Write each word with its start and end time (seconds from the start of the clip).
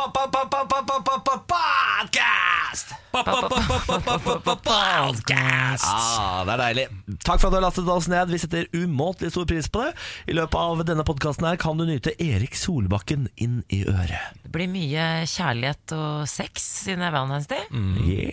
Podcast! 0.00 0.16
Podcast. 4.44 5.84
Ah, 5.84 6.44
det 6.46 6.52
er 6.54 6.60
deilig. 6.62 6.84
Takk 7.20 7.42
for 7.42 7.48
at 7.48 7.52
du 7.52 7.56
har 7.58 7.64
lastet 7.66 7.90
oss 7.92 8.08
ned. 8.08 8.32
Vi 8.32 8.38
setter 8.40 8.64
umåtelig 8.72 9.34
stor 9.34 9.44
pris 9.50 9.68
på 9.68 9.82
det. 9.84 9.92
I 10.32 10.34
løpet 10.38 10.56
av 10.56 10.80
denne 10.88 11.04
podkasten 11.04 11.44
kan 11.60 11.76
du 11.76 11.84
nyte 11.84 12.14
Erik 12.16 12.56
Solbakken 12.56 13.28
inn 13.36 13.60
i 13.68 13.82
øret. 13.84 14.40
Det 14.40 14.54
blir 14.56 14.72
mye 14.72 15.28
kjærlighet 15.28 15.92
og 15.98 16.24
sex 16.32 16.64
siden 16.86 17.04
det 17.04 17.10
er 17.10 17.16
Valentine's 17.18 17.50
Day. 17.52 17.68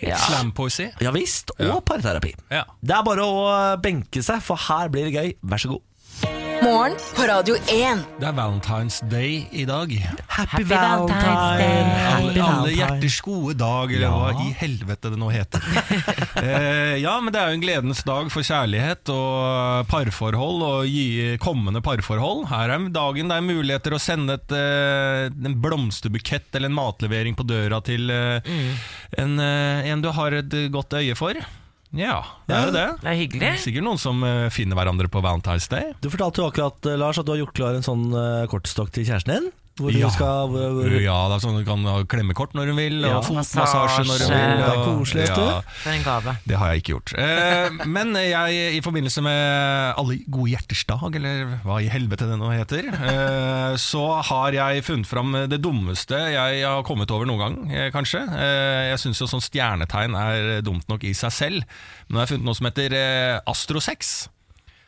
Yeah. 0.08 0.24
Slampoesi. 0.24 0.88
Ja 1.04 1.12
visst. 1.12 1.52
Og 1.60 1.84
parterapi. 1.84 2.32
Ja. 2.48 2.64
Det 2.80 2.96
er 2.96 3.04
bare 3.12 3.28
å 3.28 3.38
benke 3.82 4.24
seg, 4.24 4.40
for 4.40 4.56
her 4.70 4.88
blir 4.94 5.10
det 5.10 5.18
gøy. 5.20 5.36
Vær 5.44 5.66
så 5.66 5.76
god. 5.76 5.84
Morgen 6.62 6.94
på 7.16 7.22
Radio 7.22 7.54
1. 7.54 8.00
Det 8.18 8.26
er 8.26 8.34
Valentine's 8.34 8.98
Day 9.10 9.44
i 9.54 9.64
dag. 9.68 9.92
Happy, 10.26 10.64
Valentine's 10.66 11.58
Day. 11.58 11.82
Alle, 11.82 12.32
Happy 12.32 12.40
alle 12.40 12.72
hjerters 12.74 13.18
gode 13.22 13.54
dag, 13.60 13.92
eller 13.94 14.10
hva 14.10 14.32
i 14.42 14.48
helvete 14.58 15.12
det 15.12 15.20
nå 15.20 15.28
heter. 15.30 15.62
eh, 16.42 16.96
ja, 16.98 17.14
men 17.22 17.30
det 17.34 17.40
er 17.40 17.52
jo 17.52 17.58
en 17.58 17.62
gledens 17.62 18.02
dag 18.06 18.32
for 18.34 18.46
kjærlighet 18.46 19.12
og 19.14 19.86
parforhold 19.92 20.64
og 20.66 20.90
gi, 20.90 21.36
kommende 21.42 21.82
parforhold. 21.84 22.48
Her 22.50 22.74
er 22.74 22.88
dagen 22.96 23.30
det 23.30 23.38
er 23.38 23.46
muligheter 23.46 23.94
å 23.94 24.02
sende 24.02 24.40
et, 24.40 24.56
eh, 24.58 25.28
en 25.30 25.58
blomsterbukett 25.62 26.50
eller 26.58 26.72
en 26.72 26.78
matlevering 26.80 27.38
på 27.38 27.46
døra 27.46 27.78
til 27.86 28.10
eh, 28.10 28.52
en, 29.14 29.38
eh, 29.38 29.92
en 29.92 30.02
du 30.02 30.10
har 30.16 30.40
et 30.42 30.60
godt 30.74 30.98
øye 30.98 31.14
for. 31.18 31.38
Ja, 31.96 32.18
det 32.48 32.56
er 32.56 32.66
jo 32.68 32.72
det. 32.74 32.86
Det 33.00 33.08
er 33.08 33.16
hyggelig. 33.16 33.52
Sikkert 33.62 33.86
noen 33.86 34.00
som 34.00 34.20
eh, 34.26 34.48
finner 34.52 34.76
hverandre 34.76 35.08
på 35.08 35.22
Valentine's 35.24 35.70
Day. 35.72 35.94
Du 36.04 36.10
fortalte 36.12 36.42
jo 36.42 36.48
akkurat, 36.50 36.76
eh, 36.84 36.98
Lars, 37.00 37.20
at 37.20 37.24
du 37.28 37.32
har 37.32 37.40
gjort 37.40 37.56
klar 37.56 37.78
en 37.78 37.86
sånn 37.86 38.10
eh, 38.12 38.44
kortstokk 38.52 38.92
til 38.92 39.08
kjæresten 39.08 39.32
din. 39.32 39.48
Hvor 39.78 39.92
Ja. 39.94 40.06
du 40.08 40.12
skal 40.12 40.48
hvor, 40.50 40.72
hvor, 40.74 41.00
Ja, 41.00 41.18
det 41.30 41.36
er 41.38 41.42
sånn 41.46 41.58
du 41.58 41.64
kan 41.64 41.84
ha 41.86 42.02
klemmekort 42.04 42.52
når 42.58 42.66
du 42.66 42.74
vil, 42.74 43.00
Ja. 43.06 43.16
og 43.18 43.24
fotmassasje 43.28 44.04
når 44.08 44.18
du 44.18 44.26
vil. 44.26 44.54
Det 44.58 44.68
er 44.68 44.84
koselig. 44.84 45.26
Ja, 45.28 45.60
For 45.84 45.90
en 45.92 46.02
gave. 46.02 46.36
det 46.46 46.56
har 46.58 46.72
jeg 46.72 46.82
ikke 46.82 46.94
gjort. 46.96 47.12
Eh, 47.18 47.86
men 47.86 48.12
jeg, 48.14 48.74
i 48.74 48.80
forbindelse 48.82 49.22
med 49.22 49.94
Alle 49.98 50.18
gode 50.30 50.50
hjerters 50.50 50.84
dag, 50.88 51.14
eller 51.14 51.60
hva 51.64 51.78
i 51.82 51.88
helvete 51.88 52.26
det 52.28 52.38
nå 52.40 52.50
heter, 52.52 52.88
eh, 52.92 53.76
så 53.76 54.22
har 54.22 54.52
jeg 54.52 54.84
funnet 54.84 55.06
fram 55.06 55.32
det 55.48 55.60
dummeste 55.62 56.18
jeg 56.32 56.64
har 56.64 56.82
kommet 56.82 57.10
over 57.10 57.24
noen 57.26 57.38
gang, 57.38 57.70
eh, 57.72 57.90
kanskje. 57.94 58.20
Eh, 58.28 58.90
jeg 58.90 58.98
syns 58.98 59.20
jo 59.22 59.26
sånn 59.30 59.42
stjernetegn 59.44 60.14
er 60.18 60.60
dumt 60.62 60.88
nok 60.88 61.04
i 61.04 61.12
seg 61.14 61.30
selv, 61.32 61.62
men 62.08 62.16
nå 62.16 62.18
har 62.18 62.26
jeg 62.26 62.34
funnet 62.38 62.44
noe 62.50 62.54
som 62.58 62.66
heter 62.66 62.92
eh, 62.98 63.40
astrosex. 63.46 64.28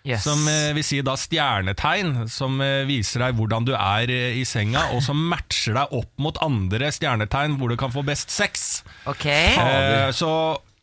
Yes. 0.06 0.25
Som 0.25 0.47
eh, 0.48 0.70
vil 0.73 0.84
si 0.87 1.03
da 1.05 1.12
stjernetegn, 1.20 2.25
som 2.33 2.56
eh, 2.65 2.87
viser 2.89 3.20
deg 3.27 3.37
hvordan 3.37 3.67
du 3.69 3.75
er 3.77 4.09
eh, 4.09 4.39
i 4.41 4.47
senga, 4.48 4.87
og 4.97 5.03
som 5.05 5.20
matcher 5.29 5.77
deg 5.77 5.93
opp 5.98 6.11
mot 6.25 6.41
andre 6.41 6.89
stjernetegn 6.95 7.59
hvor 7.61 7.69
du 7.69 7.77
kan 7.81 7.93
få 7.93 8.05
best 8.06 8.33
sex. 8.33 8.81
Ok. 9.11 9.27
Eh, 9.28 10.09
så 10.17 10.33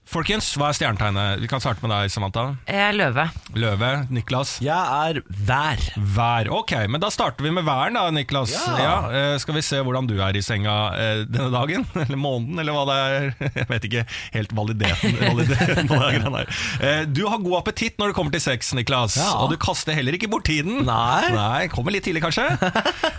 folkens, 0.08 0.50
hva 0.58 0.70
er 0.72 0.78
stjernetegnet? 0.78 1.42
Vi 1.44 1.50
kan 1.52 1.62
starte 1.64 1.84
med 1.84 1.92
deg, 1.94 2.12
Samantha. 2.14 2.44
Jeg 2.68 2.82
er 2.90 2.96
løve. 2.98 3.26
Løve. 3.60 3.90
Niklas. 4.14 4.56
Jeg 4.64 4.74
er 4.78 5.20
vær. 5.28 5.82
Vær. 6.16 6.50
Ok, 6.56 6.74
men 6.90 7.02
da 7.04 7.10
starter 7.14 7.44
vi 7.46 7.52
med 7.54 7.66
væren 7.68 7.98
da, 8.00 8.06
Niklas. 8.16 8.54
Ja. 8.56 8.76
Ja, 9.12 9.24
skal 9.42 9.58
vi 9.58 9.64
se 9.66 9.82
hvordan 9.84 10.08
du 10.10 10.16
er 10.24 10.38
i 10.38 10.44
senga 10.46 10.76
eh, 10.96 11.24
denne 11.28 11.50
dagen? 11.54 11.86
Eller 12.06 12.20
måneden, 12.20 12.60
eller 12.62 12.76
hva 12.76 12.86
det 12.88 12.98
er. 12.98 13.28
Jeg 13.62 13.68
vet 13.72 13.88
ikke 13.90 14.04
helt 14.36 14.54
valideten, 14.58 15.18
valideten. 15.30 16.38
Eh, 16.82 17.04
du 17.12 17.24
har 17.28 17.42
god 17.44 17.58
appetitt 17.62 17.98
når 18.00 18.12
det 18.14 18.18
kommer 18.18 18.36
til 18.36 18.44
sex, 18.44 18.72
Niklas. 18.78 19.18
Ja. 19.20 19.34
Og 19.44 19.52
du 19.52 19.58
kaster 19.62 19.98
heller 19.98 20.16
ikke 20.18 20.30
bort 20.32 20.48
tiden. 20.48 20.84
Nei. 20.88 21.32
Nei, 21.36 21.68
Kommer 21.74 21.94
litt 21.94 22.06
tidlig, 22.08 22.24
kanskje. 22.24 22.46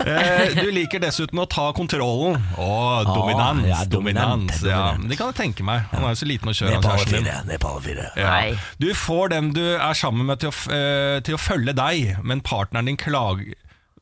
Eh, 0.08 0.56
du 0.56 0.70
liker 0.74 1.02
dessuten 1.02 1.38
å 1.42 1.46
ta 1.50 1.68
kontrollen. 1.76 2.38
Å, 2.56 2.70
dominans. 3.08 3.66
jeg 3.68 3.92
dominant. 3.92 3.92
dominant, 3.92 3.92
dominans. 3.92 4.62
Ja, 4.64 4.82
dominant. 4.92 5.10
det 5.12 5.18
kan 5.20 5.32
jeg 5.32 5.38
tenke 5.42 5.66
meg. 5.66 5.84
Han 5.92 6.06
er 6.08 6.14
jo 6.14 6.20
så 6.22 6.28
liten 6.28 6.50
å 6.50 6.56
kjøre, 6.56 6.77
Ned 6.80 6.86
på 6.86 6.90
han 6.90 6.98
alle 6.98 7.06
kjæresten 7.06 7.16
din. 7.18 7.24
fire. 7.28 7.44
Ned 7.48 7.60
på 7.60 7.68
alle 7.68 7.82
fire. 7.86 8.08
Ja. 8.16 8.28
Nei. 8.30 8.58
Du 8.78 8.88
får 8.94 9.28
den 9.34 9.52
du 9.56 9.62
er 9.76 9.94
sammen 9.94 10.26
med 10.26 10.40
til 10.42 10.48
å, 10.50 10.54
f- 10.54 10.68
eh, 10.72 11.20
til 11.26 11.34
å 11.34 11.40
følge 11.42 11.74
deg, 11.78 12.18
men 12.24 12.40
partneren 12.40 12.86
din 12.92 12.96
klager 13.00 13.54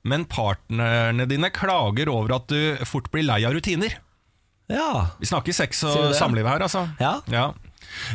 men 0.07 0.23
partnerne 0.31 1.25
dine 1.27 1.49
klager 1.51 2.07
over 2.13 2.37
at 2.37 2.45
du 2.47 2.77
fort 2.87 3.09
blir 3.11 3.25
lei 3.27 3.41
av 3.45 3.57
rutiner. 3.57 3.97
Ja. 4.71 5.09
Vi 5.19 5.27
snakker 5.27 5.53
sex 5.53 5.81
Sier 5.83 5.91
du 5.97 5.99
og 6.05 6.13
det? 6.13 6.19
samliv 6.21 6.47
her, 6.47 6.63
altså. 6.63 6.85
Ja. 7.03 7.49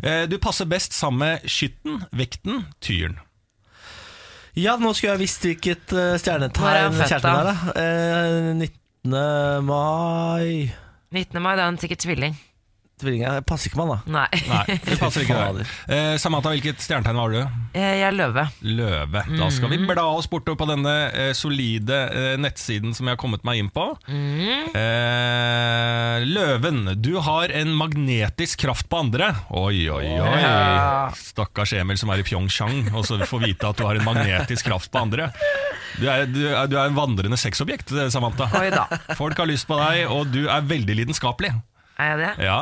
Eh, 0.01 0.25
Du 0.31 0.37
passer 0.39 0.65
best 0.71 0.93
sammen 0.95 1.19
med 1.19 1.43
skytten, 1.51 2.05
vekten, 2.15 2.63
tyren. 2.79 3.17
ja, 4.55 4.77
nå 4.79 4.93
skulle 4.95 5.13
jeg 5.17 5.21
visst 5.25 5.43
hvilket 5.43 5.91
Hvor 5.91 6.13
er 6.15 6.19
stjernetegn 6.23 6.95
født, 6.95 7.11
kjæresten 7.11 7.35
er. 7.35 7.43
da. 7.43 7.55
Eh, 7.75 8.53
19. 8.55 9.65
mai 9.67 10.71
19. 11.11 11.41
mai, 11.43 11.55
da 11.57 11.63
er 11.65 11.69
han 11.73 11.77
sikkert 11.81 12.03
tvilling. 12.05 12.35
Tvillinger. 13.01 13.39
Jeg 13.39 13.45
passer 13.49 13.71
ikke 13.71 13.79
med 13.81 13.89
han, 13.89 14.05
da. 14.05 14.13
Nei. 14.15 14.27
Nei, 14.51 14.77
det 14.85 14.97
passer 15.01 15.25
ikke 15.25 15.39
der. 15.41 15.73
Eh, 15.91 16.13
Samantha, 16.21 16.51
hvilket 16.53 16.79
stjernetegn 16.85 17.17
var 17.19 17.33
du? 17.33 17.39
Eh, 17.73 17.97
Jeg 18.01 18.05
er 18.11 18.15
løve. 18.15 18.45
Løve. 18.61 19.23
Da 19.39 19.47
skal 19.53 19.73
vi 19.73 19.79
bla 19.89 20.05
oss 20.15 20.29
bortover 20.31 20.59
på 20.61 20.67
denne 20.69 20.93
eh, 21.11 21.33
solide 21.37 21.97
eh, 22.13 22.35
nettsiden 22.41 22.93
som 22.97 23.09
jeg 23.09 23.17
har 23.17 23.21
kommet 23.21 23.43
meg 23.47 23.59
inn 23.63 23.71
på. 23.73 23.85
Eh, 24.71 26.25
løven, 26.27 26.83
du 27.01 27.13
har 27.23 27.51
en 27.55 27.73
magnetisk 27.77 28.61
kraft 28.65 28.89
på 28.91 28.99
andre. 29.03 29.31
Oi, 29.49 29.87
oi, 29.91 30.05
oi. 30.19 30.35
Ja. 30.41 31.09
Stakkars 31.17 31.73
Emil 31.77 31.99
som 31.99 32.11
er 32.13 32.21
i 32.21 32.25
Pyeongchang 32.27 32.91
og 32.95 33.05
så 33.07 33.19
får 33.27 33.45
vite 33.47 33.71
at 33.71 33.79
du 33.81 33.85
har 33.87 33.99
en 33.99 34.07
magnetisk 34.07 34.67
kraft 34.69 34.91
på 34.93 35.01
andre. 35.01 35.31
Du 35.99 36.05
er, 36.07 36.25
du 36.29 36.41
er, 36.47 36.69
du 36.71 36.77
er 36.79 36.87
en 36.87 36.95
vandrende 36.97 37.39
sexobjekt, 37.39 37.91
eh, 37.97 38.09
Samantha. 38.13 38.47
Oi 38.61 38.69
da. 38.73 38.85
Folk 39.19 39.39
har 39.41 39.49
lyst 39.49 39.67
på 39.69 39.79
deg, 39.81 40.05
og 40.11 40.31
du 40.33 40.45
er 40.47 40.63
veldig 40.67 41.01
lidenskapelig. 41.03 41.53
Er 42.01 42.07
jeg 42.11 42.19
det? 42.21 42.29
Ja. 42.47 42.59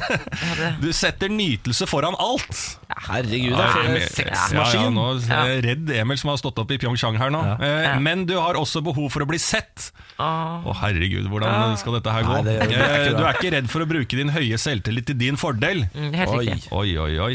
Jeg 0.60 0.72
Du 0.82 0.88
setter 0.96 1.30
nytelse 1.32 1.86
foran 1.88 2.16
alt. 2.20 2.58
Herregud, 3.06 3.54
det 3.56 3.64
er 3.64 3.88
en 3.88 4.08
sexmaskin. 4.12 4.80
Ja, 4.80 4.82
ja, 4.84 4.90
nå 4.92 5.60
redd 5.64 5.90
Emil 5.96 6.18
som 6.20 6.30
har 6.32 6.38
stått 6.40 6.58
opp 6.62 6.74
i 6.74 6.78
Pyeongchang 6.82 7.16
her 7.20 7.32
nå. 7.32 7.40
Eh, 7.56 7.72
Ja. 7.84 7.94
Men 8.04 8.26
du 8.28 8.34
har 8.38 8.58
også 8.60 8.82
behov 8.84 9.08
for 9.14 9.24
å 9.24 9.28
bli 9.28 9.38
sett. 9.40 9.90
Åh. 10.18 10.66
oh, 10.68 10.74
herregud, 10.78 11.26
hvordan 11.32 11.74
skal 11.80 11.96
dette 11.98 12.12
her 12.14 12.22
gå? 12.28 12.36
Nei, 12.36 12.42
det- 12.46 12.68
det 12.68 12.76
er 12.78 12.94
ikke 13.00 13.14
Eh, 13.14 13.18
du 13.18 13.24
er 13.24 13.32
ikke 13.38 13.50
redd 13.56 13.70
for 13.72 13.82
å 13.84 13.88
bruke 13.88 14.16
din 14.20 14.30
høye 14.34 14.58
selvtillit 14.60 15.06
til 15.10 15.18
din 15.18 15.36
fordel. 15.40 15.84
Mm, 15.94 16.12
Helt 16.14 16.30
Oi. 16.30 16.46
Oi, 16.70 16.96
oi, 16.98 17.12
oi. 17.18 17.34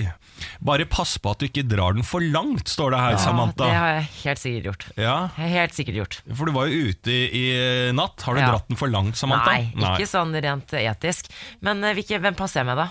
Bare 0.61 0.85
pass 0.85 1.17
på 1.17 1.31
at 1.31 1.39
du 1.39 1.47
ikke 1.47 1.63
drar 1.67 1.93
den 1.97 2.03
for 2.07 2.21
langt, 2.21 2.67
står 2.71 2.91
det 2.95 2.99
her, 2.99 3.11
Ja, 3.17 3.17
Samantha. 3.17 3.65
det 3.65 3.75
har 3.75 3.93
jeg 3.95 4.07
helt 4.23 4.39
sikkert 4.43 4.63
gjort. 4.69 4.85
Ja, 4.97 5.17
helt 5.37 5.73
sikkert 5.77 5.95
gjort. 6.01 6.21
For 6.35 6.45
du 6.45 6.51
var 6.55 6.67
jo 6.71 6.89
ute 6.93 7.11
i, 7.11 7.45
natt. 7.95 8.21
Har 8.27 8.35
du 8.35 8.41
Ja. 8.41 8.51
dratt 8.53 8.67
den 8.67 8.77
for 8.77 8.87
langt, 8.87 9.15
Samantha? 9.19 9.51
Nei, 9.51 9.73
ikke 9.97 10.07
sånn 10.07 10.33
rent 10.41 10.67
etisk. 10.71 11.29
Men 11.61 11.83
eh, 11.83 11.93
hvilke, 11.93 12.19
hvem 12.19 12.35
passer 12.35 12.61
jeg 12.61 12.65
med, 12.71 12.77
da? 12.77 12.89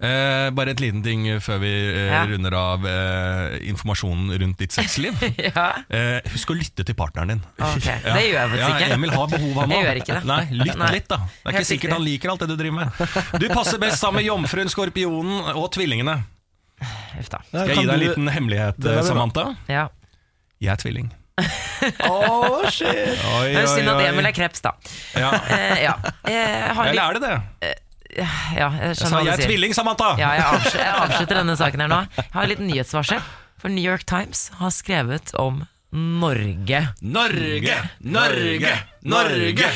Eh, 0.00 0.48
bare 0.54 0.70
et 0.70 0.80
liten 0.80 1.02
ting 1.02 1.24
før 1.42 1.58
vi 1.60 1.68
eh, 1.68 2.06
Ja. 2.12 2.20
runder 2.30 2.54
av 2.56 2.86
eh, 2.86 3.58
informasjonen 3.68 4.30
rundt 4.40 4.56
ditt 4.62 4.72
sexliv. 4.72 5.18
ja, 5.50 5.64
Eh, 5.90 6.20
husk 6.32 6.50
å 6.50 6.56
lytte 6.56 6.84
til 6.86 6.94
partneren 6.94 7.28
din. 7.34 7.42
Okay. 7.58 7.98
Ja. 8.06 8.14
Det 8.14 8.22
gjør 8.22 8.38
jeg 8.38 8.50
faktisk 8.54 8.76
ikke. 8.78 8.92
Emil 8.94 9.10
har 9.10 9.26
behov, 9.28 9.54
han. 9.60 9.68
Nei, 10.24 10.44
lytt 10.54 10.78
Nei. 10.78 10.92
litt, 10.94 11.08
da. 11.10 11.18
Det 11.18 11.26
er 11.26 11.52
Helt 11.52 11.58
ikke 11.58 11.64
sikkert 11.68 11.90
riktig. 11.90 11.92
han 11.98 12.04
liker 12.06 12.30
alt 12.30 12.40
det 12.40 12.48
du 12.48 12.56
driver 12.56 12.78
med. 12.84 13.40
Du 13.42 13.48
passer 13.52 13.78
best 13.82 13.98
sammen 14.00 14.22
med 14.22 14.28
jomfruen, 14.30 14.70
skorpionen 14.72 15.52
og 15.58 15.68
tvillingene. 15.74 16.16
Uff 16.82 17.28
da. 17.30 17.40
Skal 17.48 17.70
jeg 17.70 17.76
gi 17.78 17.86
deg 17.86 17.94
en 17.94 18.02
liten 18.02 18.32
hemmelighet. 18.34 18.88
Samantha? 19.06 19.50
Ja. 19.70 19.88
Jeg 20.62 20.72
er 20.74 20.80
tvilling. 20.80 21.12
Å, 22.06 22.14
shit. 22.70 22.88
Oi, 22.94 23.48
er 23.50 23.66
synd 23.66 23.90
at 23.90 23.98
oi, 23.98 24.04
oi. 24.04 24.10
Emil 24.12 24.28
er 24.28 24.34
kreps, 24.36 24.62
da. 24.64 24.74
Ja. 25.18 25.32
Uh, 25.34 25.78
ja. 25.82 25.94
Jeg 26.30 26.74
har 26.78 26.90
Eller 26.90 26.94
litt, 26.94 27.04
er 27.04 27.18
det 27.18 27.24
det? 27.24 27.72
ja, 28.14 28.28
jeg 28.54 28.90
Jeg 28.90 28.98
skjønner 29.00 29.10
sa 29.10 29.18
hva 29.18 29.22
jeg 29.26 29.34
er 29.34 29.48
tvilling, 29.48 29.74
Samantha! 29.74 30.12
Ja, 30.20 30.30
jeg, 30.38 30.44
avslutter, 30.46 30.84
jeg 30.84 30.98
avslutter 31.06 31.40
denne 31.40 31.56
saken 31.58 31.84
her 31.84 31.90
nå. 31.90 32.00
Jeg 32.20 32.30
har 32.36 32.46
et 32.46 32.52
liten 32.54 32.70
nyhetsvarsel. 32.70 33.24
For 33.64 33.72
New 33.72 33.84
York 33.84 34.04
Times 34.06 34.46
har 34.60 34.74
skrevet 34.76 35.34
om 35.40 35.64
Norge. 35.94 36.80
Norge, 37.02 37.76
Norge, 38.02 38.72
Norge! 39.06 39.68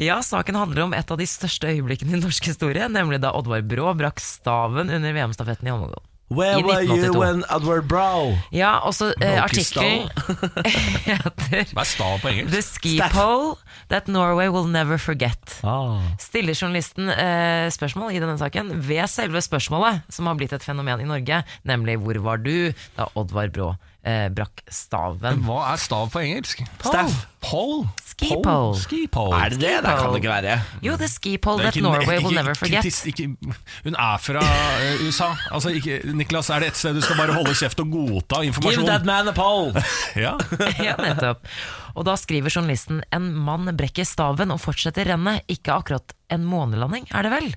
Ja, 0.00 0.18
saken 0.24 0.56
handler 0.58 0.86
om 0.86 0.96
et 0.96 1.10
av 1.12 1.20
de 1.20 1.26
største 1.28 1.68
øyeblikkene 1.70 2.16
i 2.16 2.20
norsk 2.20 2.48
historie, 2.50 2.88
nemlig 2.90 3.20
da 3.22 3.30
Oddvar 3.36 3.62
Brå 3.66 3.92
brakk 3.98 4.20
staven 4.22 4.90
under 4.90 5.14
VM-stafetten 5.14 5.68
i 5.68 5.72
håndball. 5.74 6.02
Where 6.34 6.58
I 6.58 6.62
were 6.62 6.82
you 6.82 7.12
when 7.14 7.44
Edward 7.50 7.86
Brow? 7.88 8.34
Ja, 8.52 8.78
også 8.82 9.12
eh, 9.22 9.38
artikkelen 9.42 10.08
heter 11.08 11.70
Hva 11.74 11.84
er 11.84 12.22
på 12.22 12.32
engelsk? 12.32 12.50
The 12.54 12.62
Ski. 12.66 12.94
Pole 13.12 13.54
That 13.92 14.08
Norway 14.08 14.48
Will 14.48 14.66
Never 14.70 14.98
Forget. 14.98 15.58
Ah. 15.62 16.00
Stiller 16.18 16.56
journalisten 16.56 17.10
eh, 17.12 17.68
spørsmål 17.74 18.14
i 18.16 18.22
denne 18.22 18.36
saken 18.40 18.72
ved 18.88 19.06
selve 19.12 19.42
spørsmålet, 19.44 20.02
som 20.12 20.30
har 20.30 20.38
blitt 20.40 20.54
et 20.56 20.64
fenomen 20.64 21.02
i 21.04 21.08
Norge, 21.08 21.42
nemlig 21.68 21.98
'Hvor 22.00 22.22
var 22.24 22.42
du 22.42 22.72
da 22.96 23.08
Oddvar 23.14 23.52
Brå 23.54 23.74
eh, 24.02 24.28
brakk 24.34 24.64
staven?' 24.68 25.44
Hva 25.46 25.60
er 25.72 25.82
stav 25.82 26.10
på 26.10 26.24
engelsk? 26.24 26.64
Pole? 26.82 27.04
Staff. 27.04 27.26
Pole? 27.44 27.88
Pole. 28.20 28.78
Ski 28.80 29.06
pole. 29.10 29.34
Er 29.36 29.50
det 29.50 29.60
det? 29.60 29.72
Det 29.84 29.94
kan 29.98 30.12
det 30.14 30.20
ikke 30.22 30.32
være. 30.32 30.56
Jo, 30.82 30.96
the 30.96 31.08
ski 31.08 31.36
pole 31.38 31.60
er 31.60 31.70
that 31.70 31.76
ikke- 31.76 31.82
Norway 31.88 32.18
will 32.22 32.34
never 32.34 32.54
forget. 32.54 32.84
kritis- 32.84 33.06
ikke- 33.06 33.36
hun 33.84 33.94
er 33.98 34.18
fra 34.18 34.40
eh, 34.40 35.06
USA. 35.06 35.34
Altså, 35.50 35.68
ikke, 35.74 36.00
Niklas, 36.14 36.50
er 36.50 36.58
det 36.60 36.68
et 36.68 36.76
sted 36.76 36.94
du 36.94 37.00
skal 37.00 37.16
bare 37.16 37.32
holde 37.34 37.54
kjeft 37.54 37.80
og 37.80 37.90
godta 37.90 38.42
informasjon? 38.42 38.84
Give 38.84 38.86
that 38.86 39.04
man 39.04 39.28
a 39.28 39.32
pole! 39.32 39.72
Ja. 40.24 40.36
ja, 40.88 40.94
nettopp. 41.00 41.46
Og 41.94 42.04
da 42.04 42.14
skriver 42.18 42.50
journalisten 42.50 43.02
En 43.14 43.32
mann 43.34 43.68
brekker 43.76 44.04
staven 44.06 44.50
og 44.50 44.60
fortsetter 44.62 45.06
rennet. 45.06 45.42
Ikke 45.48 45.72
akkurat 45.74 46.12
en 46.30 46.44
månelanding, 46.44 47.06
er 47.14 47.22
det 47.22 47.30
vel? 47.30 47.54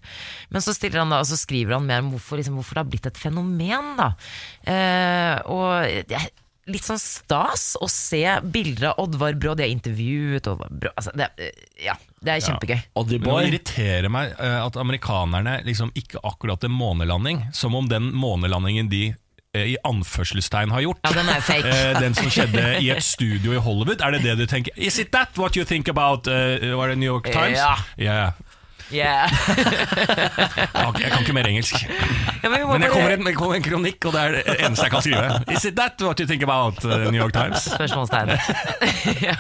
Men 0.54 0.62
så, 0.62 0.74
han 0.94 1.10
da, 1.10 1.20
og 1.24 1.26
så 1.26 1.38
skriver 1.40 1.74
han 1.74 1.86
mer 1.88 2.00
om 2.04 2.12
hvorfor, 2.14 2.38
liksom, 2.38 2.56
hvorfor 2.60 2.78
det 2.78 2.84
har 2.84 2.92
blitt 2.92 3.06
et 3.10 3.18
fenomen. 3.18 3.96
da 3.98 4.12
eh, 4.68 5.42
Og 5.50 5.84
er 5.84 6.30
litt 6.68 6.84
sånn 6.88 7.00
stas 7.00 7.76
å 7.82 7.88
se 7.92 8.22
bilder 8.44 8.90
av 8.92 9.00
Oddvar 9.06 9.34
Brå. 9.40 9.56
De 9.56 9.64
har 9.66 9.72
intervjuet 9.72 10.48
Oddvar 10.52 10.70
Brå. 10.72 10.92
Altså, 10.96 11.14
det, 11.16 11.30
er- 11.38 11.54
ja, 11.86 11.96
det 12.24 12.34
er 12.34 12.44
kjempegøy. 12.48 12.76
Ja. 12.78 13.20
Boy. 13.24 13.48
irriterer 13.48 14.10
meg 14.12 14.34
eh, 14.40 14.58
at 14.66 14.76
amerikanerne 14.82 15.62
liksom 15.68 15.92
ikke 15.96 16.20
akkurat 16.28 16.64
en 16.68 16.76
månelanding, 16.76 17.46
som 17.54 17.76
om 17.76 17.88
den 17.92 18.10
månelandingen 18.14 18.90
de 18.92 19.04
eh, 19.56 19.74
i 19.74 19.78
anførselstegn 19.88 20.74
har 20.76 20.84
gjort 20.84 21.00
Ja, 21.08 21.14
den 21.16 21.30
er 21.32 21.40
fake. 21.46 21.72
eh, 21.72 22.00
Den 22.02 22.16
som 22.18 22.28
skjedde 22.34 22.66
i 22.84 22.90
et 22.94 23.04
studio 23.06 23.54
i 23.56 23.62
Hollywood. 23.64 24.02
Er 24.04 24.12
det 24.18 24.24
det 24.26 24.36
du 24.42 24.46
tenker? 24.46 24.76
Is 24.76 25.00
it 25.00 25.12
that 25.16 25.38
what 25.38 25.56
you 25.56 25.64
think 25.66 25.88
about 25.88 26.28
uh, 26.28 26.60
New 26.96 27.08
York 27.08 27.32
Times? 27.32 27.58
Ja. 27.58 27.76
Yeah. 27.98 28.32
Yeah. 28.92 29.28
Jeg 29.28 30.70
kan 30.74 30.88
ikke- 30.94 31.02
jeg 31.04 31.12
kan 31.12 31.20
ikke 31.26 31.34
mer 31.36 31.48
engelsk. 31.50 31.76
Ja, 32.44 32.50
men 32.50 32.62
Men 32.68 32.82
jeg 32.82 32.92
kommer 32.92 33.18
med 33.18 33.28
en, 33.28 33.54
en 33.58 33.64
kronikk, 33.64 34.06
og 34.06 34.14
det 34.14 34.22
er 34.22 34.32
det 34.32 34.56
eneste 34.64 34.84
jeg 34.88 34.92
kan 34.92 35.02
skrive. 35.02 35.44
Is 35.52 35.66
it 35.66 35.76
that 35.76 36.00
what 36.02 36.20
you 36.20 36.28
think 36.28 36.44
about 36.44 36.80
uh, 36.86 37.10
New 37.12 37.20
York 37.20 37.34
Times? 37.34 37.66
Spørsmålstegn. 37.68 38.32
ja. 39.28 39.36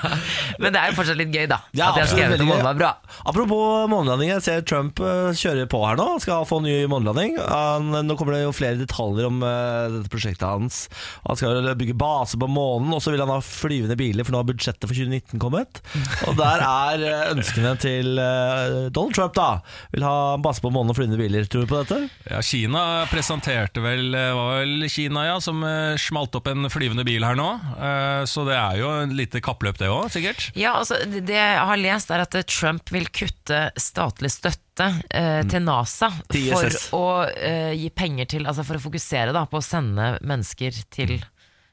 Men 0.60 0.74
det 0.74 0.82
er 0.82 0.92
jo 0.92 0.98
fortsatt 1.00 1.18
litt 1.22 1.32
gøy, 1.32 1.46
da. 1.48 1.62
Ja, 1.72 1.92
at 1.94 2.02
jeg 2.02 2.04
har 2.04 2.04
det 2.04 2.10
skrevet 2.12 2.42
om 2.42 2.52
veldig 2.52 2.64
gøy. 2.64 2.74
Oddvar 2.74 2.98
Apropos 3.28 3.88
månelanding, 3.92 4.30
jeg 4.34 4.44
ser 4.44 4.66
Trump 4.68 5.00
eh, 5.00 5.32
kjøre 5.38 5.68
på 5.72 5.82
her 5.86 5.96
nå. 6.00 6.10
Han 6.18 6.24
skal 6.24 6.44
få 6.50 6.60
ny 6.66 6.76
månelanding. 6.92 7.38
Nå 7.38 8.18
kommer 8.20 8.36
det 8.38 8.44
jo 8.44 8.52
flere 8.56 8.80
detaljer 8.82 9.30
om 9.30 9.40
eh, 9.48 9.88
dette 9.96 10.12
prosjektet 10.12 10.48
hans. 10.48 10.82
Han 11.28 11.40
skal 11.40 11.72
bygge 11.80 11.96
base 11.98 12.40
på 12.40 12.50
månen, 12.52 12.92
og 12.98 13.02
så 13.04 13.14
vil 13.16 13.24
han 13.24 13.32
ha 13.32 13.40
flyvende 13.44 13.96
biler, 14.00 14.28
for 14.28 14.36
nå 14.36 14.44
har 14.44 14.50
budsjettet 14.52 14.88
for 14.90 14.96
2019 14.98 15.40
kommet. 15.44 15.82
Og 16.28 16.36
der 16.40 16.64
er 16.68 17.08
ønskene 17.32 17.76
til 17.80 18.16
Donald 18.18 19.16
Trump, 19.16 19.37
da. 19.38 19.62
Vil 19.94 20.06
ha 20.06 20.18
base 20.42 20.64
på 20.64 20.72
månen 20.74 20.92
og 20.94 20.98
flyvende 20.98 21.20
biler. 21.20 21.48
Tror 21.50 21.66
du 21.66 21.72
på 21.72 21.82
dette? 21.82 22.00
Ja, 22.28 22.42
Kina 22.46 22.84
presenterte 23.12 23.84
vel 23.84 24.12
var 24.14 24.62
vel 24.62 24.88
Kina 24.92 25.28
ja, 25.28 25.38
som 25.44 25.64
eh, 25.66 25.96
smalt 26.02 26.36
opp 26.38 26.50
en 26.52 26.70
flyvende 26.74 27.06
bil 27.08 27.26
her 27.26 27.38
nå. 27.38 27.48
Eh, 27.78 28.24
Så 28.30 28.46
det 28.48 28.58
er 28.58 28.82
jo 28.82 28.92
en 29.04 29.16
lite 29.18 29.42
kappløp, 29.44 29.80
det 29.80 29.92
òg, 29.92 30.10
sikkert. 30.14 30.50
Ja, 30.58 30.78
altså, 30.82 31.00
det 31.06 31.38
jeg 31.38 31.66
har 31.70 31.82
lest 31.82 32.12
er 32.14 32.26
at 32.26 32.38
eh, 32.38 32.48
Trump 32.48 32.92
vil 32.94 33.10
kutte 33.14 33.68
statlig 33.80 34.32
støtte 34.34 34.92
eh, 35.10 35.42
til 35.50 35.64
NASA 35.66 36.12
for 36.28 36.78
å 36.98 37.06
uh, 37.26 37.74
gi 37.74 37.88
penger 37.98 38.28
til 38.30 38.46
Altså 38.48 38.64
for 38.68 38.78
å 38.78 38.84
fokusere 38.84 39.34
da, 39.36 39.48
på 39.50 39.60
å 39.60 39.66
sende 39.66 40.16
mennesker 40.22 40.76
til 40.94 41.18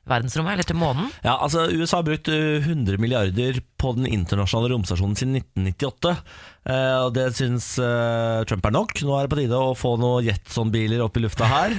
verdensrommet, 0.09 0.57
eller 0.57 0.69
til 0.69 0.79
månen. 0.79 1.09
Ja, 1.25 1.39
altså 1.41 1.67
USA 1.73 2.01
har 2.01 2.09
brukt 2.09 2.29
eh, 2.33 2.61
100 2.61 3.01
milliarder 3.01 3.61
på 3.81 3.95
den 3.97 4.09
internasjonale 4.09 4.75
romstasjonen 4.75 5.17
siden 5.19 5.39
1998. 5.41 6.15
eh, 6.69 6.97
og 7.05 7.13
det 7.17 7.29
syns 7.37 7.75
eh, 7.83 8.43
Trump 8.49 8.67
er 8.69 8.75
nok. 8.75 8.95
Nå 9.05 9.17
er 9.19 9.27
det 9.27 9.33
på 9.35 9.39
tide 9.41 9.59
å 9.61 9.75
få 9.79 9.95
noen 10.01 10.25
Jetson-biler 10.29 11.03
opp 11.05 11.17
i 11.19 11.25
lufta 11.25 11.49
her. 11.51 11.75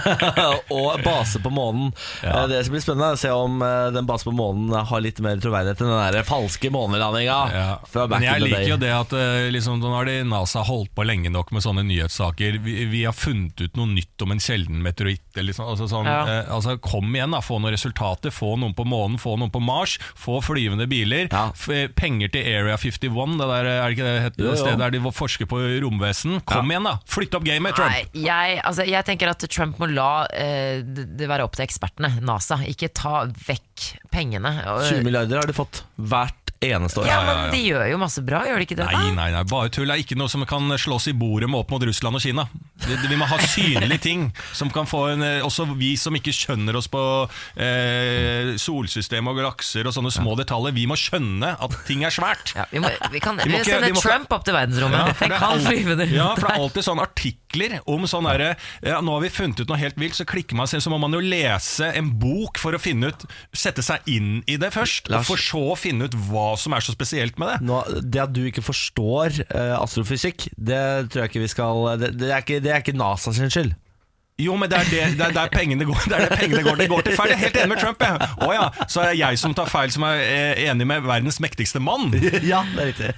og 0.76 1.00
base 1.04 1.40
på 1.42 1.50
månen. 1.52 1.90
Ja. 2.24 2.46
det 2.50 2.62
som 2.66 2.74
blir 2.74 2.82
spennende, 2.84 3.12
er 3.12 3.18
å 3.18 3.20
se 3.20 3.32
om 3.34 3.60
eh, 3.64 3.88
den 3.94 4.08
base 4.08 4.26
på 4.28 4.34
månen 4.36 4.74
har 4.90 5.04
litt 5.04 5.20
mer 5.24 5.40
troverdighet 5.42 5.82
enn 5.84 5.92
den 5.92 6.14
der 6.18 6.26
falske 6.28 6.70
månelandinga. 6.74 7.38
Ja. 7.54 8.06
Men 8.10 8.26
jeg 8.26 8.44
liker 8.44 8.66
jo 8.74 8.80
det 8.80 8.92
at 8.94 9.14
eh, 9.16 9.48
liksom, 9.54 9.80
nå 9.82 9.92
har 9.94 10.08
de 10.08 10.18
NASA 10.28 10.64
holdt 10.66 10.92
på 10.96 11.06
lenge 11.06 11.32
nok 11.32 11.52
med 11.54 11.64
sånne 11.64 11.84
nyhetssaker. 11.88 12.60
Vi, 12.64 12.76
vi 12.90 13.04
har 13.06 13.16
funnet 13.16 13.60
ut 13.64 13.78
noe 13.80 13.90
nytt 13.94 14.24
om 14.26 14.34
en 14.34 14.42
sjelden 14.42 14.82
meteoritt. 14.84 15.26
Eller 15.40 15.56
sånn, 15.56 15.70
altså, 15.74 15.88
sånn, 15.90 16.08
Ja. 16.10 16.20
eh, 16.40 16.52
altså, 16.52 16.76
kom 16.82 17.10
igjen, 17.14 17.34
da, 17.36 17.42
få 17.44 17.60
noen 17.60 17.74
resultater. 17.76 18.34
Få 18.34 18.54
noen 18.60 18.74
på 18.76 18.86
månen, 18.88 19.18
få 19.20 19.36
noen 19.40 19.52
på 19.54 19.62
Mars. 19.64 19.96
Få 20.18 20.40
flyvende 20.44 20.88
biler. 20.90 21.28
Ja. 21.30 21.48
F 21.54 21.68
penger 21.96 22.30
til 22.34 22.46
Area 22.50 22.76
51, 22.80 23.36
det 23.40 23.46
der, 23.50 23.68
er 23.70 23.82
det 23.88 23.96
ikke 23.96 24.06
det 24.06 24.09
heter, 24.26 24.44
det 24.46 24.56
stedet 24.60 24.80
der 24.80 24.94
de 24.94 25.12
forsker 25.14 25.48
på 25.50 25.60
romvesen. 25.84 26.38
Kom 26.48 26.72
igjen, 26.72 26.88
da! 26.88 26.96
Flytt 27.10 27.36
opp 27.38 27.46
gamet, 27.46 27.76
Trump! 27.78 27.92
Nei, 27.92 28.24
jeg, 28.26 28.60
altså, 28.66 28.86
jeg 28.88 29.06
tenker 29.08 29.32
at 29.32 29.44
Trump 29.52 29.80
må 29.82 29.90
la 29.92 30.10
eh, 30.34 30.80
det 30.84 31.08
det 31.20 31.28
være 31.30 31.44
opp 31.46 31.56
til 31.58 31.66
ekspertene, 31.66 32.12
NASA. 32.24 32.60
Ikke 32.70 32.90
ta 32.96 33.24
vekk 33.28 33.90
pengene. 34.12 34.52
20 34.88 35.04
milliarder 35.06 35.42
har 35.42 35.50
de 35.50 35.56
fått 35.56 35.82
hvert 36.00 36.39
eneste 36.60 37.00
år. 37.00 37.06
ja, 37.08 37.20
men 37.24 37.54
de 37.54 37.60
gjør 37.64 37.86
jo 37.88 37.98
masse 38.02 38.20
bra, 38.24 38.42
gjør 38.44 38.60
de 38.60 38.66
ikke 38.66 38.76
det? 38.76 38.84
Nei, 38.90 38.98
da? 39.08 39.12
nei, 39.16 39.28
nei, 39.32 39.42
bare 39.48 39.70
tull. 39.72 39.88
Det 39.88 39.94
er 39.96 40.02
ikke 40.04 40.18
noe 40.20 40.28
som 40.28 40.44
kan 40.48 40.68
slås 40.76 41.06
i 41.08 41.14
bordet 41.16 41.48
med 41.48 41.62
opp 41.62 41.70
mot 41.72 41.86
Russland 41.88 42.18
og 42.18 42.20
Kina. 42.20 42.44
Vi, 42.84 42.98
vi 43.08 43.16
må 43.16 43.24
ha 43.30 43.38
synlige 43.40 44.00
ting 44.08 44.26
som 44.56 44.68
kan 44.74 44.88
få 44.88 45.06
en, 45.14 45.24
eh, 45.24 45.40
Også 45.46 45.64
vi 45.76 45.94
som 46.00 46.16
ikke 46.16 46.32
skjønner 46.36 46.76
oss 46.76 46.88
på 46.92 47.00
eh, 47.56 48.54
solsystem 48.60 49.28
og 49.30 49.38
galakser 49.40 49.88
og 49.88 49.96
sånne 49.96 50.12
små 50.12 50.36
detaljer, 50.40 50.76
vi 50.76 50.86
må 50.90 50.96
skjønne 51.00 51.54
at 51.60 51.76
ting 51.88 52.04
er 52.04 52.12
svært. 52.14 52.52
Ja, 52.56 52.66
vi, 52.72 52.82
må, 52.84 52.92
vi 53.12 53.22
kan 53.24 53.40
Vi 53.40 53.48
må 53.52 53.60
ikke- 53.60 53.72
sende 53.78 53.90
vi 53.90 53.96
må 53.96 54.04
Trump 54.04 54.32
opp 54.36 54.44
til 54.44 54.56
verdensrommet. 54.56 55.00
Ja, 55.00 55.14
for 55.16 55.32
det 55.32 55.40
er 55.40 55.48
alltid 55.48 55.88
sånn 55.88 56.14
Ja, 56.20 56.28
for 56.36 56.46
det 56.48 56.54
er 56.56 56.64
alltid 56.66 56.88
sånne 56.90 57.06
artikler 57.50 57.80
om 57.86 58.06
sånn 58.08 58.26
derre 58.28 58.54
ja, 58.82 59.00
Nå 59.00 59.16
har 59.16 59.24
vi 59.24 59.30
funnet 59.30 59.60
ut 59.60 59.68
noe 59.68 59.78
helt 59.80 59.98
vilt, 59.98 60.14
så 60.14 60.24
klikker 60.24 60.56
man 60.56 60.68
seg, 60.70 60.82
så 60.82 60.90
må 60.90 60.98
man 60.98 61.12
jo 61.12 61.20
lese 61.20 61.90
en 61.96 62.12
bok 62.20 62.58
for 62.58 62.74
å 62.74 62.80
finne 62.80 63.10
ut 63.10 63.26
Sette 63.52 63.82
seg 63.82 64.00
inn 64.08 64.42
i 64.46 64.56
det 64.60 64.70
først, 64.72 65.10
Lars. 65.10 65.26
og 65.26 65.34
for 65.34 65.42
så 65.42 65.62
å 65.72 65.78
finne 65.78 66.06
ut 66.06 66.16
hva 66.30 66.54
som 66.58 66.74
er 66.74 66.84
så 66.84 66.92
spesielt 66.94 67.38
med 67.40 67.50
det. 67.50 67.56
Nå, 67.66 67.80
det 68.02 68.22
at 68.22 68.32
du 68.34 68.42
ikke 68.46 68.64
forstår 68.64 69.42
uh, 69.50 69.76
astrofysikk, 69.80 70.48
det 70.56 70.80
tror 71.10 71.24
jeg 71.24 71.32
ikke 71.32 71.44
vi 71.44 71.50
skal 71.50 71.86
Det, 72.00 72.12
det, 72.20 72.30
er, 72.30 72.44
ikke, 72.44 72.60
det 72.62 72.72
er 72.72 72.84
ikke 72.84 72.96
NASA 72.98 73.32
sin 73.36 73.52
skyld. 73.52 73.74
Jo, 74.40 74.56
men 74.60 74.70
det 74.72 74.78
er, 74.80 74.88
det, 74.90 75.02
det 75.18 75.26
er 75.28 75.34
der 75.36 75.50
pengene 75.52 75.86
går. 75.88 76.06
Det 76.10 76.16
er 76.16 76.24
der 76.28 76.36
pengene 76.40 76.62
går, 76.66 76.78
det 76.80 76.88
går 76.92 77.04
til 77.06 77.16
feil. 77.18 77.32
Jeg 77.32 77.38
er 77.38 77.42
helt 77.44 77.58
enig 77.62 77.72
med 77.74 77.82
Trump. 77.82 78.04
Jeg. 78.04 78.30
Å 78.46 78.52
ja, 78.56 78.66
så 78.86 79.02
er 79.04 79.12
det 79.12 79.18
jeg 79.20 79.40
som 79.42 79.56
tar 79.56 79.68
feil, 79.70 79.92
som 79.94 80.06
er 80.08 80.22
eh, 80.24 80.62
enig 80.70 80.86
med 80.88 81.04
verdens 81.06 81.40
mektigste 81.44 81.82
mann. 81.84 82.08
ja, 82.52 82.62
det 82.74 82.86
er 82.86 82.90
riktig. 82.92 83.10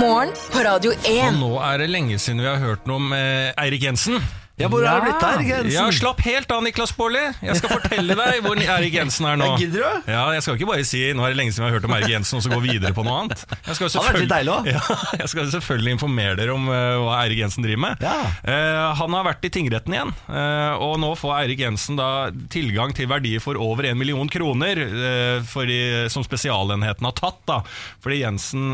Morgen 0.00 0.30
på 0.52 0.62
Radio 0.64 0.92
Og 0.94 1.08
1. 1.10 1.40
nå 1.40 1.54
er 1.64 1.82
det 1.82 1.90
lenge 1.90 2.18
siden 2.22 2.40
vi 2.40 2.48
har 2.48 2.60
hørt 2.62 2.86
noe 2.88 3.00
om 3.02 3.10
eh, 3.16 3.50
Eirik 3.60 3.84
Jensen. 3.88 4.20
Ja, 4.60 4.68
hvor 4.68 4.82
Ja. 4.84 4.90
har 4.92 5.00
det 5.00 5.08
blitt 5.08 5.22
der, 5.24 5.42
Gensen? 5.48 5.72
Ja, 5.72 5.86
Slapp 5.90 6.20
helt 6.26 6.50
av, 6.52 6.62
Niklas 6.62 6.92
Baarli. 6.96 7.22
Jeg 7.40 7.56
skal 7.56 7.70
fortelle 7.78 8.14
deg 8.18 8.42
hvor 8.44 8.58
Erik 8.60 8.94
Jensen 8.94 9.26
er 9.30 9.38
nå. 9.40 9.46
Jeg 9.56 9.66
gidder 9.70 9.80
du? 9.86 10.10
Ja, 10.12 10.24
Jeg 10.36 10.42
skal 10.44 10.58
ikke 10.58 10.68
bare 10.68 10.84
si 10.84 11.00
nå 11.16 11.24
er 11.24 11.32
det 11.32 11.38
lenge 11.40 11.54
siden 11.54 11.64
vi 11.64 11.70
har 11.70 11.78
hørt 11.78 11.88
om 11.88 11.94
Erik 11.96 12.12
Jensen, 12.12 12.36
og 12.40 12.44
så 12.44 12.52
gå 12.52 12.60
videre 12.64 12.92
på 12.96 13.04
noe 13.06 13.16
annet. 13.22 13.44
Jeg 13.66 13.78
skal 13.78 13.94
har 14.04 14.18
litt 14.18 14.32
deilig 14.32 14.52
også. 14.54 14.58
Ja, 14.70 15.16
jeg 15.24 15.30
skal 15.32 15.48
selvfølgelig 15.50 15.94
informere 15.96 16.36
dere 16.38 16.52
om 16.54 16.68
uh, 16.68 17.00
hva 17.02 17.16
Eirik 17.22 17.40
Jensen 17.42 17.64
driver 17.64 17.80
med. 17.86 18.04
Ja. 18.04 18.18
Uh, 18.44 18.92
han 19.00 19.16
har 19.16 19.24
vært 19.26 19.46
i 19.48 19.50
tingretten 19.52 19.96
igjen, 19.96 20.12
uh, 20.28 20.74
og 20.84 20.98
nå 21.02 21.10
får 21.18 21.34
Eirik 21.40 21.62
Jensen 21.64 21.98
da 21.98 22.10
tilgang 22.52 22.92
til 22.96 23.08
verdier 23.10 23.42
for 23.42 23.58
over 23.60 23.88
en 23.88 23.98
million 23.98 24.28
kroner 24.30 24.78
de, 24.80 25.80
som 26.12 26.24
spesialenheten 26.24 27.06
har 27.06 27.16
tatt. 27.16 27.40
da 27.48 27.60
Fordi 28.02 28.20
Jensen 28.22 28.70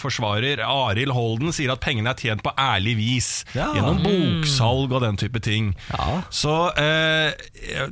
forsvarer 0.00 0.60
Arild 0.64 1.12
Holden 1.14 1.54
sier 1.54 1.72
at 1.72 1.82
pengene 1.82 2.12
er 2.12 2.18
tjent 2.18 2.42
på 2.44 2.52
ærlig 2.58 2.96
vis. 2.98 3.30
Ja. 3.56 3.70
Gjennom 3.76 4.02
boksalg 4.04 4.92
og 4.92 5.02
den 5.04 5.18
type 5.20 5.27
ting. 5.44 5.72
Ja. 5.92 6.22
Så 6.34 6.54
eh, 6.80 7.36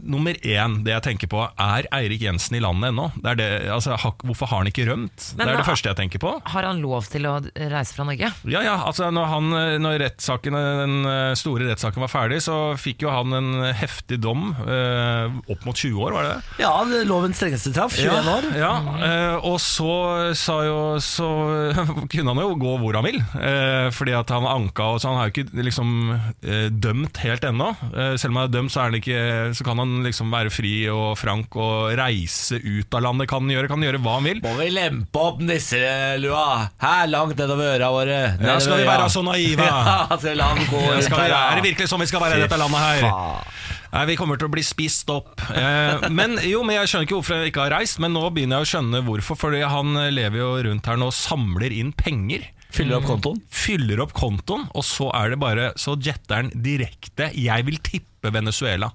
nummer 0.03 0.37
én, 0.43 0.81
det 0.87 0.95
jeg 0.95 1.05
tenker 1.11 1.31
på, 1.33 1.45
er 1.45 1.89
Eirik 1.95 2.25
Jensen 2.25 2.57
i 2.59 2.63
landet 2.65 2.93
ennå? 2.93 3.11
Det 3.21 3.37
det, 3.37 3.49
altså, 3.73 3.97
hvorfor 4.25 4.49
har 4.51 4.63
han 4.65 4.71
ikke 4.71 4.87
rømt? 4.89 5.33
Men 5.37 5.45
det 5.45 5.55
er 5.55 5.61
det 5.61 5.69
første 5.69 5.91
jeg 5.91 5.99
tenker 5.99 6.23
på. 6.23 6.33
Har 6.55 6.67
han 6.69 6.81
lov 6.81 7.09
til 7.13 7.29
å 7.29 7.37
reise 7.45 7.97
fra 7.97 8.07
Norge? 8.09 8.33
Ja, 8.49 8.63
ja, 8.65 8.77
altså 8.89 9.11
når, 9.13 9.29
han, 9.31 9.57
når 9.85 10.07
den 10.07 10.97
eh, 11.11 11.35
store 11.39 11.69
rettssaken 11.69 12.05
var 12.05 12.13
ferdig, 12.13 12.41
så 12.45 12.77
fikk 12.81 13.05
jo 13.05 13.13
han 13.13 13.37
en 13.37 13.51
heftig 13.77 14.21
dom. 14.25 14.51
Eh, 14.65 15.37
opp 15.53 15.67
mot 15.69 15.77
20 15.77 16.01
år, 16.07 16.17
var 16.17 16.29
det? 16.31 16.37
Ja, 16.63 16.73
lovens 17.09 17.39
strengeste 17.41 17.73
traff. 17.77 17.97
21 17.99 18.31
år. 18.33 18.49
Ja, 18.57 18.73
eh, 19.07 19.47
og 19.47 19.59
så 19.63 20.33
sa 20.37 20.59
jo 20.67 20.79
Så 21.03 21.27
kunne 22.13 22.33
han 22.33 22.41
jo 22.43 22.55
gå 22.61 22.77
hvor 22.81 22.97
han 22.99 23.07
vil, 23.07 23.21
eh, 23.41 23.89
fordi 23.95 24.15
at 24.17 24.31
han 24.33 24.47
anka, 24.49 24.93
og 24.95 25.01
så 25.03 25.11
han 25.11 25.21
har 25.21 25.31
jo 25.31 25.35
ikke 25.35 25.67
liksom 25.67 25.91
eh, 26.15 26.69
dømt 26.73 27.21
helt 27.33 27.47
ennå. 27.49 27.69
Eh, 27.91 28.15
selv 28.21 28.33
om 28.33 28.41
han 28.41 28.49
er 28.49 28.55
dømt, 28.55 28.73
så, 28.73 28.81
er 28.83 28.91
han 28.91 28.99
ikke, 28.99 29.21
så 29.57 29.67
kan 29.67 29.83
han 29.83 29.95
liksom 30.07 30.33
være 30.33 30.53
fri 30.55 30.75
og 30.93 31.17
frank 31.21 31.57
og 31.61 31.95
reise 31.99 32.61
ut 32.63 32.97
av 32.97 33.05
landet. 33.07 33.29
Kan 33.31 33.45
han 33.47 33.55
gjøre, 33.57 33.71
kan 33.71 33.81
han 33.81 33.89
gjøre 33.89 34.03
hva 34.05 34.17
han 34.19 34.29
vil. 34.31 34.43
Må 34.45 34.55
vi 34.61 34.69
lempe 34.75 35.23
opp 35.23 35.43
nisselua 35.45 36.47
her 36.83 37.11
langt 37.13 37.39
nedover 37.41 37.75
øra 37.77 37.93
våre? 37.95 38.21
Ja, 38.41 38.59
skal 38.63 38.83
vi 38.83 38.89
være 38.89 39.11
så 39.13 39.25
naive? 39.27 39.71
Ja, 39.77 40.17
skal 40.17 40.31
vi 40.33 40.37
la 40.39 40.47
gå 40.57 40.81
Ja, 40.81 41.01
skal 41.05 41.21
vi, 41.21 41.33
er 41.37 41.59
det 41.59 41.65
virkelig 41.67 41.89
sånn 41.91 42.03
vi 42.03 42.09
skal 42.09 42.23
være 42.23 42.39
i 42.39 42.43
dette 42.45 42.59
landet 42.61 42.83
her? 42.83 43.07
Faen. 43.07 43.55
Nei, 43.93 44.05
Vi 44.11 44.17
kommer 44.19 44.39
til 44.41 44.49
å 44.49 44.53
bli 44.53 44.65
spist 44.67 45.09
opp. 45.13 45.41
Eh, 45.55 46.07
men 46.13 46.37
jo, 46.45 46.63
men 46.67 46.81
Jeg 46.81 46.91
skjønner 46.91 47.09
ikke 47.09 47.19
hvorfor 47.19 47.41
jeg 47.41 47.53
ikke 47.53 47.65
har 47.65 47.75
reist, 47.79 48.01
men 48.03 48.13
nå 48.17 48.25
begynner 48.35 48.61
jeg 48.61 48.67
å 48.67 48.71
skjønne 48.75 49.03
hvorfor. 49.07 49.39
Fordi 49.47 49.63
han 49.65 49.97
lever 50.13 50.43
jo 50.43 50.51
rundt 50.69 50.91
her 50.91 51.01
nå 51.01 51.11
og 51.13 51.17
samler 51.17 51.73
inn 51.75 51.95
penger. 51.97 52.45
Fyller 52.77 52.99
opp 52.99 53.07
kontoen. 53.09 53.39
Fyller 53.49 54.03
opp 54.05 54.11
kontoen, 54.13 54.67
og 54.77 54.85
så 54.85 55.09
er 55.17 55.33
det 55.33 55.39
bare 55.41 55.71
Så 55.81 55.95
jetter 55.97 56.43
han 56.43 56.51
direkte 56.53 57.31
'Jeg 57.33 57.65
vil 57.65 57.79
tippe 57.81 58.29
Venezuela'. 58.29 58.93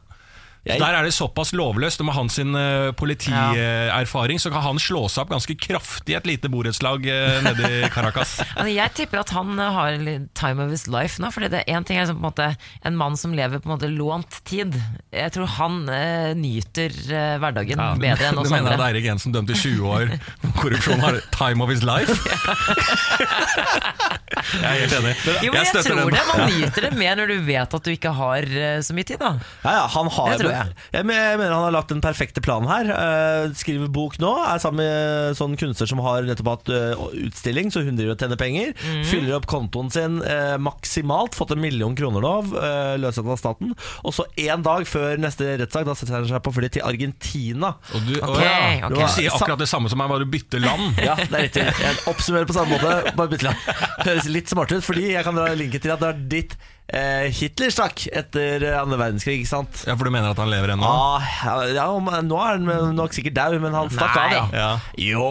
Jeg- 0.65 0.80
Der 0.80 0.94
er 0.94 1.03
det 1.03 1.13
såpass 1.13 1.53
lovløst, 1.58 2.00
og 2.01 2.06
med 2.06 2.13
hans 2.13 2.34
sin, 2.38 2.53
politierfaring 2.53 4.12
politierfaring 4.22 4.39
så 4.39 4.50
kan 4.51 4.62
han 4.62 4.77
slå 4.82 5.08
seg 5.10 5.24
opp 5.24 5.30
ganske 5.34 5.56
kraftig 5.58 6.13
i 6.13 6.18
et 6.18 6.27
lite 6.27 6.50
borettslag 6.51 7.06
uh, 7.08 7.41
nede 7.46 7.70
i 7.70 7.89
Caracas. 7.89 8.39
Altså, 8.62 8.70
jeg 8.74 8.94
tipper 8.94 9.20
at 9.24 9.30
han 9.34 9.58
har 9.58 9.98
time 10.38 10.63
of 10.63 10.70
his 10.72 10.88
life 10.91 11.22
nå. 11.22 11.32
Fordi 11.34 11.50
det 11.50 11.63
en 11.72 11.84
ting 11.88 11.98
er 11.98 12.06
liksom, 12.06 12.20
på 12.20 12.25
en, 12.25 12.30
måte, 12.30 12.48
en 12.86 12.98
mann 13.00 13.18
som 13.18 13.34
lever 13.34 13.62
på 13.62 13.70
en 13.70 13.74
måte 13.75 13.89
lånt 13.89 14.41
tid. 14.46 14.75
Jeg 15.13 15.34
tror 15.34 15.50
han 15.58 15.80
uh, 15.89 16.34
nyter 16.38 16.91
hverdagen 17.41 17.82
bedre 18.01 18.30
enn 18.30 18.41
du 18.46 18.50
mener 18.51 18.75
at 18.75 18.80
er 18.80 18.86
Eirik 18.91 19.08
Jensen 19.10 19.34
dømt 19.36 19.50
i 19.53 19.58
20 19.58 19.82
år 19.88 20.13
for 20.41 20.51
korrupsjon 20.62 21.01
har 21.03 21.20
time 21.36 21.63
of 21.63 21.70
his 21.72 21.84
life? 21.88 22.12
jeg 24.62 24.65
er 24.65 24.80
helt 24.84 24.96
enig. 25.00 25.15
Jo, 25.46 25.51
men 25.53 25.62
jeg 25.62 25.72
jeg 25.72 25.86
tror 25.86 26.01
den. 26.01 26.15
det. 26.15 26.24
Man 26.30 26.41
nyter 26.51 26.88
det 26.88 26.91
mer 26.98 27.20
når 27.20 27.34
du 27.34 27.38
vet 27.48 27.77
at 27.80 27.88
du 27.88 27.91
ikke 27.94 28.13
har 28.15 28.48
så 28.86 28.96
mye 28.98 29.08
tid. 29.08 29.20
da 29.22 29.34
Ja, 29.65 29.72
ja, 29.82 29.86
han 29.96 30.12
har, 30.18 30.36
jeg. 30.51 30.75
jeg. 30.96 31.08
mener 31.08 31.53
han 31.53 31.65
har 31.65 31.75
lagt 31.75 31.91
den 31.93 32.03
perfekte 32.03 32.43
planen 32.43 32.70
her. 32.72 32.91
Eh, 32.91 33.51
skriver 33.58 33.91
bok 33.91 34.17
nå, 34.22 34.31
er 34.46 34.62
sammen 34.63 34.81
med 34.81 35.38
sånn 35.39 35.58
kunstner 35.60 35.89
som 35.89 36.01
har 36.05 36.27
nettopp 36.27 36.51
hatt 36.51 36.72
eh, 36.74 37.03
utstilling, 37.27 37.72
så 37.74 37.84
hun 37.86 38.00
driver 38.00 38.15
og 38.15 38.24
tjener 38.24 38.39
penger. 38.39 38.74
Mm. 38.81 39.03
Fyller 39.10 39.38
opp 39.38 39.48
kontoen 39.51 39.91
sin 39.93 40.20
eh, 40.25 40.55
maksimalt, 40.62 41.38
fått 41.38 41.55
en 41.55 41.63
million 41.63 41.96
kroner 41.98 42.24
nå, 42.24 42.34
løsnet 43.01 43.31
av 43.31 43.39
staten. 43.39 43.74
Og 44.05 44.15
så 44.15 44.25
én 44.39 44.63
dag 44.65 44.86
før 44.89 45.20
neste 45.22 45.55
rettssak, 45.62 45.88
da 45.88 45.96
setter 45.98 46.20
han 46.20 46.29
seg 46.29 46.43
på 46.46 46.53
fly 46.55 46.72
til 46.72 46.86
Argentina. 46.88 47.75
Og 47.96 48.08
du, 48.08 48.15
okay, 48.20 48.46
ja. 48.46 48.89
okay. 48.89 48.96
du 48.96 49.15
sier 49.15 49.36
akkurat 49.36 49.62
det 49.62 49.70
samme 49.72 49.91
som 49.91 50.01
meg, 50.01 50.12
bare 50.12 50.25
du 50.25 50.31
bytter 50.31 50.63
land. 50.63 50.89
Ja, 51.01 51.15
det 51.17 51.34
er 51.34 51.48
riktig. 51.48 51.63
Jeg 51.81 51.98
oppsummerer 52.12 52.48
på 52.48 52.55
samme 52.55 52.77
måte, 52.77 53.15
bare 53.17 53.31
bytte 53.31 53.48
land. 53.48 53.72
Høres 54.05 54.29
litt 54.31 54.51
smart 54.51 54.72
ut, 54.74 54.84
fordi 54.86 55.12
jeg 55.15 55.25
kan 55.25 55.38
dra 55.38 55.50
linken 55.58 55.81
til 55.84 55.93
at 55.93 56.03
det 56.03 56.12
er 56.12 56.22
ditt 56.36 56.55
eh, 56.55 56.81
Hitler 56.92 57.70
stakk 57.72 58.04
etter 58.12 58.64
andre 58.82 58.98
verdenskrig, 59.00 59.38
ikke 59.42 59.48
sant? 59.48 59.84
Ja, 59.88 59.96
For 59.96 60.04
du 60.04 60.12
mener 60.12 60.32
at 60.34 60.40
han 60.42 60.50
lever 60.52 60.74
ennå? 60.74 60.84
Ah, 60.84 61.24
ja, 61.72 61.86
nå 62.22 62.38
er 62.42 62.58
han 62.60 62.96
nok 62.98 63.14
sikkert 63.16 63.34
daud, 63.38 63.56
men 63.64 63.74
han 63.78 63.88
stakk 63.94 64.16
Nei. 64.18 64.26
av, 64.36 64.52
ja. 64.52 64.60
Ja. 64.62 64.72
Jo, 65.00 65.30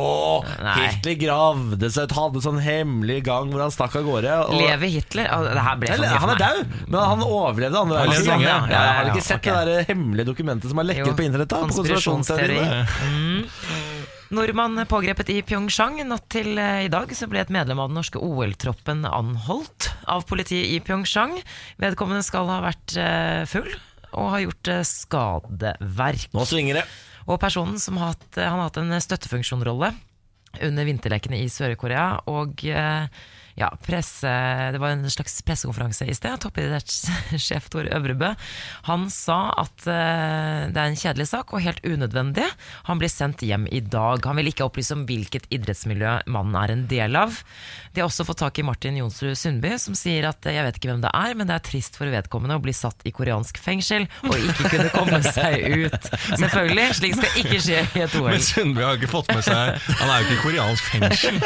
Nei. 0.65 0.77
Hitler 0.89 1.19
gravde 1.21 1.91
seg, 1.93 2.11
hadde 2.17 2.41
sånn 2.45 2.61
hemmelig 2.65 3.21
gang 3.29 3.51
hvor 3.53 3.61
han 3.67 3.71
stakk 3.75 3.97
av 4.01 4.05
gårde. 4.09 4.33
og- 4.47 4.57
Lever 4.57 4.89
Hitler? 4.89 5.29
Det 5.29 5.65
her 5.69 5.77
ble 5.77 5.87
for 5.89 5.95
Eller, 5.95 6.09
han 6.25 6.31
er 6.31 6.41
daud, 6.41 6.67
men 6.89 7.01
han 7.01 7.21
overlevde 7.29 7.77
andre 7.85 7.99
Han 7.99 8.09
verdenskrig. 8.09 8.27
lenge, 8.27 8.43
Ja, 8.43 8.57
ja. 8.57 8.67
ja, 8.67 8.81
Ja, 8.81 8.93
Har 8.97 9.05
du 9.05 9.11
ikke 9.11 9.23
sett 9.29 9.37
okay. 9.47 9.65
det 9.65 9.77
der 9.77 9.95
hemmelige 9.95 10.27
dokumentet 10.33 10.69
som 10.71 10.79
har 10.79 10.85
lekket 10.89 11.07
Jo, 11.07 11.13
på 11.13 11.25
internett? 11.29 11.49
da? 11.49 11.57
På? 11.67 11.85
Nordmann 14.31 14.79
pågrepet 14.87 15.27
i 15.35 15.41
Pyeongchang. 15.43 15.97
Natt 16.07 16.29
til 16.31 16.55
eh, 16.55 16.85
i 16.87 16.91
dag 16.93 17.11
så 17.19 17.27
ble 17.27 17.41
et 17.43 17.49
medlem 17.51 17.81
av 17.83 17.89
den 17.91 17.97
norske 17.99 18.21
OL-troppen 18.23 19.03
anholdt 19.09 19.89
av 20.07 20.23
politiet 20.31 20.69
i 20.71 20.77
Pyeongchang. 20.87 21.35
Vedkommende 21.83 22.23
skal 22.23 22.47
ha 22.47 22.61
vært 22.63 22.95
eh, 22.95 23.43
full 23.51 23.67
og 24.15 24.29
har 24.31 24.45
gjort 24.45 24.71
eh, 24.71 24.85
skadeverk. 24.87 26.29
Nå 26.37 26.47
svinger 26.47 26.79
det. 26.79 26.85
Og 27.27 27.41
personen 27.43 27.83
som 27.83 27.99
har 27.99 28.15
hatt, 28.15 28.39
han 28.39 28.61
har 28.61 28.69
hatt 28.69 28.79
en 28.79 28.95
støttefunksjonrolle 29.03 29.91
under 30.63 30.87
vinterlekene 30.87 31.43
i 31.43 31.51
Sør-Korea. 31.51 32.21
Og 32.31 32.63
eh, 32.71 33.11
ja, 33.59 33.71
presse, 33.87 34.31
det 34.73 34.79
var 34.81 34.95
en 34.95 35.11
slags 35.11 35.41
pressekonferanse 35.47 36.07
i 36.09 36.15
sted. 36.15 36.39
Toppidrettssjef 36.41 37.69
Tore 37.73 37.91
Øvrebø. 37.97 38.33
Han 38.89 39.09
sa 39.13 39.41
at 39.61 39.87
eh, 39.91 40.71
det 40.71 40.79
er 40.79 40.87
en 40.87 40.99
kjedelig 40.99 41.29
sak 41.33 41.55
og 41.55 41.65
helt 41.65 41.83
unødvendig. 41.85 42.47
Han 42.89 43.01
blir 43.01 43.11
sendt 43.13 43.45
hjem 43.47 43.67
i 43.71 43.83
dag. 43.83 44.23
Han 44.27 44.39
vil 44.41 44.53
ikke 44.53 44.67
opplyse 44.69 44.95
om 44.97 45.05
hvilket 45.09 45.49
idrettsmiljø 45.53 46.21
mannen 46.31 46.57
er 46.61 46.75
en 46.75 46.87
del 46.91 47.19
av. 47.19 47.41
De 47.93 48.03
har 48.03 48.09
også 48.09 48.27
fått 48.29 48.41
tak 48.45 48.61
i 48.61 48.67
Martin 48.67 48.99
Jonsrud 49.01 49.37
Sundby, 49.39 49.75
som 49.83 49.97
sier 49.99 50.29
at 50.31 50.47
eh, 50.47 50.57
jeg 50.57 50.67
vet 50.69 50.81
ikke 50.81 50.93
hvem 50.93 51.05
det 51.05 51.13
er, 51.17 51.37
men 51.39 51.51
det 51.51 51.59
er 51.59 51.67
trist 51.67 51.99
for 52.01 52.11
vedkommende 52.11 52.59
å 52.59 52.63
bli 52.63 52.75
satt 52.77 53.05
i 53.09 53.15
koreansk 53.15 53.59
fengsel 53.61 54.07
og 54.29 54.37
ikke 54.39 54.71
kunne 54.71 54.91
komme 54.95 55.21
seg 55.27 55.67
ut. 55.85 56.11
Selvfølgelig, 56.41 56.87
slik 57.01 57.19
skal 57.19 57.43
ikke 57.43 57.61
skje 57.67 57.83
i 57.83 58.05
et 58.07 58.17
OL. 58.19 58.31
Men 58.31 58.45
Sundby 58.47 58.87
har 58.87 58.99
ikke 59.01 59.11
fått 59.11 59.31
med 59.35 59.45
seg 59.47 59.91
Han 60.01 60.11
er 60.11 60.23
jo 60.23 60.27
ikke 60.27 60.37
i 60.37 60.43
koreansk 60.45 60.91
fengsel. 60.95 61.41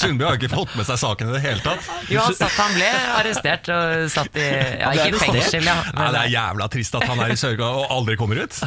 Sundby 0.00 0.26
har 0.26 0.38
ikke 0.38 0.52
fått 0.52 0.74
med 0.78 0.88
seg 0.88 0.93
saken 1.00 1.30
i 1.30 1.34
det 1.36 1.42
hele 1.44 1.62
tatt. 1.64 1.82
Jo, 2.12 2.20
han, 2.24 2.34
satt, 2.36 2.54
han 2.58 2.74
ble 2.76 2.90
arrestert 3.18 3.68
og 3.74 4.08
satt 4.12 4.36
i 4.40 4.46
Ja, 4.80 4.92
ikke 4.96 5.20
fengsel, 5.22 5.64
ja. 5.66 5.76
Nei, 5.96 6.08
det 6.14 6.20
er 6.24 6.30
jævla 6.34 6.68
trist 6.72 6.94
at 6.98 7.06
han 7.10 7.22
er 7.24 7.34
i 7.34 7.38
Sør-Korea 7.40 7.82
og 7.84 7.94
aldri 7.98 8.16
kommer 8.20 8.42
ut. 8.44 8.54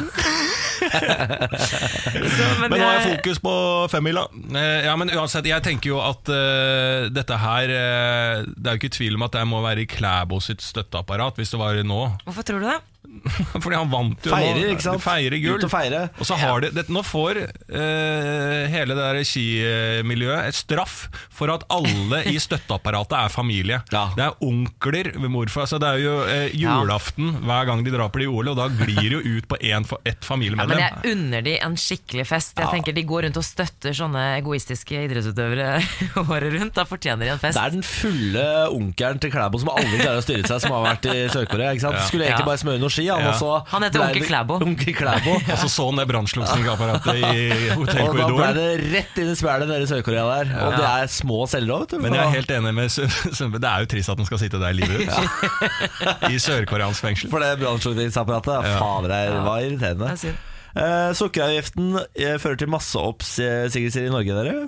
så, 1.58 2.44
men, 2.60 2.68
Men 2.70 2.76
nå 2.76 2.84
har 2.84 2.98
jeg 2.98 3.06
fokus 3.16 3.40
på 3.44 3.54
femmila. 3.92 4.26
Eh, 4.54 4.86
Ja, 4.88 4.94
men 4.98 5.10
uansett, 5.12 5.46
jeg 5.48 5.64
tenker 5.64 5.92
jo 5.92 5.98
at 6.02 6.30
uh, 6.30 7.08
dette 7.12 7.36
her 7.40 7.72
uh, 7.72 8.46
Det 8.46 8.66
er 8.70 8.76
jo 8.76 8.80
ikke 8.82 8.94
tvil 8.96 9.18
om 9.18 9.26
at 9.26 9.34
det 9.36 9.44
må 9.48 9.60
være 9.64 9.84
i 9.84 9.88
Klæbo 9.90 10.40
sitt 10.44 10.62
støtteapparat 10.64 11.38
hvis 11.38 11.52
det 11.54 11.60
var 11.60 11.80
nå. 11.86 12.00
Hvorfor 12.26 12.46
tror 12.46 12.62
du 12.62 12.68
det? 12.70 12.78
Fordi 13.62 13.74
han 13.78 13.88
vant 13.90 14.26
jo 14.26 14.32
Feirer, 14.32 14.58
nå. 14.60 14.72
ikke 14.74 14.84
sant? 14.84 15.02
Feirer 15.02 15.40
gull. 15.40 15.62
Og 15.64 15.70
feire. 15.72 16.00
Og 16.20 16.26
så 16.28 16.36
har 16.38 16.60
de, 16.64 16.70
det, 16.76 16.84
Nå 16.92 17.00
får 17.06 17.38
uh, 17.40 18.64
hele 18.72 18.94
det 18.94 18.98
der 19.00 19.18
skimiljøet 19.26 20.48
et 20.50 20.56
straff 20.58 21.06
for 21.34 21.50
at 21.54 21.64
alle 21.72 22.20
i 22.28 22.36
støtteapparatet 22.46 23.16
er 23.18 23.32
familie. 23.32 23.80
Ja. 23.94 24.04
Det 24.16 24.26
er 24.26 24.36
onkler 24.44 25.10
ved 25.16 25.32
morfar. 25.32 25.64
altså 25.66 25.78
det 25.82 25.88
er 25.94 26.02
jo 26.04 26.16
uh, 26.26 26.56
julaften 26.58 27.32
hver 27.48 27.68
gang 27.70 27.84
de 27.86 27.94
drar 27.94 28.10
på 28.14 28.22
de 28.22 28.28
OL, 28.30 28.52
og 28.52 28.58
da 28.60 28.68
glir 28.72 29.00
de 29.08 29.14
jo 29.16 29.22
ut 29.38 29.48
på 29.50 29.60
en, 29.62 29.88
ett 30.04 30.18
Ja, 30.18 30.26
familiemedlem. 30.28 30.74
men 30.76 30.84
jeg 30.84 31.14
unner 31.16 31.46
de 31.46 31.56
en 31.64 31.76
skikkelig 31.80 32.26
fest. 32.28 32.58
Jeg 32.60 32.70
tenker 32.74 32.96
De 32.96 33.04
går 33.08 33.26
rundt 33.28 33.38
og 33.40 33.46
støtter 33.46 33.94
sånne 33.96 34.24
egoistiske 34.38 35.04
idrettsutøvere 35.06 35.70
året 36.26 36.52
rundt. 36.58 36.74
Da 36.76 36.84
fortjener 36.88 37.24
de 37.28 37.32
en 37.36 37.42
fest. 37.42 37.56
Det 37.58 37.64
er 37.64 37.76
den 37.78 37.86
fulle 37.86 38.46
onkelen 38.74 39.22
til 39.22 39.32
Klæbo 39.32 39.60
som 39.62 39.72
aldri 39.72 40.02
klarer 40.02 40.20
å 40.20 40.26
styre 40.26 40.44
seg, 40.48 40.62
som 40.66 40.74
har 40.76 40.84
vært 40.90 41.08
i 41.12 41.16
Sør-Korea. 41.32 41.72
Skulle 41.78 42.28
egentlig 42.28 42.44
Ja. 42.44 42.48
bare 42.52 42.60
smøre 42.60 42.80
noe 42.82 42.87
ski, 42.92 43.06
han 43.10 43.22
Ja. 43.24 43.34
Han 43.72 43.82
heter 43.86 44.02
onkel 44.04 44.24
Klæbo. 44.26 44.58
Onkel 44.64 44.94
Klæbo. 44.96 45.34
Og 45.52 45.58
så 45.62 45.68
så 45.72 45.86
han 45.90 46.00
det 46.00 46.06
brannslukningsapparatet 46.10 47.20
i 47.20 47.70
Og 47.78 47.86
da 47.88 48.28
ble 48.32 48.48
det 48.56 48.68
rett 48.94 49.20
inn 49.22 49.32
i 49.32 49.36
spjælet 49.38 49.68
nede 49.70 49.86
i 49.86 49.90
Sør-Korea 49.90 50.24
der. 50.30 50.52
Og 50.66 50.76
det 50.78 50.88
er 50.88 51.12
små 51.12 51.42
celler 51.50 51.74
òg, 51.76 51.86
vet 51.86 51.96
du. 51.96 52.02
Men 52.04 52.16
jeg 52.18 52.24
er 52.26 52.36
helt 52.38 52.52
enig 52.58 52.74
med 52.74 52.92
Sø- 52.94 53.50
Det 53.58 53.64
er 53.68 53.84
jo 53.84 53.90
trist 53.94 54.12
at 54.12 54.20
han 54.22 54.28
skal 54.28 54.42
sitte 54.42 54.60
der 54.62 54.76
livet 54.76 55.08
ut. 55.08 56.30
I 56.30 56.38
sørkoreansk 56.42 57.04
fengsel. 57.04 57.30
For 57.32 57.42
det 57.44 57.54
brannslukningsapparatet. 57.62 58.68
Fader, 58.78 59.08
det 59.12 59.42
var 59.46 59.64
irriterende. 59.64 60.12
Det 60.18 60.32
er. 60.34 60.38
Eh, 60.78 61.12
sukkeravgiften 61.16 61.96
eh, 62.14 62.36
fører 62.38 62.58
til 62.60 62.68
masseoppsigelser 62.70 64.04
i 64.06 64.12
Norge, 64.12 64.34
dere. 64.36 64.66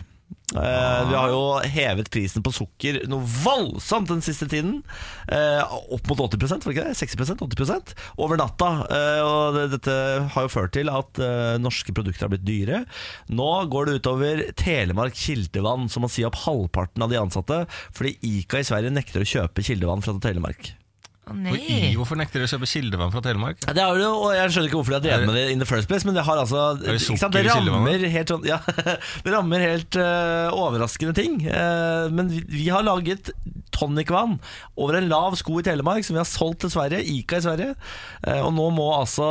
Eh, 0.51 1.09
vi 1.09 1.15
har 1.15 1.31
jo 1.31 1.43
hevet 1.63 2.09
prisen 2.11 2.43
på 2.43 2.53
sukker 2.55 3.05
noe 3.11 3.23
voldsomt 3.45 4.11
den 4.11 4.23
siste 4.25 4.49
tiden. 4.51 4.81
Uh, 5.31 5.63
opp 5.95 6.09
mot 6.11 6.23
80 6.25 6.41
var 6.51 6.59
det 6.65 6.75
ikke 6.75 6.87
det? 6.89 6.97
60% 6.99 7.45
80 7.47 7.95
Over 8.19 8.41
natta. 8.41 8.71
Uh, 8.91 9.21
og 9.23 9.59
det, 9.59 9.67
dette 9.77 9.95
har 10.35 10.47
jo 10.47 10.53
ført 10.53 10.75
til 10.75 10.91
at 10.91 11.23
norske 11.63 11.95
produkter 11.95 12.27
har 12.27 12.35
blitt 12.35 12.47
dyre. 12.49 12.83
Nå 13.31 13.51
går 13.71 13.87
det 13.87 14.01
utover 14.01 14.45
Telemark 14.59 15.15
kildevann, 15.19 15.89
som 15.93 16.07
må 16.07 16.11
si 16.11 16.27
opp 16.27 16.43
halvparten 16.47 17.07
av 17.07 17.13
de 17.13 17.21
ansatte, 17.21 17.63
fordi 17.95 18.17
Ica 18.27 18.61
i 18.61 18.67
Sverige 18.67 18.95
nekter 18.95 19.23
å 19.23 19.33
kjøpe 19.37 19.65
kildevann 19.67 20.03
fra 20.05 20.19
Telemark. 20.23 20.75
Å 21.31 21.35
Og 21.37 21.39
nei. 21.45 21.57
i, 21.61 21.79
hvorfor 21.99 22.19
nekter 22.19 22.41
dere 22.41 22.49
å 22.49 22.53
kjøpe 22.55 22.69
kildevann 22.71 23.13
fra 23.15 23.23
Telemark? 23.25 23.61
Ja, 23.67 23.75
Det 23.77 23.85
har 23.87 24.01
jo, 24.03 24.11
og 24.27 24.35
Jeg 24.35 24.51
skjønner 24.55 24.71
ikke 24.71 24.81
hvorfor 24.81 24.95
de 24.95 24.99
har 24.99 25.05
drevet 25.07 25.31
med 25.31 25.39
det 25.39 25.45
in 25.55 25.63
the 25.63 25.69
first 25.69 25.91
place, 25.91 26.07
men 26.09 26.17
det 26.19 26.25
har 26.27 26.41
altså 26.43 26.65
det 26.81 26.97
ikke 26.99 27.19
sant, 27.21 27.35
det 27.39 27.47
rammer 27.47 28.07
helt 28.17 28.35
sånn 28.35 28.47
Ja, 28.49 28.59
det 29.25 29.35
rammer 29.35 29.63
helt 29.63 29.99
uh, 30.01 30.51
overraskende 30.57 31.15
ting. 31.17 31.41
Uh, 31.47 32.11
men 32.15 32.31
vi, 32.33 32.43
vi 32.51 32.69
har 32.73 32.87
laget 32.87 33.33
tonicvann 33.71 34.37
over 34.81 34.99
en 34.99 35.07
lav 35.09 35.37
sko 35.39 35.61
i 35.61 35.65
Telemark 35.65 36.05
som 36.05 36.17
vi 36.17 36.21
har 36.21 36.29
solgt 36.29 36.65
til 36.65 36.73
Sverige, 36.75 37.05
Ica 37.07 37.39
i 37.39 37.45
Sverige. 37.47 37.77
Uh, 38.27 38.41
og 38.49 38.53
nå 38.57 38.67
må 38.75 38.91
altså 38.97 39.29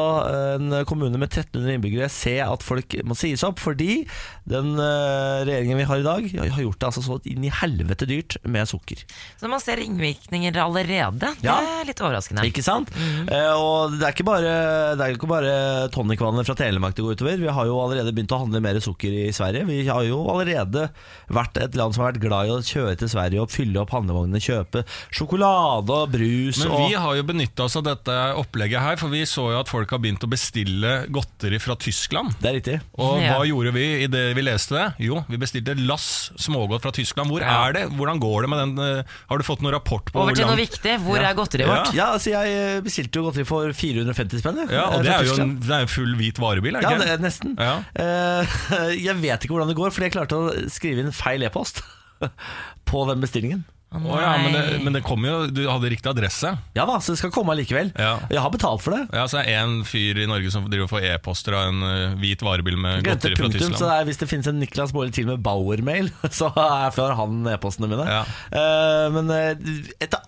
en 0.56 0.80
kommune 0.90 1.20
med 1.20 1.28
1300 1.30 1.76
innbyggere 1.76 2.10
se 2.14 2.38
at 2.44 2.64
folk 2.66 2.96
må 3.06 3.18
sies 3.20 3.44
opp, 3.46 3.60
fordi 3.62 4.04
den 4.50 4.74
eh, 4.82 5.44
regjeringen 5.46 5.78
vi 5.78 5.86
har 5.90 6.02
i 6.02 6.06
dag, 6.06 6.28
har 6.40 6.64
gjort 6.64 6.80
det 6.82 6.88
altså 6.90 7.04
så 7.06 7.18
inn 7.30 7.44
i 7.46 7.52
helvete 7.54 8.08
dyrt 8.10 8.38
med 8.50 8.70
sukker. 8.70 9.04
Så 9.38 9.50
man 9.52 9.62
ser 9.62 9.78
ringvirkninger 9.82 10.58
allerede. 10.64 11.20
Det 11.20 11.46
Ja. 11.46 11.60
Er 11.90 11.94
litt 11.94 12.04
overraskende. 12.06 12.46
Ikke 12.50 12.64
sant? 12.64 12.90
Eh, 12.94 13.54
og 13.58 13.98
det 13.98 14.06
er 14.08 14.14
ikke 14.16 14.26
bare, 14.30 14.54
det 14.96 15.04
er 15.06 15.16
ikke 15.18 15.30
bare 15.30 15.54
tonicvannet 15.94 16.46
fra 16.48 16.56
Telemark 16.60 16.96
det 16.96 17.04
går 17.06 17.18
utover. 17.18 17.38
Vi 17.42 17.48
har 17.58 17.66
jo 17.66 17.80
allerede 17.82 18.14
begynt 18.14 18.32
å 18.36 18.40
handle 18.46 18.62
mer 18.62 18.80
sukker 18.84 19.12
i 19.26 19.30
Sverige. 19.36 19.66
Vi 19.68 19.82
har 19.90 20.04
jo 20.08 20.22
allerede 20.32 20.90
vært 21.30 21.58
et 21.62 21.76
land 21.80 21.94
som 21.96 22.04
har 22.06 22.14
vært 22.14 22.22
glad 22.24 22.48
i 22.50 22.54
å 22.56 22.62
kjøre 22.64 22.96
til 23.02 23.10
Sverige 23.12 23.42
og 23.44 23.52
fylle 23.54 23.82
opp 23.82 23.92
handlevognene, 23.96 24.40
kjøpe 24.42 24.86
sjokolade 25.14 25.90
og 25.94 26.12
brus 26.14 26.62
Men 26.64 26.72
og 26.74 26.84
vi 26.90 26.96
har 27.00 27.18
jo 27.20 27.26
benytta 27.28 27.66
oss 27.66 27.76
av 27.80 27.86
dette 27.88 28.16
opplegget 28.40 28.82
her, 28.84 28.98
for 29.02 29.12
vi 29.14 29.24
så 29.30 29.50
jo 29.54 29.60
at 29.60 29.70
folk 29.72 29.90
har 29.94 30.02
begynt 30.04 30.24
å 30.26 30.30
bestille 30.32 30.94
godteri 31.14 31.60
fra 31.62 31.76
Tyskland. 31.80 32.36
Det 32.42 32.50
er 32.52 32.58
riktig. 32.60 32.78
Og 33.00 33.20
Ja. 33.22 33.34
hva 33.38 33.46
gjorde 33.48 33.74
vi 33.76 33.86
i 34.04 34.08
det 34.08 34.26
vi 34.38 34.42
leste 34.46 34.76
det? 34.78 34.88
Jo, 35.10 35.24
vi 35.30 35.38
bestilte 35.42 35.76
lass 35.80 36.32
smågodt 36.40 36.82
fra 36.86 36.92
Tyskland. 36.92 37.30
Hvor 37.30 37.42
Ja. 37.42 37.68
er 37.68 37.74
det? 37.74 37.84
Hvordan 37.98 38.20
går 38.20 38.42
det 38.44 38.50
med 38.50 38.60
den? 38.60 38.80
eh, 39.00 39.04
Har 39.30 39.38
du 39.38 39.44
fått 39.44 39.62
noen 39.62 39.74
rapport 39.74 40.06
på 40.06 40.16
Over 40.20 40.34
hvor 40.34 40.36
til 40.36 40.46
noe 40.48 40.56
viktig. 40.58 41.00
Hvor 41.04 41.18
Ja. 41.20 41.30
er 41.30 41.34
godteriet 41.36 41.68
Ja. 41.68 41.79
Vårt? 41.80 41.96
Ja, 41.98 42.08
altså 42.18 42.34
jeg 42.36 42.84
bestilte 42.86 43.20
jo 43.22 43.26
godteri 43.30 43.46
for 43.50 43.74
450 43.74 44.44
spenn. 44.44 44.62
Ja, 44.70 44.86
og 44.92 45.00
Eh, 45.00 45.08
det 45.08 45.16
er 45.16 45.26
jo 45.32 45.40
en, 45.44 45.56
det 45.64 45.76
er 45.82 45.90
full 45.92 46.14
hvit 46.20 46.40
varebil, 46.42 46.76
er 46.78 46.86
det 46.86 46.92
Ja, 46.92 47.02
det 47.02 47.10
er 47.16 47.24
nesten. 47.24 47.56
Ja. 47.58 47.80
Uh, 47.96 48.94
jeg 49.08 49.16
vet 49.24 49.44
ikke 49.48 49.56
hvordan 49.58 49.72
det 49.72 49.80
går, 49.80 49.92
fordi 49.96 50.10
jeg 50.12 50.18
klarte 50.20 50.38
å 50.40 50.54
skrive 50.72 51.04
inn 51.06 51.12
feil 51.16 51.44
e-post 51.48 51.84
på 52.90 53.04
den 53.10 53.22
bestillingen. 53.24 53.66
Å, 53.90 53.98
Å 54.06 54.18
ja, 54.22 54.32
men, 54.38 54.54
det, 54.54 54.64
men 54.86 54.94
det 54.94 55.00
kom 55.02 55.24
jo 55.26 55.48
Du 55.50 55.64
hadde 55.66 55.90
riktig 55.90 56.06
adresse. 56.12 56.52
Ja 56.78 56.84
da, 56.86 57.00
så 57.02 57.16
det 57.16 57.22
skal 57.24 57.32
komme 57.34 57.56
likevel. 57.58 57.88
Ja. 57.98 58.20
Jeg 58.30 58.44
har 58.44 58.52
betalt 58.54 58.84
for 58.86 58.94
det. 58.94 59.08
Ja, 59.18 59.24
så 59.26 59.40
er 59.42 59.48
det 59.48 59.56
en 59.64 59.80
fyr 59.90 60.20
i 60.22 60.28
Norge 60.30 60.52
som 60.54 60.68
driver 60.70 60.92
får 60.92 61.08
e-poster 61.16 61.58
av 61.58 61.72
en 61.72 61.82
uh, 61.82 62.14
hvit 62.22 62.44
varebil 62.46 62.78
med 62.78 63.02
godteri 63.08 63.34
fra 63.40 63.50
Tyskland. 63.50 63.80
så 63.82 63.88
det 63.90 63.96
er, 63.96 64.06
Hvis 64.12 64.22
det 64.22 64.30
finnes 64.30 64.52
en 64.52 64.62
Niklas 64.62 64.94
Baarli 64.94 65.16
til 65.18 65.26
med 65.32 65.42
Bauer-mail, 65.42 66.12
så 66.40 66.52
er- 66.54 66.94
får 66.94 67.18
han 67.18 67.42
e-postene 67.56 67.90
mine. 67.90 68.06
Ja. 68.06 68.22
Uh, 68.54 69.08
men 69.18 69.34
eh, 69.34 69.74
etter 70.06 70.22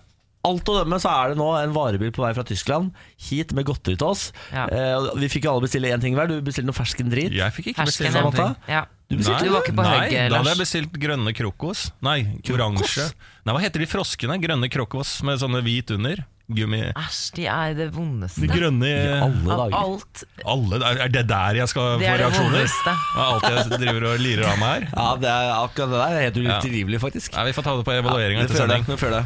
alt 0.48 0.70
å 0.70 0.74
dømme 0.80 0.98
så 1.02 1.10
er 1.12 1.32
det 1.32 1.38
nå 1.38 1.48
en 1.58 1.74
varebil 1.74 2.10
på 2.14 2.24
vei 2.24 2.32
fra 2.36 2.44
Tyskland 2.46 2.90
hit 3.28 3.54
med 3.56 3.66
godteri 3.68 3.98
til 3.98 4.08
oss. 4.08 4.24
Ja. 4.50 4.66
Eh, 4.66 5.12
vi 5.20 5.30
fikk 5.30 5.46
jo 5.46 5.54
alle 5.54 5.66
bestille 5.66 5.92
én 5.94 6.02
ting 6.02 6.16
hver. 6.18 6.30
Du 6.30 6.42
bestilte 6.42 6.70
noe 6.70 6.76
fersken 6.76 7.12
drit. 7.12 7.34
Jeg 7.36 7.54
fikk 7.54 7.72
ikke 7.72 7.86
bestille 7.88 8.10
ja. 8.10 8.26
noen 8.26 8.58
Ja. 8.70 8.82
Du 9.12 9.18
bestilte 9.20 9.44
Du 9.44 9.52
var 9.52 9.64
ikke 9.66 9.76
på 9.76 9.84
Nei, 9.84 9.96
høyge, 10.00 10.20
da 10.32 10.38
hadde 10.40 10.54
jeg 10.54 10.62
bestilt 10.62 11.00
grønne 11.02 11.34
krokos. 11.36 11.86
Nei, 12.04 12.18
oransje. 12.54 13.10
Nei, 13.44 13.54
Hva 13.54 13.62
heter 13.62 13.84
de 13.84 13.90
froskene? 13.90 14.38
Grønne 14.42 14.70
krokos 14.72 15.18
med 15.26 15.42
sånne 15.42 15.60
hvit 15.66 15.92
under? 15.94 16.24
Gummi 16.56 16.80
Æsj, 16.92 17.20
de 17.36 17.46
er 17.50 17.74
det 17.78 17.88
vondeste. 17.94 18.40
De 18.42 18.48
grønne 18.50 18.90
Alle 19.22 19.58
dager. 19.62 19.76
alt. 19.78 20.24
Alle, 20.44 20.80
er 20.82 21.02
er 21.06 21.08
det 21.14 21.24
der 21.30 21.58
jeg 21.62 21.68
skal 21.72 21.98
Det 21.98 22.06
få 22.06 22.12
er 22.12 22.18
det 22.18 22.26
reaksjoner? 22.26 22.56
vondeste. 22.56 22.94
Ja, 23.16 23.26
alt 23.32 23.48
jeg 23.72 23.80
driver 23.82 24.08
og 24.12 24.18
lirer 24.22 24.46
av 24.52 24.58
meg 24.60 24.72
her? 24.72 24.88
Ja, 24.96 25.08
det 25.22 25.30
er 25.32 25.52
akkurat 25.56 25.92
det 25.92 26.00
der 26.02 26.16
er 26.18 26.24
helt 26.26 26.40
utilgivelig, 26.42 27.00
faktisk. 27.02 27.32
Ja, 27.36 27.44
Vi 27.44 27.52
får 27.56 27.62
ta 27.68 27.76
det 27.76 27.84
på 27.88 27.94
evalueringa 27.96 28.40
ja, 28.40 28.46
etter 28.46 28.66
det, 28.66 28.80
sending. 28.86 28.86
det. 29.12 29.22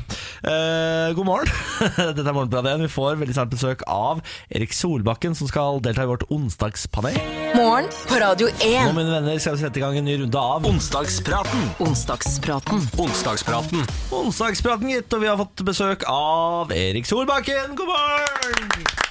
Eh, 0.50 1.14
god 1.16 1.26
morgen. 1.26 1.50
Dette 2.16 2.26
er 2.26 2.36
Morgenbladet 2.36 2.70
igjen. 2.72 2.84
Vi 2.86 2.92
får 2.92 3.18
veldig 3.22 3.34
snart 3.36 3.50
besøk 3.54 3.82
av 3.90 4.20
Erik 4.50 4.72
Solbakken, 4.76 5.34
som 5.38 5.48
skal 5.50 5.80
delta 5.84 6.04
i 6.06 6.10
vårt 6.10 6.24
onsdagspanel. 6.32 7.16
Morgen 7.56 7.88
på 8.08 8.18
Radio 8.20 8.48
1. 8.60 8.90
Nå, 8.90 8.92
mine 8.98 9.12
venner, 9.14 9.38
skal 9.40 9.56
vi 9.56 9.62
sette 9.64 9.80
i 9.80 9.84
gang 9.84 9.96
en 9.96 10.04
ny 10.04 10.16
runde 10.20 10.36
av 10.40 10.66
Onsdagspraten. 10.68 11.62
Onsdagspraten. 11.80 12.82
Onsdagspraten. 13.00 13.86
Onsdagspraten, 14.12 14.90
gitt. 14.92 15.12
Og 15.16 15.22
vi 15.24 15.30
har 15.30 15.38
fått 15.40 15.62
besøk 15.66 16.04
av 16.10 16.72
Erik 16.76 17.06
Solbakken. 17.08 17.15
God 17.16 17.86
morgen! 17.86 19.05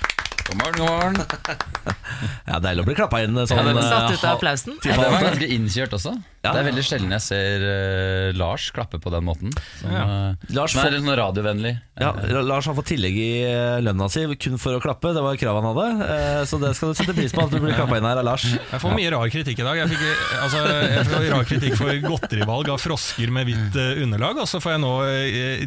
God 0.56 0.64
morgen, 0.64 0.78
god 0.80 0.90
morgen. 0.90 1.16
Ja, 2.46 2.60
Deilig 2.62 2.84
å 2.84 2.88
bli 2.88 2.94
klappa 2.96 3.20
inn 3.26 3.36
sånn. 3.36 3.58
Ja, 3.58 3.64
det 3.66 3.82
eh, 3.82 3.88
Satt 3.90 4.14
ut 4.14 4.24
av 4.24 4.36
applausen. 4.38 4.76
Ja, 4.86 4.96
det 5.02 5.08
var 5.12 5.24
ganske 5.26 5.48
innkjørt 5.52 5.96
også. 5.98 6.12
Ja. 6.46 6.52
Det 6.54 6.60
er 6.62 6.68
veldig 6.68 6.84
sjelden 6.86 7.14
jeg 7.16 7.24
ser 7.26 7.64
uh, 7.66 8.28
Lars 8.38 8.68
klappe 8.74 9.00
på 9.02 9.10
den 9.12 9.26
måten. 9.26 9.52
Som, 9.80 9.90
Ja. 9.92 10.04
uh, 10.06 10.54
Lars 10.54 10.76
er 10.78 10.86
får- 10.86 10.94
litt 10.94 11.02
sånn 11.04 11.18
radiovennlig. 11.20 11.72
Ja, 12.00 12.12
Lars 12.46 12.68
har 12.70 12.76
fått 12.78 12.90
tillegg 12.92 13.18
i 13.18 13.30
lønna 13.82 14.08
si 14.14 14.24
kun 14.38 14.60
for 14.62 14.78
å 14.78 14.82
klappe. 14.84 15.12
Det 15.16 15.24
var 15.26 15.40
kravet 15.42 15.66
han 15.66 15.70
hadde. 15.74 16.06
Uh, 16.06 16.44
Så 16.48 16.60
det 16.62 16.72
skal 16.78 16.94
du 16.94 17.00
sette 17.02 17.16
pris 17.18 17.34
på, 17.34 17.44
at 17.48 17.52
du 17.56 17.58
blir 17.64 17.74
klappa 17.76 17.98
inn 18.00 18.08
her 18.08 18.22
av 18.22 18.28
Lars. 18.30 18.46
Jeg 18.46 18.82
får 18.84 18.96
mye 19.00 19.12
rar 19.16 19.34
kritikk 19.34 19.64
i 19.64 19.68
dag. 19.68 19.82
Jeg 19.82 19.92
fikk, 19.96 20.06
altså, 20.46 20.64
jeg 20.86 21.10
fikk 21.10 21.28
rar 21.34 21.50
kritikk 21.50 21.78
for 21.82 22.02
godterivalg 22.06 22.72
av 22.76 22.80
frosker 22.86 23.34
med 23.40 23.50
hvitt 23.50 23.80
underlag, 24.06 24.44
og 24.46 24.50
så 24.54 24.62
får 24.64 24.78
jeg 24.78 24.84
nå 24.86 24.94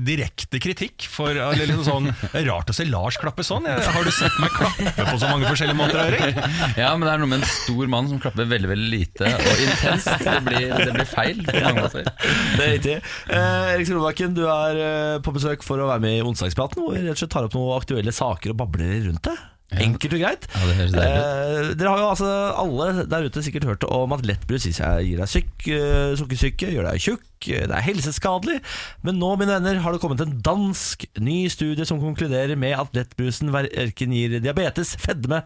direkte 0.07 0.62
kritikk 0.62 1.09
for 1.11 1.35
eller 1.35 1.66
liksom 1.68 1.85
sånn 1.88 2.11
Det 2.14 2.45
er 2.45 2.49
rart 2.52 2.71
å 2.71 2.76
se 2.78 2.87
Lars 2.88 3.18
klappe 3.21 3.45
sånn. 3.47 3.66
Jeg, 3.68 3.83
har 3.99 4.07
du 4.07 4.14
sett 4.14 4.38
meg 4.38 4.54
klappe 4.54 4.77
på 4.78 5.16
så 5.18 5.30
mange 5.30 5.49
forskjellige 5.49 5.78
måter, 5.78 6.00
Erik? 6.06 6.38
Ja, 6.78 6.92
men 6.94 7.06
det 7.06 7.12
er 7.12 7.23
noe 7.23 7.30
med 7.30 7.42
en 7.42 7.50
stor 7.50 7.90
mann 7.92 8.08
som 8.11 8.23
klapper 8.23 8.49
veldig 8.49 8.70
veldig 8.73 8.88
lite 8.92 9.32
og 9.35 9.62
intenst. 9.66 10.11
Det 10.25 10.37
blir, 10.47 10.73
det 10.78 10.94
blir 10.94 11.08
feil 11.08 11.42
på 11.47 11.56
mange 11.58 11.85
måter. 11.87 12.08
Det 12.08 12.64
er 12.64 12.75
riktig. 12.76 12.97
Eh, 13.26 13.75
Erik 13.75 13.90
Solbakken, 13.90 14.35
du 14.38 14.44
er 14.47 14.82
eh, 14.87 15.20
på 15.25 15.35
besøk 15.35 15.66
for 15.66 15.82
å 15.82 15.90
være 15.90 16.04
med 16.04 16.18
i 16.18 16.25
Onsdagspraten, 16.26 16.82
hvor 16.85 16.97
vi 16.97 17.04
rett 17.04 17.16
og 17.16 17.23
slett 17.23 17.35
tar 17.35 17.49
opp 17.49 17.56
noen 17.58 17.78
aktuelle 17.78 18.14
saker 18.14 18.54
og 18.54 18.61
babler 18.62 19.08
rundt 19.08 19.25
det. 19.30 19.37
Enkelt 19.69 20.15
og 20.17 20.23
greit. 20.23 20.47
Ja, 20.49 20.69
det. 20.73 21.03
Eh, 21.05 21.67
dere 21.77 21.91
har 21.93 22.01
jo 22.01 22.09
altså 22.09 22.29
alle 22.57 23.05
der 23.05 23.27
ute 23.29 23.43
sikkert 23.45 23.67
hørt 23.69 23.85
om 23.85 24.15
at 24.17 24.25
lettbrus 24.25 24.65
gir 24.65 24.79
jeg 24.79 25.11
gir 25.11 25.21
deg 25.21 25.29
syk, 25.29 25.67
eh, 25.69 26.15
sukkersyke, 26.17 26.71
gjør 26.73 26.89
deg 26.89 27.03
tjukk, 27.05 27.27
eh, 27.53 27.67
det 27.69 27.77
er 27.77 27.85
helseskadelig. 27.85 28.63
Men 29.05 29.21
nå, 29.21 29.35
mine 29.37 29.59
venner, 29.59 29.83
har 29.85 29.93
det 29.93 30.01
kommet 30.01 30.25
en 30.25 30.39
dansk 30.45 31.05
ny 31.21 31.43
studie 31.53 31.85
som 31.89 32.01
konkluderer 32.01 32.57
med 32.57 32.79
at 32.81 32.97
lettbrusen 32.97 33.53
verken 33.53 34.17
gir 34.17 34.39
diabetes, 34.41 34.95
fedme 34.97 35.43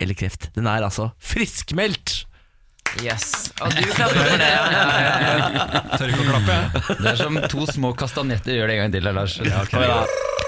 eller 0.00 0.16
kreft. 0.16 0.48
Den 0.56 0.70
er 0.72 0.86
altså 0.86 1.10
friskmeldt. 1.20 2.22
Yes. 3.04 3.52
Og 3.60 3.76
du 3.76 3.82
klapper 3.92 4.24
for 4.24 4.40
det. 4.40 4.48
Ja, 4.48 4.64
ja, 4.72 5.20
ja. 5.52 5.82
Tør 5.98 6.14
ikke 6.14 6.24
å 6.24 6.30
klappe. 6.32 6.96
Det 7.02 7.12
er 7.12 7.20
som 7.20 7.36
to 7.52 7.68
små 7.68 7.92
kastanjetter. 7.98 8.56
Gjør 8.56 8.72
det 8.72 8.78
en 8.78 8.84
gang 8.86 8.96
til, 8.96 9.12
Lars. 9.12 9.36
Ja, 9.44 9.66
da. 9.68 10.45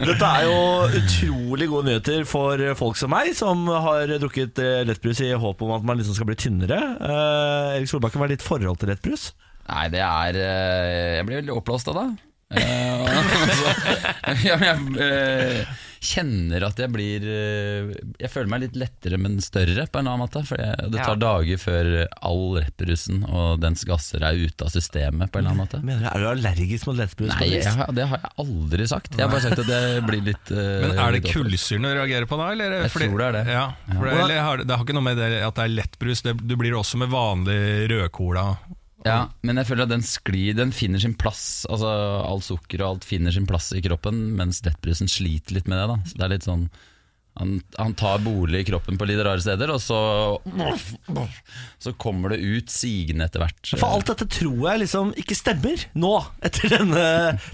Dette 0.00 0.26
er 0.26 0.46
jo 0.46 0.56
utrolig 1.00 1.68
gode 1.70 1.88
nyheter 1.90 2.24
for 2.28 2.62
folk 2.78 2.98
som 3.00 3.12
meg, 3.12 3.32
som 3.36 3.66
har 3.68 4.10
drukket 4.22 4.60
eh, 4.62 4.80
lettbrus 4.88 5.20
i 5.26 5.32
håp 5.34 5.62
om 5.66 5.74
at 5.76 5.86
man 5.86 6.00
liksom 6.00 6.16
skal 6.16 6.28
bli 6.30 6.38
tynnere. 6.40 6.80
Eh, 7.00 7.76
Erik 7.78 7.90
Solbakken, 7.90 8.22
hva 8.22 8.28
er 8.28 8.34
ditt 8.36 8.46
forhold 8.46 8.80
til 8.80 8.92
lettbrus? 8.92 9.30
Nei, 9.70 9.86
det 9.92 10.02
er 10.02 10.40
eh, 10.40 11.16
Jeg 11.18 11.28
blir 11.28 11.40
veldig 11.42 11.56
oppblåst 11.60 11.90
av 11.92 12.00
det. 12.00 12.08
Eh, 12.50 13.04
altså, 13.06 13.68
ja, 14.48 14.56
men 14.58 14.66
jeg 14.98 15.04
eh, 15.06 15.78
kjenner 16.00 16.64
at 16.64 16.78
jeg 16.80 16.88
blir 16.94 17.24
eh, 17.28 17.90
Jeg 18.22 18.30
føler 18.32 18.48
meg 18.48 18.62
litt 18.62 18.76
lettere, 18.80 19.18
men 19.20 19.34
større 19.44 19.84
på 19.92 20.00
en 20.00 20.08
annen 20.08 20.22
måte. 20.24 20.40
For 20.48 20.56
jeg, 20.56 20.88
det 20.94 20.96
tar 21.02 21.12
Ja. 21.12 21.20
dager 21.20 21.60
før 21.60 21.90
all 22.24 22.44
lettbrusen 22.56 23.18
og 23.28 23.60
dens 23.60 23.84
gasser 23.84 24.24
er 24.24 24.38
ute 24.40 24.64
av 24.64 24.72
systemet 24.72 25.28
på 25.30 25.38
en 25.38 25.44
eller 25.44 25.52
annen 25.52 25.64
måte. 25.66 25.82
Mener 25.84 26.06
du, 26.06 26.08
Er 26.14 26.24
du 26.24 26.28
allergisk 26.32 26.88
mot 26.88 26.96
lettbrus? 26.96 27.34
Nei, 27.36 27.50
jeg, 27.58 27.88
det 28.00 28.08
har 28.14 28.24
jeg 28.24 28.32
aldri 28.46 28.88
sagt. 28.88 29.12
Jeg 29.18 29.26
har 29.26 29.32
bare 29.34 29.44
sagt 29.44 29.62
at 29.66 29.72
jeg 29.76 30.02
blir 30.08 30.24
litt 30.32 30.52
uh, 30.56 30.64
Men 30.88 30.98
er 31.04 31.18
det 31.18 31.22
kullsyren 31.28 31.84
du 31.84 31.92
reagerer 31.92 32.26
på 32.32 32.40
da? 32.40 32.48
Eller? 32.56 32.78
Jeg 32.88 32.94
tror 32.96 33.18
det 33.20 33.28
er 33.28 33.38
det. 33.40 33.44
Ja, 33.52 33.66
for 33.92 34.08
det, 34.08 34.16
eller 34.24 34.40
har, 34.48 34.56
det- 34.64 34.68
det 34.70 34.76
har 34.80 34.84
ikke 34.88 34.96
noe 34.96 35.08
med 35.10 35.20
det 35.20 35.30
at 35.44 35.54
det 35.60 35.64
er 35.68 35.76
lettbrus, 35.76 36.22
det, 36.24 36.36
du 36.48 36.56
blir 36.56 36.76
også 36.80 36.96
med 37.04 37.12
vanlig 37.12 37.60
rødcola. 37.92 38.48
Ja, 39.06 39.30
men 39.46 39.56
jeg 39.56 39.68
føler 39.70 39.86
at 39.86 39.92
den 39.94 40.02
sklir 40.04 40.56
Den 40.58 40.74
finner 40.76 41.00
sin 41.00 41.14
plass. 41.16 41.64
Altså 41.72 41.88
Alt 42.20 42.44
sukker 42.44 42.82
og 42.82 42.88
alt 42.90 43.06
finner 43.08 43.32
sin 43.32 43.48
plass 43.48 43.70
i 43.72 43.80
kroppen, 43.84 44.34
mens 44.36 44.60
lettbrusen 44.66 45.08
sliter 45.08 45.56
litt 45.56 45.70
med 45.70 45.80
det. 45.80 45.86
da 45.88 45.98
Så 46.04 46.18
det 46.18 46.26
er 46.26 46.34
litt 46.34 46.48
sånn 46.48 46.66
han, 47.38 47.60
han 47.78 47.94
tar 47.94 48.18
bolig 48.24 48.58
i 48.60 48.66
kroppen 48.68 48.98
på 48.98 49.06
litt 49.08 49.20
rare 49.24 49.40
steder, 49.40 49.70
og 49.72 49.78
så 49.80 50.00
Så 51.80 51.92
kommer 51.96 52.34
det 52.34 52.40
ut 52.42 52.72
sigende 52.72 53.28
etter 53.28 53.44
hvert. 53.44 53.70
For 53.78 53.86
alt 53.88 54.10
dette 54.10 54.26
tror 54.28 54.64
jeg 54.66 54.82
liksom 54.84 55.14
ikke 55.20 55.38
stemmer 55.38 55.86
nå, 55.94 56.12
etter 56.44 56.74
denne 56.74 57.04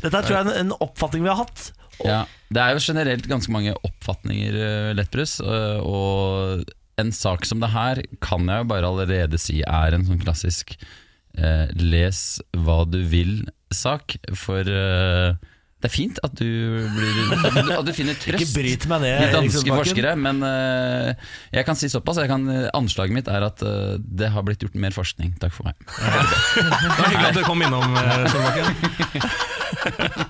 Dette 0.02 0.16
tror 0.16 0.32
jeg 0.32 0.40
er 0.40 0.48
en, 0.48 0.56
en 0.64 0.74
oppfatning 0.80 1.26
vi 1.26 1.30
har 1.30 1.44
hatt. 1.44 1.68
Ja, 2.04 2.24
Det 2.52 2.62
er 2.62 2.74
jo 2.74 2.82
generelt 2.88 3.28
ganske 3.30 3.52
mange 3.52 3.76
oppfatninger 3.86 4.58
eh, 4.64 4.90
lettbrus, 4.96 5.38
øh, 5.44 5.78
og 5.84 6.74
en 7.00 7.12
sak 7.12 7.44
som 7.48 7.60
det 7.60 7.70
her 7.72 8.00
kan 8.24 8.48
jeg 8.48 8.64
jo 8.64 8.70
bare 8.72 8.88
allerede 8.90 9.38
si 9.40 9.60
er 9.60 9.96
en 9.96 10.06
sånn 10.08 10.20
klassisk 10.22 10.76
eh, 11.36 11.66
les 11.78 12.22
hva 12.56 12.84
du 12.88 13.00
vil-sak. 13.10 14.16
For 14.36 14.66
eh, 14.66 15.36
det 15.76 15.90
er 15.90 15.92
fint 15.92 16.18
at 16.24 16.32
du, 16.40 16.46
blir, 16.96 17.16
at 17.78 17.84
du 17.86 17.92
finner 17.94 18.16
trøst 18.16 18.40
Ikke 18.40 18.54
bryt 18.56 18.86
meg 18.90 19.04
ned, 19.04 19.26
i 19.26 19.32
danske 19.34 19.70
forskere. 19.70 20.14
Men 20.18 20.40
eh, 20.48 21.12
jeg 21.54 21.68
kan 21.68 21.78
si 21.78 21.90
såpass. 21.92 22.22
Jeg 22.24 22.32
kan, 22.32 22.48
anslaget 22.76 23.14
mitt 23.18 23.28
er 23.32 23.44
at 23.50 23.62
eh, 23.66 23.96
det 24.00 24.32
har 24.34 24.46
blitt 24.46 24.64
gjort 24.64 24.78
mer 24.80 24.96
forskning. 24.96 25.36
Takk 25.42 25.54
for 25.56 25.68
meg. 25.68 25.76
Det 26.56 26.96
var 26.96 27.12
hyggelig 27.12 27.28
at 27.28 27.36
du 27.36 27.44
kom 27.46 27.60
innom, 27.66 27.96
eh, 28.00 28.26
Solbakken. 28.32 28.66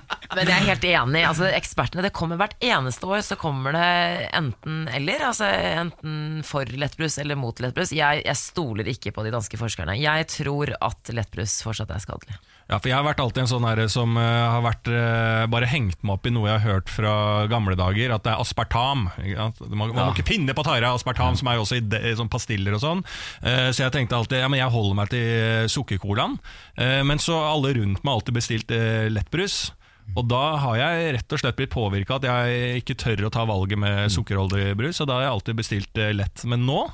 Men 0.37 0.51
jeg 0.51 0.61
er 0.61 0.69
helt 0.69 0.87
enig. 0.87 1.23
Altså, 1.25 1.47
ekspertene, 1.57 2.05
det 2.05 2.13
kommer 2.15 2.37
Hvert 2.37 2.57
eneste 2.61 3.07
år 3.09 3.23
så 3.25 3.37
kommer 3.39 3.73
det 3.73 4.27
enten 4.37 4.83
eller. 4.93 5.23
Altså, 5.31 5.47
enten 5.49 6.43
for 6.45 6.69
lettbrus 6.69 7.17
eller 7.21 7.39
mot 7.39 7.57
lettbrus. 7.63 7.95
Jeg, 7.95 8.21
jeg 8.27 8.39
stoler 8.39 8.91
ikke 8.93 9.15
på 9.15 9.25
de 9.25 9.33
danske 9.33 9.57
forskerne. 9.57 9.97
Jeg 9.97 10.29
tror 10.35 10.75
at 10.77 11.13
lettbrus 11.15 11.59
fortsatt 11.65 11.93
er 11.95 12.03
skadelig. 12.03 12.37
Ja, 12.67 12.81
for 12.81 12.89
jeg 12.91 12.97
har 12.97 13.05
vært 13.05 13.21
alltid 13.23 13.45
en 13.45 13.49
sånn 13.49 13.63
her 13.63 13.79
som 13.87 14.17
uh, 14.19 14.23
har 14.51 14.63
vært 14.65 14.89
uh, 14.91 15.45
bare 15.47 15.69
hengt 15.71 16.01
meg 16.03 16.17
opp 16.17 16.27
i 16.27 16.33
noe 16.35 16.49
jeg 16.49 16.59
har 16.59 16.73
hørt 16.75 16.91
fra 16.91 17.13
gamle 17.47 17.77
dager, 17.79 18.11
at 18.11 18.25
det 18.25 18.33
er 18.33 18.43
aspartam. 18.43 19.05
ikke 19.23 19.37
sant? 19.39 19.61
Man, 19.71 19.93
ja. 19.93 20.01
må 20.01 20.11
ikke 20.11 20.27
pinne 20.33 20.55
på 20.57 20.65
tare 20.67 20.91
aspartam, 20.91 21.37
som 21.39 21.47
er 21.47 21.55
jo 21.55 21.63
også 21.63 21.79
i, 21.79 21.85
de, 21.87 22.01
i 22.11 22.17
sånn 22.19 22.31
pastiller 22.31 22.75
og 22.75 22.83
sånn. 22.83 23.05
Uh, 23.39 23.69
så 23.71 23.85
jeg 23.85 23.95
tenkte 23.95 24.19
alltid 24.19 24.43
ja, 24.43 24.51
men 24.51 24.59
jeg 24.59 24.73
holder 24.75 24.99
meg 24.99 25.13
til 25.15 25.71
sukkercolaen. 25.71 26.35
Eh, 26.77 27.01
men 27.07 27.19
så 27.21 27.37
har 27.39 27.53
alle 27.55 27.71
rundt 27.77 28.03
meg 28.03 28.17
alltid 28.17 28.35
bestilt 28.35 28.71
lettbrus. 29.13 29.57
Og 30.15 30.23
da 30.29 30.43
har 30.63 30.77
jeg 30.79 31.17
rett 31.17 31.35
og 31.35 31.41
slett 31.41 31.57
blitt 31.59 31.73
påvirka 31.73 32.17
at 32.17 32.27
jeg 32.29 32.79
ikke 32.83 32.95
tør 32.97 33.27
å 33.27 33.33
ta 33.33 33.43
valget 33.49 33.81
med 33.81 34.13
sukkerholdig 34.13 34.71
brus, 34.79 35.01
og 35.03 35.09
da 35.09 35.19
har 35.19 35.27
jeg 35.27 35.35
alltid 35.35 35.59
bestilt 35.59 35.99
eh, 36.01 36.13
lett. 36.15 36.45
Men 36.47 36.63
nå 36.69 36.85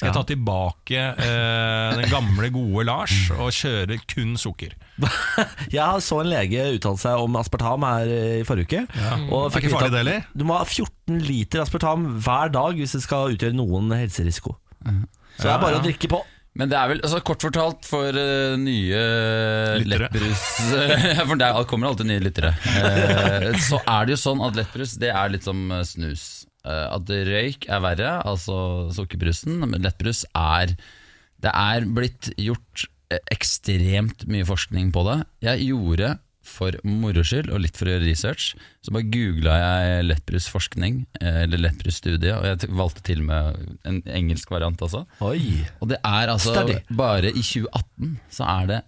skal 0.00 0.08
jeg 0.08 0.16
ta 0.16 0.22
tilbake 0.30 1.00
eh, 1.20 1.98
den 1.98 2.08
gamle, 2.08 2.48
gode 2.54 2.86
Lars 2.88 3.12
og 3.34 3.50
kjøre 3.52 3.98
kun 4.08 4.32
sukker. 4.40 4.72
Jeg 5.74 6.00
så 6.06 6.22
en 6.22 6.30
lege 6.30 6.64
uttale 6.78 7.00
seg 7.02 7.20
om 7.20 7.36
aspartam 7.36 7.84
her 7.84 8.08
i 8.08 8.40
forrige 8.48 8.80
uke. 8.80 9.04
Og 9.28 9.50
Er 9.50 9.60
ikke 9.60 9.74
farlig 9.74 9.92
det 9.92 10.00
heller? 10.00 10.24
Du 10.32 10.46
må 10.48 10.56
ha 10.56 10.64
14 10.64 11.20
liter 11.26 11.60
aspartam 11.66 12.06
hver 12.24 12.48
dag 12.54 12.80
hvis 12.80 12.96
det 12.96 13.02
skal 13.04 13.36
utgjøre 13.36 13.58
noen 13.60 13.92
helserisiko. 13.92 14.56
Så 15.36 15.44
det 15.44 15.52
er 15.52 15.60
bare 15.66 15.82
å 15.82 15.84
drikke 15.84 16.08
på. 16.16 16.22
Men 16.58 16.70
det 16.70 16.76
er 16.76 16.90
vel, 16.90 17.00
altså 17.06 17.20
kort 17.22 17.44
fortalt 17.46 17.86
for 17.86 18.10
uh, 18.10 18.56
nye 18.58 19.00
Lyttere. 19.84 20.08
lettbrus 20.10 20.42
For 21.28 21.38
det 21.38 21.50
kommer 21.70 21.90
alltid 21.92 22.10
nye 22.10 22.24
lyttere. 22.24 22.50
Uh, 22.66 23.50
så 23.68 23.78
er 23.84 24.08
det 24.08 24.16
jo 24.16 24.22
sånn 24.24 24.42
at 24.44 24.58
lettbrus 24.58 24.96
det 25.00 25.12
er 25.14 25.30
litt 25.30 25.46
som 25.46 25.62
eh, 25.70 25.84
snus. 25.86 26.24
Eh, 26.60 26.86
at 26.92 27.08
røyk 27.08 27.64
er 27.72 27.84
verre, 27.84 28.14
altså 28.28 28.90
sukkerbrusen. 28.96 29.62
Men 29.64 29.84
lettbrus 29.84 30.26
er 30.36 30.76
Det 31.40 31.52
er 31.56 31.86
blitt 31.88 32.28
gjort 32.36 32.84
eh, 33.08 33.22
ekstremt 33.32 34.26
mye 34.28 34.44
forskning 34.44 34.90
på 34.92 35.06
det. 35.06 35.22
Jeg 35.46 35.70
gjorde 35.70 36.18
for 36.42 36.72
moro 36.88 37.22
skyld 37.26 37.50
og 37.52 37.60
litt 37.60 37.76
for 37.76 37.86
å 37.88 37.92
gjøre 37.94 38.06
research, 38.08 38.54
så 38.82 38.92
bare 38.94 39.08
googla 39.12 39.56
jeg 39.60 40.06
lettbrusforskning, 40.08 41.02
forskning 41.20 41.34
eller 41.44 41.60
lettbrusstudie, 41.66 42.32
og 42.36 42.46
jeg 42.48 42.70
valgte 42.72 43.02
til 43.06 43.20
og 43.20 43.26
med 43.28 43.58
en 43.84 44.00
engelsk 44.06 44.50
variant 44.50 44.80
også. 44.82 45.04
Oi. 45.20 45.66
Og 45.80 45.90
det 45.92 45.98
er 46.04 46.32
altså 46.32 46.54
Study. 46.56 46.78
Bare 46.96 47.28
i 47.30 47.42
2018 47.44 48.16
så 48.30 48.48
er 48.48 48.70
det 48.72 48.80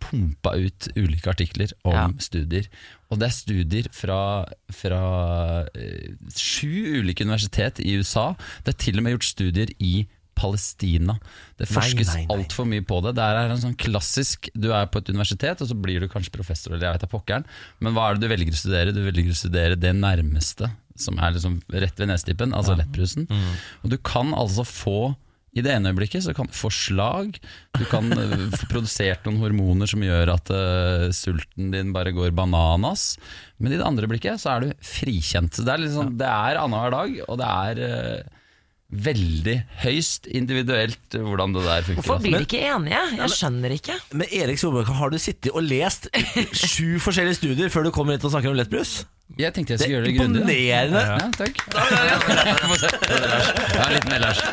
pumpa 0.00 0.54
ut 0.56 0.88
ulike 0.96 1.28
artikler 1.28 1.72
om 1.84 1.92
Ja. 1.92 2.06
studier. 2.18 2.64
Og 3.10 3.18
det 3.20 3.26
er 3.28 3.34
studier 3.36 3.88
fra, 3.92 4.46
fra 4.72 5.66
eh, 5.74 6.14
sju 6.32 7.00
ulike 7.02 7.24
universitet 7.26 7.80
i 7.84 7.98
USA. 8.00 8.30
Det 8.64 8.74
er 8.74 8.78
til 8.86 8.96
og 8.96 9.04
med 9.04 9.12
gjort 9.18 9.28
studier 9.28 9.68
i 9.78 10.06
Palestina. 10.40 11.16
Det 11.60 11.68
forskes 11.70 12.12
altfor 12.32 12.68
mye 12.68 12.84
på 12.86 13.00
det. 13.04 13.14
Det 13.18 13.26
er 13.26 13.40
en 13.52 13.62
sånn 13.62 13.78
klassisk 13.80 14.50
Du 14.56 14.70
er 14.76 14.88
på 14.90 15.02
et 15.02 15.12
universitet, 15.12 15.60
og 15.60 15.70
så 15.70 15.76
blir 15.76 16.02
du 16.02 16.10
kanskje 16.10 16.34
professor, 16.34 16.74
eller 16.74 16.88
jeg 16.88 16.98
vet 16.98 17.06
da 17.06 17.10
pokkeren. 17.12 17.48
Men 17.84 17.96
hva 17.96 18.08
er 18.08 18.18
det 18.18 18.26
du 18.26 18.32
velger 18.32 18.56
å 18.56 18.62
studere? 18.62 18.94
Du 18.96 19.02
velger 19.04 19.32
å 19.34 19.40
studere 19.40 19.80
det 19.80 19.94
nærmeste, 19.96 20.72
som 21.00 21.20
er 21.20 21.36
liksom 21.36 21.60
rett 21.72 22.00
ved 22.00 22.12
nestippen, 22.12 22.54
altså 22.56 22.78
lettbrusen. 22.78 23.28
Og 23.84 23.92
du 23.92 23.98
kan 24.04 24.32
altså 24.36 24.66
få 24.68 25.00
i 25.50 25.62
det 25.64 25.72
ene 25.74 25.90
øyeblikket 25.90 26.22
så 26.22 26.34
kan 26.34 26.46
du 26.46 26.54
få 26.54 26.70
slag, 26.70 27.38
du 27.74 27.82
kan 27.90 28.06
eh, 28.14 28.46
få 28.60 28.68
produsert 28.70 29.24
noen 29.26 29.40
hormoner 29.42 29.90
som 29.90 30.02
gjør 30.04 30.30
at 30.36 30.52
uh, 30.54 31.08
sulten 31.14 31.72
din 31.74 31.90
bare 31.94 32.14
går 32.14 32.30
bananas, 32.36 33.16
men 33.58 33.74
i 33.74 33.80
det 33.80 33.86
andre 33.86 34.06
blikket 34.10 34.42
så 34.42 34.54
er 34.54 34.66
du 34.68 34.84
frikjent. 34.86 35.58
Det 35.58 35.72
er, 35.74 35.82
liksom, 35.82 36.14
det 36.20 36.28
er 36.30 36.60
annenhver 36.60 36.94
dag, 36.94 37.16
og 37.26 37.40
det 37.42 37.50
er 37.50 37.82
eh, 37.88 38.36
veldig 38.90 39.54
høyst 39.84 40.26
individuelt 40.26 41.14
hvordan 41.14 41.54
det 41.54 41.62
der 41.62 41.84
funker. 41.86 42.00
Hvorfor 42.00 42.16
altså. 42.18 42.26
blir 42.26 42.38
de 42.40 42.46
ikke 42.48 42.62
enige? 42.66 43.02
Jeg 43.20 43.34
skjønner 43.36 43.74
ikke. 43.76 43.96
Men 44.18 44.34
Erik 44.40 44.58
Solbakken, 44.58 44.98
har 44.98 45.12
du 45.14 45.18
sittet 45.22 45.52
og 45.54 45.62
lest 45.62 46.10
sju 46.58 46.98
forskjellige 47.02 47.38
studier 47.38 47.70
før 47.70 47.86
du 47.86 47.94
kommer 47.94 48.18
hit 48.18 48.26
og 48.26 48.34
snakker 48.34 48.50
om 48.50 48.58
lettbrus? 48.58 49.00
Jeg 49.38 49.54
tenkte 49.54 49.76
jeg 49.76 49.78
Det 49.78 49.86
skulle 49.86 49.98
er 50.00 50.02
gjøre 50.02 50.08
det 50.08 50.16
grundig. 50.18 50.40
imponerende. 50.42 51.00
Ja, 51.06 51.18
takk. 51.38 51.54
Få 52.66 52.78
se. 52.80 52.88
Ja, 53.76 53.84
litt 53.94 54.08
mer 54.10 54.24
Lars. 54.24 54.40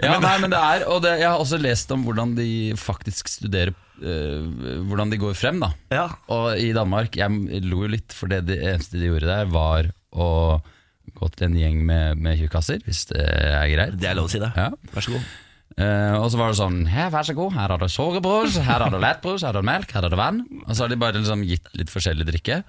Ja, 0.00 0.16
nei, 0.22 0.34
men 0.42 0.52
det 0.52 0.58
er 0.58 0.82
Og 0.90 1.00
det, 1.04 1.12
jeg 1.20 1.28
har 1.28 1.38
også 1.40 1.58
lest 1.60 1.90
om 1.94 2.02
hvordan 2.06 2.34
de 2.36 2.48
faktisk 2.78 3.30
studerer 3.30 3.72
uh, 4.02 4.82
Hvordan 4.88 5.12
de 5.12 5.18
går 5.20 5.36
frem, 5.38 5.60
da. 5.62 5.70
Ja. 5.94 6.06
Og 6.32 6.58
i 6.58 6.72
Danmark, 6.76 7.16
jeg 7.16 7.62
lo 7.68 7.84
jo 7.84 7.92
litt, 7.94 8.14
for 8.16 8.30
det, 8.32 8.42
det 8.50 8.58
eneste 8.64 8.98
de 8.98 9.08
gjorde 9.10 9.30
der, 9.30 9.48
var 9.52 9.90
å 10.10 10.28
gå 11.16 11.28
til 11.34 11.48
en 11.48 11.58
gjeng 11.60 11.84
med, 11.86 12.20
med 12.22 12.40
tjukkaser, 12.40 12.82
hvis 12.86 13.06
det 13.12 13.22
er 13.22 13.68
greit. 13.72 13.96
Det 14.00 14.10
er 14.10 14.18
lov 14.18 14.30
å 14.30 14.32
si 14.32 14.42
det. 14.42 14.50
Ja. 14.56 14.70
Vær 14.94 15.06
så 15.06 15.14
god. 15.16 15.30
Eh, 15.80 16.14
og 16.18 16.26
så 16.32 16.38
var 16.40 16.50
det 16.50 16.58
sånn 16.58 16.80
Her, 16.90 17.12
vær 17.14 17.26
så 17.28 17.34
god, 17.38 17.52
her 17.54 17.70
har 17.72 17.80
du 17.80 17.86
sukkerbrus, 17.88 18.56
her 18.66 18.82
har 18.82 18.90
du 18.90 18.98
lettbrus, 19.00 19.44
her 19.46 19.54
har 19.54 19.62
du 19.62 19.68
melk, 19.68 19.92
her 19.94 20.06
har 20.06 20.12
du 20.12 20.18
vann. 20.18 20.40
Og 20.66 20.72
så 20.74 20.84
har 20.84 20.92
de 20.92 20.98
bare 21.00 21.20
liksom 21.20 21.44
gitt 21.46 21.70
litt 21.78 21.92
forskjellig 21.92 22.26
drikke. 22.32 22.62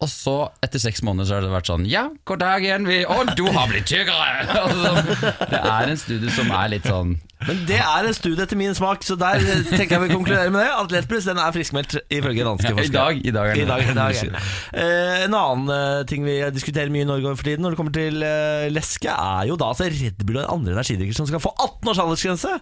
Og 0.00 0.08
så, 0.08 0.34
etter 0.64 0.80
seks 0.80 1.02
måneder, 1.04 1.26
så 1.28 1.34
har 1.36 1.44
det 1.44 1.50
vært 1.52 1.68
sånn 1.68 1.82
Ja, 1.88 2.06
god 2.24 2.40
dag 2.40 2.64
igjen, 2.64 2.86
vi 2.88 3.02
Å, 3.04 3.18
du 3.36 3.42
har 3.52 3.66
blitt 3.68 3.84
tyggere! 3.90 4.46
Altså, 4.60 5.26
det 5.50 5.58
er 5.60 5.90
en 5.92 5.98
studie 6.00 6.30
som 6.32 6.48
er 6.56 6.70
litt 6.72 6.86
sånn 6.88 7.18
Men 7.44 7.60
det 7.68 7.76
er 7.84 8.08
en 8.08 8.16
studie 8.16 8.44
etter 8.44 8.56
min 8.60 8.72
smak, 8.76 9.04
så 9.04 9.16
der 9.20 9.40
tenker 9.70 9.94
jeg 9.96 10.02
vi 10.02 10.08
konkluderer 10.14 10.50
med 10.52 10.60
det. 10.64 10.70
At 10.76 10.92
lettbrus 10.92 11.28
den 11.28 11.40
er 11.40 11.52
friskmeldt 11.56 11.98
ifølge 12.12 12.44
danske 12.44 12.72
ja, 12.72 12.84
I 12.84 12.92
dag, 12.92 13.20
i 13.20 13.32
dag 13.36 13.50
er 13.52 13.56
I 13.56 13.62
det 13.62 13.68
dag, 13.70 13.84
i 13.84 13.94
dag 13.96 14.18
er 14.20 14.32
den. 14.32 14.48
Eh, 14.84 15.22
En 15.26 15.36
annen 15.38 15.72
eh, 15.76 16.02
ting 16.10 16.24
vi 16.28 16.34
diskuterer 16.52 16.92
mye 16.92 17.04
i 17.06 17.08
Norge 17.08 17.32
for 17.36 17.48
tiden 17.48 17.64
når 17.64 17.72
det 17.76 17.80
kommer 17.80 17.96
til 17.96 18.24
eh, 18.24 18.66
leske, 18.72 19.12
er 19.12 19.48
jo 19.48 19.56
da 19.60 19.70
altså 19.72 19.88
Red 19.88 20.20
Bull 20.28 20.40
og 20.42 20.52
andre 20.58 20.76
energidrikker 20.76 21.16
som 21.16 21.28
skal 21.28 21.40
få 21.44 21.52
18 21.56 21.92
års 21.94 22.02
aldersgrense. 22.04 22.56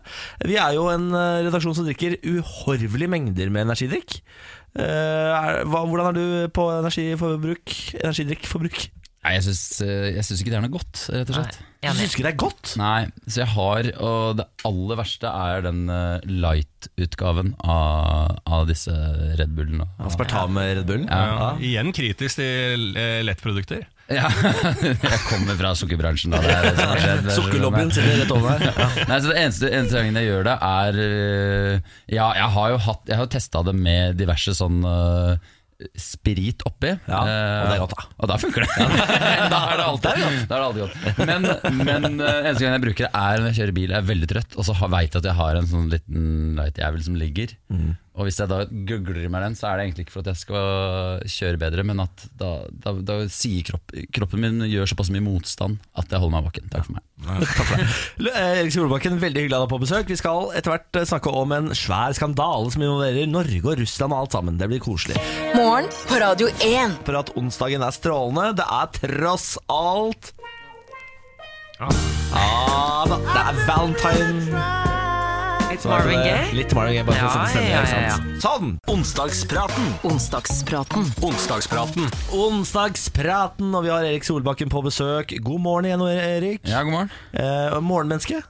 Vi 0.46 0.58
er 0.62 0.78
jo 0.78 0.86
en 0.94 1.10
redaksjon 1.14 1.74
som 1.78 1.86
drikker 1.88 2.18
uhorvelige 2.22 3.10
mengder 3.10 3.50
med 3.54 3.66
energidrikk. 3.66 4.20
Eh, 4.76 5.64
hvordan 5.68 6.06
er 6.06 6.12
du 6.12 6.48
på 6.54 6.68
energiforbruk? 6.78 7.72
Energidrikkforbruk? 8.04 8.78
Nei, 9.28 9.34
jeg 9.36 9.44
syns, 9.44 9.82
eh, 9.84 10.06
jeg 10.16 10.24
syns 10.24 10.40
ikke 10.40 10.52
det 10.54 10.56
er 10.56 10.62
noe 10.64 10.72
godt, 10.72 11.00
rett 11.12 11.28
og 11.28 11.36
slett. 11.36 11.56
Nei, 11.84 11.90
Du 11.92 11.98
syns 12.00 12.14
ikke 12.16 12.24
det 12.24 12.30
er 12.30 12.38
godt? 12.40 12.70
Nei, 12.80 13.00
så 13.28 13.42
jeg 13.42 13.50
har 13.52 13.88
Og 14.02 14.38
det 14.40 14.46
aller 14.66 14.98
verste 14.98 15.30
er 15.30 15.60
den 15.66 15.82
eh, 15.92 16.24
light-utgaven 16.24 17.52
av, 17.60 18.38
av 18.48 18.64
disse 18.70 18.94
Red 19.38 19.52
Bullene. 19.58 19.84
Aspartam-Red 20.00 20.88
Bullen? 20.88 21.04
Ja. 21.12 21.52
Igjen 21.60 21.92
kritisk 21.92 22.40
til 22.40 22.88
eh, 22.96 23.20
lettprodukter. 23.28 23.84
Ja, 24.08 24.30
jeg 24.80 25.20
kommer 25.28 25.58
fra 25.60 25.74
sukkerbransjen. 25.76 26.32
Da. 26.32 26.40
Det 26.40 26.88
er. 26.88 27.28
Sukkerlobbyen 27.36 27.92
sitter 27.92 28.22
rett 28.22 28.32
over 28.32 28.54
her. 28.54 28.64
Ja. 28.64 28.88
Nei, 29.10 29.20
så 29.20 29.28
Det 29.34 29.36
eneste, 29.42 29.68
eneste 29.68 30.00
gangen 30.00 30.16
jeg 30.22 30.30
gjør 30.30 30.48
det, 30.48 30.56
er 30.72 31.02
Ja, 32.16 32.30
jeg 32.40 32.48
har 32.56 32.72
jo 32.72 32.80
hatt 32.88 33.12
Jeg 33.12 33.20
har 33.20 33.28
testa 33.36 33.60
det 33.68 33.76
med 33.76 34.16
diverse 34.16 34.56
sånn 34.56 34.80
sprit 35.94 36.62
oppi. 36.66 36.90
Ja, 37.06 37.18
og 37.22 37.68
det 37.68 37.74
er 37.76 37.82
godt, 37.84 37.94
da. 37.94 38.06
Og 38.18 38.30
da 38.30 38.38
funker 38.42 38.64
det. 38.64 38.86
da 39.52 39.60
er 39.70 39.78
det 39.78 39.84
alltid, 39.84 40.24
da 40.50 40.56
er 40.56 40.58
det 40.58 40.66
alltid 40.66 40.82
godt. 40.82 41.20
Men, 41.28 41.48
men 41.86 42.08
øh, 42.18 42.40
eneste 42.48 42.64
gang 42.64 42.74
jeg 42.74 42.84
bruker 42.88 43.06
det, 43.06 43.12
er 43.12 43.38
når 43.38 43.50
jeg 43.52 43.58
kjører 43.60 43.76
bil. 43.76 43.94
Jeg 43.94 44.00
er 44.00 44.08
veldig 44.08 44.30
trøtt, 44.32 44.58
og 44.58 44.66
så 44.66 44.74
veit 44.90 45.14
jeg 45.14 45.22
at 45.22 45.30
jeg 45.30 45.38
har 45.38 45.60
en 45.60 45.70
sånn 45.70 45.86
liten 45.92 46.24
light-jævel 46.58 47.04
som 47.06 47.18
ligger. 47.20 47.54
Mm. 47.70 47.92
Og 48.18 48.26
hvis 48.26 48.40
jeg 48.42 48.50
da 48.50 48.64
googler 48.66 49.28
meg 49.30 49.44
den, 49.46 49.56
så 49.58 49.68
er 49.68 49.78
det 49.78 49.84
egentlig 49.86 50.06
ikke 50.08 50.16
for 50.16 50.24
at 50.24 50.32
jeg 50.32 50.40
skal 50.40 51.26
kjøre 51.30 51.60
bedre, 51.62 51.84
men 51.86 52.02
at 52.02 52.24
da, 52.40 52.50
da, 52.68 52.94
da 53.06 53.18
sier 53.30 53.62
kropp, 53.68 53.94
kroppen 54.14 54.42
min 54.42 54.64
gjør 54.66 54.90
såpass 54.90 55.12
mye 55.14 55.22
motstand 55.22 55.78
at 55.94 56.10
jeg 56.10 56.18
holder 56.18 56.34
meg 56.34 56.48
våken. 56.48 56.66
Takk 56.72 56.88
for 56.88 56.96
meg. 56.98 57.04
Takk 57.44 57.60
for 57.60 57.78
deg. 57.78 58.32
Erik 58.58 58.74
Solbakken, 58.74 59.20
veldig 59.22 59.44
hyggelig 59.44 59.54
å 59.54 59.60
ha 59.62 59.66
deg 59.68 59.74
på 59.74 59.80
besøk. 59.84 60.10
Vi 60.10 60.18
skal 60.18 60.50
etter 60.58 60.74
hvert 60.74 60.98
eh, 60.98 61.06
snakke 61.12 61.34
om 61.42 61.54
en 61.54 61.70
svær 61.78 62.16
skandale 62.18 62.74
som 62.74 62.82
involverer 62.82 63.30
Norge 63.30 63.62
og 63.62 63.78
Russland 63.84 64.16
og 64.16 64.24
alt 64.24 64.34
sammen. 64.34 64.58
Det 64.58 64.70
blir 64.72 64.82
koselig. 64.82 65.22
Morgen 65.54 65.86
på 66.10 66.18
Radio 66.18 66.50
1. 66.66 66.98
For 67.06 67.22
at 67.22 67.30
onsdagen 67.38 67.86
er 67.86 67.94
strålende. 67.94 68.50
Det 68.58 68.66
er 68.66 68.92
tross 68.98 69.54
alt 69.70 70.34
Ah, 71.78 73.06
da, 73.06 73.16
det 73.22 73.38
er 73.38 73.58
valentine. 73.68 74.47
Litt 75.78 75.86
Marvin 75.86 76.18
Gaye. 76.24 76.46
Litt 76.58 76.72
Marvin 76.74 76.94
Gaye, 76.96 77.04
bare 77.06 77.18
for 77.18 77.24
å 77.24 77.28
Ja, 77.28 77.34
sette 77.38 77.50
stemning. 77.52 77.70
ja, 77.70 77.82
ja, 78.02 78.14
sant? 78.16 78.42
Sånn! 78.42 78.70
Onsdagspraten. 78.90 79.86
Onsdagspraten. 80.10 81.04
Onsdagspraten. 81.28 82.08
Onsdagspraten, 82.34 83.74
og 83.78 83.84
vi 83.86 83.92
har 83.94 84.02
Erik 84.08 84.26
Solbakken 84.26 84.72
på 84.74 84.82
besøk. 84.82 85.36
God 85.44 85.60
morgen 85.62 85.86
igjen, 85.86 86.02
Erik. 86.10 86.60
Ja, 86.66 86.82
god 86.82 86.92
morgen. 86.96 87.10
Eh, 87.32 87.78
morgenmenneske? 87.80 88.42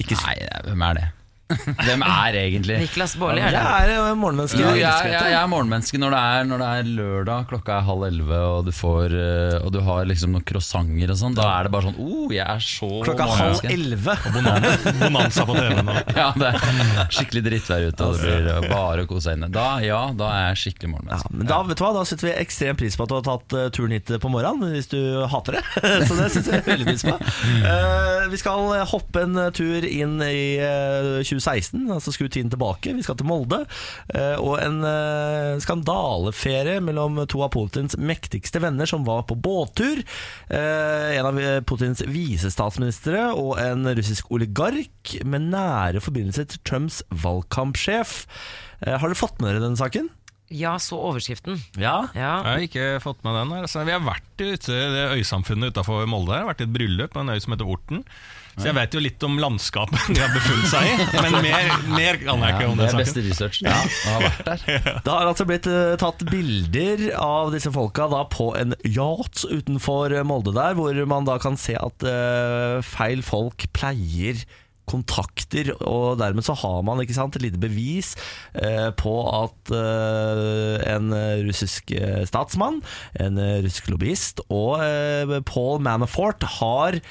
Ikke 0.00 0.16
Nei, 0.24 0.38
hvem 0.64 0.82
er 0.88 0.94
det? 0.94 1.04
Hvem 1.84 2.00
er 2.06 2.36
egentlig 2.40 2.76
Niklas 2.80 3.14
Baarli 3.20 3.42
er 3.44 3.52
Jeg 3.52 3.60
er 3.60 3.90
eh, 3.92 4.14
morgenmenneske. 4.16 4.60
Ja, 4.62 4.70
jeg, 4.78 5.10
Jeg 5.12 5.32
jeg, 5.34 5.36
er 5.36 5.48
morgenmenneske 5.52 5.98
når 6.00 6.14
det 6.14 6.20
er, 6.20 6.46
når 6.48 6.62
det 6.62 6.68
er 6.72 6.88
lørdag, 6.98 7.48
klokka 7.50 7.74
er 7.76 7.84
halv 7.88 8.06
elleve, 8.08 8.38
og 8.54 8.68
du 8.68 8.72
får 8.72 9.16
eh, 9.18 9.56
Og 9.60 9.74
du 9.74 9.80
har 9.84 10.08
liksom 10.08 10.32
noen 10.32 10.46
croissanter 10.48 11.12
og 11.12 11.18
sånn. 11.20 11.36
Da 11.36 11.48
er 11.58 11.68
det 11.68 11.74
bare 11.74 11.90
sånn 11.90 11.98
oh, 12.00 12.32
jeg 12.32 12.44
er 12.44 12.64
så 12.64 12.88
Klokka 13.04 13.26
halv 13.28 13.68
elleve. 13.68 14.16
Bonanza 15.02 15.44
på 15.48 15.56
TV 15.58 15.82
nå. 15.84 15.98
Ja, 16.20 16.30
det 16.38 16.50
er 16.54 17.12
skikkelig 17.12 17.44
drittvær 17.50 17.88
ute, 17.90 18.08
og 18.08 18.16
det 18.16 18.24
blir 18.24 18.50
eh, 18.54 18.68
bare 18.70 19.04
å 19.04 19.10
kose 19.10 19.28
seg 19.28 19.38
inne. 19.38 19.50
Da, 19.52 19.66
ja, 19.84 20.00
da 20.16 20.30
er 20.38 20.46
jeg 20.52 20.62
skikkelig 20.64 20.88
Ja, 20.88 20.94
morgenmenneske. 20.94 21.34
men 21.36 21.50
da, 21.50 21.60
vet 21.68 21.80
du 21.80 21.84
hva, 21.84 21.92
da 21.98 22.06
setter 22.08 22.30
vi 22.30 22.34
ekstrem 22.40 22.80
pris 22.80 22.96
på 22.96 23.04
at 23.04 23.12
du 23.12 23.18
har 23.18 23.26
tatt 23.28 23.58
eh, 23.58 23.68
turen 23.74 23.96
hit 23.98 24.14
på 24.22 24.32
morgenen, 24.32 24.72
hvis 24.72 24.88
du 24.92 24.98
hater 25.28 25.58
det. 25.58 25.64
Så 26.08 26.16
det 26.16 26.30
setter 26.32 26.56
vi 26.56 26.72
veldig 26.72 26.88
pris 26.88 27.04
på. 27.04 27.14
Uh, 27.64 28.24
vi 28.32 28.40
skal 28.40 28.72
hoppe 28.88 29.24
en 29.26 29.38
tur 29.54 29.84
inn 29.84 30.16
i 30.24 30.56
eh, 30.62 31.20
2016, 31.36 31.84
altså 31.94 32.14
skru 32.14 32.28
tiden 32.28 32.50
tilbake. 32.52 32.94
Vi 32.96 33.04
skal 33.04 33.18
til 33.20 33.28
Molde. 33.28 33.62
eh, 34.14 34.36
og 34.40 34.58
en 34.62 34.80
eh, 34.88 35.58
skandaleferie 35.64 36.80
mellom 36.84 37.20
to 37.30 37.42
av 37.44 37.52
Putins 37.54 37.96
mektigste 37.98 38.62
venner 38.64 38.88
som 38.90 39.04
var 39.06 39.24
på 39.28 39.36
båttur. 39.36 40.02
Eh, 40.48 41.18
en 41.18 41.28
av 41.30 41.40
Putins 41.68 42.02
visestatsministre 42.06 43.30
og 43.34 43.58
en 43.62 43.86
russisk 43.96 44.30
oligark 44.34 45.16
med 45.24 45.50
nære 45.52 46.02
forbindelser 46.04 46.48
til 46.50 46.62
Trumps 46.66 47.02
valgkampsjef. 47.10 48.24
Har 48.84 49.06
dere 49.06 49.16
fått 49.18 49.40
med 49.40 49.52
dere 49.54 49.64
denne 49.64 49.80
saken? 49.80 50.10
Ja, 50.52 50.76
så 50.78 50.98
overskriften. 51.00 51.56
Ja. 51.80 52.10
Ja. 52.14 52.34
Jeg 52.44 52.50
har 52.52 52.64
ikke 52.68 52.88
fått 53.02 53.22
med 53.24 53.34
den. 53.38 53.52
altså, 53.64 53.84
Vi 53.86 53.94
har 53.94 54.02
vært 54.04 54.36
ute 54.44 54.76
i 54.76 54.90
det 54.92 55.04
øysamfunnet 55.16 55.72
utafor 55.72 56.04
Molde. 56.10 56.36
her 56.36 56.46
Vært 56.50 56.60
i 56.60 56.66
et 56.68 56.74
bryllup 56.74 57.14
på 57.14 57.22
en 57.24 57.32
øy 57.32 57.40
som 57.40 57.54
heter 57.56 57.70
Orten. 57.70 58.04
Så 58.56 58.68
jeg 58.70 58.76
vet 58.76 58.94
jo 58.94 59.02
litt 59.02 59.24
om 59.26 59.38
landskapet 59.42 60.08
de 60.14 60.20
har 60.22 60.32
befunnet 60.34 60.70
seg 60.70 60.88
i. 60.88 61.06
Men 61.24 61.38
mer, 61.44 61.70
mer 61.94 62.18
kan 62.22 62.44
jeg 62.46 62.54
ikke 62.56 62.64
Ja, 62.64 62.70
om 62.70 62.78
det 62.78 62.86
Det 62.86 62.94
er 62.94 63.00
beste 63.02 63.20
saken. 63.20 63.30
researchen. 63.30 63.70
Ja, 63.70 63.78
har 64.14 64.26
vært 64.28 64.44
der. 64.48 64.66
Det 65.04 65.14
har 65.16 65.30
altså 65.32 65.46
blitt 65.48 65.66
eh, 65.70 65.94
tatt 66.00 66.24
bilder 66.30 67.06
av 67.18 67.50
disse 67.54 67.72
folka 67.74 68.06
da 68.12 68.24
på 68.30 68.50
en 68.60 68.76
yacht 68.86 69.44
utenfor 69.50 70.14
Molde 70.28 70.54
der, 70.56 70.76
hvor 70.78 71.00
man 71.10 71.26
da 71.26 71.38
kan 71.42 71.58
se 71.60 71.74
at 71.78 72.06
eh, 72.08 72.78
feil 72.86 73.24
folk 73.26 73.66
pleier 73.74 74.44
kontakter, 74.84 75.70
og 75.88 76.18
dermed 76.20 76.44
så 76.44 76.52
har 76.60 76.82
man 76.84 76.98
ikke 77.00 77.14
sant, 77.16 77.38
et 77.38 77.44
lite 77.46 77.56
bevis 77.62 78.10
eh, 78.52 78.90
på 79.00 79.14
at 79.32 79.72
eh, 79.72 80.82
en 80.92 81.08
russisk 81.46 81.88
eh, 81.96 82.20
statsmann, 82.28 82.82
en 83.16 83.40
eh, 83.40 83.62
russisk 83.64 83.88
lobbyist 83.88 84.42
og 84.52 84.84
eh, 84.84 85.38
Paul 85.48 85.80
Manafort 85.80 86.44
har 86.58 86.98
eh, 87.00 87.02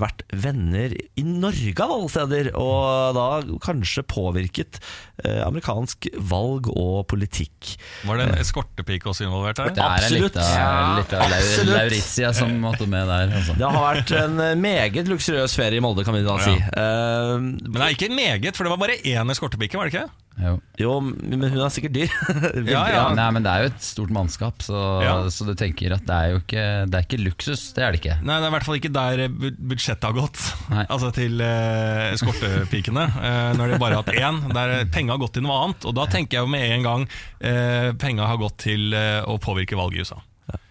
vært 0.00 0.22
venner 0.32 0.94
i 1.20 1.22
Norge 1.26 1.74
av 1.84 1.90
alle 1.92 2.08
steder, 2.08 2.48
og 2.56 3.12
da 3.16 3.26
kanskje 3.60 4.04
påvirket 4.08 4.78
eh, 5.24 5.42
amerikansk 5.44 6.08
valg 6.30 6.70
og 6.72 7.02
politikk. 7.10 7.74
Var 8.08 8.16
det 8.22 8.28
en 8.30 8.38
eskortepike 8.40 9.10
også 9.12 9.26
involvert 9.28 9.60
her? 9.60 9.74
Det 9.76 9.84
er 9.84 9.98
Absolutt. 9.98 10.22
litt 10.24 10.40
av, 10.40 10.94
litt 11.02 11.12
av 11.18 11.26
Absolutt. 11.26 11.74
Lauritia 11.76 12.32
som 12.40 12.56
måtte 12.64 12.88
med 12.88 13.04
der. 13.12 13.34
Altså. 13.40 13.58
Det 13.60 13.68
har 13.76 13.84
vært 13.84 14.14
en 14.22 14.40
eh, 14.46 14.54
meget 14.64 15.12
luksuriøs 15.12 15.58
ferie 15.60 15.76
i 15.76 15.84
Molde, 15.84 16.06
kan 16.08 16.16
vi 16.16 16.24
da 16.24 16.38
si. 16.40 16.56
Eh, 16.56 17.36
Men 17.44 17.76
det 17.76 17.84
er 17.90 17.96
ikke 17.98 18.10
meget, 18.16 18.56
for 18.56 18.64
det 18.64 18.72
var 18.74 18.80
bare 18.86 18.96
én 19.04 19.36
eskortepike, 19.36 19.76
var 19.76 19.90
det 19.90 19.96
ikke? 19.98 20.08
Jo. 20.40 20.52
jo, 20.80 20.92
men 21.04 21.44
hun 21.52 21.60
er 21.60 21.72
sikkert 21.72 21.94
dyr. 21.96 22.12
Ja, 22.70 22.82
ja. 22.88 23.02
Nei, 23.16 23.26
men 23.36 23.44
det 23.44 23.52
er 23.52 23.64
jo 23.64 23.70
et 23.72 23.84
stort 23.84 24.12
mannskap, 24.14 24.62
så, 24.64 24.78
Ja. 25.04 25.14
så 25.32 25.44
du 25.48 25.52
tenker 25.58 25.92
at 25.96 26.06
det 26.08 26.16
er 26.16 26.32
jo 26.32 26.40
ikke, 26.40 26.64
det 26.90 26.98
er 26.98 27.06
ikke 27.06 27.20
luksus. 27.20 27.64
Det 27.76 27.84
er 27.84 27.92
det 27.92 28.00
ikke. 28.00 28.16
Nei, 28.24 28.38
det 28.40 28.48
er 28.48 28.52
i 28.52 28.54
hvert 28.56 28.68
fall 28.68 28.78
ikke 28.80 28.92
der 28.94 29.24
budsjettet 29.30 30.08
har 30.08 30.16
gått. 30.16 30.40
Nei. 30.72 30.84
Altså 30.86 31.10
til 31.16 31.44
eh, 31.44 32.10
eskortepikene. 32.16 33.08
Eh, 33.20 33.50
når 33.56 33.74
de 33.74 33.76
bare 33.80 33.98
har 33.98 34.04
hatt 34.04 34.16
én. 34.16 34.38
Der 34.54 34.86
penga 34.92 35.12
har 35.14 35.20
gått 35.20 35.34
til 35.36 35.44
noe 35.44 35.56
annet. 35.64 35.84
Og 35.88 35.94
da 35.96 36.06
tenker 36.10 36.38
jeg 36.38 36.46
jo 36.46 36.50
med 36.50 36.64
en 36.72 36.86
gang 36.86 37.04
eh, 37.44 37.90
penga 38.00 38.26
har 38.30 38.38
gått 38.40 38.56
til 38.64 38.94
eh, 38.96 39.20
å 39.28 39.36
påvirke 39.42 39.76
valget 39.78 40.00
i 40.00 40.06
USA. 40.06 40.18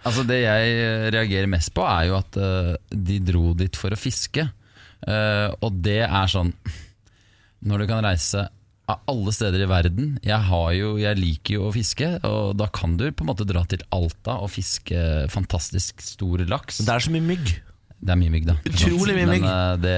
Altså 0.08 0.25
Det 0.27 0.39
jeg 0.41 1.12
reagerer 1.13 1.49
mest 1.51 1.71
på, 1.75 1.84
er 1.88 2.10
jo 2.10 2.17
at 2.17 2.39
uh, 2.39 2.73
de 2.89 3.19
dro 3.23 3.53
dit 3.58 3.79
for 3.79 3.93
å 3.95 3.99
fiske. 3.99 4.47
Uh, 5.05 5.53
og 5.63 5.77
det 5.79 6.01
er 6.03 6.27
sånn 6.27 6.49
Når 7.63 7.79
du 7.79 7.86
kan 7.88 8.03
reise 8.03 8.41
av 8.89 9.06
alle 9.12 9.34
steder 9.36 9.63
i 9.63 9.69
verden 9.69 10.12
Jeg, 10.25 10.41
jo, 10.80 10.93
jeg 11.02 11.19
liker 11.19 11.58
jo 11.58 11.67
å 11.67 11.73
fiske, 11.75 12.12
og 12.25 12.56
da 12.60 12.69
kan 12.73 12.97
du 12.99 13.08
på 13.12 13.25
en 13.25 13.32
måte 13.32 13.47
dra 13.47 13.63
til 13.69 13.84
Alta 13.95 14.39
og 14.43 14.52
fiske 14.54 15.30
fantastisk 15.34 16.04
stor 16.04 16.43
laks. 16.49 16.82
Det 16.86 16.93
er 16.93 17.06
så 17.06 17.13
mye 17.13 17.28
mygg. 17.32 17.54
Det 18.00 18.14
er 18.14 18.20
mye 18.20 18.32
mygg, 18.32 18.46
da. 18.48 18.56
Utrolig 18.70 19.14
mye 19.18 19.28
mygg. 19.28 19.44
Men 19.44 19.52
eh, 19.52 19.76
det, 19.84 19.98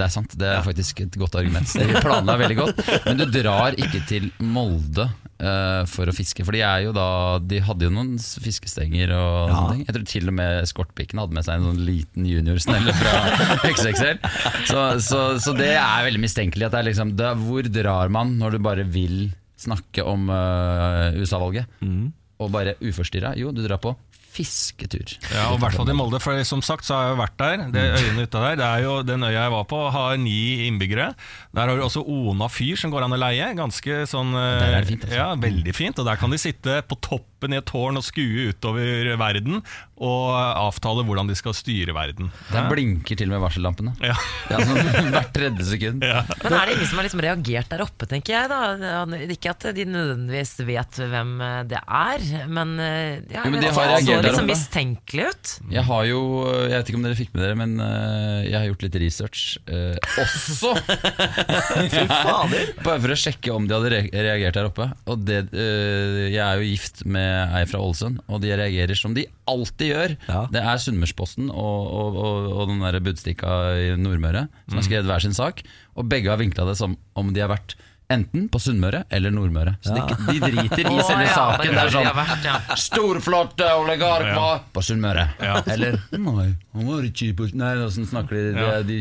det 0.00 0.04
er 0.08 0.10
sant. 0.10 0.32
Det 0.40 0.48
er 0.50 0.64
faktisk 0.66 1.04
et 1.04 1.18
godt 1.20 1.36
argument. 1.38 1.70
Det 1.70 1.86
De 1.86 2.02
planla 2.02 2.34
veldig 2.40 2.56
godt. 2.58 2.80
Men 3.06 3.20
du 3.20 3.24
drar 3.30 3.76
ikke 3.78 4.00
til 4.08 4.26
Molde 4.42 5.06
uh, 5.06 5.84
for 5.86 6.10
å 6.10 6.14
fiske. 6.16 6.42
For 6.46 6.56
de 6.56 6.64
er 6.66 6.88
jo 6.88 6.94
da 6.96 7.06
De 7.38 7.60
hadde 7.62 7.86
jo 7.86 7.92
noen 7.94 8.16
fiskestenger 8.18 9.14
og 9.14 9.52
sånne 9.52 9.76
ting. 9.76 9.84
Jeg 9.86 9.96
tror 9.96 10.08
til 10.14 10.32
og 10.32 10.36
med 10.40 10.70
Skortpikken 10.72 11.22
hadde 11.22 11.38
med 11.38 11.46
seg 11.46 11.60
en 11.60 11.68
sånn 11.70 11.82
liten 11.86 12.26
juniorsnelle 12.26 12.96
fra 12.98 13.14
XXL. 13.70 14.18
Så, 14.66 14.82
så, 15.06 15.22
så 15.42 15.54
det 15.58 15.76
er 15.76 16.08
veldig 16.08 16.24
mistenkelig. 16.26 16.66
At 16.66 16.74
det 16.74 16.82
er 16.82 16.90
liksom, 16.90 17.14
det, 17.18 17.32
hvor 17.44 17.70
drar 17.70 18.10
man 18.18 18.34
når 18.42 18.58
du 18.58 18.64
bare 18.66 18.88
vil 18.98 19.28
snakke 19.58 20.02
om 20.06 20.26
uh, 20.30 21.14
USA-valget? 21.18 21.70
Og 22.38 22.50
bare 22.54 22.76
uforstyrra? 22.82 23.36
Jo, 23.38 23.54
du 23.54 23.62
drar 23.64 23.80
på 23.82 23.94
fisketur. 24.38 25.16
Ja, 25.34 25.48
og 25.50 25.58
i 25.58 25.62
hvert 25.64 25.76
fall 25.76 25.90
i 25.92 25.96
Molde, 25.98 26.22
for 26.22 26.38
som 26.48 26.62
sagt 26.64 26.86
så 26.86 26.96
har 26.96 27.08
jeg 27.08 27.16
jo 27.16 27.20
vært 27.22 27.36
der. 27.42 27.64
Det 27.74 27.84
øyene 27.98 28.24
ute 28.24 28.44
der, 28.46 28.58
det 28.60 28.66
er 28.68 28.84
jo 28.86 28.96
Den 29.06 29.26
øya 29.26 29.36
jeg 29.44 29.54
var 29.54 29.66
på, 29.70 29.82
har 29.94 30.16
ni 30.22 30.38
innbyggere. 30.68 31.10
Der 31.54 31.68
har 31.68 31.76
du 31.78 31.84
også 31.84 32.02
Ona 32.06 32.48
fyr 32.52 32.78
som 32.80 32.94
går 32.94 33.06
an 33.06 33.16
å 33.16 33.20
leie. 33.20 33.50
Ganske 33.58 34.02
sånn 34.10 34.34
Der 34.34 34.78
er 34.78 34.80
det 34.80 34.90
fint, 34.92 35.04
altså. 35.06 35.18
Ja, 35.18 35.28
veldig 35.42 35.74
fint. 35.76 35.98
Og 36.00 36.08
der 36.08 36.20
kan 36.20 36.32
de 36.32 36.40
sitte 36.40 36.80
på 36.88 36.98
toppen 37.04 37.26
i 37.46 37.52
ned 37.52 37.66
tårn 37.68 38.00
og 38.00 38.06
skue 38.06 38.48
utover 38.52 39.12
verden 39.20 39.60
og 39.98 40.28
avtale 40.30 41.02
hvordan 41.06 41.30
de 41.30 41.34
skal 41.38 41.54
styre 41.56 41.94
verden. 41.96 42.28
Der 42.52 42.68
blinker 42.70 43.18
til 43.18 43.30
og 43.30 43.34
med 43.34 43.42
varsellampene. 43.42 43.94
Ja. 44.04 44.14
Ja, 44.48 44.60
sånn, 44.62 44.90
hvert 45.14 45.32
tredje 45.34 45.66
sekund. 45.66 46.04
Men 46.04 46.54
er 46.54 46.70
det 46.70 46.76
ingen 46.76 46.90
som 46.90 47.00
har 47.00 47.08
liksom 47.08 47.22
reagert 47.24 47.72
der 47.72 47.82
oppe, 47.82 48.06
tenker 48.10 48.36
jeg 48.36 48.50
da? 48.52 48.60
Ikke 49.34 49.54
at 49.54 49.66
de 49.74 49.86
nødvendigvis 49.88 50.54
vet 50.68 51.00
hvem 51.02 51.32
eh, 51.44 51.58
det 51.70 51.80
er, 51.82 52.26
men 52.46 52.76
eh, 52.82 53.18
ja, 53.32 53.42
Jo, 53.42 53.50
men 53.50 53.58
de 53.58 53.66
det 53.66 53.74
har 53.74 53.90
reagert 53.94 54.22
så 54.22 54.28
litt 54.28 54.38
sånn 54.38 54.50
mistenkelig 54.52 55.26
ut. 55.32 55.54
Jeg 55.74 55.84
har 55.90 56.06
jo, 56.08 56.20
jeg 56.68 56.76
vet 56.76 56.92
ikke 56.92 57.00
om 57.00 57.08
dere 57.08 57.18
fikk 57.18 57.34
med 57.34 57.44
dere, 57.44 57.58
men 57.58 57.74
eh, 57.82 58.48
jeg 58.48 58.58
har 58.58 58.68
gjort 58.70 58.86
litt 58.86 59.00
research 59.02 59.44
eh, 59.66 59.98
også. 60.22 60.74
Bare 62.86 62.98
for 63.02 63.14
å 63.14 63.18
sjekke 63.18 63.52
om 63.54 63.66
de 63.68 63.76
hadde 63.76 64.02
reagert 64.14 64.60
der 64.60 64.70
oppe. 64.70 64.88
Og 65.10 65.26
det, 65.26 65.42
eh, 65.52 66.28
jeg 66.30 66.42
er 66.44 66.62
jo 66.62 66.70
gift 66.70 67.04
med 67.08 67.27
ei 67.28 67.64
fra 67.68 67.80
Ålesund, 67.82 68.22
og 68.28 68.42
de 68.44 68.54
reagerer 68.58 68.98
som 68.98 69.14
de 69.16 69.26
alltid 69.50 69.92
gjør. 69.92 70.16
Ja. 70.28 70.44
Det 70.54 70.62
er 70.62 70.82
Sunnmørsposten 70.82 71.52
og, 71.52 71.92
og, 71.98 72.18
og, 72.22 72.48
og 72.54 72.72
den 72.72 72.82
der 72.86 73.00
Budstikka 73.04 73.58
i 73.78 73.92
Nordmøre 74.00 74.48
som 74.68 74.80
har 74.80 74.88
skrevet 74.88 75.10
hver 75.10 75.24
sin 75.24 75.36
sak, 75.36 75.62
og 75.98 76.10
begge 76.10 76.32
har 76.32 76.40
vinkla 76.40 76.68
det 76.68 76.78
som 76.80 76.96
om 77.18 77.32
de 77.34 77.44
har 77.44 77.52
vært 77.52 77.78
enten 78.08 78.46
på 78.48 78.60
Sunnmøre 78.62 79.02
eller 79.12 79.32
Nordmøre. 79.34 79.74
Så 79.84 79.92
de, 79.94 80.16
de 80.28 80.38
driter 80.40 80.88
i 80.88 81.02
selve 81.08 81.26
ja, 81.26 81.34
saken. 81.34 81.74
Det 81.74 81.82
er 81.82 81.92
sånn 81.92 82.08
har 82.08 82.46
ja. 82.46 82.56
Storflott 82.80 83.64
oligark 83.74 84.30
var 84.36 84.62
på 84.72 84.84
Sunnmøre. 84.84 85.26
Ja. 85.44 85.60
Eller 85.68 86.00
Nei, 86.14 86.48
han 86.74 86.88
var 86.88 87.04
ikke 87.08 87.34
på 87.36 87.50
Nei, 87.58 87.74
åssen 87.84 88.08
snakker 88.08 88.38
de? 88.38 88.44
De, 88.56 88.70
de 88.88 89.00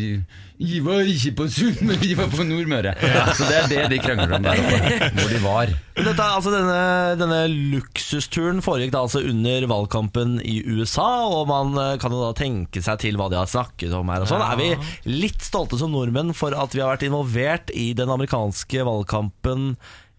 Jeg 0.57 0.81
var 0.81 1.05
ikke 1.05 1.31
på 1.37 1.45
Sunnmøre, 1.53 1.99
de 2.01 2.15
var 2.17 2.29
på 2.33 2.41
Nordmøre. 2.47 2.95
Så 3.37 3.45
det 3.45 3.57
er 3.59 3.67
det 3.69 3.81
de 3.91 3.99
krangler 4.01 4.31
om 4.39 4.45
der 4.47 4.57
oppe, 4.57 5.09
hvor 5.19 5.29
de 5.29 5.41
var. 5.43 5.73
Dette, 5.97 6.13
er 6.15 6.31
altså 6.33 6.53
denne, 6.53 6.79
denne 7.19 7.41
luksusturen 7.75 8.63
foregikk 8.65 8.95
da 8.95 9.03
altså 9.05 9.21
under 9.21 9.67
valgkampen 9.69 10.39
i 10.41 10.55
USA, 10.65 11.05
og 11.29 11.45
man 11.51 11.77
eh, 11.77 11.91
kan 12.01 12.13
jo 12.13 12.23
da 12.23 12.31
tenke 12.37 12.81
seg 12.81 12.97
til 13.05 13.19
hva 13.21 13.29
de 13.29 13.37
har 13.37 13.49
snakket 13.51 13.93
om 13.97 14.09
her. 14.09 14.25
og 14.25 14.31
sånn. 14.31 14.41
Er 14.41 14.57
vi 14.57 14.71
litt 15.13 15.45
stolte 15.45 15.77
som 15.77 15.93
nordmenn 15.93 16.33
for 16.37 16.57
at 16.57 16.73
vi 16.73 16.81
har 16.81 16.95
vært 16.95 17.05
involvert 17.05 17.73
i 17.77 17.91
den 17.97 18.09
amerikanske 18.13 18.85
valgkampen 18.87 19.75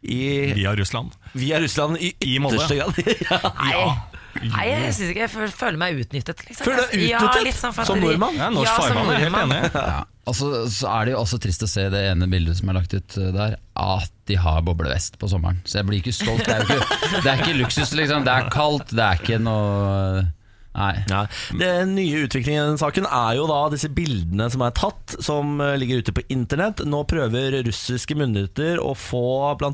i, 0.07 0.55
Via 0.55 0.77
Russland. 0.79 1.17
via 1.35 1.59
Russland 1.59 1.99
i 1.99 2.13
I 2.23 2.37
ytterste 2.39 2.77
grad? 2.79 3.01
ja. 3.27 3.41
Ja. 3.73 3.87
Nei, 4.39 4.69
jeg 4.71 4.93
synes 4.95 5.11
ikke 5.11 5.25
jeg 5.25 5.51
føler 5.51 5.79
meg 5.81 5.99
utnyttet. 5.99 6.45
Liksom. 6.47 6.63
Føler 6.69 6.79
du 6.79 6.93
deg 6.93 7.09
utnyttet? 7.09 7.49
Ja, 7.49 7.57
sånn 7.59 7.89
Som 7.89 8.05
nordmann? 8.05 8.39
Ja, 8.39 8.53
norsk 8.55 8.71
Ja, 8.71 8.77
farvann, 8.79 9.11
er 9.11 9.25
helt 9.25 9.41
enig. 9.43 9.59
Ja. 9.75 9.99
Og 10.29 10.37
så, 10.37 10.89
er 10.91 11.09
det 11.09 11.15
jo 11.15 11.23
også 11.23 11.41
trist 11.43 11.65
å 11.65 11.71
se 11.71 11.89
det 11.93 12.05
ene 12.11 12.29
bildet 12.31 12.61
som 12.61 12.71
er 12.71 12.79
lagt 12.81 12.95
ut 12.95 13.19
eh, 13.21 13.31
der, 13.35 13.59
at 13.79 14.15
de 14.29 14.37
har 14.37 14.65
boblevest 14.67 15.17
på 15.21 15.31
sommeren. 15.31 15.63
Så 15.65 15.81
jeg 15.81 15.89
blir 15.89 16.03
ikke 16.03 16.17
stolt. 16.17 16.45
Det 16.45 16.57
er 16.57 16.67
ikke, 16.67 17.23
det 17.25 17.31
er 17.33 17.45
ikke 17.45 17.61
luksus, 17.63 17.95
liksom. 17.97 18.27
Det 18.29 18.35
er 18.35 18.51
kaldt, 18.53 18.93
det 18.93 19.05
er 19.05 19.23
ikke 19.23 19.41
noe 19.41 20.27
Nei. 20.79 20.95
Ja. 21.11 21.25
Den 21.59 21.95
nye 21.97 22.25
utviklingen 22.27 22.63
i 22.63 22.71
den 22.71 22.79
saken 22.81 23.07
er 23.09 23.35
jo 23.39 23.49
da 23.51 23.59
disse 23.73 23.91
bildene 23.91 24.47
som 24.53 24.63
er 24.63 24.75
tatt, 24.77 25.17
som 25.25 25.59
eh, 25.65 25.75
ligger 25.81 26.03
ute 26.03 26.15
på 26.15 26.25
internett. 26.33 26.85
Nå 26.87 27.03
prøver 27.11 27.59
russiske 27.67 28.15
myndigheter 28.19 28.79
å 28.83 28.93
få 28.99 29.57
bl.a. 29.59 29.73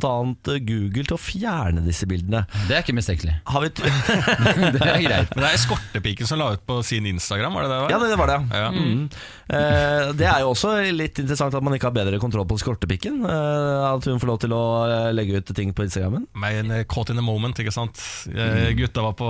Google 0.64 1.04
til 1.04 1.16
å 1.16 1.20
fjerne 1.20 1.84
disse 1.84 2.08
bildene. 2.08 2.44
Det 2.68 2.78
er 2.78 2.84
ikke 2.86 2.96
mistenkelig. 2.96 3.36
Har 3.50 3.66
vi 3.66 3.72
t 3.74 3.84
Det 4.74 4.80
er 4.80 5.02
greit. 5.04 5.34
Men 5.34 5.44
det 5.44 5.50
er 5.50 5.58
eskortepiken 5.58 6.30
som 6.30 6.40
la 6.40 6.54
ut 6.56 6.64
på 6.64 6.80
sin 6.86 7.08
Instagram, 7.10 7.58
var 7.58 7.66
det 7.66 7.74
det? 7.74 7.80
var? 7.84 7.94
ja, 7.94 8.00
det, 8.00 8.12
det 8.14 8.20
var 8.22 8.32
det. 8.32 8.40
Ja. 8.54 8.70
Mm. 8.72 9.08
Eh, 9.44 10.12
det 10.16 10.24
er 10.24 10.40
jo 10.40 10.52
også 10.54 10.70
litt 10.94 11.18
interessant 11.20 11.52
at 11.56 11.64
man 11.64 11.74
ikke 11.76 11.90
har 11.90 11.96
bedre 11.96 12.18
kontroll 12.22 12.46
på 12.48 12.56
skortepikken. 12.62 13.20
Eh, 13.28 13.80
at 13.90 14.06
hun 14.08 14.20
får 14.22 14.30
lov 14.30 14.38
til 14.44 14.54
å 14.56 14.62
eh, 14.88 15.08
legge 15.16 15.40
ut 15.42 15.52
ting 15.56 15.74
på 15.76 15.84
Instagrammen. 15.84 16.24
Men 16.40 16.72
caught 16.88 17.12
in 17.12 17.18
the 17.20 17.24
moment, 17.24 17.58
ikke 17.60 17.74
sant. 17.74 18.00
Eh, 18.32 18.70
Gutta 18.78 19.04
var 19.04 19.16
på, 19.18 19.28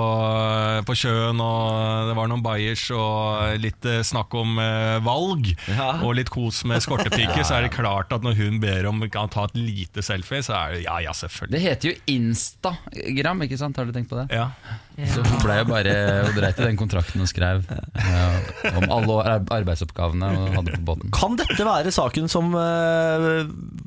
på 0.87 0.97
sjøen, 0.99 1.41
og 1.43 2.11
det 2.11 2.17
var 2.19 2.31
noen 2.31 2.45
bayers 2.45 2.87
og 2.95 3.59
litt 3.63 3.89
snakk 4.07 4.35
om 4.39 4.57
valg. 5.05 5.51
Ja. 5.73 5.91
Og 6.07 6.15
litt 6.21 6.31
kos 6.33 6.63
med 6.69 6.79
eskortepike, 6.79 7.43
så 7.49 7.59
er 7.59 7.67
det 7.69 7.75
klart 7.75 8.15
at 8.15 8.25
når 8.25 8.39
hun 8.39 8.61
ber 8.63 8.87
om 8.91 9.03
kan 9.13 9.29
ta 9.33 9.49
et 9.51 9.59
lite 9.59 10.03
selfie, 10.05 10.41
så 10.47 10.55
er 10.57 10.77
det 10.79 10.85
ja, 10.87 10.97
ja, 11.05 11.13
selvfølgelig. 11.17 11.55
Det 11.59 11.65
heter 11.65 11.91
jo 11.91 11.97
Instagram, 12.15 13.45
ikke 13.49 13.59
sant? 13.61 13.77
Har 13.79 13.89
du 13.91 13.95
tenkt 13.95 14.11
på 14.13 14.19
det? 14.23 14.29
Ja. 14.35 14.49
Så 15.11 15.25
hun 15.27 15.41
ble 15.43 15.57
jo 15.59 15.67
bare 15.67 15.93
og 16.29 16.37
dreit 16.37 16.61
i 16.63 16.67
den 16.69 16.77
kontrakten 16.79 17.19
og 17.25 17.27
skrev 17.27 17.65
om 18.79 18.85
alle 18.95 19.17
ar- 19.27 19.43
arbeidsoppgavene 20.05 20.31
hun 20.35 20.57
hadde 20.59 20.77
på 20.77 20.85
båten. 20.89 21.13
Kan 21.15 21.39
dette 21.41 21.67
være 21.67 21.93
saken 21.95 22.31
som 22.31 22.55
uh, 22.55 23.45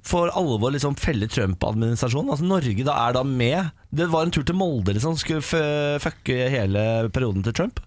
for 0.07 0.31
alvor 0.37 0.73
liksom 0.73 0.97
feller 0.99 1.29
Trump-administrasjonen? 1.31 2.31
Altså 2.33 2.47
Norge 2.47 2.87
da 2.87 2.97
er 3.07 3.17
da 3.17 3.23
med? 3.27 3.71
Det 3.89 4.09
var 4.11 4.25
en 4.25 4.33
tur 4.35 4.45
til 4.47 4.57
Molde 4.57 4.95
liksom, 4.95 5.15
som 5.15 5.21
skulle 5.21 5.99
fucke 6.03 6.49
hele 6.53 7.09
perioden 7.13 7.45
til 7.45 7.55
Trump? 7.55 7.81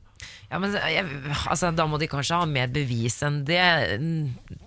Ja, 0.50 0.58
men 0.58 0.72
jeg, 0.74 1.06
altså, 1.46 1.70
Da 1.76 1.86
må 1.86 1.98
de 2.00 2.08
kanskje 2.10 2.40
ha 2.40 2.46
mer 2.48 2.70
bevis 2.74 3.20
enn 3.26 3.42
det. 3.46 3.58
Jeg 3.60 4.00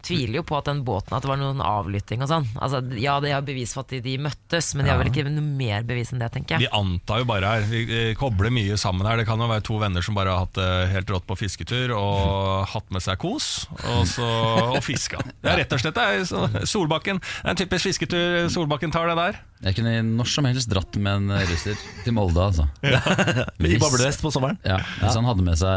Tviler 0.04 0.39
jo 0.39 0.43
på 0.48 0.58
at 0.58 0.69
den 0.69 0.82
båten 0.88 1.15
At 1.15 1.26
det 1.26 1.32
var 1.32 1.39
noen 1.39 1.62
avlytting 1.63 2.24
og 2.24 2.30
sånn. 2.32 2.48
Altså, 2.63 2.80
ja, 3.00 3.17
de 3.24 3.34
har 3.34 3.43
bevis 3.46 3.76
for 3.76 3.84
at 3.84 3.93
de, 3.93 4.02
de 4.04 4.15
møttes, 4.22 4.74
men 4.76 4.88
de 4.88 4.93
har 4.93 5.00
vel 5.00 5.12
ikke 5.12 5.26
noe 5.28 5.43
mer 5.43 5.86
bevis 5.88 6.13
enn 6.13 6.24
det, 6.24 6.32
tenker 6.34 6.58
jeg. 6.58 6.65
Vi 6.65 6.72
antar 6.76 7.24
jo 7.24 7.28
bare 7.30 7.52
her. 7.54 7.67
Vi 7.69 7.84
eh, 7.88 8.12
kobler 8.19 8.52
mye 8.54 8.78
sammen 8.80 9.08
her. 9.08 9.19
Det 9.19 9.28
kan 9.28 9.41
jo 9.43 9.50
være 9.52 9.65
to 9.67 9.80
venner 9.82 10.06
som 10.06 10.17
bare 10.17 10.34
har 10.34 10.46
hatt 10.46 10.58
det 10.60 10.69
helt 10.93 11.13
rått 11.13 11.28
på 11.30 11.38
fisketur 11.39 11.96
og 11.98 12.67
hatt 12.74 12.91
med 12.93 13.04
seg 13.04 13.19
kos, 13.22 13.50
og 13.93 14.04
så 14.10 14.28
og 14.74 14.80
fiska. 14.86 15.22
Det 15.43 15.52
er 15.52 15.63
rett 15.63 15.76
og 15.76 15.84
slett 15.84 16.00
det 16.00 16.67
Solbakken. 16.69 17.19
Det 17.19 17.48
er 17.48 17.56
en 17.56 17.60
typisk 17.63 17.91
fisketur 17.91 18.48
Solbakken 18.54 18.93
tar 18.93 19.12
det 19.12 19.17
der. 19.19 19.41
Jeg 19.63 19.78
kunne 19.78 19.93
når 20.04 20.28
som 20.28 20.48
helst 20.48 20.67
dratt 20.72 20.98
med 21.00 21.22
en 21.22 21.43
russer 21.48 21.80
til 22.04 22.15
Molde, 22.15 22.50
altså. 22.50 22.65
I 23.63 23.78
boblevest 23.80 24.24
på 24.24 24.32
sommeren? 24.34 24.60
Ja, 24.67 24.82
hvis 25.00 25.15
han 25.15 25.28
hadde 25.28 25.46
med 25.46 25.60
seg 25.60 25.73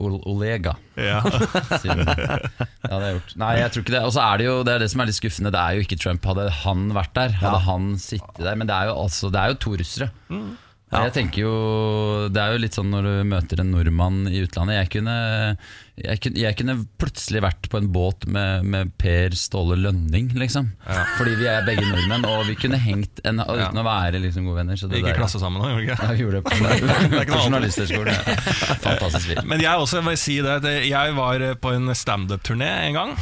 Ol 0.00 0.18
Olega. 0.30 0.74
Ja. 0.96 1.20
Siden, 1.82 2.04
ja, 2.04 2.38
det 2.82 2.90
har 2.92 3.08
gjort. 3.16 3.34
Nei, 3.40 3.52
jeg 3.60 3.72
tror 3.74 3.84
ikke 3.86 3.96
det. 3.96 4.02
Og 4.08 4.14
så 4.16 4.22
er 4.24 4.40
det 4.40 4.48
jo 4.48 4.56
det, 4.66 4.74
er 4.76 4.84
det 4.84 4.90
som 4.92 5.02
er 5.04 5.10
litt 5.10 5.18
skuffende. 5.18 5.52
Det 5.54 5.62
er 5.62 5.78
jo 5.78 5.86
ikke 5.86 5.98
Trump. 6.00 6.28
Hadde 6.30 6.48
han 6.64 6.84
vært 6.96 7.14
der, 7.18 7.34
hadde 7.40 7.62
han 7.68 7.88
sittet 8.02 8.42
der. 8.44 8.58
Men 8.60 8.70
det 8.70 8.76
er 8.76 8.90
jo, 8.92 8.98
altså, 9.06 9.32
det 9.34 9.42
er 9.42 9.54
jo 9.54 9.60
to 9.66 9.74
russere. 9.80 10.10
Jeg 10.94 11.14
tenker 11.14 11.44
jo 11.44 11.54
Det 12.32 12.40
er 12.40 12.54
jo 12.54 12.60
litt 12.62 12.76
sånn 12.76 12.92
når 12.92 13.08
du 13.08 13.14
møter 13.28 13.60
en 13.62 13.72
nordmann 13.74 14.28
i 14.30 14.42
utlandet. 14.44 14.76
Jeg 14.78 14.90
kunne, 14.94 15.14
jeg 16.00 16.20
kunne, 16.22 16.40
jeg 16.42 16.58
kunne 16.58 16.76
plutselig 17.00 17.42
vært 17.44 17.68
på 17.72 17.80
en 17.80 17.88
båt 17.94 18.26
med, 18.30 18.66
med 18.70 18.92
Per 19.00 19.34
Ståle 19.38 19.76
Lønning, 19.80 20.30
liksom. 20.38 20.70
Fordi 21.18 21.36
vi 21.40 21.48
er 21.50 21.66
begge 21.66 21.84
nordmenn, 21.86 22.26
og 22.30 22.44
vi 22.48 22.56
kunne 22.58 22.80
hengt 22.80 23.22
en, 23.26 23.42
uten 23.42 23.80
å 23.80 23.86
være 23.86 24.22
liksom 24.22 24.48
gode 24.48 24.62
venner. 24.62 24.80
Så 24.80 24.90
det 24.90 25.02
gikk 25.02 25.12
i 25.12 25.16
klasse 25.18 25.42
sammen 25.42 25.62
òg, 25.62 25.74
gjorde 25.74 25.82
vi 25.82 25.88
ikke? 25.88 25.98
Ja, 26.02 26.18
gjorde 26.20 26.36
det 26.36 26.44
på, 26.48 27.30
på 27.32 27.40
journalisterskolen. 27.46 28.14
Ja. 28.14 28.76
Fantastisk 28.88 29.32
fint. 29.32 29.48
Men 29.50 29.64
jeg 29.64 29.86
også 29.86 30.04
vil 30.06 30.20
si 30.20 30.38
det, 30.44 30.60
at 30.60 30.70
jeg 30.90 31.18
var 31.18 31.48
på 31.62 31.74
en 31.74 31.96
standup-turné 31.98 32.70
en 32.90 33.00
gang. 33.02 33.18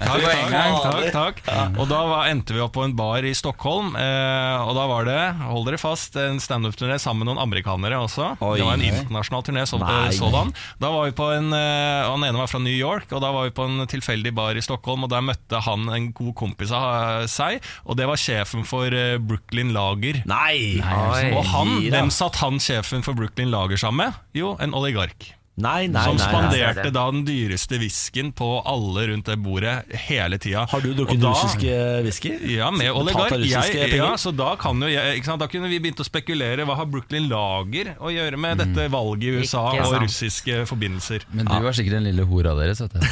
Takk, 0.00 0.22
takk, 0.24 1.10
takk, 1.12 1.40
takk. 1.44 1.74
Og 1.76 1.88
da 1.90 2.00
var, 2.08 2.28
endte 2.32 2.54
vi 2.56 2.62
opp 2.64 2.72
på 2.76 2.84
en 2.86 2.94
bar 2.96 3.24
i 3.26 3.32
Stockholm, 3.36 3.92
eh, 4.00 4.64
og 4.64 4.72
da 4.78 4.86
var 4.88 5.06
det, 5.08 5.18
hold 5.44 5.66
dere 5.68 5.80
fast, 5.80 6.16
en 6.20 6.40
standup-turné 6.40 6.96
sammen 7.02 7.24
med 7.24 7.30
noen 7.30 7.42
amerikanere 7.44 7.98
også. 8.00 8.30
Oi. 8.40 8.54
Det 8.58 8.66
var 8.66 8.78
en 8.78 8.86
internasjonal 8.86 9.44
turné 9.46 9.64
så, 9.68 9.80
Nei. 9.82 10.12
sådan. 10.16 10.54
Da 10.80 10.92
var 10.94 11.10
vi 11.10 11.16
på 11.18 11.28
en, 11.36 11.52
eh, 11.56 12.08
Han 12.10 12.24
ene 12.24 12.40
var 12.40 12.48
fra 12.50 12.62
New 12.62 12.74
York, 12.74 13.12
og 13.12 13.20
da 13.22 13.32
var 13.34 13.48
vi 13.48 13.54
på 13.56 13.66
en 13.68 13.86
tilfeldig 13.90 14.32
bar 14.34 14.56
i 14.56 14.64
Stockholm, 14.64 15.04
og 15.04 15.12
der 15.12 15.24
møtte 15.24 15.60
han 15.66 15.88
en 15.92 16.12
god 16.16 16.34
kompis 16.34 16.72
av 16.72 17.26
seg, 17.30 17.60
og 17.84 17.96
det 18.00 18.08
var 18.08 18.20
sjefen 18.20 18.64
for 18.64 18.86
eh, 18.88 19.18
Brooklyn 19.18 19.74
Lager. 19.76 20.22
Nei! 20.30 20.80
Oi. 20.80 21.26
Og 21.36 21.44
han, 21.52 21.76
hvem 21.92 22.10
satt 22.14 22.40
han 22.40 22.58
sjefen 22.62 23.04
for 23.04 23.18
Brooklyn 23.18 23.52
Lager 23.52 23.76
sammen 23.80 24.08
med? 24.08 24.24
Jo, 24.36 24.56
en 24.60 24.74
oligark. 24.74 25.34
Nei, 25.60 25.88
nei, 25.92 26.04
som 26.04 26.16
nei, 26.16 26.24
nei. 26.24 26.28
spanderte 26.28 26.86
nei. 26.86 26.92
da 26.96 27.04
den 27.12 27.24
dyreste 27.28 27.78
whiskyen 27.80 28.32
på 28.36 28.48
alle 28.68 29.06
rundt 29.10 29.28
det 29.30 29.36
bordet 29.42 29.76
hele 30.08 30.38
tida. 30.40 30.66
Har 30.70 30.84
du 30.84 30.92
drukket 30.96 31.20
Og 31.20 31.34
russisk 31.34 31.64
eh, 31.68 32.00
whisky? 32.06 32.32
Ja, 32.54 32.70
med 32.74 32.92
oligark. 32.96 33.34
russiske 33.34 33.76
Jeg, 33.76 33.96
ja, 34.00 34.10
så 34.20 34.32
da, 34.34 34.54
kan 34.60 34.80
jo 34.82 34.88
jeg, 34.90 35.20
ikke 35.20 35.30
sant? 35.30 35.42
da 35.42 35.48
kunne 35.50 35.70
vi 35.72 35.80
begynt 35.82 36.00
å 36.02 36.06
spekulere. 36.06 36.66
Hva 36.68 36.78
har 36.80 36.88
Brooklyn 36.90 37.28
Lager 37.30 37.94
å 38.00 38.12
gjøre 38.14 38.40
med 38.40 38.62
dette 38.64 38.88
valget 38.92 39.28
i 39.28 39.34
USA 39.40 39.66
Ikke 39.74 39.88
og 39.88 39.98
russiske 40.06 40.62
forbindelser? 40.70 41.26
Men 41.36 41.48
du 41.50 41.56
var 41.64 41.76
sikkert 41.76 42.00
den 42.00 42.08
lille 42.10 42.24
hora 42.28 42.56
deres, 42.58 42.82
vet 42.84 42.92
du. 42.96 43.00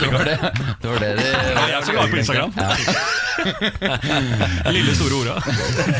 Det 0.00 0.08
var 0.12 0.24
det, 0.24 0.36
det, 0.80 0.88
var 0.88 0.98
det 0.98 1.10
de 1.16 1.24
Jeg 1.70 1.84
som 1.84 1.94
var 1.96 2.08
på 2.10 2.16
Instagram. 2.20 2.52
Lille 4.74 4.94
store 4.94 5.14
hora. 5.14 5.34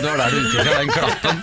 Det 0.00 0.06
var 0.10 0.16
der 0.18 0.30
du 0.30 0.36
utvikla 0.40 0.72
den 0.78 0.88
klappen. 0.88 1.36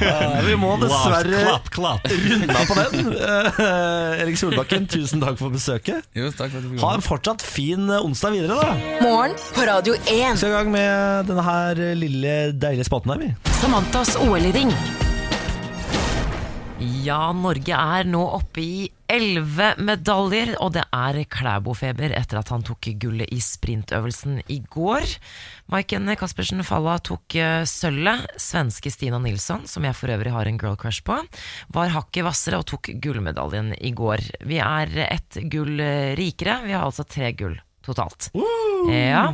Ja, 0.00 0.40
vi 0.46 0.56
må 0.60 0.76
dessverre 0.80 1.42
Klapp, 1.46 1.70
klapp. 1.74 2.08
runde 2.10 2.55
av 2.60 2.66
på 2.70 2.76
den. 2.78 3.12
Eh, 3.26 4.20
Erik 4.22 4.38
Solbakken, 4.40 4.86
tusen 4.90 5.22
takk 5.22 5.38
for 5.40 5.54
besøket. 5.54 6.06
Jo, 6.16 6.28
takk 6.30 6.52
for 6.52 6.60
at 6.60 6.66
du 6.66 6.70
fikk 6.72 6.84
Ha 6.84 6.92
en 6.98 7.04
fortsatt 7.04 7.44
fin 7.44 7.88
eh, 7.90 8.04
onsdag 8.04 8.36
videre, 8.36 8.58
da. 8.60 9.00
Morgen 9.04 9.36
på 9.56 9.66
Radio 9.68 9.96
1. 9.96 10.06
Vi 10.08 10.36
skal 10.40 10.52
i 10.52 10.56
gang 10.58 10.72
med 10.74 11.32
denne 11.32 11.46
her 11.46 11.82
lille 11.98 12.36
deilige 12.56 12.88
spalten 12.88 13.14
her, 13.14 13.26
vi. 13.26 13.34
Samantas 13.60 14.16
OL-ring. 14.26 14.72
Ja, 16.76 17.30
Norge 17.32 17.72
er 17.72 18.04
nå 18.04 18.20
oppe 18.36 18.60
i 18.60 18.88
elleve 19.08 19.70
medaljer, 19.80 20.50
og 20.60 20.74
det 20.74 20.82
er 20.92 21.22
Klæbo-feber 21.32 22.12
etter 22.12 22.42
at 22.42 22.50
han 22.52 22.66
tok 22.66 22.90
gullet 23.00 23.32
i 23.32 23.38
sprintøvelsen 23.40 24.42
i 24.52 24.58
går. 24.60 25.06
Maiken 25.72 26.12
Caspersen 26.20 26.60
Falla 26.68 26.98
tok 27.00 27.38
eh, 27.40 27.62
sølvet. 27.64 28.26
Svenske 28.36 28.92
Stina 28.92 29.16
Nilsson, 29.22 29.64
som 29.64 29.88
jeg 29.88 29.96
for 29.96 30.12
øvrig 30.12 30.34
har 30.34 30.50
en 30.50 30.60
girl 30.60 30.76
crush 30.76 31.00
på, 31.06 31.16
var 31.72 31.94
hakket 31.96 32.26
hvassere 32.26 32.60
og 32.60 32.68
tok 32.68 32.92
gullmedaljen 33.00 33.72
i 33.80 33.94
går. 33.96 34.26
Vi 34.44 34.60
er 34.60 34.92
ett 35.08 35.40
gull 35.48 35.80
eh, 35.80 36.12
rikere, 36.18 36.60
vi 36.68 36.76
har 36.76 36.84
altså 36.84 37.08
tre 37.08 37.32
gull 37.38 37.56
totalt. 37.86 38.30
Ja. 38.90 39.30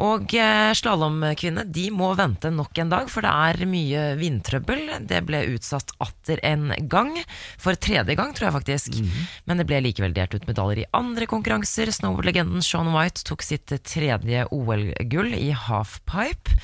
Og 0.00 0.32
eh, 0.34 1.64
de 1.76 1.86
må 1.92 2.12
vente 2.18 2.50
nok 2.54 2.78
en 2.80 2.92
dag, 2.92 3.10
for 3.12 3.26
det 3.26 3.30
er 3.30 3.68
mye 3.68 4.04
vindtrøbbel. 4.20 4.86
Det 5.10 5.20
ble 5.28 5.42
utsatt 5.54 5.92
atter 6.00 6.40
en 6.46 6.70
gang, 6.90 7.12
for 7.60 7.76
tredje 7.76 8.16
gang, 8.18 8.32
tror 8.34 8.48
jeg 8.50 8.56
faktisk. 8.58 9.00
Men 9.44 9.60
det 9.60 9.68
ble 9.68 9.82
likevel 9.84 10.16
delt 10.16 10.34
ut 10.34 10.48
medaljer 10.48 10.84
i 10.84 10.88
andre 10.96 11.28
konkurranser. 11.30 11.92
Snowboardlegenden 11.94 12.64
Sean 12.64 12.92
White 12.94 13.26
tok 13.28 13.44
sitt 13.46 13.74
tredje 13.86 14.46
OL-gull 14.54 15.36
i 15.36 15.50
halfpipe. 15.66 16.58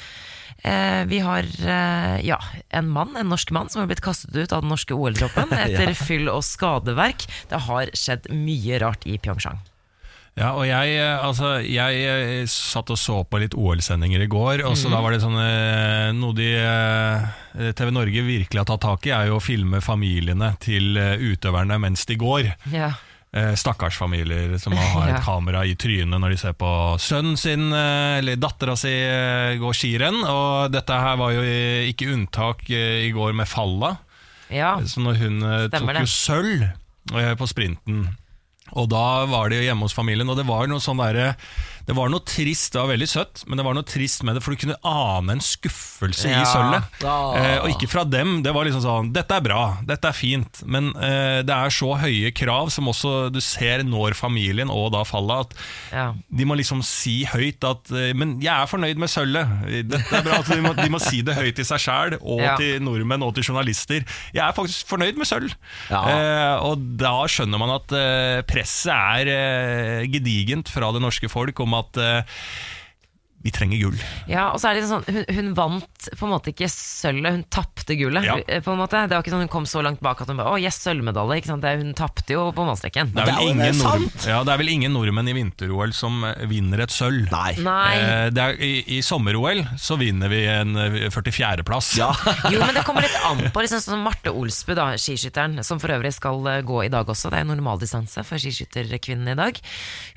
Eh, 0.66 1.04
vi 1.06 1.18
har 1.18 1.44
eh, 1.44 2.26
ja, 2.26 2.40
en 2.68 2.88
mann, 2.88 3.16
en 3.16 3.28
norsk 3.28 3.50
mann 3.50 3.68
som 3.68 3.82
har 3.82 3.90
blitt 3.90 4.02
kastet 4.02 4.34
ut 4.34 4.52
av 4.52 4.64
den 4.64 4.72
norske 4.72 4.96
OL-troppen 4.96 5.52
etter 5.64 5.92
fyll 5.94 6.30
og 6.32 6.42
skadeverk. 6.46 7.28
Det 7.50 7.62
har 7.68 7.92
skjedd 7.94 8.30
mye 8.34 8.80
rart 8.82 9.06
i 9.06 9.18
Pyeongchang. 9.20 9.60
Ja, 10.36 10.50
og 10.52 10.66
jeg, 10.68 10.98
eh, 11.00 11.24
altså, 11.24 11.54
jeg 11.64 12.00
eh, 12.04 12.42
satt 12.50 12.90
og 12.92 12.98
så 13.00 13.22
på 13.24 13.38
litt 13.40 13.54
OL-sendinger 13.56 14.20
i 14.20 14.28
går, 14.28 14.66
og 14.68 14.74
så 14.76 14.90
da 14.92 15.00
var 15.00 15.14
det 15.14 15.22
sånn 15.22 15.38
eh, 15.40 16.12
Noe 16.12 16.36
de 16.36 16.50
TV 17.72 17.88
Norge 17.94 18.24
virkelig 18.26 18.60
har 18.60 18.68
tatt 18.68 18.84
tak 18.84 19.08
i, 19.08 19.14
er 19.16 19.30
jo 19.30 19.38
å 19.38 19.44
filme 19.44 19.80
familiene 19.80 20.52
til 20.60 20.98
utøverne 21.00 21.78
mens 21.80 22.04
de 22.08 22.18
går. 22.20 22.50
Ja. 22.68 22.92
Stakkars 23.56 23.96
familier 24.00 24.54
som 24.60 24.76
har 24.76 25.08
et 25.14 25.24
kamera 25.24 25.64
i 25.66 25.74
trynet 25.76 26.20
når 26.20 26.34
de 26.34 26.38
ser 26.40 26.54
på 26.56 26.68
sønnen 27.00 27.36
sin 27.40 27.72
eller 27.72 28.36
dattera 28.40 28.76
si 28.80 28.92
gå 29.60 29.72
skirenn. 29.76 30.20
Og 30.20 30.68
dette 30.72 31.00
her 31.00 31.16
var 31.20 31.32
jo 31.32 31.42
ikke 31.88 32.12
unntak 32.12 32.68
i 32.68 33.08
går 33.16 33.32
med 33.40 33.48
Falla. 33.48 33.94
ja. 34.52 34.76
Så 34.84 35.00
når 35.04 35.20
hun 35.24 35.40
Stemmer 35.40 35.96
tok 35.96 36.04
jo 36.04 36.12
sølv 36.12 36.68
på 37.40 37.48
sprinten 37.48 38.04
Og 38.74 38.88
da 38.90 39.24
var 39.30 39.50
jo 39.60 39.66
hjemme 39.68 39.86
hos 39.86 39.94
familien 39.94 40.26
Og 40.26 40.38
det 40.40 40.46
var 40.48 40.66
noe 40.66 40.82
sånn 40.82 40.98
der 40.98 41.36
Det 41.86 41.94
var 41.94 42.10
noe 42.10 42.22
trist, 42.26 42.72
det 42.74 42.80
var 42.82 42.88
veldig 42.90 43.06
søtt 43.06 43.44
Men 43.46 43.60
det 43.60 43.64
var 43.66 43.76
noe 43.76 43.86
trist 43.86 44.24
med 44.26 44.34
det 44.34 44.40
For 44.42 44.50
du 44.56 44.58
kunne 44.64 44.76
ane 44.82 45.36
en 45.36 45.42
skuffelse 45.44 46.26
Ja. 46.32 46.40
i 46.42 46.48
sølvet 46.50 47.04
eh, 47.06 47.60
Og 47.62 47.68
ikke 47.76 47.88
fra 47.92 48.02
dem. 48.02 48.40
Det 48.42 48.50
var 48.56 48.66
liksom 48.66 48.82
sånn, 48.82 49.12
dette 49.14 49.36
er 49.38 49.44
bra, 49.44 49.60
dette 49.86 50.10
er 50.10 50.16
fint. 50.16 50.62
Men 50.66 50.88
eh, 50.98 51.42
det 51.46 51.54
er 51.54 51.70
så 51.70 51.92
høye 52.00 52.32
krav 52.34 52.72
Som 52.74 52.90
også 52.90 53.30
du 53.30 53.38
ser 53.44 53.84
når 53.86 54.16
familien 54.18 54.72
Og 54.74 54.90
da 54.96 55.04
fallet 55.06 55.46
At 55.46 55.54
Ja. 55.94 56.06
de 56.40 56.44
må 56.48 56.56
liksom 56.58 56.82
si 56.86 57.20
høyt 57.30 57.62
at 57.70 57.92
eh, 57.94 58.10
Men 58.18 58.36
jeg 58.42 58.50
er 58.52 58.66
fornøyd 58.70 58.98
med 58.98 59.12
sølvet. 59.12 59.86
Dette 59.86 60.18
er 60.18 60.26
bra. 60.26 60.40
At 60.42 60.50
de, 60.50 60.58
må, 60.66 60.74
de 60.76 60.88
må 60.92 60.98
si 61.02 61.22
det 61.26 61.36
høyt 61.38 61.54
til 61.60 61.68
seg 61.70 61.80
selv 61.86 62.18
Og 62.22 62.42
Ja. 62.42 62.56
til 62.58 62.82
nordmenn 62.82 63.22
og 63.26 63.34
til 63.38 63.46
journalister. 63.46 64.02
Jeg 64.34 64.42
er 64.42 64.56
faktisk 64.58 64.90
fornøyd 64.90 65.16
med 65.22 65.30
sølv. 65.30 65.54
Eh, 65.90 66.66
Og 66.66 66.82
da 66.98 67.14
skjønner 67.30 67.62
man 67.62 67.76
at 67.78 67.94
eh, 67.96 68.42
presset 68.48 68.90
er 68.90 69.30
eh, 69.30 70.06
gedigent 70.10 70.68
Fra 70.74 70.90
det 70.94 71.02
norske 71.04 71.30
folk 71.30 71.62
Om 71.62 71.75
at 71.78 71.96
eh, 71.96 72.22
vi 73.46 73.52
trenger 73.54 73.78
gull 73.84 73.98
Ja, 74.30 74.48
og 74.52 74.58
så 74.60 74.72
er 74.72 74.80
det 74.80 74.88
sånn 74.90 75.04
hun, 75.06 75.22
hun 75.36 75.52
vant 75.56 76.08
på 76.18 76.26
en 76.26 76.32
måte 76.34 76.50
ikke 76.52 76.68
sølvet, 76.70 77.32
hun 77.38 77.44
tapte 77.52 77.96
gullet. 77.98 78.26
Ja. 78.26 78.36
eh, 78.46 78.60
På 78.64 78.74
en 78.74 78.80
måte. 78.82 79.00
Det 79.06 79.14
var 79.16 79.22
ikke 79.24 79.32
sånn 79.34 79.44
hun 79.46 79.50
kom 79.52 79.66
så 79.70 79.82
langt 79.86 80.00
bak 80.04 80.20
at 80.22 80.30
hun 80.30 80.38
bare 80.40 80.52
Å, 80.54 80.58
yes, 80.60 80.78
sølvmedalje. 80.84 81.40
Ikke 81.40 81.50
sant? 81.52 81.64
Det, 81.64 81.72
hun 81.80 81.94
tapte 81.98 82.34
jo 82.34 82.48
på 82.56 82.66
målstreken. 82.66 83.12
det 83.14 83.24
ja, 84.26 84.40
det 84.46 84.52
er 84.52 84.60
vel 84.60 84.70
ingen 84.72 84.94
nordmenn 84.96 85.28
i 85.30 85.34
vinter-OL 85.36 85.92
som 85.96 86.22
eh, 86.26 86.44
vinner 86.50 86.82
et 86.84 86.92
sølv 86.94 87.30
Nei. 87.32 87.52
Nei. 87.62 87.94
Eh, 88.00 88.28
det 88.34 88.42
er, 88.42 88.58
I 88.62 88.72
i 88.96 89.00
sommer-OL 89.04 89.62
så 89.80 89.96
vinner 90.00 90.30
vi 90.32 90.42
en 90.50 90.76
eh, 90.80 90.98
44.-plass 91.12 91.92
Ja. 92.00 92.10
Jo, 92.52 92.60
men 92.62 92.74
det 92.76 92.84
kommer 92.86 93.04
litt 93.04 93.16
an 93.26 93.42
på. 93.52 93.62
Liksom, 93.64 93.82
sånn 93.84 94.02
Marte 94.04 94.32
Olsbu, 94.34 94.74
da, 94.78 94.88
skiskytteren, 95.00 95.60
som 95.66 95.80
for 95.82 95.92
øvrig 95.96 96.14
skal 96.16 96.40
eh, 96.50 96.60
gå 96.66 96.82
i 96.86 96.90
dag 96.92 97.08
også. 97.12 97.30
Det 97.32 97.42
er 97.42 97.48
normaldistanse 97.48 98.24
for 98.26 98.40
skiskytterkvinnen 98.42 99.32
i 99.34 99.38
dag. 99.38 99.60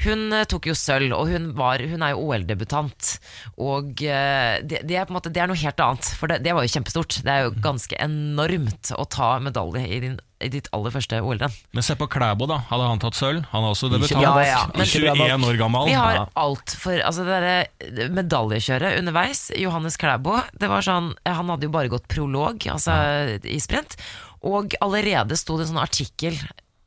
Hun 0.05 0.27
eh, 0.35 0.45
tok 0.49 0.69
jo 0.71 0.77
sølv, 0.77 1.13
og 1.17 1.29
hun, 1.33 1.51
var, 1.57 1.81
hun 1.83 2.05
er 2.05 2.15
jo 2.15 2.23
OL-debutant. 2.29 3.18
Og 3.59 4.01
eh, 4.05 4.59
det, 4.63 4.83
det, 4.87 4.95
er 4.95 5.07
på 5.07 5.13
en 5.13 5.19
måte, 5.19 5.31
det 5.33 5.43
er 5.43 5.51
noe 5.51 5.59
helt 5.59 5.83
annet, 5.83 6.09
for 6.19 6.31
det, 6.31 6.39
det 6.45 6.55
var 6.55 6.65
jo 6.65 6.73
kjempestort. 6.75 7.19
Det 7.25 7.33
er 7.33 7.45
jo 7.47 7.53
ganske 7.63 7.99
enormt 8.01 8.91
å 8.95 9.05
ta 9.09 9.31
medalje 9.43 9.83
i, 9.85 9.99
din, 10.03 10.15
i 10.43 10.51
ditt 10.53 10.69
aller 10.75 10.93
første 10.95 11.19
OL-renn. 11.23 11.57
Men 11.75 11.85
se 11.85 11.97
på 11.99 12.07
Klæbo 12.11 12.47
da, 12.49 12.61
hadde 12.69 12.87
han 12.91 13.03
tatt 13.03 13.19
sølv? 13.19 13.43
Han 13.53 13.67
er 13.67 13.75
også 13.75 13.91
debutant 13.91 14.21
bra 14.21 14.45
Ja, 14.45 14.47
ja, 14.53 14.63
men- 14.75 14.89
21 14.89 15.49
år 15.51 15.59
gammel. 15.61 15.91
Vi 15.91 15.97
har 15.99 16.23
alt 16.39 16.77
for 16.79 17.03
altså 17.09 17.27
det 17.27 17.35
derre 17.35 18.09
medaljekjøret 18.15 19.01
underveis. 19.01 19.47
Johannes 19.59 19.99
Klæbo, 19.99 20.39
det 20.59 20.71
var 20.71 20.85
sånn, 20.85 21.13
han 21.27 21.53
hadde 21.53 21.69
jo 21.69 21.75
bare 21.75 21.91
gått 21.91 22.09
prolog 22.11 22.65
altså, 22.71 22.95
i 23.43 23.59
sprint. 23.63 23.99
Og 24.47 24.75
allerede 24.79 25.35
sto 25.35 25.57
det 25.59 25.67
en 25.67 25.73
sånn 25.73 25.83
artikkel 25.83 26.37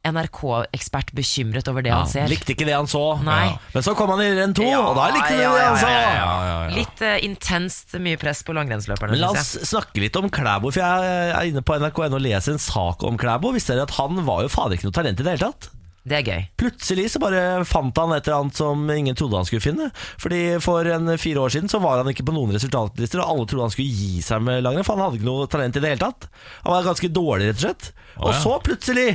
NRK-ekspert 0.09 1.13
bekymret 1.15 1.69
over 1.71 1.85
det 1.87 1.93
han 1.95 2.09
ser. 2.11 2.27
Likte 2.31 2.57
ikke 2.57 2.67
det 2.67 2.75
han 2.75 2.89
så. 2.91 3.03
Nei. 3.23 3.53
Men 3.75 3.85
så 3.87 3.95
kom 3.99 4.11
han 4.15 4.23
i 4.25 4.31
renn 4.35 4.55
to, 4.57 4.67
og 4.67 4.97
da 4.99 5.11
likte 5.15 5.29
han 5.31 5.43
ja, 5.43 5.53
det 5.55 5.67
han 5.67 5.79
så. 5.79 5.91
ja, 5.93 6.01
ja, 6.01 6.15
ja, 6.17 6.57
ja. 6.67 6.73
Litt 6.75 7.05
uh, 7.05 7.15
intenst 7.23 7.95
mye 8.03 8.19
press 8.21 8.43
på 8.47 8.57
langrennsløperne. 8.57 9.19
La 9.21 9.31
oss 9.35 9.55
snakke 9.71 10.03
litt 10.03 10.19
om 10.19 10.27
Klæbo, 10.33 10.73
for 10.75 10.83
jeg 10.83 11.29
er 11.37 11.53
inne 11.53 11.63
på 11.63 11.79
NRK.no 11.79 12.09
og 12.09 12.25
leser 12.25 12.57
en 12.57 12.63
sak 12.63 13.07
om 13.07 13.21
Klæbo. 13.21 13.55
Visste 13.55 13.77
dere 13.77 13.87
at 13.87 13.95
han 14.01 14.25
var 14.27 14.43
jo 14.47 14.51
fader 14.53 14.79
ikke 14.79 14.91
noe 14.91 14.99
talent 14.99 15.23
i 15.23 15.29
det 15.29 15.37
hele 15.37 15.53
tatt? 15.53 15.71
Det 16.03 16.17
er 16.19 16.27
gøy. 16.27 16.47
Plutselig 16.59 17.13
så 17.13 17.21
bare 17.23 17.63
fant 17.69 17.95
han 18.01 18.11
et 18.17 18.27
eller 18.27 18.41
annet 18.43 18.59
som 18.59 18.81
ingen 18.91 19.15
trodde 19.19 19.39
han 19.39 19.47
skulle 19.47 19.63
finne. 19.63 19.91
Fordi 20.19 20.59
For 20.63 20.89
en 20.91 21.15
fire 21.15 21.45
år 21.45 21.55
siden 21.55 21.71
så 21.71 21.79
var 21.83 22.03
han 22.03 22.11
ikke 22.11 22.27
på 22.27 22.35
noen 22.35 22.55
resultatlister, 22.57 23.23
og 23.23 23.31
alle 23.31 23.47
trodde 23.47 23.69
han 23.69 23.75
skulle 23.75 24.01
gi 24.03 24.23
seg 24.25 24.43
med 24.43 24.65
langrenn, 24.67 24.87
for 24.87 24.99
han 24.99 25.07
hadde 25.07 25.21
ikke 25.21 25.31
noe 25.31 25.51
talent 25.51 25.79
i 25.79 25.85
det 25.85 25.93
hele 25.95 26.03
tatt. 26.03 26.27
Han 26.65 26.75
var 26.75 26.89
ganske 26.91 27.13
dårlig, 27.15 27.53
rett 27.53 27.61
og 27.61 27.67
slett. 27.69 27.93
Og 28.19 28.33
ja. 28.33 28.41
så 28.43 28.57
plutselig 28.67 29.07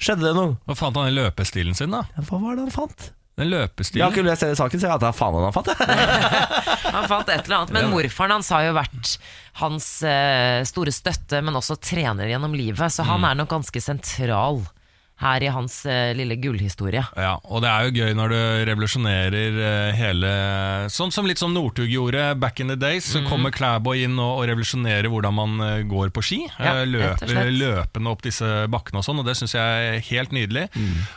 skjedde 0.00 0.24
det 0.26 0.34
noe. 0.36 0.56
Hva 0.66 0.76
fant 0.78 0.96
han 0.96 1.10
i 1.10 1.14
løpestilen 1.16 1.76
sin 1.78 1.92
da? 1.94 2.02
Ja, 2.16 2.24
Hva 2.28 2.40
var 2.42 2.56
det 2.58 2.66
han 2.68 2.74
fant? 2.74 3.10
Den 3.40 3.48
løpestilen. 3.54 4.00
Jeg 4.02 4.04
har 4.04 4.12
ikke 4.16 4.26
lest 4.26 4.42
hele 4.44 4.56
saken, 4.58 4.80
så 4.82 4.88
jeg 4.88 4.92
vet 4.98 5.04
da 5.06 5.12
faen 5.16 5.36
han 5.38 5.54
fant 5.54 5.68
det. 5.70 5.76
Han 6.90 7.06
fant 7.08 7.28
et 7.30 7.46
eller 7.46 7.56
annet. 7.60 7.70
Men 7.76 7.86
morfaren 7.92 8.32
hans 8.34 8.48
har 8.52 8.64
jo 8.66 8.72
vært 8.76 9.12
hans 9.62 9.86
eh, 10.04 10.60
store 10.68 10.92
støtte, 10.92 11.38
men 11.46 11.54
også 11.56 11.76
trener 11.80 12.28
gjennom 12.28 12.52
livet, 12.58 12.90
så 12.92 13.04
Mm. 13.06 13.10
han 13.14 13.24
er 13.30 13.38
nok 13.40 13.48
ganske 13.54 13.80
sentral 13.80 14.58
her 15.20 15.42
i 15.44 15.50
hans 15.52 15.74
eh, 15.86 16.12
lille 16.16 16.36
gullhistorie. 16.40 17.02
Ja, 17.16 17.34
og 17.44 17.60
det 17.64 17.68
er 17.70 17.86
jo 17.88 18.04
gøy 18.04 18.14
når 18.16 18.32
du 18.32 18.38
revolusjonerer 18.70 19.58
eh, 19.60 19.90
hele 19.98 20.30
Sånn 20.90 21.12
som 21.12 21.26
litt 21.28 21.38
som 21.40 21.52
Northug 21.54 21.90
gjorde 21.92 22.34
back 22.40 22.60
in 22.60 22.68
the 22.72 22.76
days. 22.80 23.04
Så 23.12 23.20
kommer 23.28 23.52
Klæbo 23.54 23.92
inn 23.96 24.16
og, 24.18 24.40
og 24.40 24.46
revolusjonerer 24.50 25.10
hvordan 25.12 25.36
man 25.36 25.60
eh, 25.66 25.82
går 25.90 26.12
på 26.16 26.24
ski. 26.24 26.40
Ja, 26.58 26.70
Eh, 26.80 26.86
rett 26.86 26.86
og 26.86 26.94
løper 26.94 27.30
slett. 27.34 27.56
løpende 27.60 28.10
opp 28.14 28.22
disse 28.24 28.48
bakkene 28.72 29.00
og 29.00 29.04
sånn, 29.04 29.18
og 29.20 29.26
det 29.28 29.34
syns 29.36 29.52
jeg 29.56 29.88
er 29.90 29.98
helt 30.08 30.32
nydelig. 30.32 30.62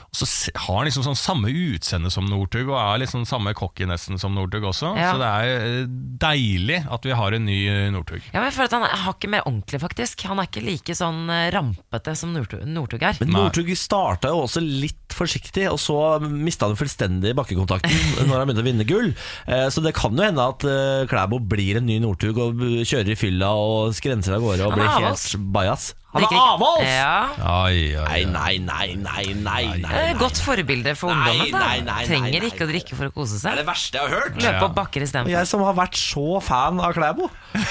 Og 0.10 0.18
så 0.20 0.28
se- 0.28 0.52
har 0.66 0.78
han 0.82 0.88
liksom 0.90 1.06
sånn 1.06 1.18
samme 1.20 1.52
utseende 1.54 2.12
som 2.12 2.26
Northug, 2.28 2.68
og 2.74 2.78
er 2.82 3.02
liksom 3.06 3.24
samme 3.30 3.54
cocky 3.58 3.86
nesten 3.90 4.20
som 4.22 4.34
Northug 4.36 4.66
også. 4.72 4.92
Ja. 5.00 5.14
Så 5.14 5.22
det 5.22 5.30
er 5.30 5.54
eh, 5.54 5.86
deilig 6.24 6.82
at 6.92 7.06
vi 7.08 7.16
har 7.18 7.36
en 7.38 7.46
ny 7.48 7.60
eh, 7.70 7.88
Northug. 7.94 8.22
Ja, 8.34 8.40
men 8.42 8.50
jeg 8.50 8.56
føler 8.58 8.70
at 8.72 8.76
Han 8.78 8.86
er 8.90 9.04
hakket 9.06 9.32
mer 9.34 9.46
ordentlig, 9.48 9.80
faktisk. 9.84 10.26
Han 10.30 10.42
er 10.44 10.50
ikke 10.50 10.66
like 10.66 10.96
sånn 10.98 11.24
eh, 11.32 11.48
rampete 11.56 12.16
som 12.20 12.34
Northug 12.36 12.66
Northug 12.68 13.04
er. 13.08 13.18
Men. 13.24 13.34
Northug 13.38 13.70
starta 13.94 14.34
jo 14.34 14.42
også 14.48 14.62
litt 14.66 14.98
forsiktig, 15.14 15.68
og 15.70 15.78
så 15.78 15.96
mista 16.26 16.66
han 16.66 16.74
fullstendig 16.80 17.36
bakkekontakten 17.38 18.26
når 18.28 18.40
han 18.42 18.48
begynte 18.50 18.64
å 18.64 18.70
vinne 18.72 18.86
gull. 18.90 19.12
Eh, 19.46 19.68
Så 19.70 19.84
det 19.86 19.94
kan 19.94 20.18
jo 20.18 20.26
hende 20.26 20.42
at 20.50 20.66
eh, 20.66 21.04
Klæbo 21.12 21.38
blir 21.38 21.78
en 21.78 21.86
ny 21.86 22.00
Northug 22.02 22.40
og 22.42 22.64
kjører 22.82 23.14
i 23.14 23.18
fylla 23.20 23.52
og 23.54 23.94
skrenser 23.94 24.40
av 24.40 24.42
gårde 24.42 24.66
og 24.66 24.74
blir 24.80 24.90
helt 24.90 25.36
bajas. 25.54 25.92
Han 26.14 26.26
er 26.28 26.34
avholds! 26.38 26.90
Ja. 26.90 27.14
Nei, 27.42 28.26
nei, 28.30 28.58
nei, 28.62 29.24
nei, 29.42 29.64
nei, 29.82 30.02
godt 30.20 30.38
forbilde 30.46 30.94
for 30.98 31.10
ungdommen. 31.14 31.50
da 31.88 32.02
Trenger 32.06 32.46
ikke 32.50 32.68
å 32.68 32.70
drikke 32.70 32.98
for 33.00 33.10
å 33.10 33.14
kose 33.16 33.40
seg. 33.42 33.48
Det 33.48 33.54
er 33.56 33.62
det 33.64 33.68
verste 33.70 33.98
jeg 33.98 34.06
har 34.10 34.14
hørt. 34.20 34.38
Løpe 34.46 34.68
opp 34.68 34.76
bakker 34.78 35.06
istedenfor. 35.08 35.34
jeg 35.34 35.50
som 35.50 35.66
har 35.66 35.78
vært 35.78 35.98
så 35.98 36.26
fan 36.46 36.82
av 36.86 36.94
Klæbo. 36.98 37.30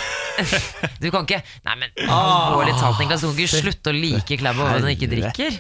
Du 1.02 1.10
kan 1.12 1.26
ikke 1.26 1.42
Nei, 1.66 1.74
men 1.76 1.90
alvorlig 2.08 2.72
talt, 2.80 2.96
Niklas, 3.02 3.20
du 3.20 3.28
kan 3.28 3.42
ikke 3.44 3.60
slutte 3.66 3.92
å 3.92 3.96
like 3.98 4.38
Klæbo 4.40 4.64
når 4.64 4.86
du 4.86 4.92
ikke 4.94 5.10
drikker. 5.12 5.58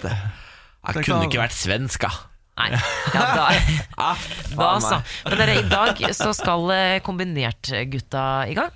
Jeg 0.82 1.04
kunne 1.06 1.28
ikke 1.28 1.42
vært 1.42 1.54
svensk, 1.54 2.06
da. 2.08 2.10
Nei, 2.58 2.68
ja, 3.14 3.22
da, 3.32 3.44
Ah, 4.10 4.24
da 4.52 4.72
så. 4.82 4.98
Men 5.28 5.38
dere, 5.40 5.54
i 5.62 5.68
dag 5.70 6.02
så 6.12 6.32
skal 6.36 6.66
kombinert 6.68 6.82
kombinertgutta 7.06 8.24
i 8.50 8.56
gang. 8.58 8.74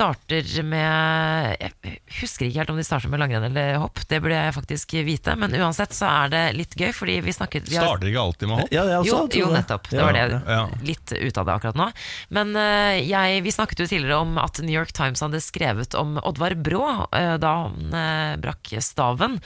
Starter 0.00 0.62
med 0.64 1.56
Jeg 1.60 1.98
husker 2.22 2.46
ikke 2.48 2.62
helt 2.62 2.70
om 2.72 2.78
de 2.80 2.84
starter 2.86 3.10
med 3.12 3.20
langrenn 3.20 3.44
eller 3.50 3.74
hopp, 3.82 4.00
det 4.08 4.20
burde 4.24 4.38
jeg 4.38 4.54
faktisk 4.56 4.94
vite. 5.04 5.34
Men 5.36 5.52
uansett 5.60 5.92
så 5.92 6.08
er 6.08 6.30
det 6.32 6.40
litt 6.56 6.72
gøy, 6.80 6.88
fordi 6.96 7.18
vi 7.26 7.34
snakket 7.36 7.68
vi 7.68 7.76
har- 7.76 7.84
Starter 7.84 8.08
ikke 8.08 8.22
alltid 8.22 8.48
med 8.48 8.62
hopp? 8.62 8.72
Ja, 8.72 8.84
også 9.02 9.10
jo, 9.36 9.42
jo, 9.44 9.50
nettopp. 9.52 9.90
Det 9.92 10.00
var 10.00 10.16
det. 10.16 10.24
ja. 10.48 10.62
Litt 10.88 11.12
ut 11.12 11.38
av 11.42 11.44
det 11.50 11.54
akkurat 11.58 11.76
nå. 11.82 11.90
Men 12.32 12.56
eh, 12.56 13.02
jeg, 13.04 13.42
vi 13.44 13.52
snakket 13.52 13.84
jo 13.84 13.90
tidligere 13.92 14.22
om 14.24 14.38
at 14.40 14.62
New 14.64 14.72
York 14.72 14.92
Times 14.96 15.20
hadde 15.20 15.42
skrevet 15.44 15.94
om 16.00 16.16
Oddvar 16.24 16.56
Brå 16.56 16.82
eh, 17.12 17.36
da 17.42 17.52
han 17.66 17.92
eh, 17.92 18.36
brakk 18.40 18.72
staven. 18.80 19.36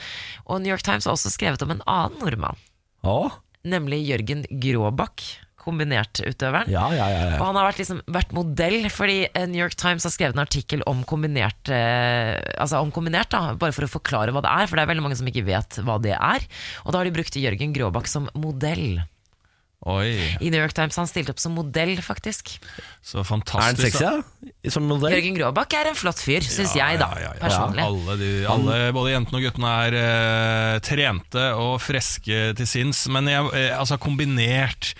Og 0.47 0.61
New 0.63 0.71
York 0.71 0.87
Times 0.87 1.03
har 1.09 1.17
også 1.19 1.33
skrevet 1.35 1.61
om 1.67 1.75
en 1.75 1.83
annen 1.85 2.15
nordmann, 2.23 2.55
Ja. 3.03 3.19
nemlig 3.67 4.05
Jørgen 4.07 4.45
Gråbakk, 4.49 5.21
kombinertutøveren. 5.65 6.69
ja, 6.71 6.85
ja, 6.95 7.07
ja, 7.11 7.23
Og 7.39 7.47
han 7.49 7.59
har 7.59 7.69
vært, 7.69 7.81
liksom, 7.81 8.03
vært 8.15 8.35
modell, 8.35 8.77
fordi 8.93 9.17
eh, 9.27 9.47
New 9.49 9.61
York 9.61 9.77
Times 9.79 10.05
har 10.07 10.13
skrevet 10.13 10.37
en 10.37 10.45
artikkel 10.45 10.85
om 10.89 11.03
kombinert, 11.07 11.73
eh, 11.73 12.35
altså 12.61 12.83
om 12.85 12.93
kombinert 12.95 13.33
da, 13.33 13.55
bare 13.59 13.75
for 13.75 13.87
å 13.87 13.91
forklare 13.97 14.35
hva 14.35 14.45
det 14.45 14.53
er, 14.53 14.69
for 14.69 14.77
det 14.77 14.85
er 14.85 14.93
veldig 14.93 15.07
mange 15.07 15.19
som 15.19 15.31
ikke 15.31 15.47
vet 15.47 15.81
hva 15.85 15.99
det 16.03 16.15
er. 16.15 16.47
Og 16.85 16.93
da 16.93 17.01
har 17.01 17.09
de 17.09 17.17
brukt 17.17 17.41
Jørgen 17.41 17.75
Gråbakk 17.75 18.09
som 18.11 18.29
modell. 18.37 19.03
Oi, 19.85 20.17
I 20.41 20.49
New 20.49 20.57
York 20.57 20.73
Times 20.73 20.95
han 20.97 21.05
stilte 21.05 21.35
opp 21.35 21.41
som 21.41 21.53
modell, 21.53 21.93
faktisk. 22.01 22.55
så 23.05 23.19
Er 23.21 23.27
han 23.29 23.77
sexy, 23.77 24.01
da? 24.01 24.71
Som 24.73 24.87
modell? 24.89 25.13
Jørgen 25.13 25.35
Gråbakk 25.37 25.75
er 25.77 25.91
en 25.91 25.99
flott 25.99 26.23
fyr, 26.25 26.41
syns 26.41 26.73
jeg, 26.73 26.97
da. 26.97 27.11
Ja, 27.13 27.27
ja, 27.27 27.33
ja. 27.35 27.41
Personlig. 27.43 27.83
Alle, 27.85 28.15
de, 28.17 28.31
alle, 28.49 28.79
både 28.95 29.13
jentene 29.13 29.37
og 29.37 29.45
guttene 29.45 29.73
er 29.85 29.97
eh, 29.99 30.79
trente 30.85 31.45
og 31.61 31.75
friske 31.85 32.47
til 32.57 32.71
sinns, 32.71 33.03
men 33.13 33.29
jeg, 33.29 33.51
eh, 33.53 33.75
altså 33.77 33.99
kombinert 34.01 34.95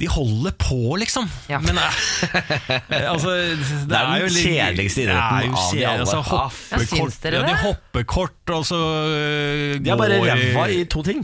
De 0.00 0.08
holder 0.08 0.54
på, 0.56 0.78
liksom. 1.00 1.26
Ja. 1.50 1.58
Men 1.60 1.76
nei, 1.76 1.90
altså, 3.12 3.34
det, 3.36 3.88
Det 3.90 3.98
er 3.98 4.06
den 4.06 4.22
jo 4.22 4.30
litt- 4.30 4.46
kjedeligste 4.46 5.02
idretten 5.04 5.52
av 5.52 5.74
de 5.74 5.84
alle. 5.84 5.98
Altså, 6.00 6.16
Ja, 6.16 6.22
Ja, 6.30 6.44
hoppekort, 6.46 7.18
dere 7.26 7.34
ja, 7.36 7.42
de 7.42 7.52
det? 7.52 7.58
hopper 7.66 8.06
kort, 8.16 8.54
og 8.56 8.64
så 8.70 8.80
eh, 9.10 9.76
De 9.84 9.92
er 9.92 10.00
bare 10.00 10.16
går 10.22 10.30
ræva 10.32 10.64
i 10.72 10.84
to 10.88 11.02
ting. 11.06 11.20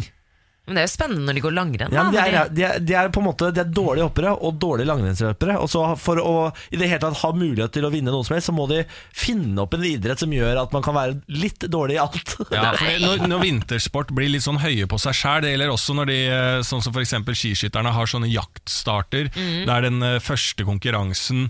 Men 0.66 0.76
det 0.78 0.82
er 0.82 0.86
jo 0.88 0.92
spennende 0.92 1.26
når 1.28 1.36
de 1.38 1.42
går 1.44 1.54
langrenn. 1.54 1.92
Ja, 1.94 2.04
de, 2.10 2.18
er, 2.18 2.48
de, 2.50 2.64
er, 2.66 2.80
de 2.82 2.94
er 2.98 3.10
på 3.14 3.20
en 3.22 3.26
måte 3.28 3.52
De 3.54 3.60
er 3.62 3.68
dårlige 3.70 4.08
hoppere 4.08 4.32
og 4.34 4.56
dårlige 4.62 4.88
langrennsløpere. 4.90 5.58
Og 5.62 5.70
så 5.70 5.84
For 6.02 6.18
å 6.18 6.32
i 6.74 6.80
det 6.80 6.88
hele 6.90 7.00
tatt 7.04 7.20
ha 7.22 7.30
mulighet 7.36 7.74
til 7.76 7.86
å 7.86 7.92
vinne 7.94 8.10
noe 8.14 8.26
som 8.26 8.34
helst, 8.34 8.50
så 8.50 8.54
må 8.56 8.66
de 8.70 8.80
finne 9.14 9.62
opp 9.62 9.76
en 9.78 9.86
idrett 9.86 10.22
som 10.22 10.32
gjør 10.34 10.58
at 10.64 10.74
man 10.74 10.82
kan 10.82 10.96
være 10.98 11.20
litt 11.30 11.68
dårlig 11.70 11.96
i 11.98 12.02
alt. 12.02 12.34
Ja, 12.50 12.72
for 12.78 12.98
når, 13.06 13.24
når 13.30 13.44
vintersport 13.44 14.10
blir 14.16 14.32
litt 14.34 14.44
sånn 14.46 14.58
høye 14.62 14.88
på 14.90 14.98
seg 15.02 15.16
sjæl, 15.20 15.44
det 15.46 15.54
gjelder 15.54 15.72
også 15.76 15.96
når 16.00 16.10
de, 16.10 16.18
eh, 16.34 16.58
sånn 16.66 16.82
som 16.84 16.94
f.eks. 16.96 17.14
skiskytterne 17.38 17.94
har 17.94 18.10
sånne 18.10 18.28
jaktstarter, 18.32 19.30
der 19.70 19.86
den 19.86 20.02
eh, 20.02 20.18
første 20.22 20.66
konkurransen 20.66 21.46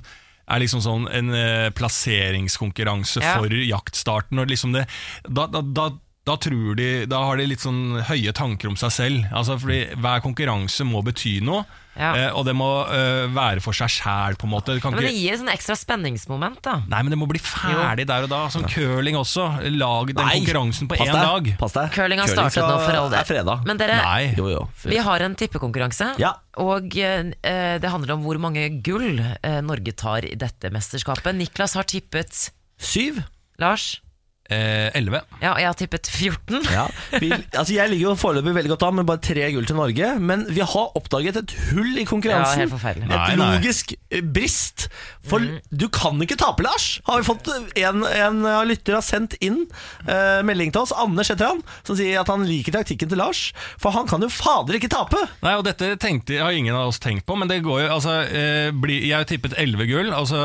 er 0.46 0.60
liksom 0.62 0.78
sånn 0.84 1.08
en 1.10 1.32
eh, 1.34 1.68
plasseringskonkurranse 1.74 3.22
Ja. 3.22 3.38
for 3.40 3.50
jaktstarten. 3.50 4.38
Og 4.38 4.46
liksom 4.50 4.72
det, 4.76 4.84
da, 5.26 5.46
da, 5.50 5.62
da, 5.62 5.88
da 6.26 6.34
tror 6.42 6.74
de 6.78 7.06
Da 7.06 7.20
har 7.22 7.38
de 7.38 7.46
litt 7.46 7.62
sånn 7.62 8.00
høye 8.08 8.32
tanker 8.34 8.68
om 8.72 8.76
seg 8.76 8.90
selv. 8.90 9.26
Altså 9.32 9.54
fordi 9.62 9.84
Hver 9.94 10.22
konkurranse 10.24 10.82
må 10.88 11.02
bety 11.06 11.36
noe, 11.46 11.64
Ja. 11.96 12.10
eh, 12.14 12.30
og 12.36 12.44
det 12.44 12.52
må 12.58 12.66
eh, 12.92 13.24
være 13.32 13.62
for 13.64 13.72
seg 13.72 13.88
sjæl. 13.88 14.34
Det 14.36 14.82
Men 14.84 15.00
det 15.00 15.12
gir 15.14 15.32
et 15.32 15.40
sånn 15.40 15.48
ekstra 15.48 15.76
spenningsmoment, 15.78 16.58
da. 16.66 16.74
Nei, 16.90 17.00
men 17.02 17.10
det 17.14 17.18
må 17.18 17.28
bli 17.30 17.38
ferdig 17.40 18.04
der 18.10 18.26
og 18.26 18.28
da. 18.28 18.40
Som 18.52 18.66
curling 18.68 19.16
også. 19.16 19.46
Lag 19.78 20.10
den 20.12 20.20
Nei, 20.26 20.34
konkurransen 20.42 20.88
på 20.90 20.98
pass 20.98 21.08
én 21.08 21.14
deg, 21.14 21.24
dag. 21.30 21.58
Pass 21.62 21.72
deg. 21.78 21.90
Curling 21.94 22.18
har 22.20 22.28
startet 22.28 22.52
skal- 22.58 22.68
nå 22.68 22.84
for 22.84 22.96
all 23.00 23.08
del. 23.14 23.24
fredag. 23.24 23.64
Men 23.64 23.76
dere, 23.78 23.96
Nei. 24.02 24.34
Jo, 24.36 24.48
jo. 24.50 24.68
vi 24.84 24.96
har 24.98 25.20
en 25.24 25.34
tippekonkurranse. 25.34 26.18
Ja. 26.18 26.34
Og 26.58 26.90
eh, 26.98 27.32
det 27.78 27.88
handler 27.90 28.12
om 28.18 28.24
hvor 28.26 28.38
mange 28.38 28.82
gull 28.82 29.18
eh, 29.20 29.60
Norge 29.62 29.94
tar 29.96 30.26
i 30.28 30.34
dette 30.34 30.68
mesterskapet. 30.70 31.32
Niklas 31.34 31.74
har 31.74 31.84
tippet 31.84 32.50
Syv. 32.78 33.22
Lars. 33.58 34.02
Eh, 34.50 34.90
11. 34.94 35.20
Ja, 35.42 35.52
og 35.54 35.60
jeg 35.60 35.66
har 35.66 35.78
tippet 35.78 36.06
14. 36.12 36.60
Ja. 36.70 36.86
Vi, 37.18 37.30
altså 37.32 37.74
jeg 37.74 37.90
ligger 37.90 38.12
jo 38.12 38.16
foreløpig 38.20 38.54
veldig 38.54 38.72
godt 38.76 38.84
an 38.86 38.98
med 39.00 39.08
bare 39.08 39.22
tre 39.24 39.48
gull 39.54 39.66
til 39.66 39.78
Norge, 39.78 40.12
men 40.22 40.44
vi 40.54 40.62
har 40.62 40.96
oppdaget 40.98 41.40
et 41.42 41.54
hull 41.72 41.98
i 41.98 42.06
konkurransen. 42.06 42.62
Ja, 42.62 42.66
helt 42.66 42.74
forferdelig. 42.76 43.08
Et 43.10 43.38
nei. 43.40 43.56
logisk 43.56 43.96
nei. 43.96 44.22
brist. 44.36 44.88
For 45.26 45.42
Mm. 45.42 45.58
du 45.74 45.88
kan 45.90 46.20
ikke 46.22 46.36
tape, 46.38 46.62
Lars! 46.62 47.00
Har 47.06 47.18
vi 47.20 47.26
fått 47.26 47.48
En, 47.76 48.04
en 48.06 48.46
av 48.46 48.64
lytter 48.66 48.94
har 48.94 49.02
sendt 49.04 49.34
inn 49.44 49.64
uh, 50.06 50.40
melding 50.46 50.70
til 50.72 50.84
oss, 50.84 50.92
Anders 50.96 51.28
heter 51.32 51.50
han, 51.50 51.62
som 51.86 51.98
sier 51.98 52.20
at 52.20 52.30
han 52.30 52.44
liker 52.46 52.74
taktikken 52.74 53.10
til 53.10 53.18
Lars. 53.18 53.52
For 53.82 53.90
han 53.94 54.06
kan 54.06 54.22
jo 54.22 54.30
fader 54.32 54.78
ikke 54.78 54.90
tape! 54.92 55.18
Nei, 55.42 55.56
og 55.58 55.64
dette 55.66 55.92
tenkte, 56.02 56.38
har 56.40 56.54
ingen 56.54 56.74
av 56.78 56.92
oss 56.92 57.02
tenkt 57.02 57.26
på, 57.26 57.36
men 57.38 57.50
det 57.50 57.60
går 57.66 57.84
jo 57.84 57.90
altså, 57.98 58.16
eh, 58.30 58.70
bli, 58.70 59.00
Jeg 59.08 59.16
har 59.18 59.28
tippet 59.28 59.56
11 59.58 59.86
gull, 59.90 60.12
altså 60.14 60.40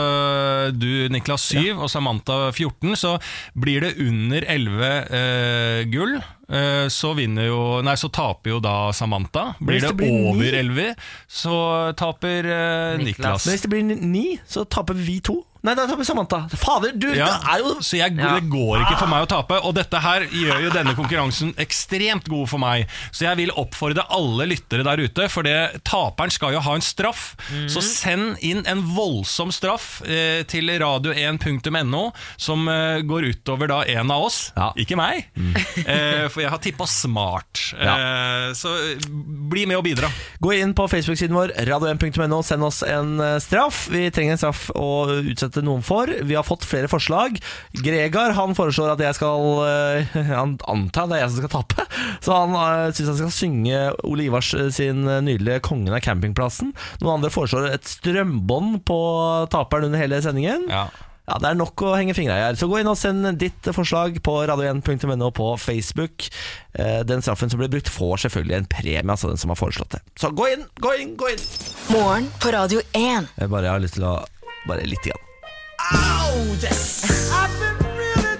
du 0.73 1.07
Niklas 1.13 1.45
7 1.53 1.77
og 1.77 1.89
Samantha 1.91 2.51
14, 2.51 2.95
så 2.99 3.15
blir 3.57 3.85
det 3.85 3.90
under 3.99 4.45
11 4.47 4.89
eh, 5.11 5.83
gull. 5.91 6.15
eh, 6.49 6.87
Så 6.91 7.13
vinner 7.15 7.47
jo 7.47 7.81
Nei, 7.83 7.95
så 7.95 8.09
taper 8.11 8.49
jo 8.55 8.59
da 8.59 8.91
Samantha. 8.91 9.55
Blir 9.59 9.79
hvis 9.79 9.83
det, 9.83 9.91
det 9.93 9.97
blir 9.97 10.11
ni- 10.11 10.29
over 10.31 10.59
11, 10.59 10.95
så 11.27 11.55
taper 11.95 12.45
eh, 12.45 12.97
Niklas. 12.97 13.05
Niklas. 13.05 13.45
Men 13.45 13.53
hvis 13.55 13.61
det 13.61 13.69
blir 13.69 13.83
ni, 14.01 14.39
så 14.47 14.65
taper 14.65 14.93
vi 14.93 15.19
to. 15.19 15.39
Nei, 15.61 15.75
da 15.77 15.83
taper 15.85 16.03
Samantha. 16.07 16.39
Fader, 16.57 16.91
du, 16.97 17.07
Ja, 17.13 17.27
det 17.37 17.51
er 17.53 17.59
jo 17.61 17.73
så 17.85 17.97
jeg, 17.99 18.15
Ja. 18.17 18.31
det 18.39 18.47
går 18.49 18.81
ikke 18.81 18.97
for 18.97 19.07
meg 19.11 19.25
å 19.25 19.29
tape, 19.29 19.59
og 19.61 19.75
dette 19.77 19.99
her 20.01 20.23
gjør 20.25 20.63
jo 20.63 20.69
denne 20.73 20.95
konkurransen 20.97 21.51
ekstremt 21.61 22.25
god 22.31 22.47
for 22.49 22.57
meg. 22.57 22.87
Så 23.11 23.27
jeg 23.27 23.37
vil 23.37 23.51
oppfordre 23.55 24.07
alle 24.09 24.47
lyttere 24.49 24.81
der 24.87 24.97
ute, 25.05 25.27
for 25.29 25.43
det, 25.45 25.83
taperen 25.85 26.31
skal 26.33 26.53
jo 26.55 26.63
ha 26.65 26.73
en 26.79 26.81
straff. 26.81 27.35
Så 27.69 27.83
send 27.85 28.39
inn 28.41 28.63
en 28.65 28.81
voldsom 28.95 29.51
straff 29.53 30.01
eh, 30.01 30.41
til 30.49 30.65
radio1.no, 30.81 32.03
som 32.41 32.65
eh, 32.71 33.01
går 33.05 33.29
utover 33.31 33.69
da 33.71 33.81
en 33.99 34.11
av 34.11 34.25
oss, 34.31 34.39
Ja. 34.57 34.71
ikke 34.75 34.97
meg. 34.97 35.27
Eh, 35.91 36.27
for 36.29 36.41
jeg 36.43 36.49
har 36.51 36.59
tippa 36.61 36.85
smart. 36.87 37.59
Eh, 37.73 38.51
så 38.55 38.69
bli 39.49 39.65
med 39.67 39.77
og 39.79 39.83
bidra. 39.85 40.07
Gå 40.43 40.53
inn 40.59 40.73
på 40.77 40.85
Facebook-siden 40.91 41.35
vår, 41.35 41.53
radio1.no, 41.67 42.41
send 42.45 42.63
oss 42.67 42.81
en 42.85 43.15
eh, 43.19 43.37
straff. 43.43 43.87
Vi 43.91 44.03
trenger 44.13 44.35
en 44.37 44.41
straff 44.41 44.67
å 44.77 44.87
utsette 45.21 45.50
noen 45.59 45.83
for. 45.83 46.07
Vi 46.07 46.37
har 46.37 46.47
fått 46.47 46.63
flere 46.67 46.87
forslag. 46.91 47.35
Gregar 47.83 48.35
han 48.37 48.55
foreslår 48.55 48.93
at 48.93 49.03
jeg 49.03 49.19
skal 49.19 49.61
eh, 49.67 50.15
Han 50.39 50.55
antar 50.71 51.11
det 51.11 51.19
er 51.19 51.25
jeg 51.25 51.33
som 51.33 51.43
skal 51.43 51.53
tape. 51.59 51.87
Så 52.23 52.33
han 52.35 52.55
uh, 52.55 52.87
syns 52.95 53.11
han 53.11 53.19
skal 53.19 53.35
synge 53.35 53.83
Ole 54.07 54.29
Ivars 54.29 54.53
eh, 54.55 54.71
sin 54.71 55.03
nydelige 55.03 55.61
'Kongen 55.67 55.93
av 55.93 56.03
campingplassen'. 56.05 56.71
Noen 57.03 57.19
andre 57.19 57.33
foreslår 57.33 57.73
et 57.73 57.87
strømbånd 57.89 58.83
på 58.87 58.99
taperen 59.51 59.91
under 59.91 59.99
hele 59.99 60.23
sendingen. 60.23 60.69
Ja. 60.71 60.87
Ja, 61.31 61.37
Det 61.39 61.51
er 61.51 61.57
nok 61.59 61.81
å 61.85 61.93
henge 61.95 62.15
fingra 62.17 62.35
i 62.35 62.43
her. 62.43 62.57
Så 62.59 62.67
gå 62.67 62.81
inn 62.81 62.89
og 62.91 62.97
send 62.99 63.27
ditt 63.39 63.69
forslag 63.75 64.17
på 64.25 64.33
radio1.no 64.49 65.31
på 65.37 65.47
Facebook. 65.61 66.27
Eh, 66.73 67.01
Den 67.07 67.23
straffen 67.23 67.49
som 67.49 67.61
blir 67.61 67.71
brukt, 67.71 67.89
får 67.89 68.25
selvfølgelig 68.25 68.57
en 68.57 68.69
premie, 68.75 69.05
altså 69.05 69.31
den 69.31 69.39
som 69.41 69.53
har 69.53 69.59
foreslått 69.59 69.95
det. 69.95 70.03
Så 70.19 70.33
gå 70.35 70.49
inn, 70.51 70.67
gå 70.81 70.93
inn, 70.99 71.15
gå 71.15 71.31
inn! 71.31 71.43
Morgen 71.93 72.29
på 72.41 72.51
Radio 72.51 72.83
1. 72.91 73.31
Jeg 73.37 73.53
bare 73.53 73.71
har 73.71 73.83
lyst 73.83 73.99
til 73.99 74.07
å 74.07 74.19
Bare 74.69 74.83
lite 74.85 75.09
grann. 75.09 75.30
Oh, 75.89 76.53
yes! 76.63 77.01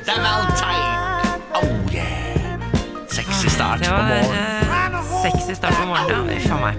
Det 0.06 0.14
er 0.14 0.22
valentine! 0.22 0.94
Oh, 1.58 1.94
yeah! 1.94 2.62
Sexy 3.12 3.48
start 3.50 3.82
på 3.84 3.90
morgenen. 3.90 4.32
eh, 4.32 5.04
sexy 5.24 5.54
start 5.58 5.74
på 5.80 5.86
morgenen. 5.90 6.30
Ja, 6.30 6.38
Uff 6.38 6.52
a 6.52 6.58
meg. 6.62 6.76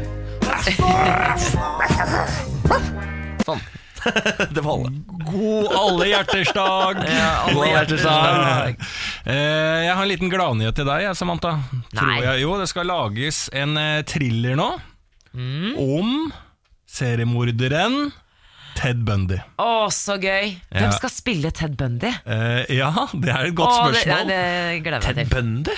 Sånn. 3.47 3.61
det 4.55 4.63
var 4.65 4.73
alle. 4.75 4.91
God 5.29 5.75
alle 5.79 6.07
hjerters 6.11 6.51
dag! 6.57 7.03
Ja, 7.19 7.29
alle 7.49 7.69
hjerters 7.71 8.03
dag. 8.07 8.81
Eh, 9.25 9.79
jeg 9.87 9.93
har 9.95 10.03
en 10.03 10.11
liten 10.11 10.33
gladnyhet 10.33 10.75
til 10.79 10.89
deg, 10.89 11.11
Samantha. 11.19 11.57
Tror 11.95 12.15
jeg. 12.19 12.41
Jo, 12.43 12.57
det 12.61 12.69
skal 12.71 12.89
lages 12.91 13.45
en 13.57 13.77
eh, 13.81 14.01
thriller 14.09 14.59
nå 14.59 14.71
Mm. 15.33 15.79
om 15.81 16.09
seriemorderen 16.93 18.11
Ted 18.79 19.03
Bundy. 19.07 19.39
Å, 19.63 19.89
så 19.95 20.17
gøy. 20.23 20.53
Ja. 20.71 20.79
Hvem 20.79 20.95
skal 20.99 21.13
spille 21.13 21.51
Ted 21.55 21.77
Bundy? 21.81 22.11
Eh, 22.25 22.63
ja, 22.79 22.91
det 23.13 23.33
er 23.35 23.51
et 23.51 23.57
godt 23.59 23.73
Å, 23.73 23.91
det, 23.93 24.03
spørsmål. 24.05 24.31
det 24.33 24.43
gleder 24.87 25.09
jeg 25.09 25.17
meg 25.17 25.27
til. 25.27 25.35
Bundy? 25.37 25.77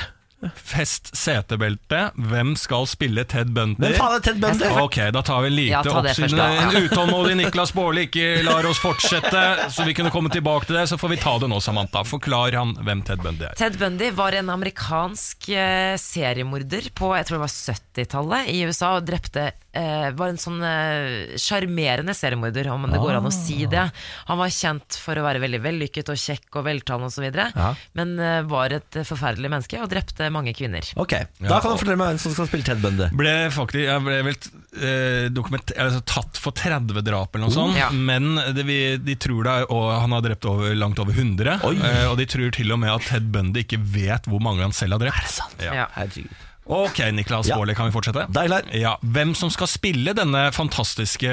Fest 0.56 1.10
setebelte. 1.16 2.10
Hvem 2.30 2.54
skal 2.58 2.86
spille 2.90 3.24
Ted 3.28 3.50
Bundy? 3.56 3.80
Hvem 3.84 3.96
faen 3.98 4.16
er 4.18 4.24
Ted 4.26 4.40
Bundy? 4.42 4.70
Ok, 4.82 4.98
da 5.14 5.22
tar 5.26 5.42
vi 5.46 5.50
lite 5.54 5.72
Ja, 5.72 5.82
oppsyn. 6.00 6.38
En 6.38 6.76
utålmodig 6.84 7.36
Niklas 7.40 7.72
Baarli 7.76 8.06
ikke 8.08 8.28
lar 8.46 8.66
oss 8.68 8.80
fortsette, 8.82 9.44
så 9.74 9.86
vi 9.88 9.94
kunne 9.96 10.12
komme 10.14 10.30
tilbake 10.34 10.68
til 10.68 10.78
det. 10.78 10.86
Så 10.90 10.98
får 11.00 11.14
vi 11.14 11.20
ta 11.22 11.36
det 11.42 11.48
nå, 11.52 11.60
Samantha. 11.64 12.04
Forklar 12.08 12.56
han 12.58 12.74
hvem 12.84 13.02
Ted 13.06 13.22
Bundy 13.24 13.48
er. 13.50 13.56
Ted 13.58 13.78
Bundy 13.80 14.10
var 14.16 14.36
en 14.38 14.50
amerikansk 14.54 15.48
eh, 15.54 15.94
seriemorder 16.00 16.90
på 16.94 17.12
jeg 17.16 17.28
tror 17.28 17.38
det 17.40 17.44
var 17.46 17.54
70-tallet 17.54 18.48
i 18.54 18.60
USA 18.68 18.94
og 18.98 19.04
drepte 19.06 19.44
eh, 19.74 20.08
Var 20.16 20.32
en 20.32 20.40
sånn 20.40 20.60
eh, 20.66 21.34
seriemorder, 21.38 22.68
om 22.74 22.86
det 22.90 23.00
går 23.00 23.18
an 23.18 23.28
å 23.28 23.32
si 23.34 23.64
det. 23.70 23.84
Han 24.28 24.38
var 24.40 24.52
kjent 24.52 24.98
for 25.00 25.18
å 25.18 25.24
være 25.26 25.40
veldig 25.42 25.60
vellykket 25.64 26.10
og 26.12 26.18
kjekk 26.20 26.58
og 26.60 26.66
veltalende 26.68 27.10
osv., 27.10 27.26
Ja. 27.34 27.70
men 27.98 28.14
eh, 28.20 28.42
var 28.50 28.72
et 28.76 28.96
eh, 29.00 29.06
forferdelig 29.06 29.50
menneske 29.52 29.80
og 29.82 29.90
drepte 29.92 30.28
mange 30.34 30.52
kvinner. 30.58 30.84
Ok, 31.00 31.14
Da 31.40 31.60
kan 31.62 31.72
du 31.74 31.80
fortelle 31.80 31.96
meg 32.00 32.12
hvem 32.12 32.20
som 32.24 32.34
skal 32.36 32.48
spille 32.50 32.66
Ted 32.66 32.82
Bundy. 32.82 33.08
Ble 33.16 33.34
faktisk, 33.54 33.86
jeg 33.86 34.04
ble 34.06 34.18
vel 34.28 34.38
eh, 34.74 35.28
dokument- 35.34 35.74
altså, 35.78 36.00
tatt 36.10 36.40
for 36.42 36.52
30 36.58 37.02
drap 37.06 37.34
eller 37.36 37.46
noe 37.46 37.54
sånt, 37.54 37.78
Ja. 37.78 37.88
men 37.94 38.34
det, 38.56 38.64
vi, 38.66 38.78
de 38.98 39.14
tror 39.16 39.44
det 39.46 39.52
er, 39.62 39.68
og 39.70 39.92
han 40.00 40.10
har 40.16 40.24
drept 40.26 40.44
over, 40.50 40.74
langt 40.74 40.98
over 41.02 41.12
100. 41.14 41.60
Oi. 41.64 41.76
eh, 41.78 42.06
og 42.10 42.18
de 42.18 42.26
tror 42.26 42.50
til 42.54 42.72
og 42.74 42.80
med 42.82 42.90
at 42.94 43.06
Ted 43.08 43.30
Bundy 43.32 43.62
ikke 43.64 43.78
vet 43.80 44.26
hvor 44.30 44.42
mange 44.42 44.62
han 44.66 44.72
selv 44.74 44.98
har 44.98 45.06
drept. 45.06 45.16
Er 45.22 45.28
det 45.30 45.36
sant? 45.38 45.62
Ja. 45.62 45.74
Ja. 45.84 45.86
Herregud. 45.94 46.34
Ok, 46.66 46.96
Niklas 47.12 47.46
Ja. 47.50 47.58
Baarli, 47.58 47.74
kan 47.76 47.90
vi 47.90 47.92
fortsette? 47.92 48.22
Da 48.32 48.40
er. 48.46 48.62
Ja, 48.72 48.94
Hvem 49.04 49.34
som 49.36 49.50
skal 49.52 49.68
spille 49.68 50.14
denne 50.16 50.46
fantastiske 50.56 51.28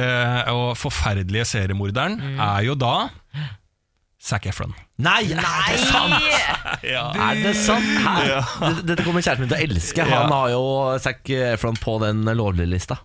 og 0.51 0.73
forferdelige 0.75 1.45
seriemorderen, 1.47 2.17
er 2.35 2.65
jo 2.67 2.75
da 2.75 3.09
Zac 4.21 4.45
Efron. 4.45 4.73
Nei, 5.01 5.23
er 5.33 5.41
det 5.41 5.79
sant? 5.89 6.13
Er 6.85 7.39
det 7.41 7.53
sant? 7.57 7.87
Her. 8.05 8.29
Dette- 8.85 9.03
kommer 9.05 9.21
kjæresten 9.23 9.41
min 9.47 9.49
til 9.49 9.57
å 9.57 9.65
elske. 9.65 10.05
Han 10.05 10.29
har 10.33 10.51
jo 10.53 10.61
Zac 11.01 11.29
Efron 11.53 11.77
på 11.81 11.95
den 12.03 12.21
lovlig-lista. 12.37 12.99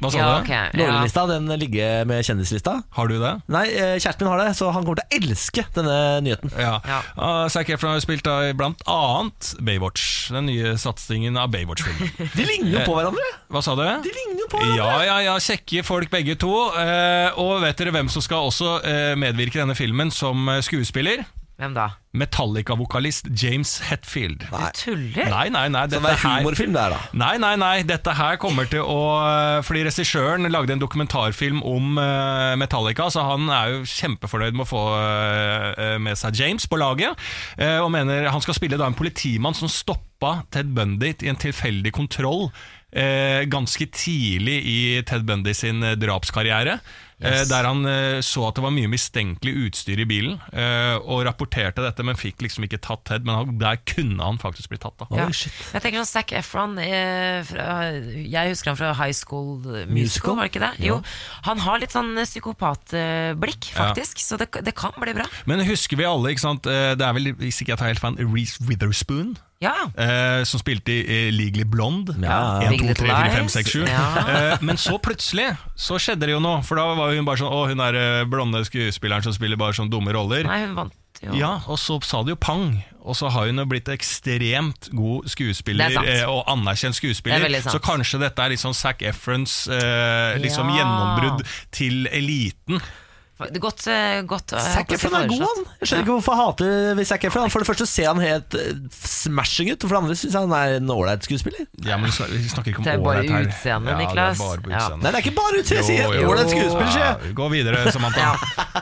Hva 0.00 0.10
sa 0.12 0.18
Ja, 0.18 0.28
du? 0.32 0.44
ok, 0.44 0.48
ja. 0.50 0.60
Lovlig-lista, 0.80 1.26
Den 1.28 1.46
ligger 1.60 2.04
med 2.08 2.24
kjendislista. 2.24 2.82
Har 2.96 3.08
du 3.10 3.18
det? 3.20 3.32
Nei, 3.52 3.66
eh, 3.68 3.96
kjæresten 4.00 4.24
min 4.24 4.30
har 4.32 4.38
det, 4.46 4.56
så 4.56 4.70
han 4.72 4.84
kommer 4.86 5.00
til 5.02 5.04
å 5.04 5.18
elske 5.20 5.64
denne 5.76 5.96
nyheten. 6.24 6.52
Ja. 6.56 6.78
Ja. 6.88 7.00
Uh, 7.18 7.48
Zac 7.52 7.68
Efron 7.68 7.92
har 7.92 8.00
spilt 8.00 8.26
av 8.30 8.48
blant 8.56 8.80
annet 8.88 9.54
Baywatch. 9.60 10.30
Den 10.32 10.46
nye 10.48 10.72
satsingen 10.80 11.36
av 11.36 11.50
Baywatch-filmen. 11.52 12.10
De 12.38 12.46
ligner 12.48 12.78
jo 12.80 12.86
på 12.88 12.96
hverandre! 12.96 13.26
Hva 13.52 13.62
sa 13.66 13.74
du? 13.76 13.84
De 13.84 14.14
ligner 14.14 14.40
jo 14.44 14.48
på 14.52 14.62
hverandre 14.62 14.78
Ja, 14.80 15.04
ja, 15.04 15.18
ja, 15.28 15.36
kjekke 15.42 15.84
folk 15.84 16.10
begge 16.10 16.38
to. 16.40 16.52
Uh, 16.72 17.36
og 17.40 17.60
vet 17.66 17.76
dere 17.80 17.92
hvem 17.98 18.08
som 18.12 18.24
skal 18.24 18.48
også 18.48 18.78
uh, 18.80 19.12
medvirke 19.20 19.58
i 19.58 19.62
denne 19.62 19.76
filmen 19.76 20.10
som 20.14 20.48
eh, 20.48 20.62
skuespiller? 20.64 21.26
Hvem 21.60 21.74
da? 21.76 21.90
Metallica-vokalist 22.16 23.26
James 23.36 23.74
Hetfield. 23.90 24.46
Du 24.48 24.62
tuller? 24.78 25.28
Nei, 25.28 25.50
nei, 25.52 25.66
nei. 25.68 25.82
Så 25.92 26.00
det 26.00 26.14
er 26.14 26.22
humorfilm 26.22 26.72
det 26.72 26.80
er 26.86 26.94
da. 26.94 27.00
nei, 27.20 27.34
nei, 27.42 27.52
nei. 27.60 27.74
Dette 27.86 28.14
her 28.16 28.38
kommer 28.40 28.64
til 28.70 28.80
å 28.80 28.96
eh, 29.20 29.58
Fordi 29.66 29.82
regissøren 29.84 30.48
lagde 30.50 30.72
en 30.72 30.80
dokumentarfilm 30.80 31.60
om 31.68 32.00
eh, 32.00 32.54
Metallica, 32.60 33.10
så 33.12 33.26
han 33.28 33.44
er 33.52 33.74
jo 33.74 33.84
kjempefornøyd 33.92 34.56
med 34.56 34.64
å 34.64 34.70
få 34.70 34.82
eh, 34.96 35.98
med 36.00 36.16
seg 36.18 36.40
James 36.40 36.64
på 36.64 36.80
laget. 36.80 37.20
eh, 37.60 37.76
og 37.76 37.92
mener 37.92 38.30
han 38.32 38.42
skal 38.42 38.56
spille 38.56 38.80
da 38.80 38.88
en 38.88 38.96
politimann 38.96 39.58
som 39.58 39.68
stoppa 39.68 40.40
Ted 40.50 40.72
Bundy 40.72 41.12
i 41.20 41.28
en 41.28 41.38
tilfeldig 41.44 41.92
kontroll. 41.92 42.48
Eh, 42.90 43.44
ganske 43.52 43.86
tidlig 43.94 44.58
i 44.64 44.80
Ted 45.06 45.28
Bundy 45.28 45.52
sin 45.54 45.84
drapskarriere. 46.00 46.80
Eh, 47.20 47.42
der 47.50 47.66
han 47.68 47.84
eh, 47.84 48.20
så 48.24 48.46
at 48.48 48.56
det 48.56 48.62
var 48.64 48.72
mye 48.72 48.88
mistenkelig 48.88 49.52
utstyr 49.66 50.00
i 50.00 50.06
bilen, 50.08 50.38
eh, 50.56 50.96
og 51.00 51.26
rapporterte 51.26 51.84
dette, 51.84 52.04
men 52.06 52.16
fikk 52.16 52.40
liksom 52.46 52.64
ikke 52.64 52.80
tatt 52.80 53.04
Ted. 53.10 53.26
Men 53.28 53.58
der 53.60 53.76
kunne 53.88 54.24
han 54.24 54.38
faktisk 54.40 54.70
bli 54.72 54.78
tatt. 54.80 54.96
da 55.00 55.08
Ja. 55.18 55.26
Jeg 55.28 55.82
tenker 55.82 56.00
sånn 56.00 56.08
Zac 56.10 56.32
Efron 56.36 56.78
eh, 56.80 57.44
Jeg 58.24 58.52
husker 58.54 58.72
han 58.72 58.78
fra 58.80 58.92
High 58.96 59.16
School 59.16 59.58
Musical, 59.60 59.92
Musical? 59.92 60.36
var 60.36 60.48
det 60.48 60.52
ikke 60.54 60.64
det? 60.64 60.86
Jo, 60.86 61.00
Han 61.48 61.58
har 61.64 61.80
litt 61.82 61.92
sånn 61.92 62.14
psykopatblikk, 62.24 63.70
faktisk, 63.76 64.20
så 64.22 64.38
det, 64.40 64.50
det 64.64 64.74
kan 64.78 64.94
bli 65.00 65.14
bra. 65.16 65.26
Men 65.50 65.64
husker 65.68 66.00
vi 66.00 66.08
alle, 66.08 66.32
ikke 66.32 66.46
sant? 66.46 66.64
Det 66.64 67.04
er 67.04 67.16
vel, 67.16 67.32
hvis 67.40 67.60
ikke 67.62 67.74
jeg 67.74 67.80
tar 67.82 67.92
helt 67.92 68.02
feil, 68.04 68.20
Reece 68.30 68.64
Witherspoon? 68.68 69.36
Ja. 69.60 69.74
Eh, 69.92 70.42
som 70.48 70.60
spilte 70.62 70.94
i 70.94 71.00
eh, 71.04 71.32
Legally 71.34 71.66
Blonde. 71.68 72.14
Ja, 72.22 72.62
1, 72.64 72.70
2, 72.70 72.86
Little 72.88 72.94
3, 72.96 73.08
4, 73.08 73.32
5, 73.34 73.48
6, 73.56 73.74
7. 73.74 73.82
Ja. 73.90 74.04
Eh, 74.24 74.62
men 74.64 74.80
så 74.80 74.96
plutselig 75.02 75.50
så 75.76 75.98
skjedde 76.00 76.30
det 76.30 76.32
jo 76.32 76.40
noe. 76.40 76.62
For 76.64 76.80
da 76.80 76.86
var 76.96 77.12
hun 77.12 77.28
bare 77.28 77.42
sånn 77.42 77.52
Å, 77.52 77.66
hun 77.68 77.84
er 77.84 77.98
eh, 78.00 78.22
blonde 78.30 78.64
skuespilleren 78.64 79.26
som 79.26 79.36
spiller 79.36 79.60
bare 79.60 79.76
sånne 79.76 79.92
dumme 79.92 80.16
roller. 80.16 80.48
Nei, 80.48 80.62
hun 80.64 80.78
vant 80.78 80.96
jo. 81.20 81.34
Ja, 81.36 81.58
og 81.68 81.76
så 81.76 81.98
sa 82.06 82.22
det 82.24 82.32
jo 82.32 82.38
pang. 82.40 82.78
Og 83.00 83.16
så 83.16 83.28
har 83.32 83.48
hun 83.48 83.60
jo 83.60 83.66
blitt 83.68 83.88
ekstremt 83.92 84.88
god 84.96 85.28
skuespiller 85.28 85.92
er 85.92 86.08
eh, 86.08 86.24
og 86.28 86.48
anerkjent 86.48 86.96
skuespiller. 86.96 87.44
er. 87.44 87.68
Så 87.68 87.80
kanskje 87.84 88.20
dette 88.22 88.44
er 88.44 88.56
sånn 88.60 88.76
Zac 88.76 89.04
Efrons 89.04 89.66
eh, 89.72 90.40
liksom 90.40 90.72
gjennombrudd 90.72 91.44
til 91.76 92.08
eliten. 92.08 92.80
Det 93.40 93.56
er 93.56 93.60
Godt, 93.64 93.86
eh, 93.88 94.20
godt 94.28 94.52
eh, 94.52 94.60
Zac 94.74 94.90
Efron 94.92 95.14
er 95.16 95.28
god, 95.30 95.40
han. 95.46 95.60
Jeg 95.80 95.86
skjønner 95.88 96.04
ikke 96.04 96.12
hvorfor 96.18 96.32
jeg 96.36 96.40
hater 96.44 96.94
vi 96.98 97.04
Zac 97.08 97.22
Efron. 97.24 97.48
For 97.50 97.58
det 97.64 97.68
første 97.70 97.86
ser 97.88 98.06
han 98.12 98.20
helt 98.20 98.54
eh, 98.60 98.74
smashing 99.00 99.70
ut, 99.72 99.80
og 99.84 99.88
for 99.88 99.94
det 99.96 100.02
andre 100.04 100.16
syns 100.20 100.34
jeg 100.36 100.42
han 100.44 100.52
er 100.58 100.68
en 100.80 100.90
ålreit 100.94 101.24
skuespiller. 101.24 101.62
Ja, 101.86 101.96
men 101.96 102.10
Vi 102.10 102.48
snakker 102.48 102.68
ikke 102.74 102.78
om 102.82 102.84
Det 102.84 102.92
er 102.94 102.98
bare 103.04 103.18
ålreit 103.24 103.30
her. 103.30 103.40
utseendet, 103.48 103.90
Ja, 103.90 103.94
det 103.94 103.94
er 103.94 103.98
Niklas. 104.04 104.38
bare 104.38 104.60
på 104.64 104.70
Ja. 104.70 104.88
Nei, 104.96 105.10
det 105.10 105.14
er 105.14 105.18
ikke 105.24 105.36
bare 105.40 105.54
utseendet, 105.60 105.88
jeg 105.88 106.04
sier 106.04 106.28
ålreit 106.28 106.50
skuespiller, 106.50 106.90
sier 106.90 107.04
jeg. 107.04 107.16
Ja, 107.24 107.32
Gå 107.40 107.48
videre, 107.56 107.92
Samantha. 107.92 108.20
Ja. 108.30 108.34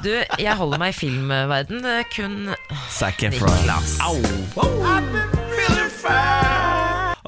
Du, 0.04 0.10
jeg 0.38 0.54
holder 0.56 0.78
meg 0.78 0.88
i 0.94 0.98
filmverden. 0.98 1.82
Det 1.82 1.92
er 2.00 2.04
kun 2.14 2.54
Zac 2.90 3.22
Efron. 3.22 3.50
Niklas. 3.58 3.98
Au. 4.02 4.16
Ok, 4.56 4.68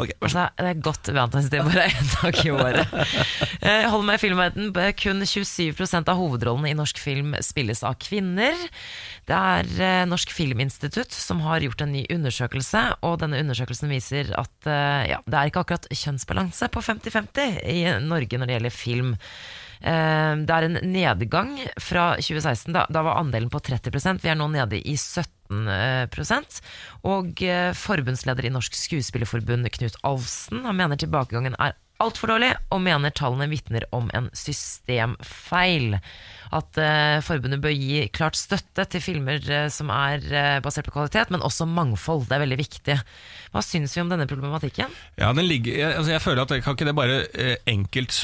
Okay, 0.00 0.16
altså, 0.24 0.46
det 0.56 0.68
er 0.70 0.78
godt 0.80 1.08
valentinsdag 1.12 1.66
bare 1.66 1.84
én 1.90 2.10
dag 2.14 2.40
i 2.44 2.52
året. 2.54 2.94
Eh, 3.60 3.82
Jeg 3.82 3.90
holder 3.92 4.06
meg 4.08 4.16
i 4.16 4.20
filmverdenen. 4.22 4.70
Kun 4.96 5.20
27 5.28 5.82
av 6.08 6.16
hovedrollene 6.16 6.70
i 6.70 6.76
norsk 6.78 6.96
film 6.96 7.34
spilles 7.44 7.82
av 7.84 7.98
kvinner. 8.00 8.56
Det 9.28 9.36
er 9.36 9.68
eh, 9.84 10.04
Norsk 10.08 10.32
Filminstitutt 10.32 11.12
som 11.12 11.42
har 11.44 11.60
gjort 11.60 11.84
en 11.84 11.92
ny 11.92 12.06
undersøkelse, 12.08 12.80
og 13.04 13.18
denne 13.20 13.42
undersøkelsen 13.44 13.92
viser 13.92 14.32
at 14.40 14.70
eh, 14.70 15.10
ja, 15.12 15.18
det 15.26 15.36
er 15.36 15.50
ikke 15.50 15.66
akkurat 15.66 15.90
kjønnsbalanse 15.92 16.70
på 16.72 16.84
50-50 16.88 17.60
i 17.68 17.82
Norge 18.06 18.40
når 18.40 18.48
det 18.48 18.56
gjelder 18.56 18.78
film. 18.78 19.12
Det 19.80 20.52
er 20.56 20.66
en 20.66 20.80
nedgang 20.92 21.54
fra 21.80 22.10
2016. 22.20 22.72
Da, 22.76 22.86
da 22.92 23.04
var 23.04 23.20
andelen 23.20 23.52
på 23.52 23.60
30 23.64 24.20
Vi 24.20 24.28
er 24.32 24.36
nå 24.36 24.48
nede 24.52 24.80
i 24.80 24.96
70 24.96 25.39
18 25.50 25.68
eh, 25.68 26.62
Og 27.10 27.42
eh, 27.42 27.74
forbundsleder 27.74 28.46
i 28.46 28.54
Norsk 28.54 28.76
Skuespillerforbund, 28.78 29.68
Knut 29.74 30.00
Alfsen, 30.06 30.64
han 30.64 30.78
mener 30.78 31.00
tilbakegangen 31.00 31.58
er 31.58 31.78
altfor 32.00 32.30
dårlig, 32.32 32.54
og 32.72 32.80
mener 32.80 33.12
tallene 33.12 33.50
vitner 33.50 33.84
om 33.92 34.06
en 34.16 34.30
systemfeil. 34.32 35.98
At 36.50 36.78
eh, 36.80 37.18
forbundet 37.20 37.60
bør 37.60 37.74
gi 37.76 38.06
klart 38.08 38.38
støtte 38.40 38.86
til 38.88 39.02
filmer 39.04 39.44
som 39.70 39.92
er 39.92 40.24
basert 40.64 40.88
på 40.88 40.94
kvalitet, 40.94 41.28
men 41.28 41.44
også 41.44 41.68
mangfold. 41.68 42.24
Det 42.30 42.38
er 42.38 42.42
veldig 42.46 42.58
viktig. 42.62 42.96
Hva 43.52 43.62
syns 43.62 43.92
vi 43.94 44.00
om 44.00 44.08
denne 44.08 44.24
problematikken? 44.30 44.88
Ja, 45.20 45.28
ligger, 45.36 45.76
jeg, 45.76 45.92
altså, 45.92 46.14
jeg, 46.14 46.24
føler 46.24 46.42
at 46.42 46.56
Kan 46.64 46.78
ikke 46.78 46.88
det 46.88 46.96
bare 46.96 47.20
enkelt 47.68 48.16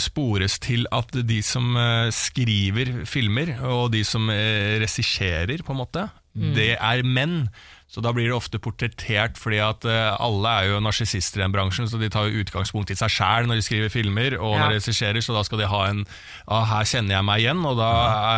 spores 0.00 0.58
til 0.64 0.88
at 0.90 1.12
de 1.12 1.42
som 1.44 1.76
skriver 2.16 3.04
filmer, 3.04 3.58
og 3.60 3.92
de 3.92 4.02
som 4.08 4.32
regisserer, 4.32 5.60
på 5.60 5.76
en 5.76 5.82
måte, 5.84 6.08
det 6.34 6.76
er 6.80 7.02
menn. 7.04 7.48
Så 7.92 8.00
da 8.00 8.08
blir 8.16 8.24
det 8.30 8.32
ofte 8.32 8.56
portrettert, 8.56 9.36
fordi 9.36 9.58
at 9.60 9.84
eh, 9.84 10.14
alle 10.16 10.48
er 10.48 10.68
jo 10.70 10.78
narsissister 10.80 11.42
i 11.42 11.44
den 11.44 11.52
bransjen, 11.52 11.84
så 11.84 11.98
de 12.00 12.08
tar 12.08 12.24
jo 12.30 12.40
utgangspunkt 12.40 12.88
i 12.88 12.94
seg 12.96 13.10
sjæl 13.12 13.44
når 13.44 13.58
de 13.60 13.64
skriver 13.66 13.90
filmer 13.92 14.32
og 14.38 14.54
Ja. 14.54 14.62
når 14.62 14.70
de 14.72 14.78
regisserer, 14.78 15.20
så 15.20 15.34
da 15.36 15.42
skal 15.44 15.60
de 15.60 15.66
ha 15.68 15.80
en 15.90 16.00
ah, 16.48 16.64
'her 16.64 16.86
kjenner 16.88 17.18
jeg 17.18 17.24
meg 17.28 17.42
igjen', 17.44 17.60
og 17.68 17.76
da 17.76 17.90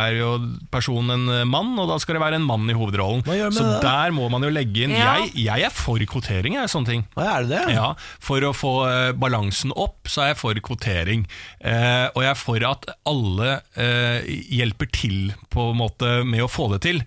er 0.09 0.17
jo 0.19 0.33
personen 0.75 1.23
en 1.31 1.47
mann, 1.47 1.71
og 1.79 1.87
da 1.87 1.95
skal 2.03 2.17
det 2.17 2.23
være 2.25 2.35
en 2.41 2.43
mann 2.49 2.67
i 2.69 2.75
hovedrollen. 2.75 3.23
Så 3.55 3.63
det? 3.63 3.79
der 3.87 4.11
må 4.11 4.27
man 4.29 4.43
jo 4.43 4.49
legge 4.51 4.83
inn 4.83 4.91
Ja. 4.91 5.15
jeg, 5.23 5.31
jeg 5.45 5.63
er 5.63 5.71
for 5.71 6.03
kvotering, 6.03 6.55
jeg, 6.59 6.67
sånne 6.67 6.85
ting. 6.91 7.07
Hva 7.15 7.37
er 7.37 7.47
det 7.47 7.49
det? 7.55 7.73
Ja, 7.79 7.93
For 8.19 8.43
å 8.43 8.51
få 8.51 8.73
eh, 8.91 9.13
balansen 9.15 9.71
opp, 9.71 10.03
så 10.11 10.25
er 10.25 10.27
jeg 10.33 10.37
for 10.43 10.53
kvotering. 10.67 11.23
Eh, 11.63 12.09
og 12.11 12.19
jeg 12.27 12.31
er 12.35 12.35
for 12.43 12.59
at 12.59 12.85
alle 13.07 13.61
eh, 13.79 14.19
hjelper 14.51 14.91
til 14.91 15.31
på 15.49 15.71
en 15.71 15.79
måte 15.79 16.25
med 16.27 16.43
å 16.43 16.51
få 16.51 16.67
det 16.75 16.81
til. 16.83 17.01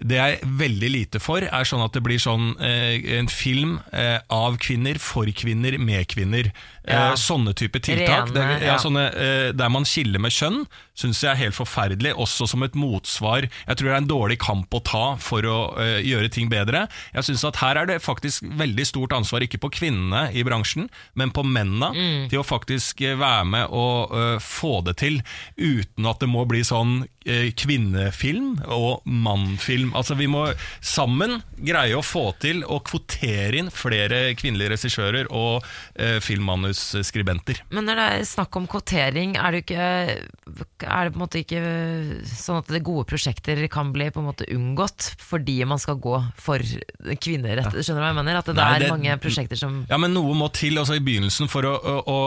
Det 0.00 0.16
jeg 0.16 0.38
er 0.38 0.52
veldig 0.60 0.90
lite 0.90 1.20
for, 1.20 1.44
er 1.44 1.68
sånn 1.68 1.84
at 1.84 1.96
det 1.96 2.02
blir 2.04 2.20
sånn 2.22 2.54
eh, 2.64 3.02
en 3.18 3.28
film 3.30 3.78
eh, 3.92 4.16
av 4.32 4.56
kvinner, 4.62 5.00
for 5.02 5.28
kvinner, 5.36 5.76
med 5.78 6.08
kvinner. 6.12 6.50
Ja. 6.86 7.10
Eh, 7.10 7.18
sånne 7.20 7.52
type 7.58 7.82
tiltak. 7.84 8.30
Rene, 8.30 8.36
det, 8.36 8.46
ja, 8.64 8.74
ja. 8.74 8.78
sånne, 8.80 9.06
eh, 9.12 9.48
der 9.56 9.72
man 9.72 9.88
skiller 9.88 10.22
med 10.22 10.32
kjønn, 10.34 10.62
syns 11.00 11.22
jeg 11.24 11.32
er 11.32 11.40
helt 11.46 11.56
forferdelig. 11.56 12.12
Også 12.20 12.46
som 12.50 12.62
et 12.66 12.76
motsvar. 12.78 13.46
Jeg 13.48 13.76
tror 13.80 13.88
det 13.88 13.94
er 13.96 14.02
en 14.04 14.10
dårlig 14.10 14.38
kamp 14.42 14.72
å 14.76 14.82
ta 14.84 15.04
for 15.20 15.46
å 15.48 15.58
uh, 15.78 15.98
gjøre 16.04 16.30
ting 16.32 16.50
bedre. 16.52 16.84
Jeg 17.16 17.26
synes 17.30 17.46
at 17.48 17.60
Her 17.60 17.80
er 17.82 17.88
det 17.90 17.98
faktisk 18.04 18.44
veldig 18.60 18.86
stort 18.88 19.14
ansvar, 19.16 19.44
ikke 19.44 19.60
på 19.62 19.72
kvinnene 19.80 20.26
i 20.36 20.44
bransjen, 20.46 20.88
men 21.18 21.32
på 21.34 21.44
mennene, 21.46 21.90
Mm. 21.90 22.28
til 22.30 22.40
å 22.40 22.46
faktisk 22.46 23.00
eh, 23.04 23.16
være 23.18 23.44
med 23.48 23.72
og 23.76 24.12
uh, 24.14 24.38
få 24.42 24.80
det 24.86 24.94
til, 25.00 25.18
uten 25.56 26.06
at 26.06 26.20
det 26.22 26.28
må 26.30 26.44
bli 26.48 26.60
sånn 26.66 27.02
uh, 27.02 27.48
kvinnefilm 27.58 28.60
og 28.72 29.04
mannfilm. 29.06 29.90
Altså 29.98 30.16
Vi 30.18 30.28
må 30.30 30.44
sammen 30.80 31.40
greie 31.58 31.96
å 31.98 32.04
få 32.04 32.30
til 32.42 32.62
å 32.64 32.80
kvotere 32.86 33.60
inn 33.60 33.70
flere 33.74 34.34
kvinnelige 34.38 34.74
regissører 34.74 35.28
og 35.34 35.64
filmmanusskribenter. 36.24 37.62
Men 37.74 37.86
når 37.88 37.98
det 38.00 38.06
er 38.14 38.24
snakk 38.28 38.56
om 38.60 38.66
kvotering, 38.70 39.36
er 39.40 39.54
det, 39.56 39.62
ikke, 39.64 39.88
er 40.90 41.08
det 41.08 41.14
på 41.14 41.20
en 41.20 41.24
måte 41.24 41.40
ikke 41.40 41.60
sånn 42.28 42.60
at 42.60 42.70
det 42.72 42.82
gode 42.86 43.06
prosjekter 43.10 43.62
kan 43.72 43.92
bli 43.94 44.10
på 44.12 44.22
en 44.22 44.28
måte 44.30 44.48
unngått 44.52 45.12
fordi 45.22 45.58
man 45.68 45.80
skal 45.82 45.98
gå 46.02 46.16
for 46.40 46.62
kvinnerett? 47.22 47.70
Skjønner 47.72 48.00
du 48.00 48.04
hva 48.04 48.12
jeg 48.12 48.18
mener? 48.20 48.40
At 48.40 48.50
det, 48.50 48.56
Nei, 48.58 48.70
er 48.78 48.92
mange 48.92 49.18
prosjekter 49.22 49.60
som 49.60 49.82
Ja, 49.90 50.00
men 50.00 50.14
noe 50.16 50.36
må 50.36 50.50
til 50.54 50.80
altså 50.80 50.98
i 50.98 51.04
begynnelsen 51.04 51.50
for 51.52 51.68
å, 51.68 51.74
å, 51.78 51.98
å 52.04 52.18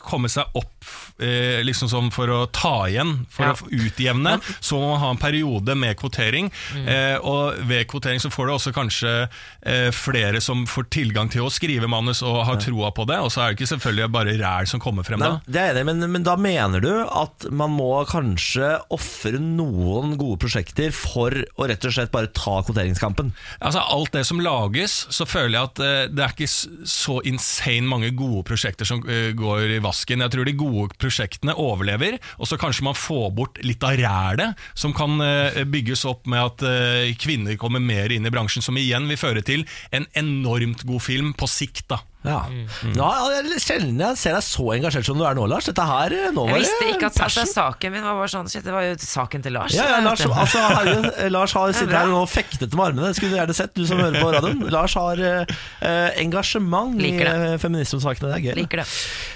komme 0.00 0.28
seg 0.32 0.48
opp, 0.56 0.84
eh, 1.20 1.60
liksom 1.66 1.88
sånn 1.90 2.06
for 2.14 2.30
å 2.32 2.46
ta 2.50 2.86
igjen, 2.88 3.26
for 3.28 3.44
Ja. 3.44 3.52
å 3.52 3.68
utjevne. 3.70 4.38
Så 4.60 4.78
må 4.80 4.92
man 4.92 5.00
ha 5.00 5.10
en 5.10 5.18
periode 5.20 5.76
med 5.76 5.96
kvotering, 6.00 6.50
eh, 6.88 7.18
og 7.20 7.58
ved 7.68 7.86
kvotering 7.88 8.18
så 8.20 8.30
får 8.32 8.46
du 8.46 8.52
også 8.54 8.72
kanskje 8.72 9.28
eh, 9.66 9.90
flere 9.92 10.40
som 10.40 10.64
får 10.66 10.88
tilgang 10.90 11.28
til 11.30 11.42
å 11.42 11.50
skrive 11.52 11.86
manus 11.88 12.22
og 12.22 12.44
har 12.46 12.56
troa 12.56 12.90
på 12.90 13.06
det, 13.06 13.18
og 13.20 13.28
så 13.30 13.42
er 13.44 13.52
det 13.52 13.58
ikke 13.60 13.76
selvfølgelig 13.76 14.10
bare 14.12 14.38
ræl 14.40 14.66
som 14.66 14.80
kommer 14.80 15.04
frem 15.04 15.20
Nei, 15.20 15.28
da. 15.28 15.40
det 15.46 15.60
er 15.60 15.74
det, 15.74 15.84
men, 15.86 16.00
men 16.10 16.22
da 16.24 16.36
mener 16.40 16.80
du 16.80 16.90
at 17.06 17.46
man 17.52 17.70
må 17.76 17.90
kanskje 18.08 18.80
ofre 18.90 19.38
noen 19.38 20.16
gode 20.16 20.38
prosjekter 20.40 20.90
for 20.96 21.30
å 21.58 21.68
rett 21.68 21.84
og 21.84 21.92
slett 21.92 22.10
bare 22.14 22.32
ta 22.32 22.62
kvoteringskampen? 22.64 23.32
Altså 23.60 23.84
Alt 23.92 24.12
det 24.16 24.24
som 24.26 24.40
lages, 24.40 25.06
så 25.12 25.26
føler 25.28 25.58
jeg 25.58 25.68
at 25.68 25.78
eh, 25.84 26.06
det 26.08 26.24
er 26.24 26.32
ikke 26.32 26.86
så 26.88 27.20
insane 27.28 27.86
mange 27.86 28.10
gode 28.16 28.44
prosjekter 28.48 28.88
som 28.88 29.04
eh, 29.08 29.32
går 29.36 29.76
i 29.76 29.81
vasken. 29.84 30.22
Jeg 30.24 30.34
tror 30.34 30.48
de 30.48 30.56
gode 30.58 30.98
prosjektene 31.00 31.56
overlever, 31.58 32.18
og 32.38 32.48
så 32.50 32.58
kanskje 32.60 32.86
man 32.88 32.98
får 32.98 33.28
bort 33.36 33.60
litt 33.66 33.82
av 33.86 33.98
rælet 34.00 34.62
som 34.78 34.94
kan 34.96 35.18
eh, 35.24 35.62
bygges 35.68 36.06
opp 36.08 36.28
med 36.30 36.42
at 36.42 36.66
eh, 36.68 37.12
kvinner 37.20 37.58
kommer 37.60 37.82
mer 37.82 38.12
inn 38.14 38.26
i 38.26 38.32
bransjen, 38.32 38.64
som 38.64 38.78
igjen 38.78 39.08
vil 39.10 39.20
føre 39.20 39.44
til 39.46 39.66
en 39.94 40.08
enormt 40.18 40.86
god 40.88 41.04
film 41.04 41.34
på 41.36 41.50
sikt. 41.50 41.88
da 41.92 42.02
Ja. 42.22 42.44
Mm. 42.46 42.92
Ja, 42.94 43.08
det 43.26 43.56
er 43.56 43.62
sjelden 43.62 43.98
jeg 43.98 44.18
ser 44.20 44.36
deg 44.36 44.44
så 44.46 44.66
engasjert 44.76 45.06
som 45.08 45.18
du 45.18 45.24
er 45.26 45.34
nå, 45.38 45.46
Lars. 45.50 45.66
Dette 45.66 45.86
her, 45.86 46.14
nå 46.34 46.44
var 46.46 46.52
Jeg 46.60 46.64
visste 46.66 46.88
ikke 46.92 47.08
at 47.10 47.20
altså, 47.26 47.44
saken 47.50 47.94
min 47.96 48.04
var 48.06 48.18
bare 48.20 48.30
sånn 48.30 48.50
Shit, 48.52 48.62
det 48.66 48.74
var 48.74 48.86
jo 48.86 48.94
saken 49.02 49.42
til 49.42 49.56
Lars. 49.56 49.74
Ja, 49.74 49.88
ja, 49.90 50.00
Lars, 50.04 50.22
altså, 50.26 50.62
herregud, 50.62 51.08
eh, 51.16 51.30
Lars 51.34 51.54
har 51.58 51.72
sittet 51.78 51.96
her 51.98 52.12
og 52.14 52.28
fektet 52.30 52.76
med 52.78 52.84
armene. 52.86 53.10
Det 53.10 53.18
skulle 53.18 53.34
du 53.34 53.40
gjerne 53.40 53.56
sett, 53.58 53.74
du 53.74 53.86
som 53.88 54.02
hører 54.02 54.18
på 54.22 54.32
radioen. 54.36 54.62
Lars 54.72 54.94
har 54.98 55.22
eh, 55.22 55.56
eh, 55.82 56.10
engasjement 56.22 56.94
i 57.02 57.14
eh, 57.22 57.56
feminismesakene. 57.62 58.30
Det 58.32 58.38
er 58.38 58.44
gøy. 58.46 58.52
det. 58.52 58.58
Liker 58.62 58.84
det. 58.84 58.88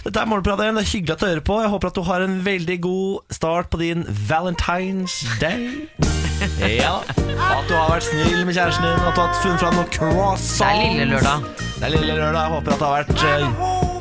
Dette 0.07 0.23
er 0.23 0.31
Morgenpraten. 0.31 0.79
Det 0.79 0.87
er 0.87 0.93
hyggelig 0.95 1.17
at 1.17 1.25
du 1.25 1.29
hører 1.31 1.47
på. 1.51 1.61
Jeg 1.65 1.75
håper 1.75 1.93
at 1.93 1.99
du 1.99 2.05
har 2.07 2.27
en 2.27 2.39
veldig 2.47 2.79
god 2.87 3.39
start 3.41 3.73
på 3.73 3.83
din 3.83 4.07
Valentine's 4.31 5.23
Day. 5.43 6.16
Ja. 6.83 6.99
At 7.37 7.69
du 7.69 7.75
har 7.77 7.91
vært 7.93 8.07
snill 8.07 8.43
med 8.47 8.57
kjæresten 8.57 8.85
din, 8.87 9.03
at 9.09 9.17
du 9.17 9.21
har 9.23 9.35
funnet 9.43 9.63
fram 9.63 9.77
noen 9.79 9.91
croissants. 9.93 10.59
Det 10.61 10.69
er 10.69 10.83
lille 10.83 11.09
lørdag. 11.15 11.47
Det 11.77 11.89
er 11.89 11.95
lille 11.97 12.17
lørdag. 12.19 12.41
Jeg 12.43 12.55
håper 12.57 12.75
at 12.75 12.81
det 12.81 12.87
har 12.87 12.97
vært 13.01 13.11
eh, 13.25 13.47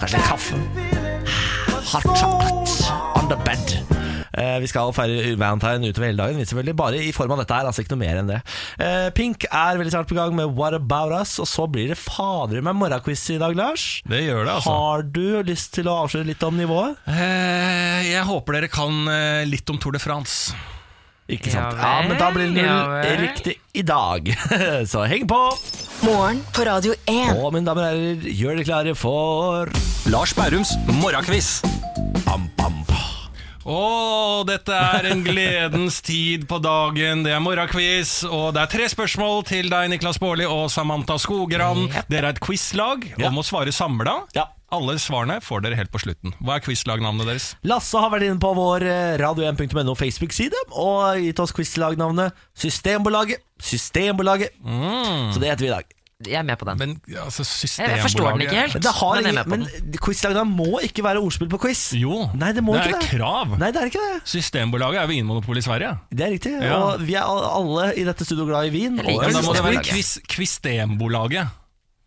kanskje 0.01 0.21
en 0.21 0.29
kaffe. 0.29 0.61
Hot 1.91 2.07
chocolate 2.17 2.95
on 3.19 3.29
the 3.31 3.37
bed. 3.45 3.75
Eh, 4.35 4.57
vi 4.59 4.67
skal 4.67 4.91
feire 4.95 5.35
Valentine 5.39 5.87
utover 5.87 6.09
hele 6.09 6.19
dagen, 6.19 6.41
selvfølgelig 6.43 6.75
bare 6.75 6.99
i 7.07 7.11
form 7.15 7.31
av 7.37 7.39
dette 7.43 7.55
her. 7.55 7.69
Altså 7.69 7.85
ikke 7.85 7.93
noe 7.95 8.01
mer 8.03 8.19
enn 8.19 8.31
det. 8.33 8.41
Eh, 8.83 9.07
Pink 9.15 9.47
er 9.47 9.79
veldig 9.79 9.93
snart 9.93 10.09
på 10.11 10.17
gang 10.17 10.35
med 10.35 10.51
What 10.57 10.75
About 10.75 11.15
Us, 11.21 11.37
og 11.39 11.47
så 11.47 11.69
blir 11.71 11.93
det 11.93 11.99
fader 12.01 12.59
meg 12.65 12.75
morgenquiz 12.75 13.23
i 13.31 13.39
dag, 13.39 13.55
Lars. 13.55 13.85
Det 14.03 14.25
gjør 14.25 14.43
det, 14.43 14.57
altså. 14.57 14.75
Har 14.75 15.05
du 15.07 15.25
lyst 15.47 15.71
til 15.77 15.87
å 15.87 16.01
avsløre 16.03 16.27
litt 16.33 16.43
om 16.43 16.59
nivået? 16.59 16.99
Eh, 17.07 18.09
jeg 18.11 18.27
håper 18.27 18.59
dere 18.59 18.71
kan 18.75 19.05
eh, 19.13 19.45
litt 19.47 19.71
om 19.71 19.79
Tour 19.79 19.95
de 19.95 20.03
France. 20.03 20.51
Ikke 21.25 21.49
sant? 21.49 21.79
Ja, 21.81 22.03
men 22.05 22.19
da 22.21 22.27
blir 22.33 22.51
det 22.53 22.65
null 22.67 23.21
riktig 23.23 23.55
i 23.73 23.81
dag. 23.81 24.29
Så 24.91 25.07
heng 25.09 25.25
på! 25.29 25.39
Morgen 26.05 26.43
på 26.53 26.65
Radio 26.67 26.93
1. 27.09 27.39
Og 27.39 27.49
mine 27.55 27.65
damer 27.65 27.87
og 27.87 27.95
herrer, 27.95 28.29
gjør 28.29 28.59
dere 28.59 28.67
klare 28.67 28.95
for 28.99 29.73
Lars 30.13 30.35
Bærums 30.37 30.75
morgenkviss. 31.01 31.63
Bam, 32.27 32.45
bam, 32.59 32.83
bam. 32.85 33.14
Å, 33.65 34.43
dette 34.45 34.69
er 34.77 35.07
en 35.09 35.23
gledens 35.25 35.97
tid 36.05 36.43
på 36.49 36.59
dagen. 36.61 37.23
Det 37.25 37.31
er 37.33 37.41
morgenquiz, 37.41 38.19
og 38.29 38.51
det 38.53 38.61
er 38.61 38.69
tre 38.75 38.89
spørsmål 38.93 39.41
til 39.49 39.71
deg, 39.73 39.89
Niklas 39.89 40.19
Baarli 40.21 40.45
og 40.45 40.67
Samantha 40.69 41.17
Skogran. 41.21 41.87
Dere 42.11 42.29
er 42.29 42.35
et 42.35 42.41
quizlag 42.45 43.07
Ja. 43.17 43.25
og 43.31 43.33
må 43.39 43.45
svare 43.47 43.73
samla. 43.73 44.19
Ja. 44.37 44.51
Alle 44.75 44.97
svarene 45.01 45.39
får 45.45 45.61
dere 45.65 45.77
helt 45.79 45.91
på 45.93 46.01
slutten. 46.01 46.33
Hva 46.43 46.57
er 46.59 46.63
quizlagnavnet 46.65 47.25
deres? 47.29 47.49
Lasse 47.65 47.97
har 48.01 48.09
vært 48.13 48.25
inne 48.27 48.41
på 48.41 48.53
vår 48.57 48.85
eh, 48.89 49.17
radio1.no 49.21 49.93
Facebook-side 49.97 50.61
og 50.73 51.21
gitt 51.21 51.39
oss 51.41 51.53
quizlagnavnet 51.55 52.33
Systembolaget. 52.57 53.41
Systembolaget. 53.61 54.57
Så 54.61 55.39
det 55.41 55.53
heter 55.53 55.65
vi 55.65 55.71
i 55.71 55.75
dag. 55.77 55.94
Jeg 56.23 56.39
er 56.39 56.45
med 56.47 56.55
på 56.55 56.63
den. 56.69 56.77
Men 56.79 56.91
altså, 57.19 57.43
Jeg, 57.43 57.89
jeg 57.91 57.99
forstår 58.05 58.29
den 58.31 58.41
ikke 58.45 58.55
helt, 58.55 58.73
Men, 58.77 58.83
det 58.85 58.91
har 58.95 59.15
men 59.15 59.25
er 59.25 59.31
ingen, 59.43 59.49
men 59.91 59.97
quizlagene 59.99 60.45
må 60.47 60.79
ikke 60.87 61.03
være 61.03 61.19
ordspill 61.19 61.49
på 61.51 61.59
quiz. 61.65 61.81
Jo, 61.99 62.29
Nei, 62.39 62.53
det 62.55 62.63
må 62.63 62.77
er 62.77 62.87
ikke 62.87 63.01
et 63.01 63.03
det. 63.03 63.19
krav. 63.19 63.57
Nei, 63.59 63.71
det 63.75 63.81
er 63.81 63.91
ikke 63.91 64.05
det. 64.05 64.21
Systembolaget 64.31 65.01
er 65.01 65.11
Vinmonopol 65.11 65.59
i 65.59 65.65
Sverige. 65.65 65.91
Det 66.15 66.23
er 66.23 66.31
riktig. 66.37 66.55
Ja. 66.63 66.77
Og 66.79 67.03
vi 67.03 67.17
er 67.19 67.27
alle 67.27 67.89
i 67.99 68.07
dette 68.07 68.23
studio 68.23 68.47
glad 68.47 68.71
i 68.71 68.73
vin. 68.77 68.95
Og 69.03 69.11
Men 69.11 69.35
da 69.35 69.43
må 69.43 69.53
det 69.59 69.67
være 69.67 69.83
quiz, 69.83 70.15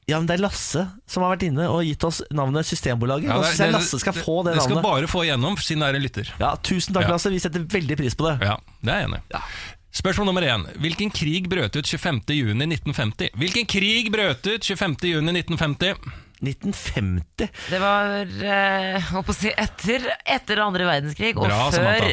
ja, 0.08 0.16
men 0.16 0.24
det 0.24 0.38
er 0.38 0.40
Lasse 0.40 0.82
som 1.04 1.22
har 1.22 1.34
vært 1.34 1.42
inne 1.50 1.66
og 1.68 1.82
gitt 1.84 2.04
oss 2.08 2.22
navnet 2.32 2.64
Systembolaget. 2.64 3.28
Ja, 3.28 3.42
det- 3.44 3.58
det- 3.60 3.72
Lasse 3.74 3.98
skal 4.00 4.14
det- 4.14 4.24
få 4.24 4.42
det 4.42 4.54
Det 4.54 4.62
skal 4.62 4.80
bare 4.82 5.06
få 5.06 5.20
igjennom, 5.26 5.58
siden 5.60 5.80
det 5.80 5.88
er 5.88 5.94
en 5.96 6.02
lytter. 6.02 6.32
Ja, 6.40 6.56
Tusen 6.56 6.94
takk, 6.94 7.02
Ja. 7.04 7.10
Lasse. 7.10 7.28
Vi 7.28 7.38
setter 7.38 7.60
veldig 7.60 7.96
pris 7.98 8.14
på 8.14 8.24
det. 8.24 8.46
Ja, 8.46 8.56
det 8.82 8.88
er 8.88 9.00
jeg 9.00 9.08
enig 9.10 9.18
i. 9.18 9.22
Ja. 9.34 9.40
Spørsmål 9.98 10.28
nummer 10.30 10.44
én. 10.46 10.62
Hvilken 10.78 11.10
krig 11.10 11.48
brøt 11.50 11.74
ut 11.74 11.88
25.6.1950? 11.90 13.32
Hvilken 13.40 13.66
krig 13.66 14.10
brøt 14.14 14.46
ut 14.46 14.62
25.6.1950? 14.68 15.96
1950. 16.38 17.48
Det 17.66 17.78
var 17.82 18.12
eh, 18.46 19.08
å 19.18 19.34
si, 19.34 19.50
etter, 19.58 20.04
etter 20.22 20.60
andre 20.62 20.84
verdenskrig 20.86 21.32
og 21.34 21.48
Bra, 21.48 21.64
før 21.74 22.04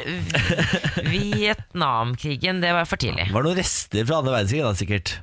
Vietnamkrigen. 1.11 2.63
Det 2.63 2.71
var 2.73 2.89
for 2.89 3.01
tidlig. 3.01 3.27
Var 3.29 3.45
det 3.45 3.51
noen 3.51 3.59
rester 3.59 4.07
fra 4.09 4.17
andre 4.23 4.33
verdenskrig, 4.39 4.63
da, 4.65 4.71
sikkert? 4.81 5.13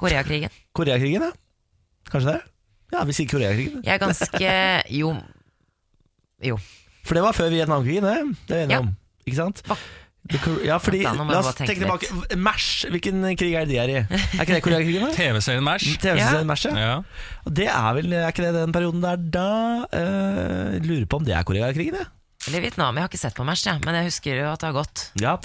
Koreakrigen. 0.00 0.54
Koreakrigen, 0.76 1.26
ja? 1.28 1.32
Kanskje 2.08 2.38
det? 2.38 2.40
Ja, 2.94 3.02
vi 3.04 3.16
sier 3.18 3.28
Koreakrigen. 3.28 3.84
Jeg 3.84 3.98
er 3.98 4.00
ganske 4.00 4.54
Jo. 4.94 5.12
Jo. 6.44 6.56
For 7.04 7.18
det 7.18 7.26
var 7.26 7.36
før 7.36 7.52
Vietnamkrigen, 7.52 8.08
det. 8.08 8.16
Det 8.48 8.56
er 8.56 8.62
vi 8.62 8.64
enige 8.70 8.78
Ja. 8.78 8.80
om. 8.86 8.94
Ikke 9.28 9.40
sant? 9.42 9.60
Hva? 9.68 9.76
Ja, 10.64 10.78
fordi, 10.80 11.02
La 11.04 11.12
oss 11.36 11.50
tenke 11.52 11.74
tenke 11.74 11.84
tilbake. 11.84 12.36
MASH, 12.40 12.86
hvilken 12.88 13.20
krig 13.36 13.52
er 13.60 13.66
det 13.68 13.74
de 13.74 13.78
er 13.82 13.90
i? 13.92 13.96
Er 14.00 14.40
ikke 14.40 14.54
det 14.54 14.62
Koreakrigen? 14.64 15.10
TV-serien 15.12 15.64
MASH. 15.66 15.98
TV-serien 16.00 16.48
MASH, 16.48 16.70
ja. 16.70 16.74
Ja. 16.80 16.94
Og 17.44 17.52
det 17.58 17.68
er 17.68 17.88
vel 17.98 18.14
Er 18.16 18.30
ikke 18.32 18.46
det 18.46 18.54
den 18.56 18.72
perioden 18.72 19.04
der 19.04 19.20
da? 19.20 19.48
Uh, 19.92 20.78
lurer 20.80 21.04
på 21.04 21.20
om 21.20 21.26
det 21.28 21.36
er 21.36 21.44
Koreakrigen, 21.44 22.00
jeg. 22.00 22.08
Eller 22.48 22.64
Vietnam. 22.64 22.96
Jeg 22.96 23.04
har 23.04 23.12
ikke 23.12 23.20
sett 23.20 23.36
på 23.36 23.44
Mash, 23.44 23.66
ja, 23.68 23.78
men 23.84 23.96
jeg 24.00 24.10
husker 24.10 24.40
jo 24.42 24.48
at 24.50 24.60
det 24.60 24.68
har 24.68 24.76
gått. 24.76 25.06
Ja. 25.20 25.36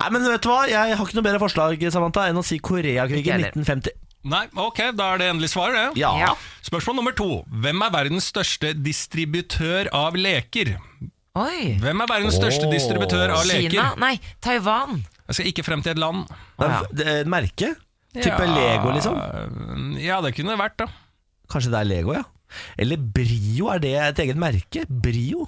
Nei, 0.00 0.08
men 0.14 0.24
vet 0.28 0.44
du 0.44 0.50
hva? 0.50 0.62
Jeg 0.70 0.96
har 0.96 1.06
ikke 1.06 1.18
noe 1.18 1.26
bedre 1.26 1.40
forslag 1.42 1.84
Samantha 1.92 2.28
enn 2.30 2.40
å 2.40 2.44
si 2.46 2.60
Koreakrigen 2.62 3.44
1950. 3.50 3.96
Nei, 4.30 4.42
ok, 4.52 4.82
da 4.96 5.14
er 5.14 5.22
det 5.22 5.30
endelig 5.32 5.48
svar, 5.54 5.72
det. 5.72 5.86
Ja. 6.00 6.12
Ja. 6.20 6.34
Spørsmål 6.66 6.98
nummer 7.00 7.16
to. 7.16 7.40
Hvem 7.64 7.86
er 7.86 7.94
verdens 7.94 8.28
største 8.28 8.74
distributør 8.76 9.88
av 9.96 10.18
leker? 10.18 10.74
Oi! 11.38 11.76
Hvem 11.78 12.00
er 12.02 12.08
verdens 12.10 12.34
største 12.40 12.66
Åh. 12.66 12.72
distributør 12.74 13.30
av 13.36 13.44
leker? 13.46 13.70
Kina? 13.70 13.90
Nei, 14.02 14.16
Taiwan. 14.42 15.04
Jeg 15.30 15.36
skal 15.38 15.46
ikke 15.52 15.62
frem 15.66 15.82
til 15.86 15.92
et 15.94 16.00
land. 16.02 16.24
Det 16.58 16.66
ja. 16.66 16.80
er- 16.80 16.90
det 16.98 17.06
er 17.06 17.20
et 17.20 17.30
merke. 17.30 17.68
Type 18.10 18.46
Lego, 18.50 18.90
liksom? 18.90 19.14
Ja, 20.02 20.20
det 20.20 20.34
kunne 20.34 20.50
det 20.56 20.58
vært, 20.58 20.76
da. 20.82 20.86
Kanskje 21.50 21.70
det 21.70 21.78
er 21.80 21.84
Lego, 21.86 22.12
ja. 22.16 22.24
Eller 22.76 22.96
Brio, 22.98 23.68
er 23.70 23.78
det 23.78 23.94
et 23.94 24.18
eget 24.24 24.36
merke? 24.36 24.82
Brio? 24.90 25.46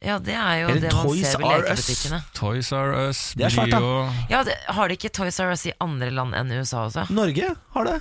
Ja, 0.00 0.18
det 0.22 0.32
er 0.32 0.60
jo 0.62 0.68
Eller 0.70 0.80
det 0.86 0.92
man 0.94 1.06
Toys 1.10 1.26
ser 1.26 1.38
ved 1.42 1.46
R 1.50 1.58
Us. 1.58 1.66
lekebutikkene. 1.66 2.20
Toys 2.38 2.70
R 2.72 2.92
Us, 3.08 3.34
Det 3.34 3.44
er 3.44 3.50
svært, 3.50 3.70
da. 3.74 3.80
Brio 3.82 4.12
Ja, 4.30 4.42
det, 4.46 4.54
Har 4.68 4.88
de 4.88 4.94
ikke 4.96 5.10
Toys 5.12 5.40
R 5.40 5.50
Us 5.52 5.66
i 5.66 5.72
andre 5.80 6.08
land 6.10 6.32
enn 6.38 6.52
USA 6.56 6.86
også? 6.86 7.04
Norge 7.10 7.50
har 7.74 7.84
det. 7.84 8.00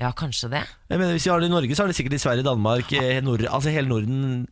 Ja, 0.00 0.12
kanskje 0.12 0.48
det. 0.50 0.62
Jeg 0.88 0.98
mener, 0.98 1.12
Hvis 1.12 1.26
vi 1.26 1.30
har 1.30 1.40
det 1.40 1.50
i 1.50 1.52
Norge, 1.52 1.74
så 1.74 1.82
har 1.82 1.88
de 1.88 1.94
sikkert 1.98 2.14
i 2.14 2.18
Sverige, 2.22 2.44
Danmark, 2.46 2.92
eh, 2.92 3.20
Nord 3.20 3.42
altså 3.50 3.70
hele 3.74 3.88
Norden. 3.88 4.46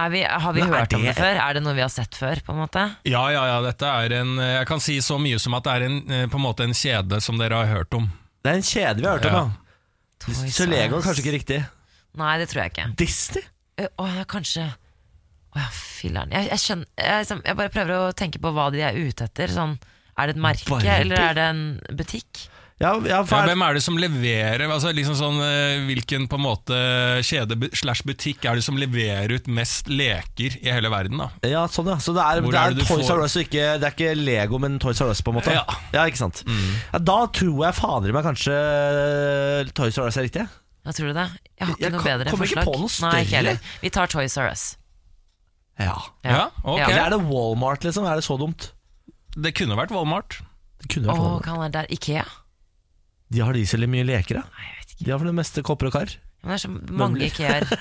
Er 0.00 0.10
vi, 0.12 0.22
har 0.24 0.52
vi 0.56 0.60
Men 0.64 0.72
er 0.72 0.78
hørt 0.80 0.94
om 0.96 1.02
det- 1.04 1.14
det 1.14 1.22
før? 1.24 1.38
Er 1.44 1.54
det 1.58 1.62
noe 1.64 1.74
vi 1.76 1.80
har 1.84 1.92
sett 1.92 2.14
før? 2.16 2.40
på 2.46 2.52
en 2.54 2.60
måte? 2.62 2.84
Ja, 3.04 3.22
ja, 3.34 3.44
ja, 3.50 3.60
dette 3.62 3.86
er 3.86 4.12
en 4.20 4.36
Jeg 4.38 4.66
kan 4.66 4.80
si 4.80 4.98
så 5.04 5.18
mye 5.20 5.38
som 5.40 5.54
at 5.58 5.64
det 5.64 5.72
er 5.76 5.86
en, 5.86 5.98
eh, 6.10 6.26
på 6.26 6.38
en 6.40 6.44
måte 6.46 6.64
en 6.64 6.72
kjede 6.76 7.20
som 7.22 7.38
dere 7.38 7.54
har 7.62 7.66
hørt 7.66 7.94
om. 7.94 8.10
Det 8.42 8.52
er 8.52 8.56
en 8.56 8.62
kjede 8.62 8.96
vi 9.00 9.06
har 9.06 9.18
hørt 9.18 9.26
om, 9.26 9.34
Ja. 9.34 9.50
Så 10.50 10.66
Lego 10.68 10.98
er 10.98 11.02
kanskje 11.02 11.22
ikke 11.24 11.32
riktig. 11.38 11.66
Nei, 12.16 12.38
det 12.38 12.48
tror 12.50 12.62
jeg 12.64 12.72
ikke. 12.74 12.96
Disney? 12.96 13.42
Ø, 13.78 13.86
Å 13.98 14.26
kanskje 14.26 14.66
Å 15.50 15.56
ja, 15.58 15.66
filler'n. 15.72 16.30
Jeg, 16.30 16.48
jeg, 16.50 16.58
skjønner- 16.58 16.86
jeg, 16.96 17.26
jeg 17.44 17.56
bare 17.56 17.68
prøver 17.74 17.90
å 17.90 18.12
tenke 18.14 18.38
på 18.38 18.52
hva 18.54 18.70
de 18.70 18.82
er 18.86 18.92
ute 18.94 19.24
etter. 19.26 19.48
Sånn, 19.48 19.78
er 20.16 20.26
det 20.28 20.36
et 20.36 20.42
merke, 20.42 20.68
Barbie? 20.68 20.86
eller 20.88 21.16
er 21.18 21.34
det 21.34 21.42
en 21.42 21.80
butikk? 21.96 22.44
Ja, 22.80 22.94
ja, 23.04 23.18
for 23.28 23.36
Ja, 23.36 23.44
hvem 23.50 23.60
er 23.66 23.74
det 23.76 23.82
som 23.84 23.98
leverer 24.00 24.62
altså 24.72 24.88
liksom 24.96 25.12
sånn, 25.18 25.36
eh, 25.44 25.82
Hvilken 25.84 26.24
på 26.32 26.38
en 26.38 26.44
måte 26.46 26.78
kjede 27.28 27.58
slash 27.76 28.00
butikk 28.08 28.46
er 28.48 28.56
det 28.56 28.64
som 28.64 28.78
leverer 28.80 29.34
ut 29.36 29.50
mest 29.52 29.90
leker 29.92 30.56
i 30.62 30.70
hele 30.72 30.88
verden? 30.88 31.18
da? 31.20 31.26
ja, 31.44 31.66
sånn 31.68 31.90
ja. 31.92 31.98
Så 32.00 32.14
det 32.16 32.24
er, 32.24 32.40
det 32.40 32.54
er 32.56 32.70
er, 32.70 32.78
det 32.78 32.86
Toys 32.88 33.10
R 33.12 33.20
Us 33.26 33.36
ikke 33.36 33.66
Det 33.82 33.84
er 33.84 33.92
ikke 33.92 34.14
Lego, 34.16 34.58
men 34.64 34.78
Toys 34.80 35.00
R 35.04 35.12
Us, 35.12 35.20
på 35.20 35.34
en 35.34 35.38
måte. 35.42 35.52
Ja. 35.52 36.06
ikke 36.08 36.22
sant 36.22 36.40
ja, 36.48 36.98
Da 36.98 37.18
tror 37.36 37.66
jeg 37.66 37.76
fader 37.82 38.08
i 38.08 38.16
meg 38.16 38.24
kanskje 38.24 38.56
Toys 39.76 39.98
R 40.00 40.08
Us 40.08 40.16
er 40.16 40.26
riktig. 40.30 40.48
Ja, 40.86 40.92
tror 40.96 41.12
du 41.12 41.16
det? 41.20 41.28
Jeg 41.60 41.66
har 41.68 41.74
ikke 41.76 41.84
Jeg 41.84 41.92
noe 41.92 42.00
kan- 42.00 42.10
bedre 42.18 42.30
kommer 42.32 42.48
ikke 42.48 42.64
forslag. 42.64 42.64
på 42.64 42.80
noe 42.80 43.12
Nei, 43.12 43.24
ikke 43.26 43.36
heller. 43.36 43.58
Vi 43.84 43.90
tar 43.92 44.06
Toys 44.08 44.36
R 44.40 44.48
Us. 44.50 44.64
Ja. 45.78 45.96
Ja, 46.24 46.46
ok. 46.64 46.78
Ja. 46.80 46.86
Eller 46.88 47.04
er 47.04 47.10
det 47.10 47.20
Walmart, 47.28 47.84
liksom? 47.84 48.04
Er 48.08 48.16
det 48.16 48.24
så 48.24 48.38
dumt? 48.40 48.70
Det 49.36 49.52
kunne 49.54 49.76
vært 49.76 49.92
Walmart. 49.92 50.40
Det 50.80 50.88
kunne 50.94 51.08
vært 51.12 51.20
Walmart. 51.20 51.42
kan 51.44 51.54
det 51.54 51.60
være 51.60 51.72
der? 51.76 51.86
Ikea? 51.92 52.24
De 53.30 53.40
har 53.46 53.52
de 53.54 53.64
så 53.66 53.78
mye 53.86 54.04
leker, 54.08 54.40
da. 54.42 54.42
De 55.00 55.10
har 55.12 55.18
for 55.22 55.26
det 55.30 55.36
meste 55.38 55.62
kopper 55.62 55.86
og 55.88 55.92
kar. 55.96 56.16
Men 56.42 56.50
det 56.54 56.58
er 56.58 56.64
så 56.66 56.74
mange 56.74 57.26
IKEA-er. 57.30 57.68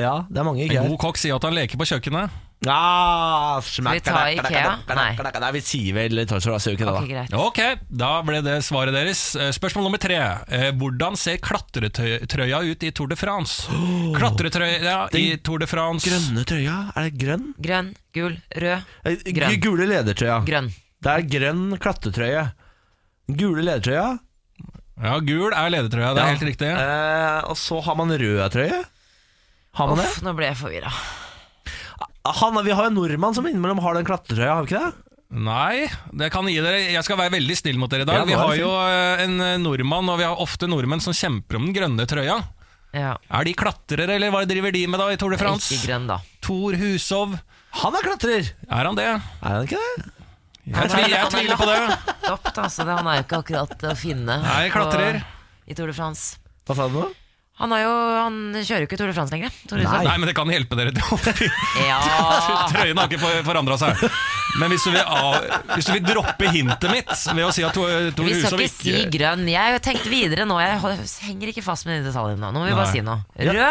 Ja, 0.00 0.22
det 0.32 0.38
er 0.40 0.44
mange 0.46 0.62
Ikea 0.64 0.80
En 0.80 0.92
god 0.94 1.00
kokk 1.02 1.18
sier 1.20 1.34
at 1.36 1.44
han 1.44 1.52
leker 1.52 1.76
på 1.76 1.84
kjøkkenet. 1.84 2.30
Ah, 2.72 3.58
Skal 3.60 3.84
vi 3.90 4.00
ta 4.00 4.20
Ikea? 4.32 4.70
Nei. 4.96 5.08
Nei, 5.42 5.50
vi 5.56 5.60
sier 5.66 5.96
vel 5.96 6.22
Toys 6.30 6.46
R 6.48 6.54
Us, 6.54 6.68
gjør 6.70 6.72
vi 6.72 6.78
ikke 6.78 6.86
det? 6.86 6.94
Ok, 7.02 7.10
da? 7.34 7.40
Ok, 7.42 7.60
da 8.00 8.10
ble 8.24 8.38
det 8.46 8.54
svaret 8.64 8.94
deres. 8.96 9.20
Eh, 9.36 9.50
Spørsmål 9.52 9.84
nummer 9.88 10.00
tre. 10.00 10.16
Eh, 10.48 10.70
Hvordan 10.80 11.18
ser 11.20 11.36
klatretrøya 11.44 12.62
ut 12.70 12.86
i 12.88 12.92
Tour 12.96 13.10
de 13.12 13.18
France? 13.20 13.66
Klatretrøya 14.16 14.96
i 15.20 15.26
Tour 15.44 15.60
de 15.66 15.68
France 15.68 16.08
Grønne 16.08 16.46
trøya? 16.48 16.78
Er 16.94 17.10
det 17.10 17.20
grønn? 17.20 17.46
Grønn, 17.60 17.92
gul, 18.16 18.38
rød, 18.56 18.88
Eh, 19.04 19.20
Grønn. 19.36 19.60
Gule 19.66 19.90
ledertrøya. 19.90 20.40
grønn. 20.48 20.72
Det 21.00 21.12
er 21.18 21.28
grønn 21.36 21.76
klatretrøye. 21.80 22.46
Gule 23.36 23.66
ledertrøya. 23.68 24.08
Ja, 25.00 25.14
gul 25.24 25.52
er 25.56 25.70
ledertrøya, 25.72 26.10
det 26.14 26.20
er 26.22 26.26
Ja. 26.26 26.32
helt 26.34 26.44
riktig. 26.44 26.68
Eh, 26.70 27.40
og 27.48 27.56
så 27.56 27.80
har 27.82 27.96
man 27.96 28.10
rød 28.12 28.40
trøye. 28.52 28.80
Har 29.78 29.86
man 29.88 29.98
det? 30.02 30.10
Nå 30.26 30.34
ble 30.36 30.46
jeg 30.50 30.58
forvirra. 30.60 30.90
Han, 32.26 32.58
vi 32.64 32.70
har 32.76 32.84
jo 32.84 32.90
en 32.90 32.98
nordmann 32.98 33.34
som 33.34 33.46
innimellom 33.48 33.80
har 33.80 33.94
den 33.96 34.04
klatretrøya, 34.04 34.54
har 34.58 34.66
vi 34.66 34.74
ikke 34.74 34.82
det? 34.82 35.06
Nei, 35.30 35.86
det 36.12 36.26
kan 36.34 36.44
gi 36.50 36.56
dere 36.58 36.90
Jeg 36.90 37.04
skal 37.06 37.16
være 37.20 37.30
veldig 37.36 37.54
snill 37.56 37.78
mot 37.78 37.88
dere 37.92 38.02
i 38.02 38.08
dag. 38.08 38.18
Ja, 38.18 38.24
vi 38.26 38.34
har 38.34 38.54
jo 38.58 38.70
eh, 38.82 39.22
en 39.24 39.36
eh, 39.40 39.56
nordmann, 39.62 40.08
og 40.10 40.18
vi 40.18 40.26
har 40.26 40.40
ofte 40.42 40.66
nordmenn 40.68 41.00
som 41.00 41.14
kjemper 41.14 41.56
om 41.60 41.68
den 41.68 41.76
grønne 41.76 42.06
trøya. 42.10 42.40
Ja. 42.92 43.12
Er 43.30 43.46
de 43.46 43.54
klatrere, 43.54 44.16
eller 44.18 44.32
hva 44.34 44.42
driver 44.50 44.74
de 44.74 44.82
med 44.90 44.98
da 44.98 45.06
i 45.14 45.16
Tour 45.20 45.30
de 45.30 45.38
France? 45.38 45.70
Ikke 45.76 45.92
grønn, 45.92 46.08
da. 46.10 46.18
Tor 46.42 46.74
Hushov, 46.80 47.38
Han 47.78 47.94
er 47.94 48.02
klatrer! 48.02 48.48
er 48.66 48.84
han 48.90 48.96
det? 48.98 49.06
Er 49.06 49.22
han 49.54 49.62
ikke 49.68 49.78
det? 49.78 50.10
Jeg, 50.66 50.90
tviler, 50.92 51.14
jeg 51.16 51.30
tviler 51.32 51.56
på 51.60 51.66
det. 51.70 51.78
Stopp, 52.24 52.50
altså, 52.64 52.84
han 52.90 53.06
er 53.08 53.20
jo 53.20 53.24
ikke 53.24 53.38
akkurat 53.44 53.86
å 53.90 53.94
finne 53.98 54.36
Nei, 54.44 54.68
klatrer. 54.74 55.20
på- 55.22 55.70
i 55.70 55.74
Tour 55.78 55.86
de 55.90 55.94
France. 55.96 56.36
Hva 56.66 56.76
sa 56.76 56.88
du 56.90 56.98
nå? 57.00 57.08
Han, 57.60 57.72
jo, 57.76 57.90
han 58.16 58.36
kjører 58.56 58.84
jo 58.84 58.88
ikke 58.88 58.96
Tour 58.96 59.10
de 59.10 59.14
France 59.16 59.34
lenger. 59.34 59.50
Hushovd. 59.68 60.04
Nei, 60.06 60.14
men 60.16 60.26
det 60.30 60.34
kan 60.38 60.48
hjelpe 60.48 60.78
dere 60.78 60.92
til 60.96 61.04
å 61.04 61.18
Ja. 61.84 61.98
Trøyen 62.72 62.96
har 62.96 63.08
ikke 63.10 63.42
forandra 63.44 63.76
seg. 63.80 64.00
Men 64.58 64.72
hvis 64.72 64.82
du, 64.86 64.90
vil 64.94 65.04
hvis 65.76 65.86
du 65.86 65.92
vil 65.94 66.06
droppe 66.08 66.48
hintet 66.50 66.88
mitt 66.90 67.12
ved 67.36 67.44
å 67.46 67.52
si 67.54 67.62
at 67.62 67.76
Tor 67.76 67.86
ikke 68.10 68.24
Vi 68.26 68.40
skal 68.40 68.64
ikke 68.64 68.72
si 68.80 69.04
grønn. 69.12 69.44
Jeg 69.52 69.76
har 69.76 69.84
tenkt 69.84 70.08
videre 70.10 70.46
nå. 70.48 70.56
Jeg 70.62 70.80
henger 71.28 71.52
ikke 71.52 71.62
fast 71.66 71.86
med 71.86 72.00
de 72.00 72.08
detaljene 72.10 72.40
nå. 72.40 72.50
Nå 72.56 72.64
må 72.64 72.70
vi 72.70 72.74
bare 72.78 72.90
si 72.90 73.04
noe. 73.04 73.20
Ja. 73.38 73.70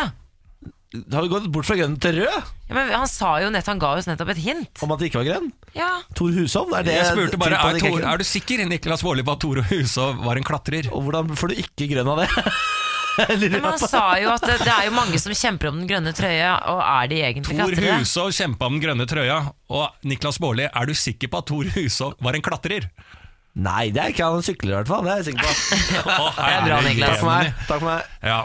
Rød. 0.90 1.14
Har 1.14 1.22
vi 1.22 1.28
gått 1.30 1.46
bort 1.54 1.68
fra 1.68 1.76
grønn 1.78 1.96
til 2.02 2.16
rød? 2.24 2.50
Ja, 2.70 2.74
men 2.74 2.90
han 2.90 3.08
sa 3.10 3.36
jo 3.44 3.50
nett, 3.54 3.68
han 3.70 3.80
ga 3.82 3.92
oss 3.98 4.08
nettopp 4.10 4.32
et 4.34 4.42
hint. 4.42 4.82
Om 4.82 4.92
at 4.96 5.00
det 5.02 5.10
ikke 5.12 5.22
var 5.22 5.28
grønn? 5.28 5.52
Ja. 5.76 5.90
Tor 6.18 6.34
Hushov? 6.34 6.74
Er 6.74 6.86
det 6.88 6.96
Jeg 6.96 7.12
spurte 7.12 7.38
bare 7.42 7.60
er, 7.60 7.80
Tor, 7.84 8.02
er 8.02 8.18
du 8.18 8.26
sikker 8.26 8.64
Niklas 8.66 9.04
Baarli 9.06 9.26
på 9.26 9.36
at 9.36 9.44
Tor 9.44 9.62
Hushov 9.70 10.24
var 10.26 10.40
en 10.40 10.48
klatrer. 10.48 10.90
Og 10.90 11.06
hvordan 11.06 11.30
får 11.38 11.54
du 11.54 11.62
ikke 11.62 11.90
grønn 11.94 12.10
av 12.10 12.24
det? 12.24 12.30
Men 13.20 13.66
han 13.66 13.82
sa 13.82 14.16
jo 14.22 14.32
at 14.32 14.46
det, 14.48 14.56
det 14.64 14.72
er 14.72 14.86
jo 14.88 14.94
mange 14.96 15.20
som 15.20 15.34
kjemper 15.36 15.70
om 15.70 15.82
den 15.82 15.90
grønne 15.90 16.14
trøya, 16.16 16.54
og 16.72 16.80
er 16.86 17.10
de 17.12 17.18
egentlig 17.28 17.58
Tor 17.58 17.68
klatrere? 17.68 18.00
Hushov 18.00 18.34
kjempa 18.38 18.70
om 18.70 18.78
den 18.78 18.84
grønne 18.86 19.08
trøya. 19.12 19.40
Og 19.76 20.08
Niklas 20.10 20.40
Baarli, 20.42 20.70
er 20.72 20.90
du 20.90 20.96
sikker 20.98 21.30
på 21.30 21.44
at 21.44 21.50
Tor 21.52 21.70
Hushov 21.76 22.16
var 22.24 22.38
en 22.40 22.46
klatrer? 22.46 22.90
Nei, 23.60 23.90
det 23.94 24.02
er 24.02 24.14
ikke 24.14 24.26
han 24.30 24.46
sykler 24.46 24.72
i 24.72 24.78
hvert 24.80 24.90
fall. 24.90 25.06
Det 25.06 25.14
er 25.14 25.22
jeg 25.22 25.30
sikker 25.34 25.46
på. 25.46 26.10
Å, 26.16 26.28
Det 26.38 26.50
er 26.50 26.68
bra. 26.70 26.82
Niklas. 26.86 27.10
Takk 27.10 27.22
for 27.22 27.30
meg. 27.34 27.54
Takk 27.68 27.82
for 27.84 27.90
meg. 27.92 28.14
Ja. 28.24 28.42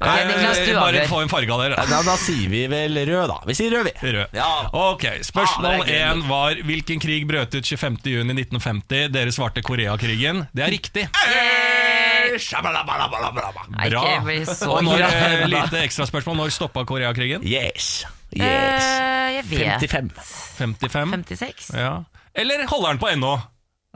Ok, 0.00 0.08
Niklas, 0.30 0.56
du 0.64 0.70
Eh, 0.70 0.74
Bare 0.80 0.88
avgjør. 0.96 1.08
få 1.10 1.18
en 1.22 1.28
farge 1.28 1.52
av 1.52 1.60
dere. 1.60 1.76
Ja, 1.90 2.02
da 2.06 2.16
sier 2.16 2.48
vi 2.48 2.66
vel 2.72 2.94
rød, 3.06 3.26
da. 3.28 3.36
Vi 3.46 3.52
sier 3.54 3.70
rød, 3.74 3.84
vi. 3.84 4.12
Rød. 4.14 4.26
Ja. 4.32 4.46
Ok, 4.72 5.04
Spørsmål 5.22 5.66
Ah, 5.66 5.84
det 5.84 5.94
er 6.00 6.14
én 6.14 6.22
var 6.28 6.54
hvilken 6.64 7.00
krig 7.00 7.26
brøt 7.28 7.52
ut 7.54 7.64
25.6.1950? 7.68 9.10
Dere 9.12 9.30
svarte 9.32 9.60
Koreakrigen. 9.62 10.46
Det 10.56 10.64
er 10.64 10.70
riktig. 10.72 11.04
Nei, 13.70 13.88
Bra. 13.90 14.02
ikke 14.04 14.24
bli 14.24 14.38
så 14.46 14.70
Og 14.70 14.84
når, 14.84 15.02
eh, 15.04 15.46
lite 15.50 15.82
ekstraspørsmål. 15.84 16.36
Når 16.36 16.50
stoppa 16.54 16.84
Koreakrigen? 16.86 17.42
Yes. 17.44 18.04
Yes. 18.32 18.40
Eh, 18.40 19.34
jeg 19.36 19.44
vet. 19.50 19.80
55. 19.90 20.10
55? 20.58 21.24
56? 21.28 21.70
Ja. 21.74 22.02
Eller 22.34 22.66
holder 22.66 22.88
den 22.94 22.98
på 23.02 23.08
ennå? 23.10 23.34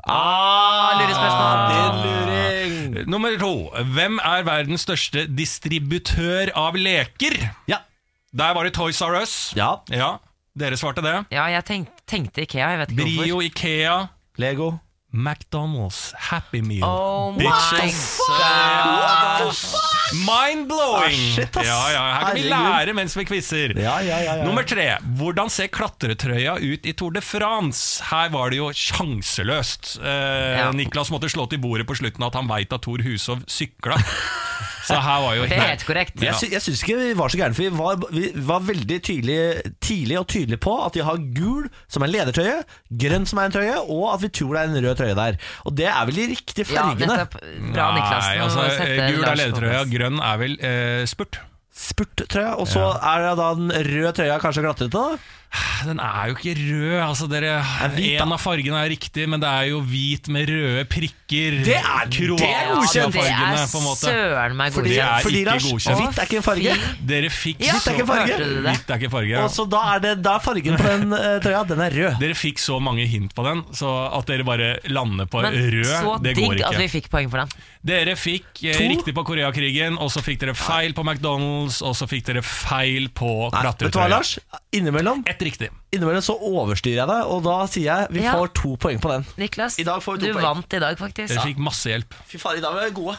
Ah, 0.07 0.99
lurespørsmål. 1.01 1.63
Din 1.73 2.03
luring. 2.05 3.09
Nummer 3.09 3.39
to. 3.41 3.53
Hvem 3.97 4.19
er 4.25 4.45
verdens 4.47 4.85
største 4.85 5.25
distributør 5.33 6.53
av 6.57 6.77
leker? 6.77 7.39
Ja. 7.71 7.79
Der 8.35 8.55
var 8.57 8.67
det 8.67 8.75
Toys 8.77 9.01
R 9.03 9.21
Us. 9.23 9.53
ja. 9.57 9.77
Ja, 9.91 10.17
dere 10.59 10.77
svarte 10.77 11.03
det. 11.05 11.15
Ja, 11.35 11.47
jeg 11.55 11.65
tenk, 11.65 11.89
tenkte 12.11 12.43
Ikea, 12.45 12.69
jeg 12.75 12.79
vet 12.83 12.93
ikke 12.95 13.03
Brio, 13.03 13.39
hvorfor. 13.39 13.47
Ikea, 13.49 13.97
Lego. 14.43 14.73
McDonald's, 15.15 16.11
Happy 16.19 16.61
Meal. 16.61 16.83
Oh 16.83 17.31
my 17.33 17.45
Bitches. 17.47 18.19
Mind-blowing! 20.27 21.15
Ah, 21.15 21.35
shit, 21.37 21.57
ass. 21.57 21.67
ja, 21.67 21.79
ja, 21.95 22.03
her 22.17 22.27
kan 22.27 22.37
vi 22.39 22.43
lære 22.51 22.95
mens 22.99 23.15
vi 23.17 23.25
quizer. 23.29 23.77
Ja, 23.79 24.01
ja, 24.03 24.19
ja, 24.25 24.35
ja. 24.41 24.45
Nummer 24.47 24.67
tre. 24.67 24.89
Hvordan 25.19 25.51
ser 25.55 25.71
klatretrøya 25.75 26.57
ut 26.59 26.87
i 26.87 26.95
Tour 26.99 27.15
de 27.15 27.23
France? 27.23 28.03
Her 28.11 28.33
var 28.35 28.51
det 28.51 28.59
jo 28.59 28.73
sjanseløst. 28.75 29.95
Eh. 30.03 30.67
Niklas 30.75 31.12
måtte 31.15 31.31
slå 31.31 31.47
til 31.51 31.62
bordet 31.62 31.87
på 31.87 31.95
slutten 31.99 32.27
at 32.27 32.35
han 32.39 32.51
veit 32.51 32.75
at 32.75 32.83
Tor 32.83 33.03
Hushov 33.07 33.47
sykla. 33.47 34.01
Så 34.85 34.99
her 35.01 35.20
var 35.24 35.37
jo 35.39 35.45
Det 35.49 35.57
er 35.57 35.70
helt 35.72 35.85
korrekt. 35.89 36.18
Jeg, 36.20 36.35
sy 36.37 36.51
jeg 36.53 36.61
syns 36.64 36.82
ikke 36.85 36.97
vi 37.01 37.12
var 37.16 37.32
så 37.32 37.39
gærne, 37.41 37.57
for 37.57 37.64
vi 37.64 37.70
var, 37.78 38.03
vi 38.12 38.30
var 38.49 38.64
veldig 38.66 38.99
tydelig, 39.07 39.39
tidlig 39.85 40.18
og 40.20 40.26
tydelige 40.28 40.61
på 40.64 40.74
at 40.85 40.97
de 40.97 41.05
har 41.07 41.22
gul 41.39 41.70
som 41.89 42.05
er 42.05 42.11
en 42.11 42.14
ledertrøye, 42.14 42.59
grønn 43.05 43.24
som 43.30 43.41
er 43.41 43.49
en 43.49 43.57
trøye, 43.57 43.78
og 43.97 44.05
at 44.12 44.24
vi 44.26 44.30
tror 44.41 44.53
det 44.59 44.62
er 44.62 44.72
en 44.74 44.85
rød 44.89 45.01
trøye 45.01 45.16
der. 45.18 45.39
Og 45.64 45.76
det 45.80 45.89
er 45.89 46.05
vel 46.11 46.20
de 46.20 46.26
riktige 46.35 46.68
Ja, 46.68 46.85
fargene. 46.91 47.16
Ja, 47.22 47.26
Bra, 47.74 47.89
Niklas. 47.97 48.28
Nei, 48.28 48.37
altså, 48.45 48.68
eh, 48.85 49.03
Gul 49.14 49.24
er 49.24 49.41
ledertrøya, 49.41 49.82
grønn 49.97 50.20
er 50.20 50.41
vel 50.45 50.59
eh, 50.61 51.03
spurt. 51.11 51.41
Spurttrøya, 51.74 52.53
og 52.62 52.68
så 52.70 52.85
er 53.01 53.24
det 53.24 53.32
da 53.41 53.49
den 53.59 53.72
røde 53.89 54.12
trøya 54.14 54.37
kanskje 54.43 54.62
glattete, 54.62 54.93
da? 54.95 55.16
Den 55.85 56.01
er 56.01 56.31
jo 56.31 56.35
ikke 56.35 56.55
rød. 56.57 56.95
Altså, 57.05 57.27
dere, 57.31 57.59
hvit, 57.95 58.21
en 58.23 58.33
av 58.35 58.41
fargene 58.41 58.79
er 58.81 58.89
riktig, 58.91 59.27
men 59.29 59.41
det 59.43 59.49
er 59.51 59.67
jo 59.71 59.81
hvit 59.85 60.29
med 60.33 60.49
røde 60.49 60.85
prikker. 60.91 61.59
Det 61.65 61.77
er- 61.77 62.09
det 62.09 62.25
er 62.41 62.65
Ja, 62.65 62.75
godkjent. 62.75 63.13
det 63.13 63.25
er 63.25 63.67
på 63.69 63.79
en 63.79 63.85
måte. 63.85 64.07
søren 64.09 64.57
meg 64.57 64.73
Fordi, 64.73 64.89
Det 64.89 64.99
er 64.99 65.05
godkjent. 65.05 65.23
fordi 65.23 65.39
ikke 65.41 65.51
Lars, 65.51 65.65
godkjent. 65.65 66.01
hvitt 66.01 66.19
er 66.19 66.25
ikke 66.25 66.37
en 66.37 66.43
farge. 66.43 66.73
Dere 67.07 67.29
fikk 67.31 67.57
Ja, 67.61 67.73
så, 67.75 67.91
ikke 67.95 68.07
farge. 68.07 68.35
Hvitt 68.65 68.91
er 68.91 68.99
ikke 68.99 69.11
farge. 69.11 69.37
Og 69.45 69.51
så 69.51 69.69
da 69.71 69.81
er, 69.95 69.99
det, 70.01 70.23
da 70.23 70.35
er 70.37 70.41
fargen 70.41 70.77
på 70.77 70.89
den 70.89 71.13
uh, 71.13 71.39
trøya, 71.45 71.63
den 71.69 71.81
er 71.81 71.91
rød. 71.91 72.19
Dere 72.21 72.35
fikk 72.35 72.59
så 72.59 72.81
mange 72.81 73.07
hint 73.07 73.35
på 73.35 73.45
den, 73.45 73.63
så 73.73 73.93
at 74.19 74.27
dere 74.27 74.45
bare 74.45 74.79
lander 74.89 75.27
på 75.27 75.43
Men 75.43 75.53
rød, 75.53 75.85
så 75.85 76.17
det 76.23 76.37
går 76.37 76.55
digg 76.57 76.65
at 76.67 76.79
vi 76.79 76.89
fikk 76.89 77.09
poeng 77.11 77.31
for 77.31 77.39
den. 77.45 77.49
Dere 77.85 78.17
fikk 78.17 78.65
eh, 78.65 78.73
To. 78.79 78.85
riktig 78.89 79.13
på 79.15 79.25
Koreakrigen, 79.27 79.99
og 80.01 80.09
så 80.11 80.23
fikk 80.25 80.39
dere 80.41 80.55
feil 80.57 80.95
på 80.97 81.05
McDonald's, 81.05 81.83
og 81.85 81.95
så 81.95 82.09
fikk 82.09 82.25
dere 82.25 82.41
feil 82.43 83.09
på 83.13 83.51
Nei, 83.53 83.63
vet 83.63 83.79
du 83.79 83.89
hva, 83.89 84.09
klatretrøya. 84.09 84.09
Lars? 84.09 84.39
Innimellom 84.73 85.23
Riktig. 85.45 85.68
Innimellom 85.92 86.24
så 86.24 86.34
overstyrer 86.40 87.03
jeg 87.03 87.09
det, 87.11 87.20
og 87.28 87.42
da 87.45 87.59
sier 87.68 87.84
jeg 87.90 88.07
vi 88.16 88.22
Ja. 88.24 88.32
får 88.38 88.53
to 88.57 88.74
poeng 88.80 88.99
på 89.03 89.11
den. 89.12 89.26
Niklas, 89.38 89.78
I 89.78 89.84
dag 89.84 90.01
får 90.03 90.16
vi 90.18 90.20
to 90.24 90.26
du 90.26 90.32
poeng. 90.38 90.47
vant 90.49 90.72
i 90.74 90.80
dag, 90.80 90.97
faktisk. 90.99 91.34
Dere 91.34 91.45
fikk 91.51 91.59
masse 91.61 91.90
hjelp. 91.92 92.14
Fy 92.30 92.38
faen, 92.40 92.59
i 92.59 92.64
dag 92.64 92.74
er 92.80 92.88
vi 92.88 92.95
gode. 93.03 93.18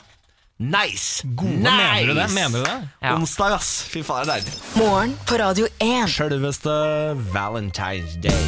Nice! 0.58 1.22
Gode, 1.36 1.58
nice. 1.60 1.72
mener 1.76 2.08
du 2.08 2.14
det? 2.16 2.30
Mener 2.32 2.58
du 2.58 2.64
det? 2.64 2.90
Ja. 3.04 3.16
Onsdag, 3.18 3.52
ass. 3.58 3.84
Fy 3.92 4.02
faen, 4.08 4.26
det 4.26 4.32
er 4.32 4.40
deilig. 4.40 4.54
Morgen 4.80 5.18
på 5.28 5.38
Radio 5.42 5.68
1. 5.84 6.08
Sjølveste 6.10 6.76
Valentine's 7.34 8.16
Day. 8.24 8.46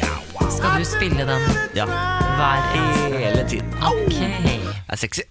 Ja, 0.00 0.08
wow. 0.32 0.48
Skal 0.50 0.78
du 0.80 0.84
spille 0.88 1.26
den 1.28 1.44
ja. 1.76 1.84
hver 1.86 2.72
eneste 2.74 3.18
hele 3.20 3.44
tiden. 3.48 3.68
Ok. 3.84 4.16
Det 4.18 4.88
er 4.88 4.96
sexy. 4.96 5.22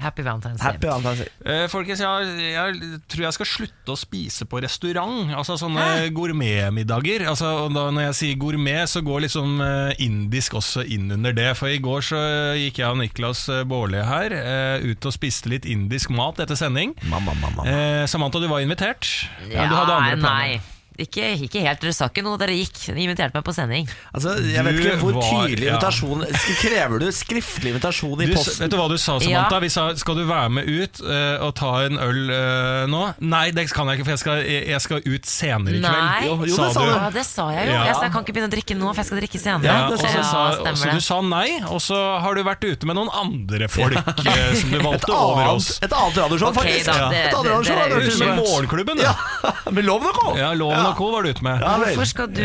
Happy 0.00 0.22
Valentine's 0.24 0.58
Day. 0.60 0.64
Happy 0.72 0.88
Valentine's 0.88 1.20
Day. 1.24 1.28
Eh, 1.44 1.66
folkens, 1.68 2.00
jeg, 2.00 2.50
jeg 2.54 3.00
tror 3.12 3.24
jeg 3.26 3.36
skal 3.36 3.48
slutte 3.50 3.92
å 3.94 3.98
spise 4.00 4.46
på 4.48 4.60
restaurant. 4.64 5.30
Altså 5.36 5.58
sånne 5.60 6.08
gourmetmiddager. 6.16 7.26
Altså, 7.30 7.50
og 7.66 7.74
da, 7.76 7.86
når 7.92 8.08
jeg 8.08 8.18
sier 8.20 8.40
gourmet, 8.40 8.88
så 8.90 9.02
går 9.04 9.26
liksom 9.26 9.60
eh, 9.64 9.92
indisk 10.06 10.56
også 10.60 10.84
inn 10.88 11.10
under 11.16 11.36
det. 11.36 11.50
For 11.60 11.68
i 11.72 11.78
går 11.84 12.04
så 12.10 12.22
gikk 12.58 12.80
jeg 12.82 12.88
og 12.90 13.00
Niklas 13.02 13.44
eh, 13.52 13.62
Baarli 13.68 14.02
her 14.08 14.34
eh, 14.40 14.88
ut 14.90 15.10
og 15.10 15.16
spiste 15.16 15.52
litt 15.52 15.68
indisk 15.68 16.10
mat 16.16 16.40
etter 16.42 16.58
sending. 16.58 16.96
Mamma, 17.12 17.36
mamma. 17.44 17.68
Eh, 17.68 18.04
Samantha, 18.10 18.40
du 18.42 18.48
var 18.50 18.64
invitert. 18.64 19.06
Ja, 19.50 19.68
du 19.68 19.76
hadde 19.76 19.96
andre 20.00 20.16
planer. 20.20 20.28
nei. 20.58 20.79
Ikke, 21.00 21.30
ikke 21.46 21.62
helt, 21.64 21.80
dere 21.82 21.94
sa 21.96 22.08
ikke 22.10 22.22
noe. 22.26 22.36
Dere 22.40 22.54
gikk. 22.58 22.76
Dere 22.90 23.02
inviterte 23.04 23.36
meg 23.38 23.44
på 23.46 23.54
sending. 23.56 23.88
Altså, 24.14 24.34
jeg 24.44 24.64
vet 24.66 24.80
ikke 24.80 24.96
hvor 25.00 25.16
var- 25.16 25.28
tydelig 25.30 25.66
ja. 25.68 25.74
invitasjon 25.76 26.24
Krever 26.60 27.00
du 27.00 27.06
skriftlig 27.14 27.72
invitasjon 27.74 28.20
i 28.20 28.26
Du, 28.30 28.34
posten? 28.36 28.64
vet 28.64 28.70
du 28.72 28.76
hva 28.80 28.88
du 28.90 28.96
sa, 28.98 29.16
Samantha? 29.20 29.56
Ja. 29.56 29.60
Vi 29.64 29.70
sa 29.72 29.84
skal 30.00 30.18
du 30.20 30.24
være 30.28 30.50
med 30.58 30.68
ut 30.68 31.00
uh, 31.04 31.44
og 31.46 31.54
ta 31.58 31.70
en 31.86 31.98
øl 32.00 32.20
uh, 32.30 32.84
nå? 32.90 33.02
Nei, 33.32 33.46
det 33.56 33.66
kan 33.72 33.88
jeg 33.90 34.00
ikke, 34.00 34.06
for 34.08 34.14
jeg 34.16 34.22
skal, 34.22 34.42
jeg, 34.44 34.66
jeg 34.70 34.80
skal 34.84 35.02
ut 35.06 35.30
senere 35.30 35.78
i 35.78 35.80
kveld. 35.80 36.00
Nei. 36.00 36.20
Jo, 36.26 36.36
jo, 36.44 36.54
sa 36.56 36.66
det 36.68 36.74
sa 36.74 36.84
du. 36.84 36.90
Ja, 36.90 37.10
det 37.14 37.24
sa 37.28 37.46
jeg 37.54 37.66
jo. 37.68 37.74
Ja. 37.74 37.84
Jeg, 37.90 37.94
sa, 37.96 38.02
jeg 38.06 38.14
kan 38.16 38.26
ikke 38.26 38.34
begynne 38.36 38.50
å 38.50 38.54
drikke 38.56 38.76
nå, 38.80 38.90
for 38.90 39.02
jeg 39.02 39.08
skal 39.10 39.20
drikke 39.22 39.40
senere. 39.42 39.70
Ja, 39.70 39.78
det 39.90 39.98
sa 40.00 40.08
så, 40.10 40.20
du. 40.20 40.28
sa, 40.30 40.42
ja, 40.68 40.74
så 40.82 40.94
du 41.00 41.04
sa 41.08 41.20
nei, 41.30 41.48
og 41.70 41.80
så 41.84 41.98
har 42.24 42.36
du 42.36 42.42
vært 42.46 42.64
ute 42.68 42.88
med 42.90 42.98
noen 43.00 43.10
andre 43.20 43.68
folk 43.72 43.96
eh, 44.26 44.52
som 44.60 44.74
du 44.74 44.78
valgte 44.84 45.14
over 45.14 45.52
oss. 45.56 45.70
et 45.80 45.92
annet 45.92 46.20
radioshow, 46.20 46.52
okay, 46.52 46.78
faktisk. 46.80 46.90
da, 46.90 47.08
det- 47.12 47.24
et 47.30 47.38
annet 47.40 47.52
radioshow 47.86 48.26
med. 48.26 48.40
Morgenklubben. 48.40 49.00
Ja, 49.04 49.14
med 49.76 49.84
Loven 49.86 50.10
og 50.10 50.16
Co. 50.20 50.34
Ja, 50.38 50.52
og 50.98 51.12
var 51.14 51.22
du 51.22 51.30
ute 51.30 51.44
med. 51.46 51.62
Ja. 51.62 51.76
Hvorfor 51.78 52.08
skal 52.10 52.28
du 52.34 52.42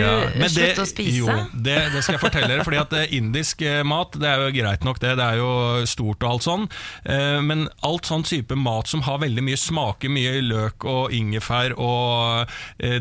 slutte 0.52 0.86
å 0.86 0.88
spise? 0.90 1.18
Jo, 1.18 1.28
det, 1.54 1.78
det 1.96 2.04
skal 2.06 2.18
jeg 2.18 2.22
fortelle 2.22 2.50
dere. 2.52 2.66
Fordi 2.68 2.80
at 2.84 2.94
eh, 3.00 3.16
indisk 3.18 3.62
eh, 3.66 3.82
mat 3.88 4.14
Det 4.22 4.30
er 4.30 4.44
jo 4.46 4.54
greit 4.60 4.86
nok, 4.86 5.02
det. 5.02 5.16
Det 5.18 5.26
er 5.26 5.42
jo 5.42 5.50
stort 5.90 6.22
og 6.24 6.30
alt 6.36 6.46
sånn. 6.48 6.66
Eh, 7.04 7.42
Men 7.46 7.68
alt 7.88 8.10
sånn 8.10 8.26
type 8.28 8.56
mat 8.60 8.92
som 8.92 9.04
har 9.10 9.22
veldig 9.26 9.46
mye 9.50 9.60
smaker, 9.60 10.12
mye 10.14 10.42
løk 10.46 10.86
og 10.86 11.14
ingefær 11.16 11.74
og 11.82 12.52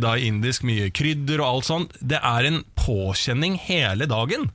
da 0.01 0.15
indisk 0.21 0.65
mye 0.67 0.89
krydder 0.95 1.41
og 1.43 1.49
alt 1.49 1.69
sånn, 1.69 1.89
det 2.01 2.21
er 2.25 2.47
en 2.49 2.63
påkjenning 2.79 3.59
hele 3.67 4.07
dagen. 4.11 4.49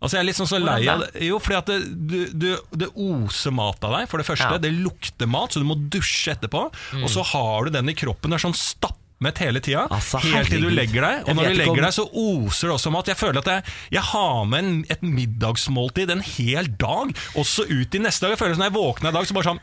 Altså 0.00 0.16
Jeg 0.16 0.22
er 0.22 0.28
litt 0.30 0.38
sånn 0.38 0.48
så 0.48 0.58
lei 0.62 0.78
av 0.88 1.02
det. 1.02 1.10
Jo, 1.26 1.36
fordi 1.42 1.56
at 1.58 1.68
det, 1.68 1.78
du, 2.08 2.20
du, 2.32 2.46
det 2.80 2.88
oser 2.96 3.52
mat 3.52 3.82
av 3.84 3.98
deg, 3.98 4.06
for 4.08 4.22
det 4.22 4.24
første. 4.30 4.48
Ja. 4.56 4.60
Det 4.62 4.72
lukter 4.72 5.28
mat, 5.28 5.52
så 5.52 5.60
du 5.60 5.66
må 5.68 5.76
dusje 5.92 6.32
etterpå. 6.32 6.62
Og 7.02 7.10
så 7.12 7.24
har 7.34 7.68
du 7.68 7.74
den 7.74 7.92
i 7.92 7.96
kroppen. 7.98 8.32
Det 8.32 8.38
er 8.38 8.46
sånn 8.46 8.56
stappmet 9.20 9.38
hele 9.44 9.60
tida. 9.60 9.86
Altså, 9.90 10.18
helt 10.24 10.48
til 10.48 10.62
du 10.64 10.70
legger 10.72 11.04
deg. 11.04 11.28
Og 11.28 11.36
når 11.36 11.50
du 11.52 11.58
legger 11.60 11.84
deg, 11.84 11.92
så 11.92 12.06
oser 12.08 12.68
det 12.68 12.74
også 12.74 12.92
mat. 12.92 13.08
Jeg 13.08 13.18
føler 13.20 13.40
at 13.40 13.50
jeg, 13.52 13.62
jeg 13.92 14.02
har 14.02 14.44
med 14.48 14.64
en, 14.64 14.84
et 14.88 15.02
middagsmåltid 15.02 16.10
en 16.10 16.24
hel 16.24 16.70
dag, 16.80 17.12
også 17.36 17.66
ut 17.68 17.94
i 17.94 18.00
neste 18.00 18.26
dag. 18.26 18.32
Jeg 18.34 18.40
føler 18.40 18.56
at 18.56 18.62
Når 18.62 18.70
jeg 18.70 18.78
våkner 18.78 19.10
i 19.10 19.18
dag, 19.18 19.26
så 19.26 19.36
bare 19.36 19.50
sånn 19.52 19.60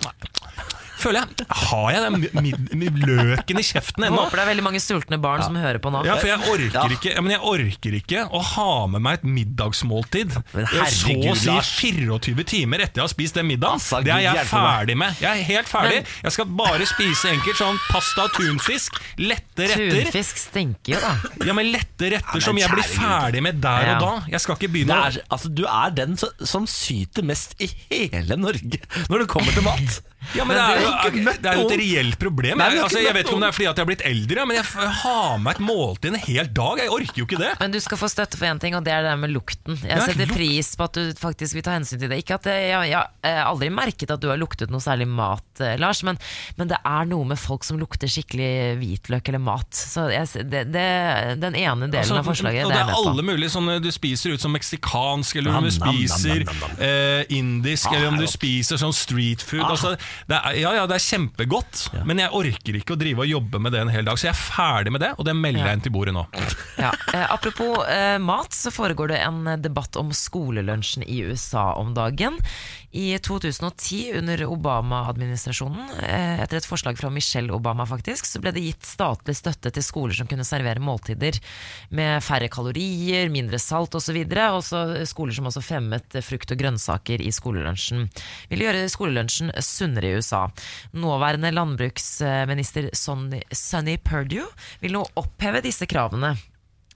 Føler 0.98 1.22
jeg, 1.22 1.46
Har 1.50 1.92
jeg 1.94 2.02
den 2.02 2.44
mid, 2.44 2.72
mid, 2.74 2.96
løken 3.06 3.60
i 3.62 3.64
kjeften 3.66 4.08
ennå? 4.08 4.24
håper 4.26 4.40
det 4.40 4.44
er 4.46 4.50
veldig 4.52 4.64
mange 4.66 4.82
sultne 4.82 5.20
barn 5.22 5.44
som 5.46 5.56
hører 5.56 5.78
på 5.84 5.92
nå. 5.94 6.04
Ja, 6.08 6.16
for 6.18 6.28
jeg 6.32 6.40
orker, 6.40 6.74
Ja. 6.74 6.86
ikke, 6.98 7.14
ja, 7.16 7.22
men 7.22 7.32
jeg 7.36 7.42
orker 7.42 7.98
ikke 8.00 8.24
å 8.34 8.42
ha 8.54 8.88
med 8.88 9.02
meg 9.06 9.20
et 9.20 9.28
middagsmåltid 9.30 10.34
Men 10.54 10.66
så 10.90 11.14
å 11.14 11.36
si 11.38 11.56
24 11.92 12.44
timer 12.50 12.84
etter 12.86 13.02
jeg 13.02 13.06
har 13.06 13.12
spist 13.14 13.38
den 13.38 13.48
middagen. 13.50 13.78
Altså, 13.78 14.02
det 14.04 14.14
er 14.16 14.24
jeg 14.26 14.48
ferdig 14.50 14.98
med. 14.98 15.16
Jeg 15.22 15.30
er 15.40 15.44
helt 15.52 15.68
ferdig. 15.70 16.02
Men- 16.02 16.14
Jeg 16.24 16.32
skal 16.38 16.46
bare 16.46 16.86
spise 16.90 17.30
enkelt 17.32 17.58
sånn 17.62 17.78
pasta 17.92 18.24
og 18.26 18.32
tunfisk. 18.34 18.98
Lette 19.18 19.68
retter. 19.70 20.04
Tunfisk 20.08 20.38
stinker 20.38 20.94
jo, 20.96 21.00
da. 21.00 21.46
Ja, 21.46 21.54
men 21.54 21.72
Lette 21.72 22.10
retter 22.12 22.34
men 22.34 22.42
som 22.42 22.58
jeg 22.58 22.70
blir 22.70 22.84
ferdig 22.84 23.42
med 23.44 23.62
der 23.62 23.86
Ja. 23.86 23.96
og 23.98 24.02
da. 24.02 24.26
Jeg 24.32 24.42
skal 24.42 24.56
ikke 24.56 24.72
begynne 24.74 24.98
er, 25.08 25.22
altså, 25.30 25.54
du 25.54 25.64
er 25.66 25.90
den 25.92 26.18
som, 26.18 26.30
som 26.44 26.66
syter 26.66 27.24
mest 27.24 27.56
i 27.62 27.70
hele 27.90 28.36
Norge 28.38 28.80
når 29.10 29.20
det 29.20 29.28
kommer 29.28 29.52
til 29.54 29.64
mat. 29.64 30.02
Ja, 30.36 30.44
men 30.44 30.58
Men 30.58 30.58
det 30.58 30.64
er, 30.78 30.82
jo, 30.82 30.92
har 30.92 31.12
ikke 31.12 31.34
det 31.42 31.50
er 31.52 31.56
jo 31.62 31.66
et 31.68 31.78
reelt 31.80 32.18
problem. 32.20 32.58
Nei, 32.60 32.68
Jeg, 32.74 32.82
altså, 32.84 33.00
jeg 33.00 33.14
vet 33.16 33.26
ikke 33.28 33.36
om 33.38 33.44
det 33.46 33.48
er 33.48 33.56
fordi 33.58 33.68
at 33.70 33.78
jeg 33.78 33.84
har 33.86 33.90
blitt 33.92 34.04
eldre, 34.10 34.46
men 34.50 34.58
jeg 34.58 34.66
har 35.02 35.38
med 35.40 35.52
et 35.56 35.62
måltid 35.64 36.10
en 36.12 36.20
hel 36.28 36.50
dag. 36.58 36.82
Jeg 36.84 36.92
orker 36.92 37.22
jo 37.22 37.26
ikke 37.28 37.40
det. 37.42 37.52
Men 37.62 37.72
du 37.72 37.80
skal 37.80 37.98
få 38.02 38.10
støtte 38.12 38.38
for 38.40 38.46
én 38.50 38.60
ting, 38.60 38.76
og 38.76 38.84
det 38.84 38.92
er 38.94 39.06
det 39.06 39.12
der 39.14 39.22
med 39.22 39.32
lukten. 39.32 39.78
Jeg 39.84 40.02
setter 40.04 40.26
lukt. 40.26 40.36
pris 40.36 40.72
på 40.76 40.84
at 40.90 40.94
du 41.00 41.14
faktisk 41.22 41.56
vil 41.58 41.64
ta 41.64 41.76
hensyn 41.78 42.00
til 42.02 42.10
det. 42.12 42.20
Ikke 42.24 42.36
at 42.40 42.50
jeg, 42.52 42.68
jeg, 42.74 42.92
jeg 42.92 43.38
har 43.38 43.48
aldri 43.52 43.70
merket 43.72 44.12
at 44.12 44.22
du 44.24 44.28
har 44.32 44.38
luktet 44.42 44.70
noe 44.74 44.84
særlig 44.84 45.08
mat, 45.08 45.46
eh, 45.64 45.78
Lars, 45.80 46.04
men, 46.04 46.20
men 46.60 46.68
det 46.74 46.78
er 46.84 47.06
noe 47.10 47.26
med 47.32 47.40
folk 47.40 47.64
som 47.68 47.80
lukter 47.80 48.08
skikkelig 48.12 48.52
hvitløk 48.82 49.30
eller 49.32 49.40
mat. 49.44 49.72
Så 49.78 50.10
jeg, 50.12 50.28
det, 50.52 50.66
det, 50.74 50.86
den 51.42 51.56
ene 51.56 51.88
delen 51.88 52.04
Altså, 52.04 52.20
av 52.20 52.28
forslaget, 52.28 52.66
og 52.68 52.72
det 52.72 52.78
det 52.78 52.84
er 52.84 52.88
er 52.88 52.94
jeg 52.94 53.00
alle 53.00 53.24
med 53.24 53.24
på. 53.24 53.38
mulige 53.38 53.54
sånne 53.54 53.78
Du 53.84 53.90
spiser 53.94 54.36
ut 54.36 54.42
som 54.44 54.52
meksikansk, 54.56 55.36
eller 55.40 55.56
om 55.56 55.64
du 55.64 55.70
nam, 55.72 55.80
nam, 55.80 55.96
spiser 55.96 56.44
nam, 56.44 56.60
nam, 56.62 56.76
nam. 56.76 56.84
eh, 56.88 57.24
indisk, 57.38 57.88
Ah, 57.88 57.96
eller 57.98 58.08
om 58.12 58.18
du 58.20 58.26
er 58.28 58.32
spiser 58.32 58.78
sånn 58.82 58.94
street 58.96 59.42
food. 59.46 59.62
Ah. 59.64 59.72
Altså, 59.76 59.96
det 60.28 60.38
er, 60.40 60.58
ja, 60.62 60.72
ja, 60.80 60.86
det 60.90 60.98
er 60.98 61.04
kjempegodt, 61.06 61.84
men 62.08 62.20
jeg 62.24 62.34
orker 62.34 62.80
ikke 62.80 62.96
å 62.96 63.00
drive 63.00 63.24
og 63.26 63.30
jobbe 63.30 63.60
med 63.62 63.72
det 63.76 63.82
en 63.86 63.92
hel 63.94 64.06
dag. 64.08 64.18
Så 64.18 64.28
jeg 64.30 64.34
er 64.36 64.42
ferdig 64.42 64.92
med 64.96 65.02
det, 65.06 65.14
og 65.18 65.26
det 65.28 65.36
melder 65.38 65.60
Ja. 65.62 65.68
jeg 65.72 65.78
inn 65.80 65.86
til 65.86 65.92
bordet 65.96 66.14
nå. 66.18 66.26
Ja. 66.78 66.92
Eh, 67.14 67.26
apropos 67.34 67.86
eh, 67.88 68.18
mat, 68.22 68.54
så 68.54 68.72
foregår 68.72 69.08
det 69.14 69.22
en 69.26 69.62
debatt 69.62 69.96
om 69.98 70.12
skolelunsjen 70.12 71.04
i 71.08 71.22
USA 71.28 71.74
om 71.78 71.94
dagen. 71.94 72.38
I 72.98 73.18
2010, 73.20 74.14
under 74.18 74.46
Obama-administrasjonen, 74.48 75.90
eh, 76.04 76.40
etter 76.42 76.58
et 76.58 76.66
forslag 76.66 76.98
fra 76.98 77.10
Michelle 77.10 77.52
Obama 77.54 77.86
faktisk, 77.86 78.26
så 78.26 78.40
ble 78.42 78.52
det 78.56 78.64
gitt 78.64 78.86
statlig 78.88 79.36
støtte 79.36 79.72
til 79.74 79.84
skoler 79.84 80.14
som 80.16 80.28
kunne 80.28 80.46
servere 80.48 80.80
måltider 80.80 81.40
med 81.90 82.24
færre 82.24 82.48
kalorier, 82.50 83.30
mindre 83.30 83.60
salt 83.60 83.94
osv. 83.96 84.18
Og 84.32 84.64
så 84.64 85.06
skoler 85.06 85.34
som 85.34 85.46
også 85.46 85.62
fremmet 85.62 86.18
frukt 86.24 86.52
og 86.52 86.58
grønnsaker 86.58 87.22
i 87.22 87.30
skolelunsjen. 87.32 88.08
Ville 88.50 88.64
gjøre 88.66 88.88
skolelunsjen 88.90 89.52
sunnere 89.60 89.97
i 90.06 90.14
USA. 90.18 90.46
Nåværende 90.98 91.54
landbruksminister 91.56 92.92
Sonny, 92.94 93.42
Sonny 93.52 93.98
Perdue 93.98 94.46
vil 94.84 94.98
nå 94.98 95.06
oppheve 95.18 95.64
disse 95.66 95.90
kravene. 95.90 96.36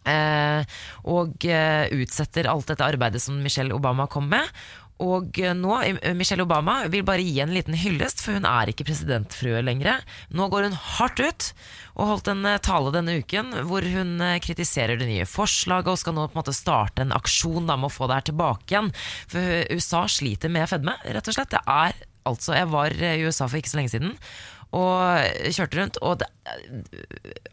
Eh, 0.01 0.77
og 1.13 1.45
eh, 1.45 1.91
utsetter 1.93 2.49
alt 2.49 2.71
dette 2.71 2.85
arbeidet 2.85 3.21
som 3.21 3.37
Michelle 3.41 3.75
Obama 3.75 4.07
kom 4.09 4.31
med. 4.31 4.49
Og 5.01 5.39
eh, 5.41 5.53
nå, 5.57 5.73
eh, 5.81 6.13
Michelle 6.17 6.45
Obama 6.45 6.81
vil 6.91 7.05
bare 7.05 7.25
gi 7.25 7.41
en 7.41 7.53
liten 7.55 7.77
hyllest, 7.77 8.21
for 8.23 8.37
hun 8.37 8.47
er 8.47 8.71
ikke 8.71 8.85
presidentfrue 8.87 9.63
lenger. 9.65 10.03
Nå 10.33 10.47
går 10.51 10.69
hun 10.69 10.77
hardt 10.97 11.21
ut 11.21 11.47
og 11.95 12.13
holdt 12.13 12.31
en 12.33 12.45
eh, 12.47 12.59
tale 12.63 12.93
denne 12.93 13.17
uken 13.21 13.53
hvor 13.69 13.85
hun 13.85 14.21
kritiserer 14.43 14.99
det 14.99 15.09
nye 15.09 15.27
forslaget 15.29 15.91
og 15.91 16.01
skal 16.01 16.17
nå 16.17 16.27
på 16.29 16.35
en 16.37 16.41
måte 16.43 16.55
starte 16.55 17.05
en 17.05 17.15
aksjon 17.17 17.69
da, 17.69 17.77
med 17.79 17.89
å 17.89 17.95
få 17.95 18.09
det 18.09 18.19
her 18.19 18.29
tilbake 18.31 18.69
igjen. 18.69 18.93
For 19.31 19.73
USA 19.73 20.05
sliter 20.11 20.53
med 20.53 20.69
fedme, 20.69 20.95
rett 21.01 21.31
og 21.31 21.37
slett. 21.37 21.53
Det 21.55 21.63
er 21.65 21.97
altså 22.29 22.53
Jeg 22.57 22.69
var 22.71 22.91
eh, 22.95 23.17
i 23.19 23.25
USA 23.27 23.47
for 23.47 23.57
ikke 23.61 23.71
så 23.73 23.77
lenge 23.81 23.93
siden 23.95 24.15
og 24.71 25.51
kjørte 25.51 25.75
rundt, 25.81 25.97
og 26.01 26.21
det 26.21 26.29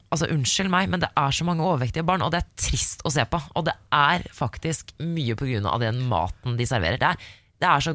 Altså, 0.09 0.29
unnskyld 0.33 0.71
meg, 0.73 0.87
men 0.89 1.03
det 1.03 1.09
er 1.19 1.35
så 1.35 1.45
mange 1.45 1.64
overvektige 1.66 2.05
barn, 2.07 2.23
og 2.25 2.31
det 2.33 2.41
er 2.41 2.47
trist 2.62 3.03
å 3.05 3.11
se 3.12 3.25
på. 3.29 3.41
Og 3.59 3.66
det 3.66 3.75
er 3.93 4.23
faktisk 4.33 4.95
mye 5.05 5.35
på 5.37 5.49
grunn 5.51 5.66
av 5.69 5.83
den 5.83 5.99
maten 6.09 6.55
de 6.57 6.64
serverer. 6.69 6.97
Det 7.03 7.11
er, 7.11 7.27
det 7.61 7.69
er 7.69 7.85
så 7.85 7.93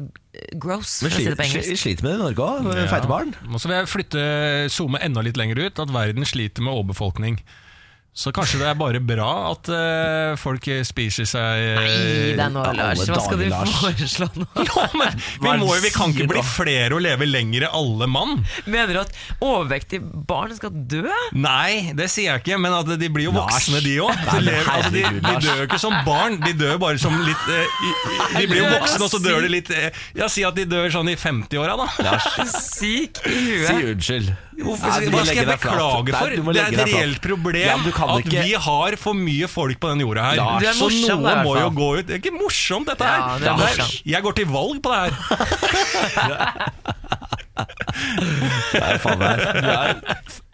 gross, 0.62 0.98
for 1.02 1.08
å 1.10 1.16
si 1.16 1.24
det 1.26 1.34
på 1.40 1.46
engelsk. 1.48 1.72
sli- 1.72 1.80
sliter 1.80 2.06
med 2.06 2.12
det 2.12 2.20
i 2.20 2.22
Norge 2.22 2.46
òg, 2.46 2.68
feite 2.92 3.10
barn. 3.10 3.32
Og 3.50 3.58
så 3.58 3.70
vil 3.70 3.78
jeg 3.80 3.90
flytte 3.90 4.24
zoome 4.76 5.00
enda 5.02 5.24
litt 5.26 5.40
lenger 5.40 5.64
ut, 5.64 5.82
at 5.82 5.94
verden 5.96 6.28
sliter 6.28 6.62
med 6.68 6.76
overbefolkning. 6.76 7.40
Så 8.14 8.30
kanskje 8.30 8.60
det 8.60 8.68
er 8.70 8.76
bare 8.78 9.00
bra 9.02 9.28
at 9.50 9.66
uh, 9.74 10.36
folk 10.38 10.68
spiser 10.86 11.26
seg 11.26 11.64
uh, 11.74 11.80
Nei 11.82 12.36
deg 12.38 12.52
nå, 12.54 12.62
Lars. 12.78 13.00
Hva 13.10 13.18
skal 13.24 13.40
du 13.40 13.48
foreslå 13.80 14.28
nå? 14.38 14.46
jo, 14.68 14.84
men 15.00 15.16
vi, 15.18 15.54
må, 15.58 15.72
vi 15.82 15.90
kan 15.90 16.14
ikke 16.14 16.28
bli 16.30 16.44
flere 16.46 16.94
og 16.94 17.02
leve 17.02 17.26
lenger 17.26 17.66
alle 17.74 18.06
mann. 18.06 18.36
Mener 18.70 18.94
du 18.94 19.00
at 19.02 19.10
overvektige 19.42 20.06
barn 20.30 20.54
skal 20.54 20.70
dø? 20.70 21.02
Nei, 21.34 21.90
det 21.98 22.06
sier 22.12 22.30
jeg 22.36 22.44
ikke, 22.44 22.60
men 22.62 22.76
at 22.78 22.94
de 23.02 23.10
blir 23.10 23.26
jo 23.26 23.34
voksne, 23.34 23.82
de 23.82 23.96
òg. 24.06 24.14
Altså, 24.30 24.94
de, 24.94 25.02
de 25.18 25.34
dør 25.42 25.64
jo 25.64 25.66
ikke 25.66 25.82
som 25.82 25.98
barn, 26.06 26.38
de 26.44 26.54
dør 26.62 26.78
bare 26.86 27.02
som 27.02 27.18
litt 27.18 27.50
i, 27.50 27.92
De 28.38 28.46
blir 28.46 28.62
jo 28.62 28.70
voksne, 28.76 29.02
og 29.08 29.10
så 29.10 29.22
dør 29.26 29.42
de 29.42 29.50
litt 29.56 29.74
Ja, 30.14 30.30
Si 30.30 30.46
at 30.46 30.54
de 30.54 30.68
dør 30.70 30.86
sånn 30.94 31.10
i 31.10 31.18
50-åra, 31.18 31.74
da. 31.82 32.14
Syk 32.46 33.24
i 33.26 33.34
huet. 33.34 33.68
Si 33.68 33.90
unnskyld. 33.90 34.34
Hvorfor, 34.54 34.86
Nei, 34.86 35.08
hva 35.10 35.22
skal 35.26 35.34
jeg 35.40 35.46
beklage 35.50 36.12
for? 36.14 36.28
Nei, 36.30 36.52
Det 36.54 36.62
er 36.62 36.68
et 36.70 36.92
reelt 36.94 37.20
problem 37.24 37.66
Ja, 37.66 37.74
at 37.74 37.80
ikke- 38.24 38.42
vi 38.44 38.52
har 38.66 38.96
for 38.96 39.14
mye 39.18 39.48
folk 39.50 39.80
på 39.80 39.88
denne 39.90 40.02
jorda 40.06 40.22
her. 40.28 40.36
Du 40.60 40.66
er 40.66 40.72
så 40.78 40.84
morsom, 40.86 41.20
noe 41.22 41.36
må 41.42 41.52
jo 41.58 41.70
gå 41.74 41.88
ut. 41.98 42.06
Det 42.06 42.14
er 42.14 42.20
ikke 42.22 42.36
morsomt, 42.38 42.86
dette 42.86 43.04
her. 43.04 43.18
Ja, 43.18 43.38
det 43.38 43.50
morsomt. 43.58 44.02
Jeg 44.06 44.22
går 44.22 44.32
til 44.38 44.46
valg 44.46 44.78
på 44.82 44.88
det 44.94 44.98
her. 45.02 45.12
Nei, 48.74 48.98
faen. 48.98 49.18
Du 49.18 49.24
er 49.70 49.94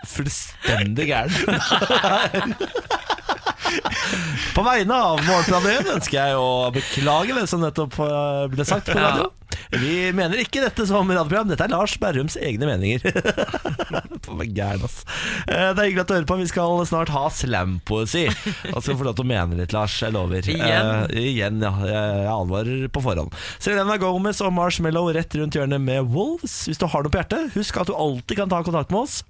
fullstendig 0.07 1.07
gæren. 1.09 1.33
På 4.57 4.65
vegne 4.67 4.97
av 4.97 5.21
Morgenplanet 5.27 5.91
ønsker 5.97 6.17
jeg 6.19 6.39
å 6.41 6.49
beklage 6.75 7.37
det 7.37 7.47
som 7.51 7.63
nettopp 7.63 7.99
eh, 8.03 8.47
ble 8.53 8.67
sagt 8.67 8.91
på 8.91 8.97
radio. 8.99 9.29
Vi 9.71 10.11
mener 10.15 10.41
ikke 10.43 10.63
dette 10.65 10.85
som 10.89 11.07
radioprogram, 11.11 11.49
dette 11.51 11.63
er 11.67 11.71
Lars 11.73 11.95
Berrums 12.03 12.37
egne 12.41 12.67
meninger. 12.67 13.03
Gæren, 14.51 14.85
ass. 14.87 15.01
Eh, 15.47 15.71
Det 15.75 15.83
er 15.83 15.89
hyggelig 15.89 16.03
at 16.05 16.11
du 16.11 16.15
hører 16.17 16.29
på. 16.29 16.37
Vi 16.41 16.49
skal 16.51 16.83
snart 16.89 17.13
ha 17.15 17.25
slampoesi. 17.35 18.25
Og 18.75 18.83
skal 18.83 18.99
få 18.99 19.07
lov 19.07 19.17
til 19.19 19.27
å 19.27 19.31
mene 19.31 19.59
litt, 19.61 19.75
Lars. 19.77 19.95
Jeg 20.03 20.15
lover. 20.17 20.47
Igjen? 20.51 20.91
Eh, 21.11 21.21
igjen, 21.33 21.63
ja. 21.63 21.73
Jeg 21.87 22.29
advarer 22.35 22.87
på 22.95 23.03
forhånd. 23.05 23.35
Selena 23.63 23.99
Gomez 24.03 24.43
og 24.47 24.55
Marshmallow 24.57 25.11
rett 25.15 25.35
rundt 25.39 25.59
hjørnet 25.59 25.83
med 25.83 26.11
Wolves. 26.15 26.61
Hvis 26.71 26.81
du 26.81 26.87
har 26.91 27.07
noe 27.07 27.13
på 27.13 27.21
hjertet, 27.23 27.51
husk 27.59 27.81
at 27.83 27.91
du 27.91 27.95
alltid 27.97 28.43
kan 28.43 28.51
ta 28.53 28.63
kontakt 28.67 28.95
med 28.95 29.05
oss. 29.05 29.21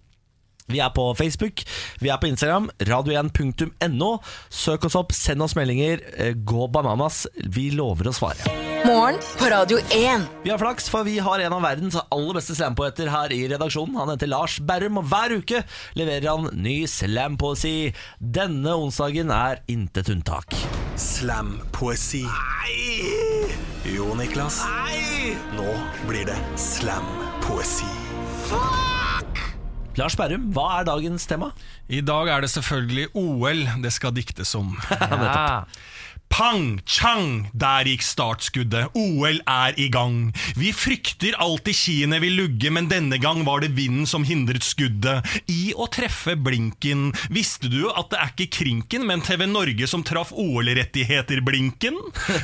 Vi 0.71 0.81
er 0.83 0.91
på 0.95 1.09
Facebook, 1.19 1.63
vi 2.01 2.11
er 2.13 2.19
på 2.23 2.29
Instagram, 2.31 2.71
radio1.no. 2.87 4.11
Søk 4.51 4.85
oss 4.89 4.97
opp, 4.99 5.13
send 5.17 5.43
oss 5.43 5.57
meldinger. 5.59 6.01
eh, 6.17 6.33
Gå 6.35 6.69
bananas. 6.73 7.27
Vi 7.51 7.71
lover 7.75 8.11
å 8.11 8.15
svare. 8.17 8.57
Morgen 8.87 9.19
på 9.37 9.51
Radio 9.53 9.77
1. 9.93 10.23
Vi 10.45 10.51
har 10.51 10.59
flaks, 10.59 10.87
for 10.89 11.05
vi 11.05 11.19
har 11.21 11.43
en 11.45 11.53
av 11.53 11.61
verdens 11.63 11.99
aller 12.11 12.39
beste 12.39 12.55
slampoeter 12.57 13.11
her 13.13 13.33
i 13.37 13.43
redaksjonen. 13.51 13.99
Han 14.01 14.09
heter 14.15 14.31
Lars 14.31 14.59
Berrum, 14.65 14.97
og 15.03 15.05
hver 15.11 15.35
uke 15.37 15.61
leverer 15.99 16.31
han 16.31 16.49
ny 16.63 16.79
slampoesi. 16.89 17.93
Denne 18.21 18.73
onsdagen 18.81 19.31
er 19.35 19.61
intet 19.69 20.09
unntak. 20.15 20.57
Slampoesi. 20.97 22.25
Jo, 23.91 24.11
Niklas. 24.17 24.63
Nei! 24.65 25.35
Nå 25.57 25.77
blir 26.09 26.25
det 26.29 26.39
slampoesi. 26.61 27.89
Lars 30.01 30.17
Berrum, 30.17 30.47
hva 30.57 30.79
er 30.79 30.87
dagens 30.89 31.27
tema? 31.29 31.51
I 31.93 32.01
dag 32.01 32.31
er 32.33 32.41
det 32.41 32.49
selvfølgelig 32.55 33.11
OL 33.21 33.67
det 33.85 33.91
skal 33.93 34.15
diktes 34.17 34.55
om. 34.57 34.73
Ja. 35.21 35.65
Pang, 36.31 36.79
chang, 36.87 37.51
der 37.53 37.89
gikk 37.91 38.05
startskuddet. 38.07 38.95
OL 38.95 39.41
er 39.51 39.75
i 39.83 39.89
gang. 39.93 40.31
Vi 40.57 40.71
frykter 40.73 41.35
alltid 41.43 41.75
skiene 41.77 42.21
vil 42.23 42.37
lugge, 42.39 42.71
men 42.73 42.87
denne 42.89 43.19
gang 43.21 43.43
var 43.45 43.61
det 43.65 43.73
vinden 43.77 44.07
som 44.09 44.23
hindret 44.25 44.65
skuddet. 44.65 45.27
I 45.51 45.75
å 45.75 45.89
treffe 45.91 46.37
blinken. 46.39 47.11
Visste 47.35 47.69
du 47.69 47.83
at 47.91 48.13
det 48.13 48.21
er 48.23 48.31
ikke 48.31 48.49
Krinken, 48.61 49.05
men 49.11 49.25
TV 49.27 49.45
Norge 49.51 49.89
som 49.91 50.05
traff 50.07 50.31
OL-rettigheter 50.33 51.43
Blinken? 51.45 51.99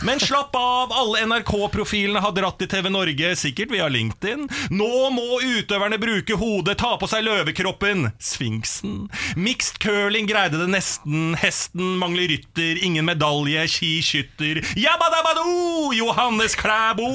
Men 0.05 0.21
slapp 0.21 0.59
av, 0.59 0.93
alle 0.93 1.23
NRK-profilene 1.31 2.21
har 2.25 2.35
dratt 2.37 2.59
til 2.61 2.71
TV 2.75 2.91
Norge, 2.93 3.33
sikkert 3.39 3.73
via 3.73 3.87
LinkedIn. 3.93 4.49
Nå 4.75 4.91
må 5.15 5.41
utøverne 5.47 6.01
bruke 6.03 6.37
hodet, 6.37 6.77
ta 6.83 6.97
på 6.99 7.09
seg 7.11 7.25
løvekroppen. 7.29 8.11
Sfinksen. 8.19 9.07
Mixed 9.39 9.79
curling 9.81 10.29
greide 10.29 10.59
det 10.61 10.69
nesten. 10.75 11.33
Hesten 11.41 11.97
mangler 12.03 12.29
rytter, 12.35 12.83
ingen 12.83 13.07
medalje, 13.09 13.65
skiskytter. 13.77 14.63
Jabadabado! 14.79 15.93
Johannes 15.97 16.57
Klæbo! 16.59 17.09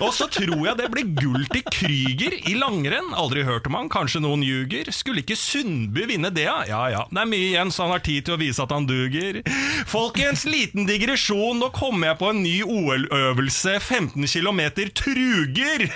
Og 0.00 0.12
så 0.14 0.28
tror 0.30 0.62
jeg 0.66 0.76
det 0.80 0.90
blir 0.92 1.10
gull 1.18 1.46
til 1.52 1.64
Krüger 1.70 2.36
i 2.50 2.56
langrenn. 2.58 3.14
Aldri 3.16 3.44
hørt 3.46 3.68
om 3.70 3.78
han, 3.78 3.90
kanskje 3.92 4.22
noen 4.24 4.44
ljuger. 4.46 4.90
Skulle 4.94 5.22
ikke 5.24 5.38
Sundby 5.38 6.06
vinne 6.10 6.32
det, 6.34 6.48
ja? 6.48 6.58
Ja 6.66 7.04
det 7.10 7.22
er 7.22 7.30
mye 7.30 7.50
igjen, 7.50 7.70
så 7.72 7.86
han 7.86 7.94
har 7.94 8.04
tid 8.04 8.26
til 8.26 8.36
å 8.36 8.40
vise 8.40 8.62
at 8.62 8.72
han 8.74 8.88
duger. 8.88 9.40
Folkens, 9.88 10.44
liten 10.48 10.88
digresjon. 10.88 11.60
Nå 11.62 11.70
kommer 11.76 12.12
jeg 12.12 12.20
på 12.20 12.30
en 12.32 12.42
ny 12.44 12.56
OL-øvelse. 12.66 13.78
15 13.80 14.26
km 14.26 14.62
truger. 14.96 15.86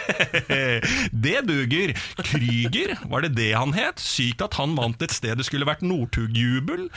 det 1.27 1.39
duger. 1.49 1.95
Krüger, 2.23 2.97
var 3.11 3.27
det 3.27 3.35
det 3.39 3.53
han 3.57 3.75
het? 3.77 4.01
Sykt 4.03 4.45
at 4.47 4.57
han 4.61 4.77
vant 4.79 5.03
et 5.03 5.15
sted 5.15 5.41
det 5.41 5.47
skulle 5.49 5.69
vært 5.69 5.85
Northug-jubel. 5.87 6.89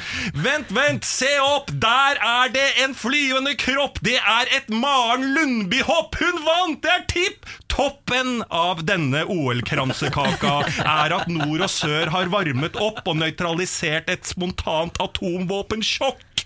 Vent, 0.43 0.71
vent, 0.75 1.07
se 1.07 1.31
opp! 1.43 1.71
Der 1.83 2.19
er 2.19 2.51
det 2.53 2.67
en 2.83 2.95
flyvende 2.95 3.53
kropp! 3.59 3.99
Det 4.03 4.17
er 4.17 4.49
et 4.57 4.69
Maren 4.73 5.23
Lundby-hopp! 5.35 6.17
Hun 6.19 6.41
vant! 6.45 6.81
Det 6.83 6.91
er 6.91 7.05
tipp! 7.11 7.47
Toppen 7.71 8.43
av 8.53 8.83
denne 8.85 9.23
OL-kransekaka 9.31 10.57
er 10.83 11.15
at 11.15 11.31
nord 11.31 11.63
og 11.63 11.71
sør 11.71 12.11
har 12.13 12.29
varmet 12.33 12.77
opp 12.77 13.01
og 13.07 13.17
nøytralisert 13.21 14.11
et 14.13 14.27
spontant 14.29 14.99
atomvåpensjokk. 15.01 16.43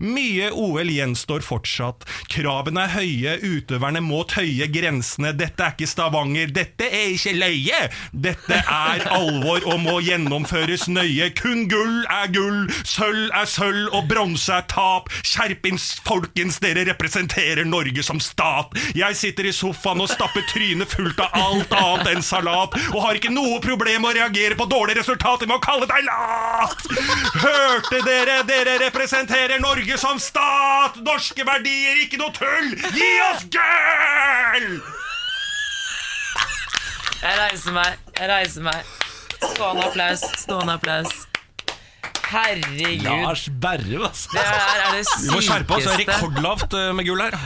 Mye 0.00 0.48
OL 0.56 0.88
gjenstår 0.90 1.44
fortsatt. 1.44 2.06
Kravene 2.32 2.86
er 2.86 2.94
høye, 2.94 3.34
utøverne 3.44 4.00
må 4.04 4.22
tøye 4.30 4.68
grensene. 4.72 5.34
Dette 5.36 5.66
er 5.66 5.74
ikke 5.74 5.88
Stavanger, 5.90 6.52
dette 6.56 6.88
er 6.88 7.12
ikke 7.12 7.34
løye! 7.36 7.80
Dette 8.12 8.60
er 8.60 9.04
alvor 9.12 9.66
og 9.68 9.82
må 9.84 9.98
gjennomføres 10.04 10.86
nøye. 10.88 11.30
Kun 11.36 11.66
gull 11.70 12.00
er 12.08 12.30
gull, 12.32 12.62
sølv 12.88 13.28
er 13.36 13.48
sølv 13.50 13.92
og 13.96 14.08
bronse 14.10 14.54
er 14.56 14.64
tap. 14.72 15.10
Skjerpings, 15.26 15.90
folkens, 16.06 16.60
dere 16.64 16.86
representerer 16.88 17.68
Norge 17.68 18.04
som 18.06 18.20
stat. 18.24 18.72
Jeg 18.96 19.18
sitter 19.20 19.50
i 19.50 19.54
sofaen 19.54 20.00
og 20.00 20.08
stapper 20.10 20.46
trynet 20.50 20.90
fullt 20.90 21.20
av 21.26 21.36
alt 21.36 21.76
annet 21.76 22.14
enn 22.14 22.24
salat, 22.24 22.76
og 22.94 23.04
har 23.04 23.20
ikke 23.20 23.32
noe 23.34 23.60
problem 23.62 24.06
med 24.06 24.14
å 24.14 24.16
reagere 24.22 24.56
på 24.56 24.68
dårlige 24.70 25.02
resultater 25.02 25.50
med 25.50 25.58
å 25.58 25.64
kalle 25.64 25.88
deg 25.90 26.08
lat! 26.08 26.88
Hørte 27.44 28.00
dere? 28.06 28.40
Dere 28.48 28.78
representerer 28.86 29.60
Norge 29.60 29.89
som 29.98 30.18
stat! 30.22 31.00
Norske 31.06 31.46
verdier, 31.46 31.98
ikke 32.04 32.20
noe 32.20 32.32
tull! 32.36 32.74
Gi 32.94 33.10
oss 33.30 33.46
gull! 33.54 34.80
Jeg 37.20 37.36
reiser 37.36 37.74
meg, 37.76 37.98
jeg 38.16 38.30
reiser 38.30 38.64
meg. 38.64 38.94
Stående 39.40 39.88
applaus, 39.88 40.22
stående 40.40 40.76
applaus. 40.78 41.26
Herregud. 42.30 43.02
Lars 43.08 43.48
Berrum, 43.60 44.04
altså. 44.06 44.30
Det 44.36 44.44
er, 44.44 44.84
er 44.86 44.94
det 44.94 45.02
Vi 45.24 45.34
må 45.34 45.42
skjerpe 45.44 45.76
oss, 45.76 45.88
det 45.88 45.96
er 45.96 46.02
rekordlavt 46.04 46.76
eh, 46.78 46.92
med 46.96 47.08
gull 47.08 47.24
her. 47.24 47.36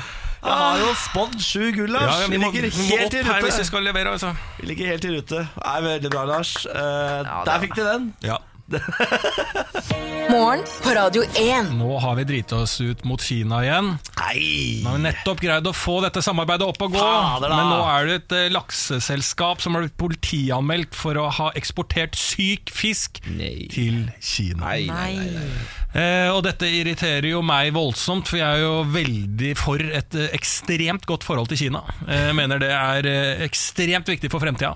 Jeg 0.44 0.56
har 0.60 0.80
jo 0.82 0.90
spådd 1.00 1.36
sju 1.40 1.70
gull, 1.72 1.94
Lars. 1.94 2.10
Ja, 2.20 2.26
vi, 2.26 2.34
vi, 2.34 2.40
må, 2.42 2.50
ligger 2.52 2.68
vi 2.68 2.88
helt 2.90 3.14
i 3.16 3.22
i 3.22 3.24
her 3.24 3.40
hvis 3.40 3.54
vi 3.56 3.62
rute. 3.62 3.68
skal 3.70 3.86
levere. 3.88 4.12
Altså. 4.12 4.34
Vi 4.58 4.68
ligger 4.68 4.90
helt 4.92 5.06
i 5.08 5.12
rute. 5.14 5.46
Nei, 5.56 5.78
veldig 5.86 6.10
bra, 6.12 6.24
Lars. 6.28 6.52
Uh, 6.68 6.74
ja, 6.76 7.38
der 7.46 7.54
er- 7.54 7.62
fikk 7.64 7.78
du 7.78 7.82
den. 7.86 8.10
Ja. 8.26 8.36
Morgen 10.30 10.62
på 10.82 10.90
Radio 10.96 11.22
1. 11.36 11.74
Nå 11.76 11.98
har 12.00 12.14
vi 12.16 12.24
driti 12.24 12.54
oss 12.56 12.78
ut 12.80 13.04
mot 13.04 13.20
Kina 13.22 13.60
igjen. 13.64 13.90
Nei! 14.18 14.80
Nå 14.82 14.88
har 14.88 14.96
vi 14.96 15.04
nettopp 15.04 15.42
greid 15.44 15.68
å 15.68 15.74
få 15.76 15.98
dette 16.04 16.22
samarbeidet 16.24 16.66
opp 16.72 16.80
og 16.86 16.96
gå. 16.96 17.02
Fader 17.02 17.52
da. 17.52 17.58
Men 17.60 17.70
nå 17.74 17.80
er 17.92 18.08
det 18.08 18.16
et 18.22 18.36
eh, 18.38 18.48
lakseselskap 18.54 19.60
som 19.62 19.76
har 19.76 19.84
blitt 19.84 19.98
politianmeldt 20.00 20.96
for 20.96 21.20
å 21.20 21.28
ha 21.38 21.50
eksportert 21.58 22.16
syk 22.18 22.72
fisk 22.74 23.20
til 23.24 24.04
Kina. 24.24 24.64
Nei, 24.64 24.86
nei, 24.88 25.14
Nei. 25.36 25.48
Eh, 25.94 26.26
og 26.34 26.40
dette 26.42 26.66
irriterer 26.66 27.28
jo 27.30 27.38
meg 27.46 27.68
voldsomt, 27.76 28.26
for 28.26 28.40
jeg 28.40 28.46
er 28.58 28.64
jo 28.64 28.80
veldig 28.90 29.52
for 29.60 29.78
et 29.78 30.16
eh, 30.18 30.32
ekstremt 30.34 31.04
godt 31.06 31.22
forhold 31.26 31.46
til 31.52 31.60
Kina. 31.60 31.84
Eh, 32.08 32.24
Jeg 32.32 32.34
mener 32.34 32.58
det 32.58 32.72
er 32.74 33.06
eh, 33.06 33.44
ekstremt 33.46 34.10
viktig 34.10 34.30
for 34.32 34.42
fremtida, 34.42 34.72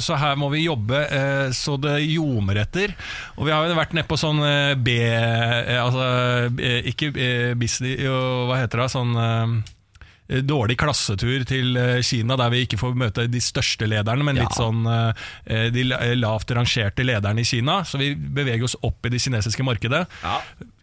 så 0.00 0.16
her 0.16 0.38
må 0.40 0.48
vi 0.54 0.62
jobbe 0.64 1.02
så 1.52 1.76
det 1.80 1.98
ljomer 2.06 2.62
etter. 2.62 2.94
Og 3.36 3.44
vi 3.46 3.52
har 3.52 3.68
jo 3.68 3.76
vært 3.76 3.92
nede 3.96 4.08
på 4.08 4.16
sånn 4.20 4.40
B... 4.80 4.96
Altså 5.76 6.08
ikke 6.88 7.12
business... 7.60 8.00
jo, 8.00 8.16
Hva 8.48 8.62
heter 8.62 8.82
det? 8.84 8.88
Sånn 8.92 9.12
dårlig 10.28 10.78
klassetur 10.80 11.44
til 11.48 11.76
eh, 11.76 12.00
Kina, 12.06 12.36
der 12.40 12.52
vi 12.52 12.62
ikke 12.66 12.78
får 12.80 12.94
møte 12.98 13.26
de 13.30 13.40
største 13.42 13.88
lederne, 13.90 14.24
men 14.26 14.38
litt 14.40 14.56
sånn 14.56 14.86
eh, 14.88 15.68
de 15.74 15.84
lavt 16.16 16.54
rangerte 16.54 17.04
lederne 17.06 17.42
i 17.42 17.48
Kina. 17.48 17.82
Så 17.88 18.00
vi 18.00 18.12
beveger 18.14 18.64
oss 18.68 18.78
opp 18.86 19.06
i 19.06 19.12
det 19.12 19.20
kinesiske 19.22 19.66
markedet. 19.66 20.04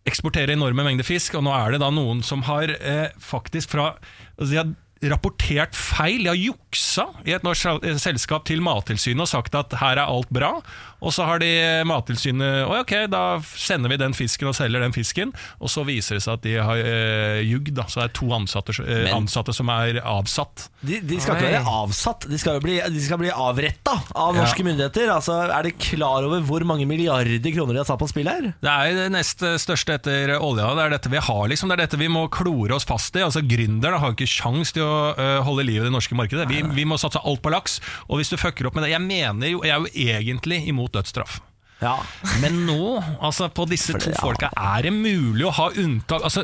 Eksporterer 0.10 0.56
enorme 0.56 0.86
mengder 0.86 1.08
fisk, 1.08 1.38
og 1.40 1.48
nå 1.48 1.56
er 1.56 1.76
det 1.76 1.82
da 1.84 1.90
noen 1.94 2.22
som 2.26 2.44
har 2.50 2.76
eh, 2.78 3.10
faktisk 3.24 3.76
fra 3.76 3.94
altså 4.40 4.52
De 4.52 4.62
har 4.62 4.70
rapportert 5.14 5.78
feil, 5.78 6.26
de 6.26 6.32
har 6.32 6.40
juksa 6.40 7.06
i 7.24 7.32
et 7.32 7.46
norsk 7.46 7.86
selskap 8.04 8.44
til 8.48 8.60
Mattilsynet 8.64 9.24
og 9.24 9.32
sagt 9.32 9.56
at 9.56 9.78
her 9.80 9.96
er 9.96 10.12
alt 10.12 10.32
bra. 10.36 10.58
Og 11.02 11.14
så 11.16 11.26
har 11.28 11.40
de 11.40 11.50
Mattilsynet 11.88 12.66
Å, 12.68 12.80
ok, 12.82 12.94
da 13.12 13.22
sender 13.56 13.92
vi 13.94 13.98
den 14.02 14.16
fisken 14.18 14.50
og 14.52 14.56
selger 14.58 14.84
den 14.84 14.94
fisken. 14.96 15.32
Og 15.64 15.72
så 15.72 15.84
viser 15.88 16.18
det 16.18 16.24
seg 16.26 16.38
at 16.40 16.44
de 16.46 16.56
har 16.60 16.82
øh, 16.82 17.40
jugd. 17.48 17.72
Da. 17.78 17.86
Så 17.88 18.02
det 18.02 18.08
er 18.10 18.16
to 18.20 18.28
ansatte, 18.36 18.76
øh, 18.84 19.08
ansatte 19.16 19.54
som 19.56 19.70
er 19.74 20.00
avsatt. 20.04 20.68
De, 20.82 21.00
de 21.04 21.20
skal 21.22 21.38
ikke 21.40 21.52
være 21.54 21.64
avsatt, 21.80 22.28
de 22.32 22.40
skal 22.40 22.58
jo 22.60 22.64
bli, 22.64 22.78
de 22.92 23.04
skal 23.04 23.20
bli 23.22 23.32
avretta 23.32 23.96
av 24.16 24.36
Ja. 24.36 24.44
norske 24.44 24.64
myndigheter. 24.66 25.10
Altså, 25.14 25.38
Er 25.50 25.64
de 25.64 25.72
klar 25.76 26.24
over 26.28 26.42
hvor 26.46 26.64
mange 26.68 26.86
milliarder 26.90 27.52
kroner 27.56 27.74
de 27.76 27.82
har 27.84 27.88
satt 27.90 28.00
på 28.02 28.10
spill 28.12 28.28
her? 28.30 28.50
Det 28.62 28.70
er 28.74 28.94
det 28.98 29.08
nest 29.16 29.44
største 29.64 29.96
etter 30.00 30.36
olja. 30.40 30.70
Det 30.76 30.86
er 30.86 30.96
dette 30.98 31.12
vi 31.14 31.22
har, 31.30 31.44
liksom. 31.52 31.70
Det 31.72 31.78
er 31.80 31.84
dette 31.86 32.00
vi 32.00 32.08
må 32.12 32.28
klore 32.32 32.76
oss 32.76 32.88
fast 32.88 33.16
i. 33.16 33.24
Altså 33.26 33.42
Gründerne 33.46 34.00
har 34.00 34.12
jo 34.14 34.18
ikke 34.18 34.30
sjans 34.30 34.74
til 34.76 34.84
å 34.86 35.14
øh, 35.16 35.40
holde 35.48 35.66
liv 35.68 35.82
i 35.82 35.88
det 35.88 35.94
norske 35.96 36.16
markedet. 36.18 36.48
Vi, 36.52 36.62
vi 36.76 36.86
må 36.88 36.98
satse 37.02 37.22
alt 37.24 37.42
på 37.46 37.52
laks. 37.54 37.80
Og 38.10 38.20
hvis 38.20 38.32
du 38.32 38.38
fucker 38.40 38.68
opp 38.70 38.76
med 38.78 38.84
det 38.88 38.92
Jeg 38.94 39.02
mener 39.06 39.52
jo, 39.54 39.64
jeg 39.64 39.76
er 39.76 39.84
jo 39.84 39.94
egentlig 40.20 40.62
imot 40.70 40.89
dødsstraff. 40.96 41.40
Ja, 41.80 41.94
Men 42.42 42.66
nå, 42.68 43.00
altså 43.24 43.48
på 43.56 43.64
disse 43.72 43.94
det, 43.96 44.02
to 44.04 44.12
ja. 44.12 44.20
folka, 44.20 44.50
er 44.52 44.84
det 44.84 44.92
mulig 44.92 45.46
å 45.48 45.54
ha 45.56 45.70
unntak? 45.80 46.26
Altså, 46.28 46.44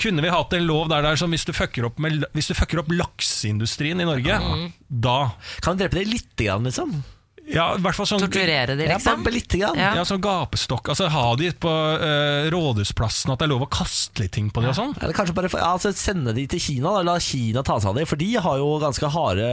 kunne 0.00 0.24
vi 0.24 0.32
hatt 0.32 0.56
en 0.56 0.64
lov 0.64 0.88
der 0.88 1.04
der 1.04 1.12
er 1.12 1.20
sånn 1.20 1.34
hvis 1.36 1.44
du 1.44 1.52
fucker 1.52 1.90
opp, 1.90 2.00
med, 2.00 2.24
hvis 2.32 2.48
du 2.48 2.54
fucker 2.56 2.80
opp 2.80 2.88
lakseindustrien 2.94 4.00
i 4.00 4.08
Norge, 4.08 4.38
da 4.88 5.18
Kan 5.60 5.76
du 5.76 5.84
drepe 5.84 6.00
det 6.00 6.06
lite 6.08 6.46
grann, 6.48 6.64
liksom? 6.64 6.96
Ja, 7.54 7.66
i 7.76 7.82
hvert 7.82 7.96
fall 7.98 8.06
sånn 8.08 8.22
Torturere 8.22 8.76
de, 8.78 8.86
Ja, 8.86 8.96
liksom? 8.96 9.24
bare 9.26 9.34
lite 9.34 9.58
grann. 9.60 9.78
Ja. 9.78 9.90
Ja, 9.98 10.04
sånn 10.06 10.22
gapestokk. 10.22 10.90
Altså 10.92 11.08
Ha 11.10 11.24
de 11.40 11.50
på 11.60 11.70
uh, 11.70 12.48
Rådhusplassen, 12.52 13.32
at 13.32 13.42
det 13.42 13.48
er 13.48 13.52
lov 13.52 13.64
å 13.66 13.70
kaste 13.70 14.22
litt 14.22 14.32
ting 14.36 14.50
på 14.54 14.62
de 14.62 14.70
og 14.70 14.76
sånn. 14.78 14.94
Eller 15.00 15.16
kanskje 15.16 15.34
bare 15.36 15.50
ja, 15.52 15.72
altså, 15.72 15.92
sende 15.96 16.34
de 16.36 16.46
til 16.50 16.62
Kina, 16.62 16.94
da. 16.98 17.02
la 17.10 17.16
Kina 17.22 17.64
ta 17.66 17.78
seg 17.82 17.92
av 17.92 17.98
de 18.00 18.06
For 18.08 18.20
de 18.20 18.30
har 18.40 18.60
jo 18.62 18.68
ganske 18.82 19.10
harde 19.16 19.48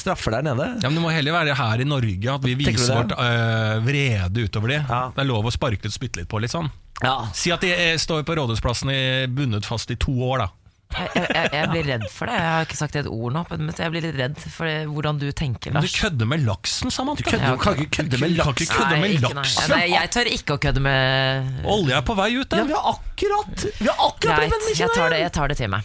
straffer 0.00 0.36
der 0.38 0.48
nede. 0.48 0.70
Ja, 0.82 0.90
men 0.90 0.98
Det 0.98 1.04
må 1.06 1.14
heller 1.14 1.36
være 1.38 1.54
her 1.58 1.84
i 1.84 1.88
Norge 1.88 2.34
at 2.34 2.44
vi 2.46 2.56
viser 2.58 2.94
vårt 3.02 3.14
uh, 3.18 3.78
vrede 3.86 4.46
utover 4.48 4.74
de. 4.74 4.80
Ja. 4.82 5.02
Det 5.14 5.22
er 5.24 5.30
lov 5.30 5.46
å 5.46 5.54
sparke 5.54 5.86
litt, 5.86 5.94
spytte 5.94 6.22
litt 6.22 6.30
på 6.32 6.42
litt 6.42 6.54
sånn. 6.54 6.70
Ja. 7.04 7.26
Si 7.36 7.52
at 7.52 7.60
de 7.60 7.72
eh, 7.74 7.96
står 8.00 8.22
på 8.24 8.36
Rådhusplassen 8.38 8.90
i, 8.92 9.02
bundet 9.28 9.66
fast 9.68 9.90
i 9.92 9.98
to 10.00 10.14
år, 10.24 10.46
da. 10.46 10.48
Jeg, 10.96 11.26
jeg, 11.28 11.48
jeg 11.52 11.68
blir 11.72 11.84
redd 11.90 12.04
for 12.10 12.30
det. 12.30 12.36
Jeg 12.40 12.50
har 12.54 12.64
ikke 12.66 12.76
sagt 12.78 12.96
et 12.96 13.08
ord 13.10 13.32
nå, 13.34 13.42
men 13.50 13.72
jeg 13.76 13.92
blir 13.92 14.04
litt 14.06 14.16
redd 14.16 14.38
for 14.54 14.64
det, 14.70 14.76
hvordan 14.88 15.18
du 15.20 15.26
tenker, 15.36 15.72
Men 15.74 15.84
du 15.84 15.88
Lars. 15.88 15.96
kødder 16.00 16.28
med 16.30 16.44
laksen, 16.46 16.90
Samantha. 16.94 17.22
Du 17.24 17.30
kødder, 17.30 17.44
Ja, 17.46 17.54
du 17.56 17.62
kan 17.62 17.76
ikke 17.76 17.90
kødde 17.98 18.20
med 18.22 18.36
laksen. 18.38 18.70
kødde 18.72 19.00
med 19.00 19.10
Nei, 19.10 19.18
ikke- 19.18 19.34
nei. 19.34 19.66
Nei, 19.74 19.82
jeg 19.92 20.10
tør 20.16 20.30
ikke 20.32 20.56
å 20.56 20.60
kødde 20.62 20.80
med 20.86 21.66
Olje 21.66 21.96
er 21.98 22.02
på 22.02 22.16
vei 22.16 22.30
ut 22.40 22.52
Ja, 22.56 22.64
vi 22.64 22.72
har 22.72 22.88
akkurat 22.94 23.66
Vi 23.80 23.86
har 23.90 24.00
akkurat 24.08 24.40
blitt 24.40 24.56
Greit, 24.56 24.78
jeg 24.78 24.90
tar 24.94 25.10
det, 25.10 25.18
igjen. 25.18 25.24
jeg 25.26 25.32
tar 25.32 25.48
det 25.48 25.56
til 25.56 25.68
meg. 25.68 25.82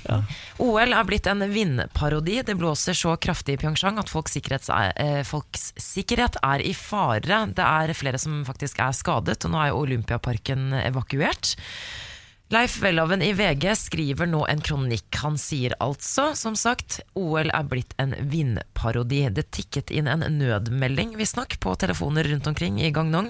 OL 0.62 0.94
er 0.94 1.04
blitt 1.10 1.28
en 1.28 1.40
vindparodi. 1.52 2.42
Det 2.46 2.56
blåser 2.60 2.94
så 2.98 3.16
kraftig 3.18 3.54
i 3.54 3.58
Pyeongchang 3.58 3.98
at 4.00 4.10
folks, 4.10 4.32
sikkerhet, 4.38 4.70
er, 4.70 4.94
eh, 4.96 5.24
folks 5.24 5.72
sikkerhet 5.78 6.38
er 6.44 6.62
i 6.62 6.74
fare. 6.74 7.20
Det 7.52 7.60
er 7.66 7.94
flere 7.94 8.20
som 8.20 8.44
faktisk 8.46 8.80
er 8.80 8.92
skadet, 8.94 9.44
og 9.46 9.52
nå 9.52 9.58
er 9.64 9.70
jo 9.72 9.82
Olympiaparken 9.84 10.72
evakuert. 10.86 11.56
Leif 12.52 12.82
Welhaven 12.84 13.22
i 13.24 13.30
VG 13.32 13.70
skriver 13.80 14.28
nå 14.28 14.42
en 14.52 14.60
kronikk. 14.60 15.08
Han 15.22 15.38
sier 15.40 15.72
altså, 15.80 16.34
som 16.36 16.58
sagt, 16.60 16.98
OL 17.16 17.48
er 17.48 17.70
blitt 17.72 17.94
en 17.96 18.12
vindparodi. 18.28 19.22
Det 19.32 19.46
tikket 19.56 19.94
inn 19.96 20.10
en 20.12 20.26
nødmelding, 20.36 21.14
visstnok, 21.16 21.56
på 21.64 21.78
telefoner 21.80 22.28
rundt 22.28 22.50
omkring 22.52 22.82
i 22.84 22.92
Gangneong. 22.92 23.30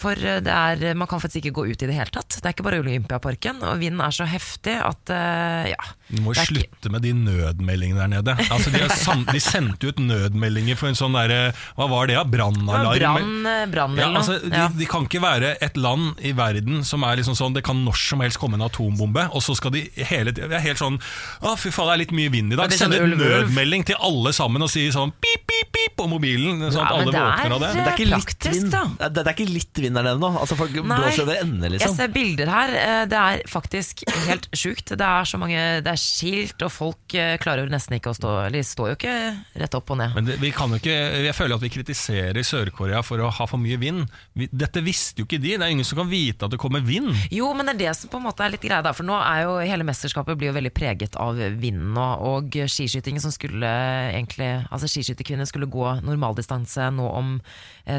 For 0.00 0.18
eh, 0.18 0.40
det 0.44 0.50
er, 0.52 0.94
man 0.98 1.06
kan 1.10 1.20
faktisk 1.22 1.44
ikke 1.44 1.54
gå 1.60 1.66
ut 1.72 1.82
i 1.84 1.86
det 1.90 1.94
hele 1.96 2.10
tatt. 2.14 2.34
Det 2.40 2.44
er 2.48 2.54
ikke 2.56 2.64
bare 2.66 2.80
Olympiaparken, 2.82 3.60
og 3.62 3.78
vinden 3.82 4.00
er 4.04 4.10
så 4.14 4.26
heftig 4.28 4.74
at 4.82 5.12
uh, 5.14 5.64
ja. 5.70 5.84
Du 6.10 6.20
må 6.22 6.32
ikke- 6.34 6.46
slutte 6.50 6.90
med 6.92 7.02
de 7.06 7.12
nødmeldingene 7.16 8.00
der 8.02 8.10
nede. 8.12 8.34
Altså, 8.50 8.70
de, 8.74 8.82
sam 8.98 9.22
de 9.30 9.40
sendte 9.40 9.88
ut 9.92 9.98
nødmeldinger 10.02 10.76
for 10.78 10.90
en 10.90 10.98
sånn 10.98 11.14
derre 11.16 11.52
Hva 11.78 11.86
var 11.90 12.06
det? 12.10 12.16
Ja? 12.18 12.24
Brannalarm? 12.28 12.98
Brann, 12.98 13.46
eh, 13.48 13.64
brann 13.72 13.96
Ja, 13.98 14.10
altså, 14.18 14.36
de, 14.42 14.60
de 14.78 14.88
kan 14.90 15.06
ikke 15.08 15.22
være 15.24 15.54
et 15.64 15.78
land 15.80 16.20
i 16.26 16.34
verden 16.36 16.82
som 16.86 17.02
er 17.08 17.16
liksom 17.20 17.36
sånn 17.38 17.54
Det 17.56 17.62
kan 17.66 17.80
når 17.86 17.96
som 17.98 18.20
helst 18.24 18.38
komme 18.42 18.58
en 18.58 18.66
atombombe, 18.66 19.24
og 19.32 19.42
så 19.46 19.56
skal 19.56 19.72
de 19.74 19.86
hele 20.10 20.34
tiden 20.34 20.50
Det 20.52 20.58
er 20.60 20.64
helt 20.68 20.82
sånn 20.82 20.98
Å, 21.40 21.54
fy 21.58 21.72
faen, 21.74 21.88
det 21.90 21.94
er 21.96 22.02
litt 22.04 22.14
mye 22.20 22.32
vind 22.34 22.52
i 22.54 22.58
dag. 22.60 22.70
Sånn 22.74 22.90
Sende 22.92 23.00
ulv. 23.06 23.18
nødmelding 23.24 23.86
til 23.88 23.96
alle 24.04 24.34
sammen 24.36 24.62
og 24.66 24.70
si 24.74 24.86
sånn 24.94 25.14
pip, 25.24 25.46
pip, 25.48 25.72
pip 25.74 25.96
på 25.98 26.06
mobilen, 26.10 26.60
sånn 26.68 26.84
at 26.84 26.90
Ja, 26.90 27.00
alle 27.00 27.10
er- 27.10 27.24
våkner 27.24 27.56
av 27.56 27.60
det. 27.64 27.72
Det 27.74 27.86
er 27.86 27.96
ikke 27.96 28.10
litt 28.12 28.48
vind. 28.52 28.76
Det, 29.00 29.10
det 29.14 29.24
er 29.26 29.34
ikke 29.36 29.48
litt 29.50 29.72
vind 29.74 29.82
nå. 29.92 30.30
Altså 30.40 30.56
Folk 30.56 30.72
Nei, 30.74 30.82
blåser 30.98 31.22
over 31.26 31.40
ende, 31.42 31.62
Jeg 31.68 31.72
liksom. 31.78 31.94
ser 31.96 32.08
bilder 32.08 32.46
her. 32.46 32.68
eh, 32.74 33.06
Det 33.06 33.18
er 33.18 33.42
faktisk 33.48 34.04
helt 34.26 34.48
sjukt. 34.52 34.86
Det 34.96 35.00
er 35.00 35.24
så 35.24 35.38
mange 35.38 35.82
Det 35.82 35.86
er 35.92 35.96
skilt, 36.00 36.62
og 36.62 36.70
folk 36.72 37.14
eh, 37.14 37.36
klarer 37.38 37.64
jo 37.66 37.70
nesten 37.72 37.98
ikke 37.98 38.10
å 38.12 38.16
stå 38.16 38.46
Eller 38.46 38.58
de 38.58 38.64
står 38.64 38.88
jo 38.92 38.96
ikke 38.96 39.16
rett 39.60 39.74
opp 39.74 39.90
og 39.90 39.98
ned. 39.98 40.14
Men 40.14 40.24
det, 40.24 40.38
vi 40.40 40.50
kan 40.50 40.70
jo 40.70 40.76
ikke, 40.76 40.96
jeg 41.24 41.34
føler 41.34 41.54
at 41.56 41.62
vi 41.62 41.68
kritiserer 41.74 42.42
Sør-Korea 42.44 43.02
for 43.02 43.18
å 43.18 43.30
ha 43.30 43.46
for 43.46 43.58
mye 43.58 43.76
vind. 43.78 44.06
Vi, 44.34 44.48
dette 44.52 44.80
visste 44.84 45.20
jo 45.22 45.26
ikke 45.28 45.40
de. 45.42 45.56
Det 45.58 45.62
er 45.66 45.72
ingen 45.74 45.84
som 45.84 45.98
kan 45.98 46.08
vite 46.10 46.44
at 46.44 46.50
det 46.54 46.58
kommer 46.60 46.80
vind. 46.84 47.12
Jo, 47.30 47.52
men 47.54 47.66
det 47.66 47.74
er 47.76 47.82
det 47.88 47.96
som 47.96 48.10
på 48.10 48.18
en 48.20 48.26
måte 48.28 48.44
er 48.44 48.50
litt 48.54 48.62
greia, 48.64 48.82
der. 48.82 48.92
For 48.96 49.04
nå 49.06 49.16
er 49.20 49.42
jo 49.44 49.58
hele 49.64 49.84
mesterskapet 49.86 50.36
blir 50.38 50.50
jo 50.52 50.56
veldig 50.58 50.72
preget 50.74 51.16
av 51.20 51.36
vinden 51.36 51.92
nå. 51.94 52.06
Og 52.24 52.50
skiskytingen 52.68 53.20
som 53.22 53.32
skulle 53.34 53.66
egentlig 54.14 54.50
Altså 54.70 54.86
skiskytterkvinner 54.90 55.46
skulle 55.48 55.66
gå 55.70 55.86
normaldistanse 56.04 56.90
nå 56.94 57.06
om 57.14 57.34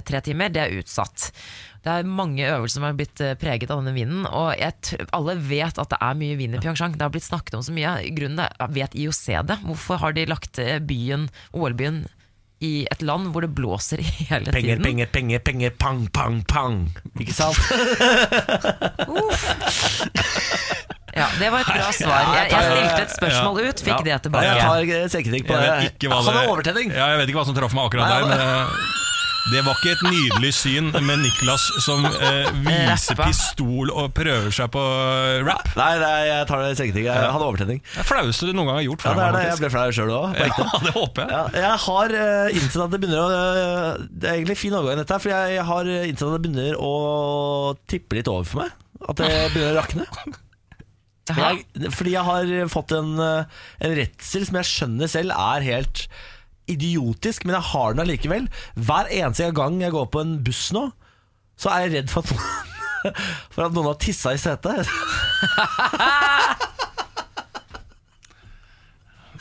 tre 0.06 0.22
timer, 0.26 0.50
det 0.50 0.62
er 0.64 0.76
utsatt. 0.80 1.30
Det 1.86 1.92
er 2.00 2.08
mange 2.10 2.42
øvelser 2.50 2.80
som 2.80 2.86
har 2.88 2.96
blitt 2.98 3.22
eh, 3.22 3.36
preget 3.38 3.70
av 3.70 3.78
denne 3.84 3.94
vinden, 3.94 4.24
og 4.26 4.56
jeg 4.58 4.74
alle 5.14 5.36
vet 5.46 5.78
at 5.78 5.92
det 5.94 6.00
er 6.02 6.16
mye 6.18 6.38
vind 6.40 6.58
i 6.58 6.62
Pyeongchang. 6.64 6.96
Det 6.98 7.06
har 7.06 7.14
blitt 7.14 7.28
snakket 7.28 7.54
om 7.60 7.62
så 7.68 7.76
mye. 7.76 7.92
Grunnen 8.18 8.42
er, 8.48 8.50
vet 8.74 8.98
IOC 8.98 9.24
det? 9.52 9.60
Hvorfor 9.68 10.02
har 10.02 10.16
de 10.18 10.26
lagt 10.32 10.58
eh, 10.64 10.80
byen, 10.82 11.28
OL-byen 11.54 12.08
i 12.66 12.88
et 12.90 13.02
land 13.06 13.30
hvor 13.36 13.44
det 13.44 13.52
blåser 13.54 14.00
hele 14.32 14.50
Penger, 14.50 14.80
tiden? 14.80 14.84
penger, 14.88 15.08
penger, 15.14 15.40
penger, 15.46 15.76
pang, 15.78 16.06
pang, 16.16 16.42
pang. 16.50 16.80
Ikke 17.22 17.36
sant? 17.36 17.60
Ja, 21.16 21.30
det 21.40 21.48
var 21.48 21.62
et 21.64 21.70
bra 21.72 21.92
svar. 21.96 22.26
Jeg, 22.36 22.50
jeg 22.52 22.64
stilte 22.68 23.04
et 23.06 23.14
spørsmål 23.16 23.60
ut, 23.70 23.82
fikk 23.88 24.02
det 24.04 24.12
Ja, 24.12 24.18
tilbake. 24.20 24.50
jeg 24.50 24.66
tar 24.66 24.90
eh, 24.98 25.06
selvkritikk 25.14 25.46
på 25.48 25.56
det. 25.56 25.70
Han 26.12 26.26
det 26.28 26.34
har 26.36 26.50
overtenning. 26.52 26.92
Ja, 26.92 27.06
jeg 27.14 27.22
vet 27.22 27.32
ikke 27.32 27.40
hva 27.40 27.46
som 27.48 27.56
traff 27.56 27.72
meg 27.78 27.88
akkurat 27.88 28.10
Nei, 28.12 28.18
der, 28.20 28.28
men 28.28 28.40
eh, 28.44 29.05
det 29.46 29.62
var 29.62 29.78
ikke 29.78 29.92
et 29.94 30.04
nydelig 30.10 30.50
syn 30.58 30.88
med 31.06 31.20
Niklas 31.22 31.68
som 31.86 32.02
eh, 32.08 32.48
viser 32.66 33.14
Rappa. 33.14 33.28
pistol 33.30 33.92
og 33.94 34.08
prøver 34.18 34.50
seg 34.56 34.72
på 34.74 34.82
eh, 34.82 35.44
rap. 35.46 35.68
Nei, 35.78 35.92
nei, 36.02 36.14
jeg 36.32 36.48
tar 36.50 36.64
det 36.64 36.72
selvkritikk. 36.80 37.06
Jeg 37.12 37.28
hadde 37.36 37.46
overtenning. 37.46 37.84
Det 37.92 38.02
er 38.02 38.08
flaueste 38.10 38.50
du 38.50 38.56
noen 38.56 38.72
gang 38.72 38.80
har 38.80 38.88
gjort. 38.88 39.06
Ja, 39.06 39.14
det 39.14 39.26
er 39.28 39.38
det. 39.38 39.44
Jeg 39.52 39.62
ble 39.62 39.70
flau 39.76 39.86
sjøl 39.94 40.14
òg. 40.16 40.40
Ja, 40.42 40.66
det 40.88 40.96
håper 40.96 41.22
jeg. 41.22 41.36
Ja, 41.36 41.44
jeg 41.62 41.84
har 41.86 42.16
uh, 42.18 42.58
innsett 42.58 42.86
at 42.88 42.96
det 42.96 43.02
begynner 43.04 43.22
å 43.22 43.28
uh, 43.30 44.08
Det 44.10 44.32
er 44.32 44.40
egentlig 44.40 44.58
fin 44.64 44.78
overgang, 44.80 45.04
dette, 45.04 45.14
her, 45.14 45.26
for 45.28 45.36
jeg, 45.36 45.54
jeg 45.60 45.70
har 45.70 45.94
innsett 45.94 46.26
at 46.26 46.34
det 46.34 46.44
begynner 46.48 46.82
å 46.82 46.94
tippe 47.94 48.18
litt 48.18 48.32
over 48.34 48.50
for 48.50 48.66
meg. 48.66 48.74
At 49.06 49.22
det 49.22 49.30
begynner 49.54 49.76
å 49.76 49.82
rakne. 49.84 50.10
Jeg, 51.26 51.90
fordi 51.94 52.18
jeg 52.18 52.26
har 52.26 52.56
fått 52.70 52.98
en, 52.98 53.14
en 53.22 54.00
redsel 54.02 54.50
som 54.50 54.58
jeg 54.62 54.74
skjønner 54.74 55.10
selv 55.10 55.38
er 55.38 55.70
helt 55.70 56.08
idiotisk, 56.72 57.46
men 57.46 57.56
jeg 57.58 57.70
har 57.72 57.94
den 57.94 58.04
allikevel. 58.06 58.48
Hver 58.76 59.06
eneste 59.12 59.52
gang 59.56 59.82
jeg 59.84 59.96
går 59.96 60.08
på 60.14 60.20
en 60.26 60.44
buss 60.46 60.72
nå, 60.76 60.90
så 61.58 61.70
er 61.72 61.80
jeg 61.86 61.94
redd 61.96 62.10
for 62.12 62.20
at 62.26 62.32
noen, 62.36 62.44
for 63.54 63.62
at 63.68 63.74
noen 63.76 63.90
har 63.92 64.00
tissa 64.02 64.30
i 64.36 64.42
setet. 64.42 64.86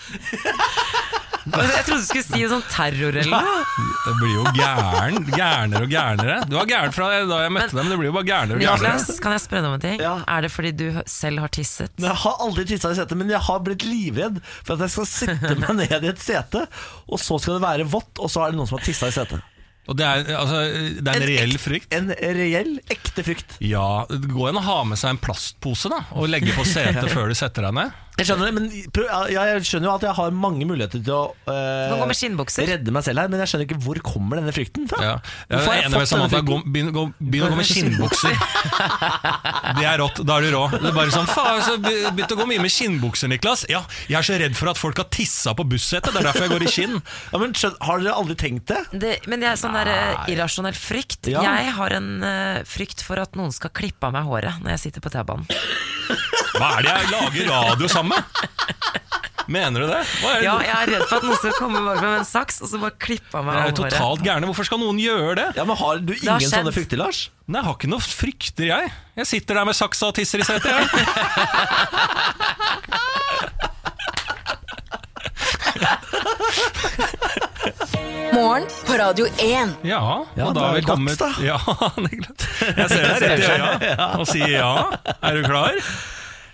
Jeg 1.45 1.85
trodde 1.85 2.01
du 2.01 2.07
skulle 2.09 2.25
si 2.25 2.43
sånn 2.49 2.63
terror 2.73 3.19
eller 3.21 3.31
noe. 3.31 3.65
Det 4.05 4.15
blir 4.21 4.33
jo 4.33 4.45
gæren, 4.57 5.19
gærnere 5.29 5.85
og 5.85 5.93
gærnere. 5.93 6.37
Du 6.49 6.57
var 6.57 6.69
gæren 6.71 6.95
fra 6.97 7.11
da 7.29 7.41
jeg 7.45 7.55
møtte 7.57 7.77
men 7.79 7.91
det 7.93 7.99
blir 8.01 8.09
jo 8.09 8.17
bare 8.17 8.29
gærnere 8.31 8.57
og 8.59 8.65
gærnere. 8.65 8.93
Niklas, 8.97 9.21
kan 9.25 9.37
jeg 9.37 9.45
spørre 9.45 9.65
deg 9.65 9.71
om 9.73 9.79
en 9.79 9.85
ting? 9.85 10.05
Ja. 10.05 10.15
Er 10.37 10.47
det 10.47 10.53
fordi 10.55 10.73
du 10.81 10.87
selv 11.11 11.45
har 11.45 11.53
tisset? 11.53 11.93
Men 11.99 12.11
Jeg 12.11 12.21
har 12.25 12.45
aldri 12.49 12.67
tissa 12.73 12.93
i 12.95 13.01
setet, 13.01 13.19
men 13.21 13.33
jeg 13.35 13.43
har 13.49 13.65
blitt 13.67 13.85
livredd 13.89 14.39
for 14.65 14.77
at 14.77 14.87
jeg 14.87 14.95
skal 14.97 15.11
sitte 15.13 15.57
meg 15.65 15.75
ned 15.83 15.99
i 16.09 16.13
et 16.15 16.23
sete, 16.25 16.65
og 17.09 17.21
så 17.21 17.41
skal 17.43 17.59
det 17.59 17.67
være 17.67 17.89
vått, 17.93 18.15
og 18.25 18.33
så 18.33 18.47
er 18.47 18.55
det 18.55 18.61
noen 18.63 18.71
som 18.71 18.81
har 18.81 18.87
tissa 18.89 19.13
i 19.13 19.17
setet. 19.19 19.51
Og 19.85 19.99
det 20.01 20.05
er, 20.09 20.31
altså, 20.41 20.63
det 21.05 21.13
er 21.13 21.19
en 21.21 21.27
reell 21.29 21.59
frykt. 21.61 21.91
En 21.93 22.07
reell, 22.09 22.79
ekte 22.89 23.21
frykt. 23.27 23.59
Ja, 23.61 24.07
det 24.09 24.31
går 24.33 24.55
an 24.55 24.61
å 24.63 24.65
ha 24.65 24.77
med 24.89 24.97
seg 24.97 25.13
en 25.13 25.21
plastpose 25.21 25.91
da 25.93 25.99
og 26.17 26.31
legge 26.33 26.55
på 26.57 26.65
setet 26.65 27.11
før 27.15 27.29
du 27.29 27.37
setter 27.37 27.69
deg 27.69 27.77
ned. 27.83 28.01
Jeg 28.15 28.29
skjønner 28.29 28.47
det, 28.47 28.55
men 28.55 28.67
prøv, 28.95 29.07
ja, 29.35 29.43
jeg 29.51 29.65
skjønner 29.67 29.89
jo 29.89 29.93
at 29.97 30.05
jeg 30.07 30.15
har 30.15 30.35
mange 30.39 30.67
muligheter 30.69 31.01
til 31.03 31.15
å 31.17 31.23
eh, 31.51 31.95
gå 31.99 32.05
med 32.07 32.15
skinnbukser. 32.19 32.69
redde 32.71 32.93
meg 32.95 33.03
selv 33.03 33.19
her, 33.25 33.31
men 33.33 33.41
jeg 33.43 33.51
skjønner 33.51 33.67
ikke 33.67 33.79
hvor 33.83 33.99
kommer 34.07 34.39
denne 34.39 34.53
frykten 34.55 34.85
fra. 34.91 35.01
Ja. 35.03 35.15
Jeg 35.51 35.65
er 35.67 35.81
enig 35.89 35.99
med 35.99 36.07
Samantha. 36.11 36.43
Gå, 36.47 36.59
begynn, 36.71 36.93
gå, 36.95 37.05
begynn 37.19 37.49
å 37.49 37.51
gå 37.51 37.59
med 37.59 37.67
skinnbukser. 37.67 38.39
Det 39.81 39.87
er 39.91 39.99
rått. 39.99 40.21
Da 40.27 40.37
er 40.39 40.47
du 40.47 40.55
rå. 40.55 40.63
Det 40.77 40.93
er 40.93 40.95
bare 40.97 41.15
sånn, 41.15 41.27
faen, 41.31 41.59
så 41.67 41.75
be- 41.83 42.13
Begynte 42.15 42.37
å 42.37 42.41
gå 42.45 42.47
mye 42.53 42.63
med 42.63 42.71
skinnbukser, 42.75 43.33
Niklas. 43.35 43.65
Ja, 43.73 43.83
jeg 44.07 44.21
er 44.21 44.29
så 44.31 44.39
redd 44.45 44.55
for 44.59 44.71
at 44.71 44.79
folk 44.79 45.03
har 45.03 45.11
tissa 45.15 45.55
på 45.59 45.67
bussetet. 45.75 46.13
Det 46.15 46.23
er 46.23 46.29
derfor 46.31 46.47
jeg 46.47 46.55
går 46.55 46.67
i 46.69 46.71
skinn. 46.71 46.97
Ja, 47.35 47.43
men 47.43 47.57
skjøn, 47.59 47.75
Har 47.83 47.99
dere 48.05 48.15
aldri 48.15 48.39
tenkt 48.41 48.71
det? 48.71 48.81
Det, 48.95 49.15
men 49.27 49.43
jeg 49.43 49.51
er 49.57 49.61
sånn 49.61 49.75
der 49.75 49.91
eh, 49.91 50.31
irrasjonell 50.37 50.79
frykt. 50.79 51.33
Ja. 51.35 51.43
Jeg 51.51 51.75
har 51.81 51.99
en 51.99 52.11
eh, 52.31 52.63
frykt 52.69 53.03
for 53.03 53.19
at 53.23 53.35
noen 53.35 53.51
skal 53.55 53.75
klippe 53.75 54.07
av 54.07 54.15
meg 54.15 54.31
håret 54.31 54.63
når 54.63 54.77
jeg 54.77 54.85
sitter 54.87 55.03
på 55.05 55.11
T-banen. 55.19 55.51
Hva 56.55 56.69
er 56.79 56.87
det 56.87 56.93
jeg 56.95 57.11
lager 57.13 57.49
radio 57.51 57.89
sammen 57.91 58.15
med? 58.19 58.25
Mener 59.45 59.83
du 59.85 59.87
det? 59.91 59.99
Hva 60.23 60.29
er 60.33 60.39
det? 60.41 60.45
Ja, 60.47 60.53
jeg 60.65 60.73
er 60.73 60.91
redd 60.95 61.03
for 61.11 61.19
at 61.19 61.25
noen 61.29 61.37
skal 61.37 61.53
komme 61.59 61.81
bak 61.85 61.99
meg 61.99 62.05
med 62.07 62.21
en 62.23 62.29
saks 62.29 62.63
og 62.65 62.71
så 62.71 62.79
bare 62.81 62.95
klippe 63.05 63.37
av 63.37 63.45
meg 63.45 63.59
håret. 63.61 63.77
totalt 63.77 64.23
gærne. 64.25 64.49
Hvorfor 64.49 64.65
skal 64.71 64.81
noen 64.81 64.97
gjøre 65.03 65.35
det? 65.43 65.49
Ja, 65.59 65.67
men 65.69 65.77
Har 65.77 66.01
du 66.01 66.15
ingen 66.17 66.49
sånne 66.49 66.73
frykter, 66.73 66.97
Lars? 67.03 67.27
Nei, 67.45 67.61
Jeg 67.61 67.67
har 67.69 67.77
ikke 67.77 67.91
noe 67.93 68.01
frykter, 68.07 68.65
jeg. 68.71 68.95
Jeg 69.21 69.27
sitter 69.35 69.61
der 69.61 69.69
med 69.69 69.77
saksa 69.77 70.09
og 70.09 70.17
tisser 70.17 70.41
i 70.41 70.49
setet. 70.49 70.65
Jeg. 70.73 70.89
Morgen 78.33 78.67
på 78.87 78.93
Radio 78.99 79.27
1. 79.27 79.75
Ja, 79.83 80.25
Ja, 80.37 80.47
og 80.47 80.55
da 80.55 80.61
da 80.61 80.67
er 80.67 80.71
er 80.71 80.81
vi 80.81 80.87
kommet 80.87 81.19
dags, 81.19 81.37
da. 81.37 81.45
Ja. 81.45 81.59
Jeg 82.79 82.89
ser 82.91 83.03
deg 83.05 83.23
rett 83.23 83.39
i 83.39 83.49
øya 83.51 84.09
og 84.21 84.27
sier 84.29 84.53
ja. 84.55 84.73
Er 85.23 85.39
du 85.39 85.43
klar? 85.47 85.79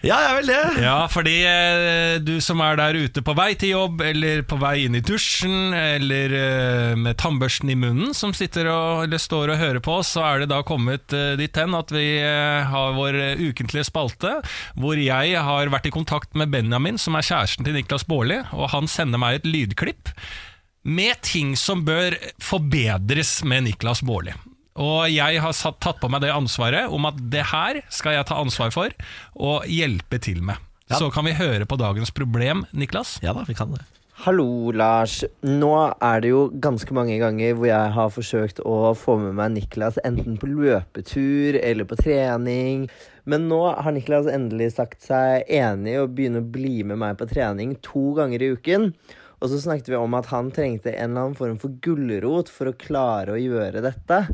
Ja, 0.01 0.17
jeg 0.25 0.37
vil 0.39 0.49
det. 0.49 0.61
Ja, 0.81 0.95
fordi 1.13 1.35
eh, 1.45 2.15
du 2.25 2.39
som 2.41 2.63
er 2.65 2.79
der 2.81 2.97
ute 2.97 3.21
på 3.25 3.35
vei 3.37 3.51
til 3.61 3.75
jobb, 3.75 4.01
eller 4.01 4.41
på 4.49 4.57
vei 4.63 4.87
inn 4.87 4.97
i 4.97 5.03
dusjen, 5.05 5.75
eller 5.77 6.33
eh, 6.39 6.95
med 6.97 7.19
tannbørsten 7.21 7.69
i 7.69 7.77
munnen, 7.77 8.15
som 8.17 8.33
sitter 8.37 8.71
og, 8.73 9.05
eller 9.05 9.21
står 9.21 9.53
og 9.53 9.61
hører 9.61 9.83
på 9.85 9.99
oss, 10.01 10.15
så 10.17 10.25
er 10.25 10.43
det 10.43 10.51
da 10.55 10.63
kommet 10.65 11.13
eh, 11.13 11.35
dit 11.41 11.61
hen 11.61 11.77
at 11.77 11.93
vi 11.93 12.07
har 12.25 12.97
vår 12.97 13.21
ukentlige 13.45 13.91
spalte, 13.91 14.39
hvor 14.81 14.97
jeg 14.97 15.37
har 15.37 15.73
vært 15.73 15.91
i 15.91 15.95
kontakt 15.95 16.33
med 16.33 16.49
Benjamin, 16.55 16.97
som 17.01 17.19
er 17.21 17.27
kjæresten 17.27 17.69
til 17.69 17.77
Niklas 17.77 18.09
Baarli, 18.09 18.41
og 18.57 18.73
han 18.73 18.89
sender 18.89 19.21
meg 19.21 19.43
et 19.43 19.51
lydklipp. 19.53 20.15
med 20.83 21.21
ting 21.21 21.57
som 21.61 21.85
bør 21.85 22.17
forbedres 22.41 23.43
med 23.45 23.69
Niklas 23.69 24.01
Baarli. 24.01 24.33
Og 24.81 25.11
jeg 25.13 25.41
har 25.45 25.55
satt, 25.57 25.77
tatt 25.83 26.01
på 26.01 26.09
meg 26.09 26.25
det 26.25 26.33
ansvaret 26.33 26.89
om 26.89 27.05
at 27.09 27.19
det 27.33 27.45
her 27.53 27.83
skal 27.93 28.17
jeg 28.17 28.29
ta 28.31 28.41
ansvar 28.41 28.73
for 28.73 28.95
og 29.37 29.69
hjelpe 29.69 30.21
til 30.23 30.41
med. 30.45 30.57
Ja. 30.91 30.99
Så 30.99 31.11
kan 31.15 31.29
vi 31.29 31.37
høre 31.39 31.69
på 31.69 31.79
dagens 31.79 32.11
problem, 32.11 32.65
Niklas. 32.73 33.19
Ja 33.23 33.37
da, 33.37 33.45
vi 33.47 33.55
kan 33.55 33.77
det. 33.77 33.85
Hallo, 34.21 34.73
Lars. 34.77 35.23
Nå 35.47 35.71
er 35.97 36.21
det 36.21 36.33
jo 36.33 36.41
ganske 36.61 36.93
mange 36.93 37.15
ganger 37.23 37.55
hvor 37.57 37.71
jeg 37.71 37.93
har 37.95 38.11
forsøkt 38.13 38.59
å 38.69 38.91
få 38.99 39.15
med 39.23 39.39
meg 39.39 39.55
Niklas 39.55 40.01
enten 40.05 40.37
på 40.41 40.51
løpetur 40.51 41.57
eller 41.61 41.89
på 41.89 41.97
trening. 42.01 42.83
Men 43.25 43.47
nå 43.49 43.63
har 43.71 43.95
Niklas 43.97 44.29
endelig 44.29 44.75
sagt 44.75 45.07
seg 45.07 45.49
enig 45.49 45.97
og 46.01 46.11
å 46.11 46.13
begynne 46.19 46.43
å 46.45 46.51
bli 46.57 46.83
med 46.85 47.01
meg 47.01 47.17
på 47.21 47.31
trening 47.31 47.77
to 47.87 48.11
ganger 48.19 48.45
i 48.45 48.53
uken. 48.57 48.91
Og 49.41 49.49
så 49.49 49.63
snakket 49.63 49.89
vi 49.95 49.97
om 49.97 50.17
at 50.19 50.29
han 50.35 50.53
trengte 50.53 50.93
en 50.93 51.15
eller 51.15 51.31
annen 51.31 51.39
form 51.39 51.57
for 51.63 51.81
gulrot 51.81 52.53
for 52.53 52.69
å 52.69 52.77
klare 52.77 53.39
å 53.39 53.41
gjøre 53.41 53.81
dette. 53.87 54.25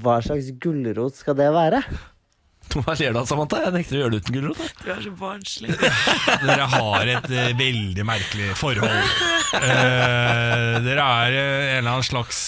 Hva 0.00 0.22
slags 0.24 0.48
gulrot 0.62 1.18
skal 1.20 1.36
det 1.36 1.50
være? 1.52 1.82
Hva 2.72 2.94
ler 2.96 3.12
du 3.12 3.20
av, 3.20 3.26
Samantha? 3.28 3.60
Jeg 3.66 3.74
nekter 3.74 3.98
å 3.98 4.00
gjøre 4.00 4.14
det 4.14 4.20
uten 4.22 4.36
gulrot. 4.38 4.62
Du 4.80 4.90
er 4.94 5.02
så 5.04 5.12
barnslig. 5.18 5.74
Dere 6.46 6.68
har 6.72 7.10
et 7.18 7.28
uh, 7.28 7.48
veldig 7.58 8.06
merkelig 8.08 8.52
forhold. 8.56 9.10
Uh, 9.52 10.78
dere 10.80 11.02
er 11.04 11.34
uh, 11.36 11.42
en 11.42 11.82
eller 11.82 11.90
annen 11.90 12.06
slags 12.06 12.46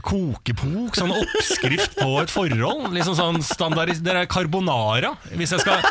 kokebok, 0.00 0.94
sånn 0.96 1.12
oppskrift 1.12 1.98
på 1.98 2.14
et 2.22 2.30
forhold. 2.32 2.88
Liksom 2.94 3.14
sånn 3.18 3.42
standardis 3.44 4.00
Dere 4.02 4.22
er 4.24 4.26
carbonara, 4.26 5.12
hvis 5.36 5.50
jeg 5.52 5.60
skal 5.60 5.82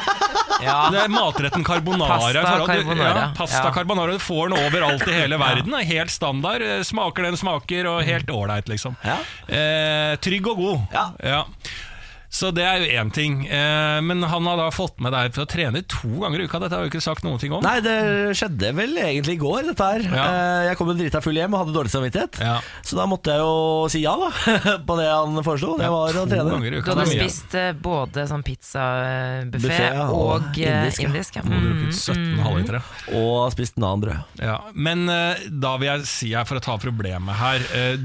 Ja. 0.62 0.90
Det 0.94 1.00
er 1.04 1.10
matretten 1.10 1.64
carbonara. 1.66 2.18
Pasta 2.20 2.42
forhold- 2.42 2.70
carbonara. 2.70 3.22
Ja, 3.22 3.34
pasta 3.38 3.64
Ja. 3.64 3.72
carbonara 3.72 4.12
Du 4.12 4.20
får 4.20 4.50
den 4.50 4.58
overalt 4.66 5.08
i 5.08 5.12
hele 5.14 5.38
verden. 5.38 5.74
Er 5.74 5.84
Helt 5.84 6.10
standard. 6.12 6.62
Smaker 6.86 7.24
den 7.24 7.38
smaker, 7.38 7.86
og 7.88 8.04
helt 8.04 8.28
ålreit, 8.28 8.66
liksom. 8.68 8.96
Ja. 9.04 9.18
Eh, 9.48 10.16
trygg 10.18 10.46
og 10.48 10.58
god. 10.58 10.88
Ja. 11.24 11.44
Så 12.32 12.48
det 12.56 12.64
er 12.64 12.80
jo 12.80 12.86
én 12.96 13.10
ting. 13.12 13.42
Eh, 13.52 13.98
men 14.08 14.24
han 14.24 14.46
har 14.48 14.56
da 14.56 14.70
fått 14.72 15.02
med 15.04 15.12
deg 15.12 15.34
for 15.36 15.44
å 15.44 15.50
trene 15.52 15.82
to 15.84 16.08
ganger 16.22 16.40
i 16.40 16.46
uka. 16.48 16.62
Dette 16.64 16.78
har 16.78 16.86
jo 16.86 16.92
ikke 16.92 17.02
sagt 17.04 17.26
noen 17.28 17.42
ting 17.42 17.52
om. 17.52 17.60
Nei, 17.66 17.82
det 17.84 17.96
skjedde 18.40 18.70
vel 18.78 18.94
egentlig 19.02 19.36
i 19.36 19.42
går, 19.42 19.66
dette 19.68 19.84
her. 19.90 20.06
Ja. 20.08 20.28
Eh, 20.32 20.68
Jeg 20.70 20.78
kom 20.80 20.88
jo 20.88 20.96
drita 20.96 21.20
full 21.26 21.36
hjem 21.36 21.54
og 21.58 21.66
hadde 21.66 21.76
dårlig 21.76 21.92
samvittighet. 21.92 22.40
Ja. 22.40 22.56
Så 22.88 22.96
da 22.96 23.06
måtte 23.12 23.36
jeg 23.36 23.44
jo 23.44 23.90
si 23.92 24.04
ja, 24.06 24.14
da, 24.16 24.32
på 24.88 24.96
det 25.02 25.10
han 25.12 25.42
foreslo. 25.44 25.76
Det 25.82 25.92
var 25.92 26.08
å 26.16 26.24
to 26.24 26.26
trene. 26.32 26.56
ganger 26.56 26.80
i 26.80 26.82
Du 26.82 26.92
hadde 26.94 27.08
spist 27.12 27.56
eh, 27.60 27.72
både 27.84 28.26
sånn 28.32 28.48
pizzabuffé 28.48 29.82
ja, 29.92 30.08
og 30.08 30.32
og 30.32 30.58
indisk, 30.64 31.04
indisk. 31.08 31.36
Ja. 31.36 31.44
Mm, 31.44 31.52
har 31.52 31.62
du 31.62 31.72
Mm. 31.72 31.80
drukket 31.84 32.00
17 32.00 32.44
halvlitere. 32.48 32.82
Og 33.20 33.52
spist 33.54 33.76
nanbrød. 33.82 34.24
Ja. 34.40 34.58
Men 34.74 35.04
eh, 35.12 35.44
da 35.52 35.76
vil 35.82 35.92
jeg 35.92 36.08
si 36.08 36.32
her, 36.34 36.48
for 36.48 36.60
å 36.60 36.64
ta 36.64 36.78
problemet 36.80 37.36
her 37.44 37.68
eh, 37.76 37.98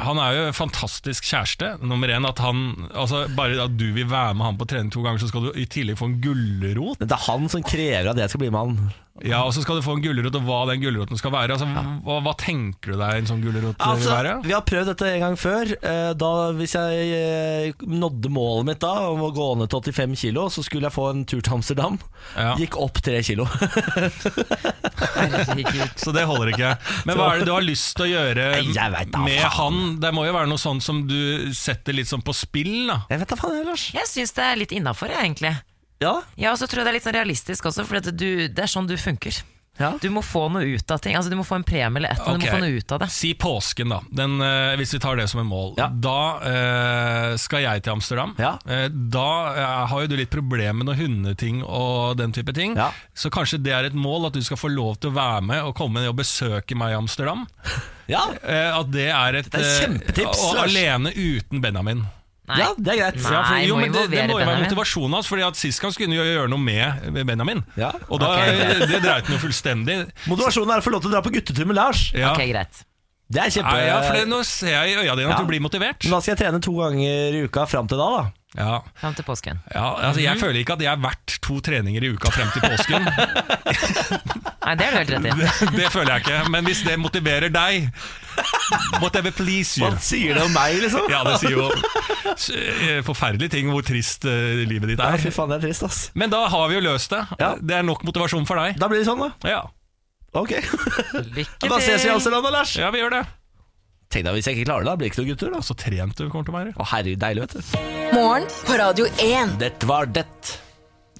Han 0.00 0.16
er 0.16 0.36
jo 0.36 0.44
en 0.48 0.56
fantastisk 0.56 1.26
kjæreste. 1.28 1.74
Nummer 1.84 2.08
én 2.08 2.24
at 2.24 2.40
han 2.40 2.88
altså 2.96 3.26
Bare 3.36 3.58
at 3.60 3.74
du 3.76 3.90
vil 3.92 4.08
være 4.08 4.34
med 4.34 4.46
han 4.46 4.60
på 4.60 4.68
trening 4.70 4.92
to 4.94 5.02
ganger, 5.04 5.20
så 5.20 5.28
skal 5.28 5.48
du 5.48 5.52
i 5.52 5.66
tillegg 5.68 5.98
få 6.00 6.08
en 6.08 6.20
gulrot. 6.24 7.02
Det 7.02 7.12
er 7.12 7.26
han 7.28 7.48
som 7.52 7.64
krever 7.66 8.12
at 8.14 8.22
jeg 8.22 8.32
skal 8.32 8.44
bli 8.44 8.52
med 8.54 8.60
han. 8.62 8.92
Ja, 9.24 9.42
og 9.46 9.52
så 9.54 9.62
skal 9.62 9.78
du 9.78 9.84
få 9.86 9.94
en 9.96 10.02
gulrot, 10.04 10.34
og 10.38 10.42
hva 10.48 10.60
den 10.72 10.80
gulroten 10.82 11.18
skal 11.20 11.32
være. 11.34 11.54
Altså, 11.54 11.66
hva, 11.68 12.16
hva 12.24 12.32
tenker 12.40 12.92
du 12.94 12.98
deg 13.00 13.20
en 13.20 13.28
sånn 13.30 13.42
gulrot 13.44 13.76
vil 13.76 13.86
Altså, 13.86 14.10
være? 14.10 14.32
vi 14.46 14.54
har 14.56 14.64
prøvd 14.66 14.90
dette 14.92 15.10
en 15.14 15.22
gang 15.26 15.36
før. 15.38 15.74
Eh, 15.78 16.12
Da, 16.22 16.30
hvis 16.58 16.74
jeg 16.76 17.12
eh, 17.16 17.86
nådde 17.86 18.30
målet 18.34 18.66
mitt 18.72 18.80
da 18.82 18.92
om 19.12 19.22
å 19.26 19.30
gå 19.34 19.46
ned 19.60 19.70
til 19.72 19.80
85 19.92 20.16
kilo, 20.24 20.48
så 20.52 20.64
skulle 20.66 20.88
jeg 20.90 20.94
få 20.96 21.08
en 21.12 21.24
tur 21.28 21.40
til 21.40 21.54
Amsterdam. 21.56 21.98
Ja. 22.36 22.52
Gikk 22.58 22.76
opp 22.82 23.00
tre 23.04 23.20
kilo. 23.24 23.46
Så 25.96 26.12
det 26.14 26.24
holder 26.28 26.52
ikke. 26.52 26.70
Men 27.08 27.18
hva 27.18 27.30
er 27.32 27.42
det 27.42 27.48
du 27.48 27.54
har 27.54 27.64
lyst 27.64 27.94
til 27.98 28.06
å 28.06 28.10
gjøre 28.12 28.46
med 29.22 29.42
han? 29.56 29.80
Det 30.02 30.12
må 30.14 30.26
jo 30.26 30.34
være 30.36 30.50
noe 30.50 30.60
sånt 30.60 30.84
som 30.84 31.04
du 31.08 31.52
setter 31.56 31.96
litt 31.96 32.10
sånn 32.10 32.24
på 32.24 32.34
spill, 32.36 32.88
da. 32.90 33.00
Jeg 33.12 33.22
vet 33.22 33.32
da 33.34 33.38
faen, 33.38 33.62
Lars. 33.68 33.88
Jeg 33.94 34.08
syns 34.10 34.34
det 34.36 34.44
er 34.46 34.60
litt 34.62 34.74
innafor, 34.76 35.12
egentlig. 35.22 35.54
Ja, 36.02 36.18
Ja, 36.36 36.52
og 36.52 36.60
så 36.60 36.68
tror 36.68 36.82
jeg 36.82 36.88
det 36.90 36.94
er 36.94 36.98
litt 37.00 37.08
sånn 37.08 37.18
realistisk 37.20 37.70
også, 37.70 37.86
for 37.88 38.00
det 38.02 38.58
er 38.58 38.70
sånn 38.70 38.90
du 38.90 38.96
funker. 39.00 39.42
ja. 39.80 39.92
Du 40.02 40.10
må 40.12 40.20
få 40.22 40.44
noe 40.52 40.66
ut 40.76 40.90
av 40.92 40.98
ting. 41.02 41.14
Altså 41.16 41.30
Du 41.32 41.36
må 41.38 41.44
få 41.48 41.56
en 41.56 41.64
premie 41.64 41.98
eller 41.98 42.12
et, 42.12 42.20
eller 42.20 42.36
okay. 42.36 42.44
du 42.44 42.52
må 42.52 42.58
få 42.58 42.60
noe 42.64 42.76
ut 42.82 42.92
av 42.92 42.98
det. 43.02 43.08
Si 43.14 43.30
påsken, 43.40 43.88
da. 43.94 44.00
Den, 44.20 44.34
eh, 44.44 44.74
hvis 44.78 44.92
vi 44.94 45.00
tar 45.02 45.16
det 45.16 45.28
som 45.32 45.40
en 45.40 45.48
mål. 45.48 45.72
Ja. 45.80 45.88
Da 45.88 46.18
eh, 46.50 47.28
skal 47.40 47.64
jeg 47.64 47.82
til 47.86 47.94
Amsterdam. 47.96 48.34
Ja. 48.42 48.52
Eh, 48.68 48.86
da 48.92 49.28
eh, 49.56 49.74
har 49.92 50.04
jo 50.04 50.12
du 50.12 50.16
litt 50.20 50.32
problemer 50.34 50.76
med 50.82 50.90
noen 50.90 51.00
hundeting 51.00 51.62
og 51.64 52.18
den 52.20 52.36
type 52.36 52.52
ting. 52.56 52.76
Ja. 52.76 52.90
Så 53.16 53.32
kanskje 53.32 53.62
det 53.64 53.72
er 53.72 53.88
et 53.88 53.96
mål 53.96 54.28
at 54.28 54.36
du 54.36 54.42
skal 54.44 54.60
få 54.60 54.70
lov 54.72 55.00
til 55.00 55.12
å 55.12 55.16
være 55.16 55.42
med 55.48 55.64
og 55.64 55.76
komme 55.78 56.04
og 56.10 56.18
besøke 56.20 56.76
meg 56.78 56.92
i 56.92 56.98
Amsterdam. 57.00 57.46
ja. 58.12 58.26
At 58.76 58.92
det 58.92 59.08
er 59.08 59.40
et 59.40 59.50
Det 59.52 59.62
er 59.62 59.70
et 59.70 59.86
kjempetips, 59.86 60.48
Og 60.50 60.66
alene 60.66 61.16
uten 61.16 61.64
Benjamin. 61.64 62.04
Nei. 62.52 62.60
Ja, 62.60 62.68
det 62.76 62.92
er 62.92 63.00
greit. 63.00 63.18
Nei, 63.18 63.32
Ja, 63.32 63.42
for, 63.48 63.64
jo, 63.64 63.74
må 63.78 63.82
men 63.86 63.96
det, 63.96 64.04
det 64.12 64.22
må 64.28 64.36
jo 64.36 64.46
være 64.46 64.62
motivasjonen 64.66 65.18
hans, 65.18 65.30
Fordi 65.32 65.44
at 65.48 65.58
sist 65.58 65.82
gang 65.82 65.94
skulle 65.94 66.12
han 66.12 66.18
gjøre 66.20 66.46
noe 66.52 66.62
med 66.62 67.26
Benjamin. 67.28 67.64
Ja. 67.80 67.90
Og 68.08 68.20
da 68.22 68.30
okay, 68.36 68.56
det, 68.60 68.88
det 68.92 69.02
dreit 69.04 69.28
han 69.28 69.36
jo 69.38 69.42
fullstendig. 69.42 69.98
Motivasjonen 70.30 70.76
er 70.76 70.84
å 70.84 70.86
få 70.86 70.94
lov 70.94 71.04
til 71.04 71.12
å 71.12 71.16
dra 71.16 71.24
på 71.24 71.32
guttetur 71.34 71.68
med 71.70 71.80
Lars. 71.80 72.10
Ja. 72.16 72.34
Ok, 72.36 72.44
greit. 72.52 72.84
Det 73.32 73.40
er 73.40 73.52
kjempe... 73.54 73.72
Ja, 73.80 73.88
ja, 73.88 73.98
for 74.04 74.18
det, 74.18 74.28
Nå 74.28 74.42
ser 74.44 74.74
jeg 74.74 74.92
i 74.92 74.96
øya 75.06 75.16
dine 75.16 75.32
at 75.32 75.40
du 75.40 75.48
blir 75.48 75.62
motivert. 75.64 76.04
Da 76.04 76.20
skal 76.20 76.34
jeg 76.34 76.42
trene 76.44 76.60
to 76.64 76.74
ganger 76.76 77.38
i 77.38 77.42
uka 77.46 77.64
fram 77.70 77.88
til 77.88 78.00
da, 78.00 78.08
da. 78.18 78.41
Ja, 78.52 78.82
Frem 79.00 79.14
til 79.16 79.24
påsken. 79.24 79.60
ja 79.72 79.84
altså 79.96 80.20
Jeg 80.20 80.36
føler 80.36 80.58
ikke 80.60 80.74
at 80.76 80.82
jeg 80.84 80.92
er 80.92 81.00
verdt 81.00 81.38
to 81.40 81.54
treninger 81.64 82.04
i 82.04 82.10
uka 82.12 82.28
frem 82.34 82.50
til 82.52 82.60
påsken. 82.66 83.06
Nei, 84.66 84.74
det 84.76 84.86
er 84.86 84.92
du 84.92 84.98
helt 84.98 85.12
rett 85.14 85.26
i. 85.26 85.32
Det, 85.38 85.70
det 85.78 85.86
føler 85.94 86.12
jeg 86.12 86.24
ikke. 86.26 86.40
Men 86.52 86.68
hvis 86.68 86.82
det 86.86 86.98
motiverer 87.00 87.48
deg 87.52 87.88
Whatever 89.02 89.32
please 89.36 89.80
you. 89.80 89.88
Hva 89.88 89.98
sier 90.04 90.36
det 90.38 90.44
om 90.46 90.52
meg, 90.54 90.78
liksom? 90.84 91.08
Ja, 91.12 91.22
det 91.26 91.34
sier 91.42 91.56
jo 91.56 91.66
eh, 91.72 93.00
forferdelige 93.04 93.52
ting 93.56 93.68
hvor 93.72 93.84
trist 93.84 94.24
uh, 94.28 94.62
livet 94.68 94.94
ditt 94.94 95.02
Ja, 95.02 95.10
er. 95.16 95.20
fy 95.20 95.32
faen, 95.34 95.50
det 95.52 95.58
er 95.60 95.66
trist, 95.66 95.84
ass. 95.88 95.98
Men 96.16 96.32
da 96.32 96.44
har 96.52 96.68
vi 96.70 96.78
jo 96.78 96.84
løst 96.86 97.12
det. 97.12 97.20
Ja. 97.42 97.54
Det 97.60 97.76
er 97.80 97.84
nok 97.88 98.04
motivasjon 98.08 98.46
for 98.48 98.60
deg. 98.62 98.78
Da 98.80 98.88
blir 98.92 99.02
det 99.02 99.08
sånn, 99.08 99.20
da. 99.20 99.32
Ja, 99.48 99.62
Ok. 100.32 100.54
Lykke 101.36 101.68
Da 101.68 101.76
ses 101.84 101.90
vi 101.90 101.96
i 101.98 102.04
til! 102.06 102.14
Amsterdam, 102.14 102.40
da, 102.46 102.52
Lars. 102.54 102.70
ja 102.80 102.88
vi 102.94 103.02
gjør 103.02 103.18
det. 103.18 103.24
Tenk 104.12 104.26
deg 104.28 104.34
hvis 104.36 104.48
jeg 104.50 104.58
ikke 104.58 104.68
klarer 104.68 104.84
det, 104.84 104.90
da 104.90 104.96
blir 105.00 105.08
det 105.08 105.12
ikke 105.14 105.22
noen 105.22 105.30
gutter, 105.32 105.52
da. 105.54 105.60
Så 105.64 105.76
trent 105.80 106.18
du 106.18 106.26
kommer 106.28 106.44
til 106.48 106.52
å 106.52 106.58
være. 106.58 106.72
Å, 106.76 106.86
herregud, 106.92 107.20
deilig, 107.22 107.44
vet 107.46 107.54
du. 107.56 107.60
Morgen 108.12 108.48
på 108.68 108.76
Radio 108.80 109.06
1. 109.24 109.54
Dette 109.62 109.88
var 109.88 110.10
det. 110.12 110.26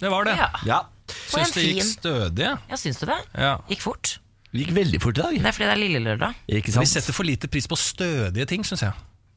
Det 0.02 0.10
var 0.12 0.27
det. 0.28 0.35
Ja. 0.36 0.51
Ja. 0.69 0.81
En 1.12 1.16
Syns 1.32 1.55
det 1.56 1.62
gikk 1.64 1.78
fin. 1.81 1.89
stødig. 1.97 2.51
ja, 2.70 2.77
syns 2.81 3.01
du 3.01 3.06
det? 3.09 3.16
Ja. 3.36 3.55
Gikk 3.70 3.82
fort. 3.85 4.12
Det 4.52 4.60
gikk 4.66 4.74
veldig 4.77 5.01
fort 5.01 5.16
i 5.19 5.23
dag. 5.24 5.39
Det 5.40 5.48
er 5.48 5.56
fordi 5.56 5.69
det 5.70 5.73
er 5.74 5.81
lille 5.81 6.02
lørdag. 6.05 6.36
Ikke 6.52 6.69
Vi 6.69 6.74
sant? 6.77 6.90
setter 6.93 7.16
for 7.16 7.24
lite 7.28 7.48
pris 7.52 7.66
på 7.69 7.77
stødige 7.81 8.47
ting, 8.48 8.64
syns 8.69 8.85
jeg. 8.85 8.93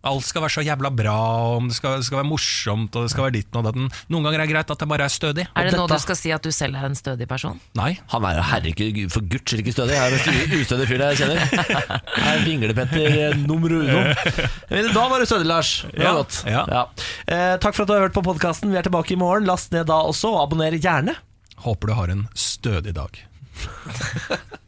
Alt 0.06 0.26
skal 0.27 0.44
være 0.45 0.53
så 0.53 0.61
jævla 0.61 0.90
bra, 0.94 1.14
og 1.56 1.68
det 1.69 1.76
skal, 1.80 2.03
skal 2.06 2.19
være 2.19 2.27
morsomt, 2.30 2.94
og 2.95 3.07
det 3.07 3.11
skal 3.14 3.26
være 3.26 3.34
ditten 3.40 3.57
og 3.57 3.65
datten. 3.65 3.88
Noen 4.14 4.27
ganger 4.27 4.44
er 4.44 4.45
det 4.45 4.53
greit 4.53 4.73
at 4.76 4.84
det 4.84 4.88
bare 4.91 5.07
er 5.07 5.14
stødig. 5.14 5.45
Er 5.57 5.65
det 5.69 5.80
nå 5.80 5.88
du 5.90 5.95
skal 6.03 6.18
si 6.19 6.34
at 6.36 6.45
du 6.45 6.52
selv 6.53 6.77
er 6.77 6.86
en 6.86 6.98
stødig 6.99 7.26
person? 7.32 7.57
Nei. 7.80 7.95
Han 8.14 8.27
er 8.30 8.38
jo 8.38 8.44
herregud 8.52 9.10
for 9.15 9.26
guds 9.26 9.45
skyld 9.49 9.64
ikke 9.65 9.73
stødig. 9.73 9.95
Jeg 9.98 10.06
er 10.06 10.15
den 10.15 10.38
mest 10.38 10.56
ustødige 10.61 10.90
fyren 10.91 11.10
jeg 11.10 11.22
kjenner. 11.23 11.40
Jeg 12.15 12.30
er 12.36 12.45
Vinglepetter 12.45 13.38
nummer 13.48 13.73
uno. 13.80 14.02
Men 14.76 14.91
Da 14.94 15.06
var 15.10 15.19
du 15.19 15.26
stødig, 15.30 15.49
Lars. 15.49 15.73
Det 15.90 15.98
var 15.99 16.06
Ja, 16.06 16.14
godt. 16.22 16.41
ja. 16.45 16.86
Eh, 17.26 17.56
takk 17.65 17.73
for 17.77 17.84
at 17.84 17.90
du 17.90 17.95
har 17.98 18.06
hørt 18.06 18.15
på 18.18 18.26
podkasten. 18.30 18.69
Vi 18.72 18.77
er 18.77 18.86
tilbake 18.86 19.15
i 19.18 19.19
morgen. 19.19 19.49
Last 19.49 19.73
ned 19.73 19.88
da 19.90 20.03
også, 20.06 20.36
og 20.36 20.44
abonner 20.45 20.77
gjerne. 20.77 21.18
Håper 21.65 21.88
du 21.88 21.94
har 21.98 22.14
en 22.14 22.27
stødig 22.38 22.94
dag. 22.98 23.18